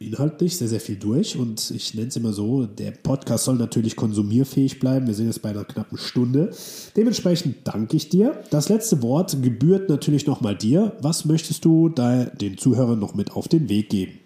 inhaltlich 0.00 0.56
sehr, 0.56 0.66
sehr 0.66 0.80
viel 0.80 0.96
durch 0.96 1.36
und 1.36 1.70
ich 1.72 1.92
nenne 1.94 2.08
es 2.08 2.16
immer 2.16 2.32
so, 2.32 2.64
der 2.64 2.90
Podcast 2.90 3.44
soll 3.44 3.56
natürlich 3.56 3.96
konsumierfähig 3.96 4.80
bleiben. 4.80 5.06
Wir 5.06 5.12
sind 5.12 5.26
jetzt 5.26 5.42
bei 5.42 5.50
einer 5.50 5.64
knappen 5.64 5.98
Stunde. 5.98 6.56
Dementsprechend 6.96 7.68
danke 7.68 7.98
ich 7.98 8.08
dir. 8.08 8.42
Das 8.50 8.70
letzte 8.70 9.02
Wort 9.02 9.36
gebührt 9.42 9.90
natürlich 9.90 10.26
nochmal 10.26 10.56
dir. 10.56 10.96
Was 11.02 11.26
möchtest 11.26 11.66
du 11.66 11.90
da 11.90 12.24
den 12.24 12.56
Zuhörern 12.56 12.98
noch 12.98 13.14
mit 13.14 13.32
auf 13.32 13.46
den 13.46 13.68
Weg 13.68 13.90
geben? 13.90 14.18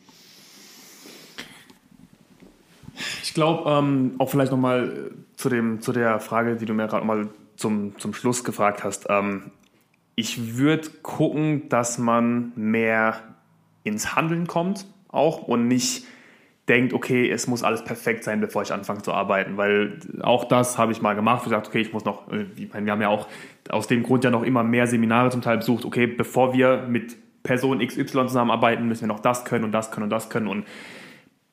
Ich 3.24 3.34
glaube, 3.34 3.68
ähm, 3.68 4.12
auch 4.18 4.30
vielleicht 4.30 4.52
nochmal 4.52 5.10
zu, 5.36 5.48
zu 5.80 5.92
der 5.92 6.20
Frage, 6.20 6.54
die 6.54 6.66
du 6.66 6.72
mir 6.72 6.86
gerade 6.86 7.04
mal 7.04 7.28
zum, 7.56 7.98
zum 7.98 8.14
Schluss 8.14 8.44
gefragt 8.44 8.84
hast. 8.84 9.06
Ähm, 9.08 9.50
ich 10.14 10.56
würde 10.56 10.88
gucken, 11.02 11.68
dass 11.68 11.98
man 11.98 12.52
mehr 12.54 13.16
ins 13.82 14.14
Handeln 14.14 14.46
kommt 14.46 14.86
auch 15.14 15.42
und 15.42 15.68
nicht 15.68 16.04
denkt, 16.68 16.94
okay, 16.94 17.30
es 17.30 17.46
muss 17.46 17.62
alles 17.62 17.84
perfekt 17.84 18.24
sein, 18.24 18.40
bevor 18.40 18.62
ich 18.62 18.72
anfange 18.72 19.02
zu 19.02 19.12
arbeiten, 19.12 19.56
weil 19.56 19.98
auch 20.22 20.44
das 20.44 20.78
habe 20.78 20.92
ich 20.92 21.02
mal 21.02 21.14
gemacht, 21.14 21.44
gesagt, 21.44 21.68
okay, 21.68 21.80
ich 21.80 21.92
muss 21.92 22.04
noch, 22.04 22.30
äh, 22.32 22.46
ich 22.56 22.72
meine, 22.72 22.86
wir 22.86 22.92
haben 22.92 23.02
ja 23.02 23.08
auch 23.08 23.28
aus 23.68 23.86
dem 23.86 24.02
Grund 24.02 24.24
ja 24.24 24.30
noch 24.30 24.42
immer 24.42 24.62
mehr 24.62 24.86
Seminare 24.86 25.30
zum 25.30 25.42
Teil 25.42 25.58
besucht, 25.58 25.84
okay, 25.84 26.06
bevor 26.06 26.54
wir 26.54 26.86
mit 26.88 27.16
Person 27.42 27.86
XY 27.86 28.06
zusammenarbeiten, 28.26 28.88
müssen 28.88 29.02
wir 29.02 29.08
noch 29.08 29.20
das 29.20 29.44
können 29.44 29.64
und 29.64 29.72
das 29.72 29.90
können 29.90 30.04
und 30.04 30.10
das 30.10 30.30
können 30.30 30.48
und 30.48 30.64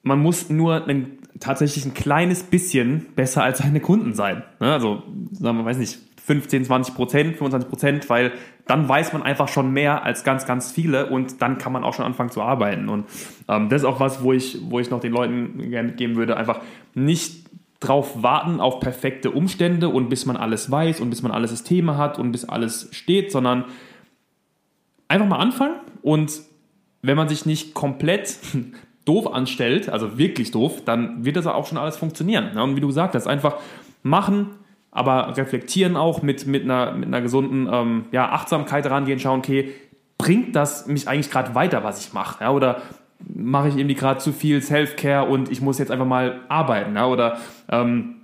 man 0.03 0.20
muss 0.20 0.49
nur 0.49 0.88
ein, 0.88 1.20
tatsächlich 1.39 1.86
ein 1.86 1.93
kleines 1.93 2.43
bisschen 2.43 3.07
besser 3.16 3.43
als 3.43 3.59
seine 3.59 3.80
Kunden 3.80 4.14
sein. 4.14 4.43
Ne? 4.59 4.74
Also, 4.74 5.03
wir, 5.32 5.66
weiß 5.66 5.78
nicht, 5.78 5.99
15, 6.26 6.66
20 6.66 6.96
Prozent, 6.96 7.38
25 7.38 7.70
Prozent, 7.70 8.10
weil 8.10 8.32
dann 8.68 8.88
weiß 8.88 9.14
man 9.14 9.24
einfach 9.24 9.48
schon 9.48 9.72
mehr 9.72 10.04
als 10.04 10.24
ganz, 10.24 10.46
ganz 10.46 10.72
viele 10.72 11.08
und 11.08 11.42
dann 11.42 11.58
kann 11.58 11.74
man 11.74 11.84
auch 11.84 11.94
schon 11.94 12.06
anfangen 12.06 12.30
zu 12.30 12.42
arbeiten. 12.42 12.90
Und 12.90 13.06
ähm, 13.48 13.70
das 13.70 13.82
ist 13.82 13.86
auch 13.86 14.00
was, 14.00 14.24
wo 14.24 14.34
ich, 14.34 14.60
wo 14.70 14.80
ich 14.80 14.90
noch 14.90 15.00
den 15.00 15.12
Leuten 15.12 15.70
gerne 15.72 15.94
geben 15.94 16.16
würde, 16.16 16.38
einfach 16.38 16.62
nicht 16.94 17.46
drauf 17.80 18.22
warten 18.22 18.60
auf 18.60 18.80
perfekte 18.80 19.32
Umstände 19.32 19.90
und 19.90 20.10
bis 20.10 20.26
man 20.26 20.38
alles 20.38 20.70
weiß 20.70 21.02
und 21.02 21.10
bis 21.10 21.24
man 21.24 21.32
alle 21.32 21.48
Systeme 21.48 21.98
hat 21.98 22.20
und 22.20 22.32
bis 22.32 22.46
alles 22.46 22.90
steht, 22.92 23.32
sondern 23.32 23.66
einfach 25.08 25.28
mal 25.28 25.40
anfangen 25.40 25.76
und 26.04 26.32
wenn 27.02 27.18
man 27.18 27.28
sich 27.28 27.46
nicht 27.46 27.74
komplett 27.74 28.38
doof 29.06 29.34
anstellt, 29.34 29.90
also 29.90 30.18
wirklich 30.20 30.52
doof, 30.52 30.84
dann 30.86 31.26
wird 31.26 31.36
das 31.36 31.48
auch 31.48 31.66
schon 31.66 31.80
alles 31.80 31.98
funktionieren. 31.98 32.56
Und 32.58 32.76
wie 32.76 32.80
du 32.80 32.88
gesagt 32.88 33.16
hast, 33.16 33.28
einfach 33.28 33.58
machen, 34.04 34.52
aber 34.92 35.36
reflektieren 35.38 35.96
auch 35.96 36.22
mit, 36.22 36.46
mit, 36.46 36.64
einer, 36.64 36.92
mit 36.92 37.08
einer 37.08 37.22
gesunden 37.22 37.68
ähm, 37.72 38.06
ja, 38.12 38.30
Achtsamkeit 38.30 38.89
rangehen, 38.89 39.20
schauen, 39.20 39.39
okay, 39.39 39.74
bringt 40.18 40.56
das 40.56 40.86
mich 40.88 41.08
eigentlich 41.08 41.32
gerade 41.32 41.56
weiter, 41.56 41.84
was 41.84 42.06
ich 42.06 42.14
mache? 42.14 42.44
Ja, 42.44 42.52
oder 42.52 42.82
mache 43.28 43.70
ich 43.70 43.78
irgendwie 43.78 43.96
gerade 43.96 44.20
zu 44.20 44.34
viel 44.34 44.62
Self-Care 44.62 45.28
und 45.28 45.50
ich 45.52 45.62
muss 45.62 45.80
jetzt 45.80 45.92
einfach 45.92 46.06
mal 46.06 46.42
arbeiten? 46.50 46.96
Ja, 46.96 47.08
oder 47.08 47.38
ähm, 47.70 48.16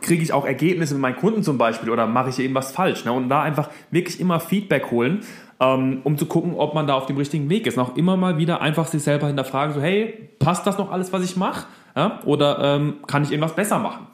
kriege 0.00 0.22
ich 0.22 0.32
auch 0.32 0.44
Ergebnisse 0.44 0.94
mit 0.94 1.02
meinen 1.02 1.16
Kunden 1.16 1.42
zum 1.42 1.58
Beispiel 1.58 1.90
oder 1.90 2.06
mache 2.06 2.30
ich 2.30 2.38
irgendwas 2.38 2.72
falsch? 2.72 3.04
Ne? 3.04 3.12
Und 3.12 3.28
da 3.28 3.42
einfach 3.42 3.70
wirklich 3.90 4.18
immer 4.18 4.40
Feedback 4.40 4.90
holen, 4.90 5.20
ähm, 5.60 6.00
um 6.04 6.16
zu 6.16 6.26
gucken, 6.26 6.54
ob 6.54 6.74
man 6.74 6.86
da 6.86 6.94
auf 6.94 7.06
dem 7.06 7.16
richtigen 7.16 7.48
Weg 7.50 7.66
ist. 7.66 7.76
Und 7.76 7.84
auch 7.84 7.96
immer 7.96 8.16
mal 8.16 8.38
wieder 8.38 8.60
einfach 8.60 8.86
sich 8.86 9.02
selber 9.02 9.26
hinterfragen, 9.26 9.74
so 9.74 9.80
hey, 9.80 10.30
passt 10.38 10.66
das 10.66 10.78
noch 10.78 10.90
alles, 10.90 11.12
was 11.12 11.22
ich 11.22 11.36
mache? 11.36 11.66
Ja? 11.94 12.20
Oder 12.24 12.58
ähm, 12.60 12.94
kann 13.06 13.22
ich 13.22 13.30
irgendwas 13.30 13.54
besser 13.54 13.78
machen? 13.78 14.06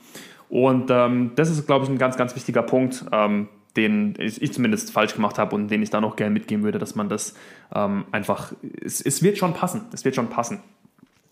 Und 0.48 0.90
ähm, 0.90 1.32
das 1.34 1.50
ist, 1.50 1.66
glaube 1.66 1.84
ich, 1.84 1.90
ein 1.90 1.98
ganz, 1.98 2.16
ganz 2.16 2.34
wichtiger 2.34 2.62
Punkt, 2.62 3.04
ähm, 3.12 3.48
den 3.76 4.14
ich 4.18 4.52
zumindest 4.52 4.90
falsch 4.90 5.14
gemacht 5.14 5.38
habe 5.38 5.54
und 5.54 5.68
den 5.68 5.82
ich 5.82 5.90
da 5.90 6.00
noch 6.00 6.16
gerne 6.16 6.32
mitgeben 6.32 6.64
würde, 6.64 6.78
dass 6.78 6.94
man 6.94 7.08
das 7.08 7.34
ähm, 7.74 8.06
einfach, 8.10 8.52
es, 8.84 9.00
es 9.00 9.22
wird 9.22 9.38
schon 9.38 9.54
passen, 9.54 9.82
es 9.92 10.04
wird 10.04 10.14
schon 10.14 10.28
passen. 10.28 10.60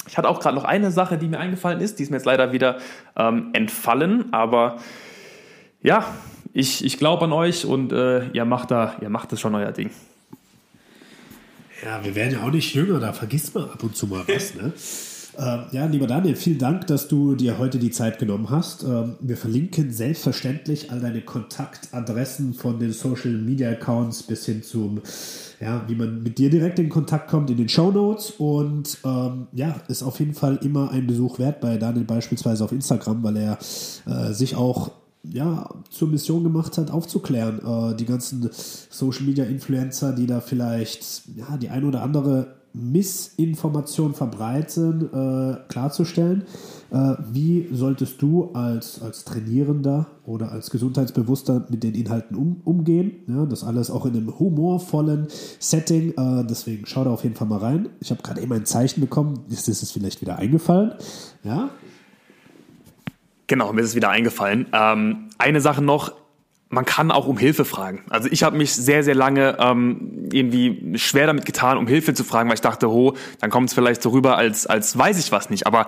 Ich 0.07 0.17
hatte 0.17 0.29
auch 0.29 0.39
gerade 0.39 0.55
noch 0.55 0.64
eine 0.64 0.93
Sache, 0.93 1.19
die 1.19 1.27
mir 1.27 1.41
eingefallen 1.41 1.81
ist, 1.81 1.99
die 1.99 2.05
ist 2.05 2.11
mir 2.11 2.19
jetzt 2.19 2.27
leider 2.27 2.53
wieder 2.53 2.79
ähm, 3.17 3.51
entfallen, 3.53 4.33
aber 4.33 4.77
ja, 5.83 6.07
ich, 6.53 6.85
ich 6.85 6.99
glaube 6.99 7.25
an 7.25 7.33
euch 7.33 7.67
und 7.67 7.93
äh, 7.93 8.29
ihr 8.29 8.45
macht 8.45 8.71
da, 8.71 8.97
ihr 9.01 9.09
macht 9.09 9.33
das 9.33 9.41
schon 9.41 9.55
euer 9.55 9.73
Ding. 9.73 9.91
Ja, 11.85 12.05
wir 12.05 12.14
werden 12.14 12.35
ja 12.35 12.43
auch 12.43 12.51
nicht 12.51 12.75
jünger, 12.75 13.01
da 13.01 13.12
vergisst 13.12 13.55
man 13.55 13.64
ab 13.64 13.83
und 13.83 13.97
zu 13.97 14.07
mal 14.07 14.23
was, 14.29 14.55
ne? 14.55 14.73
Äh, 15.39 15.59
ja, 15.72 15.84
lieber 15.87 16.07
Daniel, 16.07 16.34
vielen 16.34 16.59
Dank, 16.59 16.87
dass 16.87 17.09
du 17.09 17.34
dir 17.34 17.59
heute 17.59 17.78
die 17.78 17.91
Zeit 17.91 18.18
genommen 18.18 18.49
hast. 18.49 18.84
Ähm, 18.84 19.16
wir 19.20 19.37
verlinken 19.37 19.93
selbstverständlich 19.93 20.91
all 20.91 21.01
deine 21.01 21.20
Kontaktadressen 21.20 22.55
von 22.55 22.78
den 22.78 22.93
Social 22.93 23.32
Media 23.32 23.70
Accounts 23.70 24.22
bis 24.22 24.47
hin 24.47 24.62
zum, 24.62 25.03
ja, 25.61 25.84
wie 25.89 25.95
man 25.95 26.22
mit 26.22 26.39
dir 26.39 26.49
direkt 26.49 26.78
in 26.78 26.89
Kontakt 26.89 27.28
kommt 27.28 27.51
in 27.51 27.59
den 27.59 27.68
Show 27.68 27.91
Notes. 27.91 28.30
Und 28.39 28.99
ähm, 29.05 29.49
ja, 29.53 29.76
ist 29.89 30.03
auf 30.03 30.20
jeden 30.20 30.34
Fall 30.34 30.59
immer 30.62 30.91
ein 30.91 31.07
Besuch 31.07 31.39
wert 31.39 31.61
bei 31.61 31.76
Daniel 31.76 32.05
beispielsweise 32.05 32.64
auf 32.64 32.72
Instagram, 32.72 33.22
weil 33.22 33.37
er 33.37 33.59
äh, 34.07 34.32
sich 34.32 34.57
auch 34.57 34.93
ja, 35.22 35.68
zur 35.91 36.09
Mission 36.09 36.45
gemacht 36.45 36.78
hat, 36.78 36.91
aufzuklären. 36.91 37.61
Äh, 37.93 37.97
die 37.97 38.07
ganzen 38.07 38.49
Social 38.89 39.24
Media 39.24 39.45
Influencer, 39.45 40.12
die 40.12 40.26
da 40.26 40.41
vielleicht 40.41 41.22
ja, 41.37 41.59
die 41.59 41.68
ein 41.68 41.84
oder 41.84 42.03
andere 42.03 42.56
Missinformation 42.77 44.14
verbreiten, 44.14 45.09
äh, 45.12 45.57
klarzustellen. 45.68 46.45
Äh, 46.91 47.14
wie 47.33 47.68
solltest 47.72 48.20
du 48.20 48.51
als, 48.53 49.01
als 49.03 49.24
Trainierender 49.24 50.07
oder 50.24 50.53
als 50.53 50.70
Gesundheitsbewusster 50.70 51.66
mit 51.70 51.83
den 51.83 51.95
Inhalten 51.95 52.37
um, 52.37 52.61
umgehen? 52.64 53.24
Ja, 53.27 53.47
das 53.47 53.64
alles 53.64 53.91
auch 53.91 54.05
in 54.05 54.14
einem 54.14 54.39
humorvollen 54.39 55.29
Setting. 55.59 56.11
Äh, 56.11 56.45
deswegen 56.49 56.87
schau 56.87 57.05
da 57.05 57.11
auf 57.11 57.24
jeden 57.24 57.35
Fall 57.35 57.49
mal 57.49 57.59
rein. 57.59 57.89
Ich 58.01 58.11
habe 58.11 58.22
gerade 58.22 58.43
eben 58.43 58.53
ein 58.53 58.66
Zeichen 58.66 59.01
bekommen. 59.01 59.41
Ist 59.49 59.68
es 59.68 59.91
vielleicht 59.91 60.20
wieder 60.20 60.37
eingefallen? 60.39 60.93
Ja. 61.45 61.70
Genau, 63.47 63.72
mir 63.72 63.81
ist 63.81 63.91
es 63.91 63.95
wieder 63.95 64.11
eingefallen. 64.11 64.66
Ähm, 64.72 65.29
eine 65.39 65.61
Sache 65.61 65.83
noch, 65.83 66.12
man 66.69 66.85
kann 66.85 67.11
auch 67.11 67.27
um 67.27 67.39
Hilfe 67.39 67.64
fragen. 67.64 68.03
Also 68.11 68.29
ich 68.31 68.43
habe 68.43 68.57
mich 68.57 68.73
sehr, 68.75 69.05
sehr 69.05 69.14
lange 69.14 69.57
ähm, 69.61 70.29
irgendwie 70.33 70.99
schwer 70.99 71.27
damit 71.27 71.47
getan, 71.47 71.79
um 71.79 71.87
Hilfe 71.87 72.12
zu 72.12 72.25
fragen, 72.25 72.49
weil 72.49 72.55
ich 72.55 72.61
dachte, 72.61 72.91
ho, 72.91 73.14
dann 73.41 73.51
kommt 73.51 73.69
es 73.69 73.75
vielleicht 73.75 74.03
so 74.03 74.11
rüber, 74.11 74.37
als, 74.37 74.67
als 74.67 74.97
weiß 74.99 75.19
ich 75.19 75.31
was 75.31 75.49
nicht. 75.49 75.67
Aber 75.67 75.87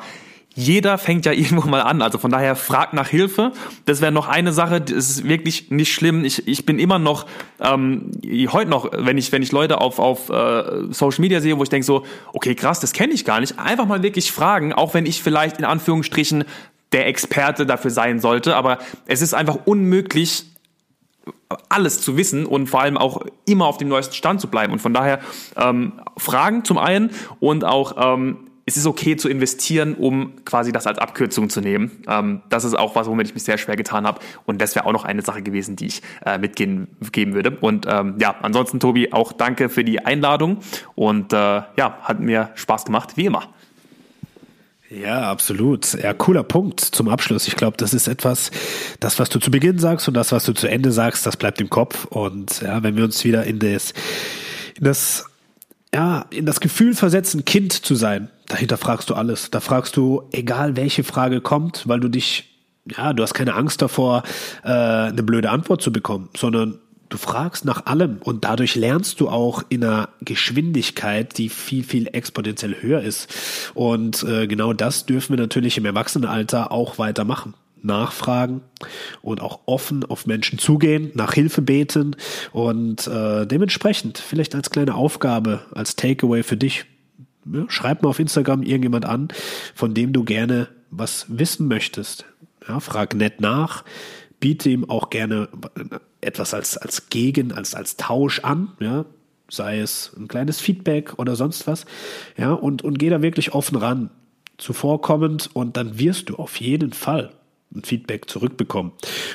jeder 0.55 0.99
fängt 0.99 1.27
ja 1.27 1.33
irgendwo 1.33 1.69
mal 1.69 1.81
an. 1.81 2.01
Also 2.01 2.19
von 2.19 2.31
daher 2.31 2.55
fragt 2.57 2.93
nach 2.95 3.09
Hilfe. 3.09 3.53
Das 3.87 4.01
wäre 4.01 4.13
noch 4.13 4.29
eine 4.29 4.53
Sache. 4.53 4.81
Das 4.81 4.93
ist 4.93 5.27
wirklich 5.27 5.71
nicht 5.71 5.93
schlimm. 5.93 6.25
Ich, 6.25 6.47
ich 6.47 6.65
bin 6.65 6.79
immer 6.79 6.99
noch 6.99 7.27
ähm, 7.61 8.13
heute 8.53 8.71
noch, 8.71 8.91
wenn 8.93 9.19
ich 9.19 9.33
wenn 9.33 9.43
ich 9.43 9.53
Leute 9.53 9.81
auf 9.81 9.99
auf 9.99 10.31
äh, 10.31 10.93
Social 10.93 11.21
Media 11.21 11.41
sehe, 11.41 11.59
wo 11.59 11.63
ich 11.63 11.69
denke 11.69 11.87
so, 11.87 12.05
okay 12.33 12.55
krass, 12.55 12.81
das 12.81 12.93
kenne 12.93 13.13
ich 13.13 13.25
gar 13.25 13.41
nicht. 13.41 13.59
Einfach 13.59 13.87
mal 13.87 14.03
wirklich 14.03 14.31
fragen, 14.33 14.73
auch 14.73 14.95
wenn 14.95 15.07
ich 15.07 15.23
vielleicht 15.23 15.59
in 15.59 15.65
Anführungsstrichen 15.65 16.45
der 16.93 17.07
Experte 17.07 17.67
dafür 17.67 17.91
sein 17.91 18.19
sollte. 18.19 18.57
Aber 18.57 18.79
es 19.07 19.23
ist 19.23 19.35
einfach 19.35 19.59
unmöglich, 19.67 20.48
alles 21.69 22.01
zu 22.01 22.17
wissen 22.17 22.47
und 22.47 22.67
vor 22.67 22.83
allem 22.83 22.97
auch 22.97 23.23
immer 23.47 23.67
auf 23.67 23.79
dem 23.79 23.89
neuesten 23.89 24.15
Stand 24.15 24.41
zu 24.41 24.49
bleiben. 24.49 24.73
Und 24.73 24.81
von 24.81 24.93
daher 24.93 25.21
ähm, 25.57 25.95
Fragen 26.17 26.65
zum 26.65 26.79
einen 26.79 27.11
und 27.41 27.65
auch 27.65 28.17
ähm, 28.17 28.49
es 28.69 28.77
ist 28.77 28.87
okay 28.87 29.17
zu 29.17 29.31
investieren, 29.31 29.95
um 29.95 30.45
quasi 30.45 30.73
das 30.73 30.87
als 30.87 30.99
Abkürzung 30.99 31.49
zu 31.49 31.63
nehmen. 31.63 32.03
Ähm, 32.07 32.43
das 32.51 32.65
ist 32.65 32.79
auch 32.79 32.95
was, 32.95 33.07
womit 33.07 33.29
ich 33.29 33.33
mich 33.33 33.45
sehr 33.45 33.57
schwer 33.57 33.77
getan 33.77 34.07
habe. 34.07 34.21
Und 34.45 34.61
das 34.61 34.75
wäre 34.75 34.85
auch 34.85 34.93
noch 34.93 35.07
eine 35.07 35.23
Sache 35.23 35.41
gewesen, 35.41 35.75
die 35.75 35.87
ich 35.87 36.03
äh, 36.27 36.37
mitgeben 36.37 36.87
würde. 37.01 37.57
Und 37.63 37.87
ähm, 37.89 38.17
ja, 38.21 38.35
ansonsten, 38.43 38.79
Tobi, 38.79 39.11
auch 39.15 39.33
danke 39.33 39.71
für 39.71 39.85
die 39.85 40.05
Einladung. 40.05 40.59
Und 40.95 41.33
äh, 41.33 41.37
ja, 41.37 41.99
hat 42.03 42.21
mir 42.21 42.51
Spaß 42.57 42.85
gemacht, 42.85 43.17
wie 43.17 43.25
immer. 43.25 43.45
Ja, 44.91 45.31
absolut. 45.31 45.93
Ja, 46.03 46.15
cooler 46.15 46.43
Punkt 46.43 46.81
zum 46.81 47.09
Abschluss. 47.09 47.47
Ich 47.47 47.57
glaube, 47.57 47.77
das 47.77 47.93
ist 47.93 48.09
etwas, 48.09 48.51
das, 49.01 49.19
was 49.19 49.29
du 49.29 49.39
zu 49.39 49.51
Beginn 49.51 49.79
sagst 49.79 50.09
und 50.09 50.15
das, 50.15 50.33
was 50.33 50.45
du 50.45 50.55
zu 50.55 50.67
Ende 50.67 50.93
sagst, 50.93 51.27
das 51.27 51.37
bleibt 51.37 51.61
im 51.61 51.69
Kopf. 51.69 52.07
Und 52.07 52.63
ja, 52.63 52.83
wenn 52.83 52.97
wir 52.97 53.05
uns 53.05 53.23
wieder 53.23 53.45
in 53.45 53.59
das, 53.59 53.93
in 54.79 54.85
das, 54.85 55.27
ja, 55.95 56.25
in 56.31 56.47
das 56.47 56.61
Gefühl 56.61 56.95
versetzen, 56.95 57.45
Kind 57.45 57.73
zu 57.73 57.95
sein, 57.97 58.31
dahinter 58.47 58.79
fragst 58.79 59.11
du 59.11 59.15
alles. 59.15 59.51
Da 59.51 59.61
fragst 59.61 59.97
du, 59.97 60.23
egal 60.33 60.77
welche 60.77 61.05
Frage 61.05 61.43
kommt, 61.43 61.87
weil 61.87 62.01
du 62.01 62.09
dich, 62.09 62.57
ja, 62.87 63.13
du 63.13 63.23
hast 63.23 63.35
keine 63.35 63.55
Angst 63.55 63.83
davor, 63.83 64.23
äh, 64.65 64.69
eine 64.69 65.23
blöde 65.23 65.51
Antwort 65.51 65.83
zu 65.83 65.93
bekommen, 65.93 66.31
sondern 66.35 66.79
Du 67.09 67.17
fragst 67.17 67.65
nach 67.65 67.87
allem 67.87 68.19
und 68.23 68.45
dadurch 68.45 68.75
lernst 68.75 69.21
du 69.21 69.29
auch 69.29 69.63
in 69.71 69.83
einer 69.83 70.11
Geschwindigkeit, 70.21 71.39
die 71.39 71.49
viel, 71.49 71.83
viel 71.83 72.09
exponentiell 72.13 72.77
höher 72.81 73.01
ist. 73.01 73.73
Und 73.75 74.23
äh, 74.25 74.47
genau 74.47 74.75
das 74.75 75.07
dürfen 75.07 75.37
wir 75.37 75.43
natürlich 75.43 75.79
im 75.79 75.87
Erwachsenenalter 75.87 76.71
auch 76.71 76.99
weitermachen. 76.99 77.55
Nachfragen 77.81 78.63
und 79.23 79.41
auch 79.41 79.61
offen 79.67 80.05
auf 80.05 80.27
Menschen 80.27 80.59
zugehen, 80.59 81.13
nach 81.15 81.35
Hilfe 81.35 81.63
beten 81.63 82.17
und 82.51 83.07
äh, 83.07 83.47
dementsprechend 83.47 84.19
vielleicht 84.19 84.57
als 84.57 84.71
kleine 84.71 84.97
Aufgabe, 84.97 85.61
als 85.75 85.95
Takeaway 85.95 86.43
für 86.43 86.57
dich, 86.57 86.87
ja, 87.53 87.67
schreib 87.69 88.03
mal 88.03 88.09
auf 88.09 88.19
Instagram 88.19 88.65
irgendjemand 88.65 89.05
an, 89.05 89.29
von 89.77 89.95
dem 89.95 90.13
du 90.13 90.25
gerne 90.25 90.67
was 90.91 91.27
wissen 91.29 91.69
möchtest. 91.69 92.25
Ja, 92.67 92.81
frag 92.81 93.15
nett 93.15 93.41
nach, 93.41 93.85
biete 94.41 94.71
ihm 94.71 94.89
auch 94.89 95.11
gerne 95.11 95.49
etwas 96.21 96.55
als, 96.55 96.77
als 96.77 97.09
Gegen, 97.09 97.53
als, 97.53 97.75
als 97.75 97.97
Tausch 97.97 98.41
an, 98.41 98.73
ja, 98.81 99.05
sei 99.51 99.81
es 99.81 100.13
ein 100.17 100.29
kleines 100.29 100.61
Feedback 100.61 101.19
oder 101.19 101.37
sonst 101.37 101.67
was, 101.67 101.87
ja, 102.37 102.53
und, 102.53 102.83
und 102.83 102.99
geh 102.99 103.09
da 103.09 103.23
wirklich 103.23 103.55
offen 103.55 103.77
ran, 103.77 104.11
zuvorkommend 104.59 105.51
und 105.55 105.77
dann 105.77 105.99
wirst 105.99 106.31
du 106.31 106.37
auf 106.37 106.61
jeden 106.61 106.93
Fall 106.93 107.31
ein 107.75 107.83
Feedback 107.83 108.29
zurückbekommen. 108.31 108.93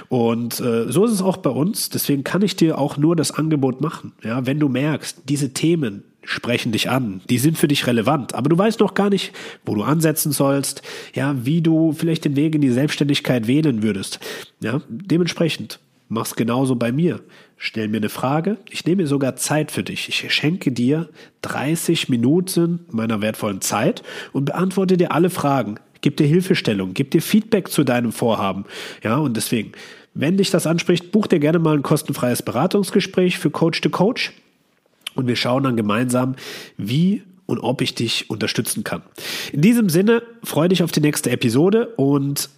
Und 0.10 0.60
äh, 0.60 0.92
so 0.92 1.06
ist 1.06 1.12
es 1.12 1.22
auch 1.22 1.38
bei 1.38 1.52
uns. 1.52 1.90
Deswegen 1.90 2.24
kann 2.24 2.42
ich 2.42 2.56
dir 2.56 2.80
auch 2.80 2.98
nur 2.98 3.16
das 3.16 3.32
Angebot 3.32 3.80
machen. 3.80 4.14
Ja, 4.24 4.46
wenn 4.46 4.60
du 4.60 4.70
merkst, 4.70 5.24
diese 5.30 5.54
Themen 5.54 6.04
sprechen 6.24 6.72
dich 6.72 6.90
an, 6.90 7.22
die 7.30 7.38
sind 7.38 7.58
für 7.58 7.68
dich 7.68 7.88
relevant, 7.88 8.34
aber 8.36 8.50
du 8.50 8.58
weißt 8.58 8.80
noch 8.80 8.94
gar 8.94 9.10
nicht, 9.10 9.34
wo 9.66 9.76
du 9.76 9.84
ansetzen 9.84 10.32
sollst, 10.32 10.82
ja, 11.14 11.36
wie 11.46 11.62
du 11.62 11.94
vielleicht 11.94 12.26
den 12.26 12.36
Weg 12.36 12.56
in 12.56 12.62
die 12.62 12.70
Selbstständigkeit 12.70 13.48
wählen 13.48 13.84
würdest. 13.84 14.20
Ja, 14.62 14.82
dementsprechend 14.88 15.80
mach's 16.10 16.36
genauso 16.36 16.76
bei 16.76 16.92
mir. 16.92 17.22
Stell 17.58 17.88
mir 17.88 17.98
eine 17.98 18.10
Frage, 18.10 18.58
ich 18.70 18.86
nehme 18.86 19.08
sogar 19.08 19.36
Zeit 19.36 19.72
für 19.72 19.84
dich. 19.84 20.10
Ich 20.10 20.34
schenke 20.34 20.72
dir 20.72 21.10
30 21.42 22.10
Minuten 22.10 22.86
meiner 22.92 23.22
wertvollen 23.22 23.62
Zeit 23.62 24.04
und 24.32 24.46
beantworte 24.46 24.98
dir 24.98 25.12
alle 25.12 25.30
Fragen, 25.30 25.76
gib 26.02 26.18
dir 26.18 26.28
Hilfestellung, 26.28 26.94
gib 26.94 27.12
dir 27.12 27.22
Feedback 27.22 27.70
zu 27.70 27.84
deinem 27.84 28.12
Vorhaben. 28.12 28.66
Ja, 29.04 29.18
und 29.18 29.38
deswegen, 29.38 29.72
wenn 30.14 30.38
dich 30.38 30.52
das 30.52 30.68
anspricht, 30.68 31.12
buch 31.12 31.28
dir 31.28 31.40
gerne 31.40 31.60
mal 31.60 31.76
ein 31.76 31.84
kostenfreies 31.84 32.44
Beratungsgespräch 32.44 33.40
für 33.40 33.50
Coach 33.50 33.82
to 33.82 33.90
Coach 33.90 34.34
und 35.16 35.28
wir 35.28 35.36
schauen 35.36 35.64
dann 35.64 35.78
gemeinsam, 35.78 36.36
wie 36.78 37.24
und 37.46 37.60
ob 37.60 37.82
ich 37.82 37.96
dich 37.96 38.30
unterstützen 38.30 38.84
kann. 38.84 39.02
In 39.52 39.62
diesem 39.62 39.90
Sinne, 39.90 40.24
freue 40.44 40.70
dich 40.70 40.84
auf 40.84 40.92
die 40.92 41.02
nächste 41.02 41.30
Episode 41.32 41.88
und 41.98 42.50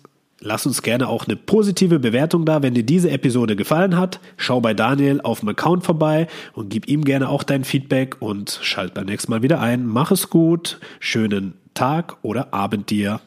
Lass 0.41 0.65
uns 0.65 0.81
gerne 0.81 1.07
auch 1.07 1.25
eine 1.25 1.37
positive 1.37 1.97
Bewertung 1.97 2.45
da, 2.45 2.61
wenn 2.61 2.73
dir 2.73 2.83
diese 2.83 3.09
Episode 3.09 3.55
gefallen 3.55 3.95
hat. 3.95 4.19
Schau 4.35 4.59
bei 4.59 4.73
Daniel 4.73 5.21
auf 5.21 5.39
dem 5.39 5.49
Account 5.49 5.85
vorbei 5.85 6.27
und 6.53 6.69
gib 6.69 6.87
ihm 6.87 7.05
gerne 7.05 7.29
auch 7.29 7.41
dein 7.43 7.63
Feedback 7.63 8.17
und 8.19 8.59
schalt 8.61 8.93
beim 8.93 9.05
nächsten 9.05 9.31
Mal 9.31 9.43
wieder 9.43 9.61
ein. 9.61 9.87
Mach 9.87 10.11
es 10.11 10.29
gut, 10.29 10.79
schönen 10.99 11.53
Tag 11.73 12.17
oder 12.21 12.53
Abend 12.53 12.89
dir. 12.89 13.21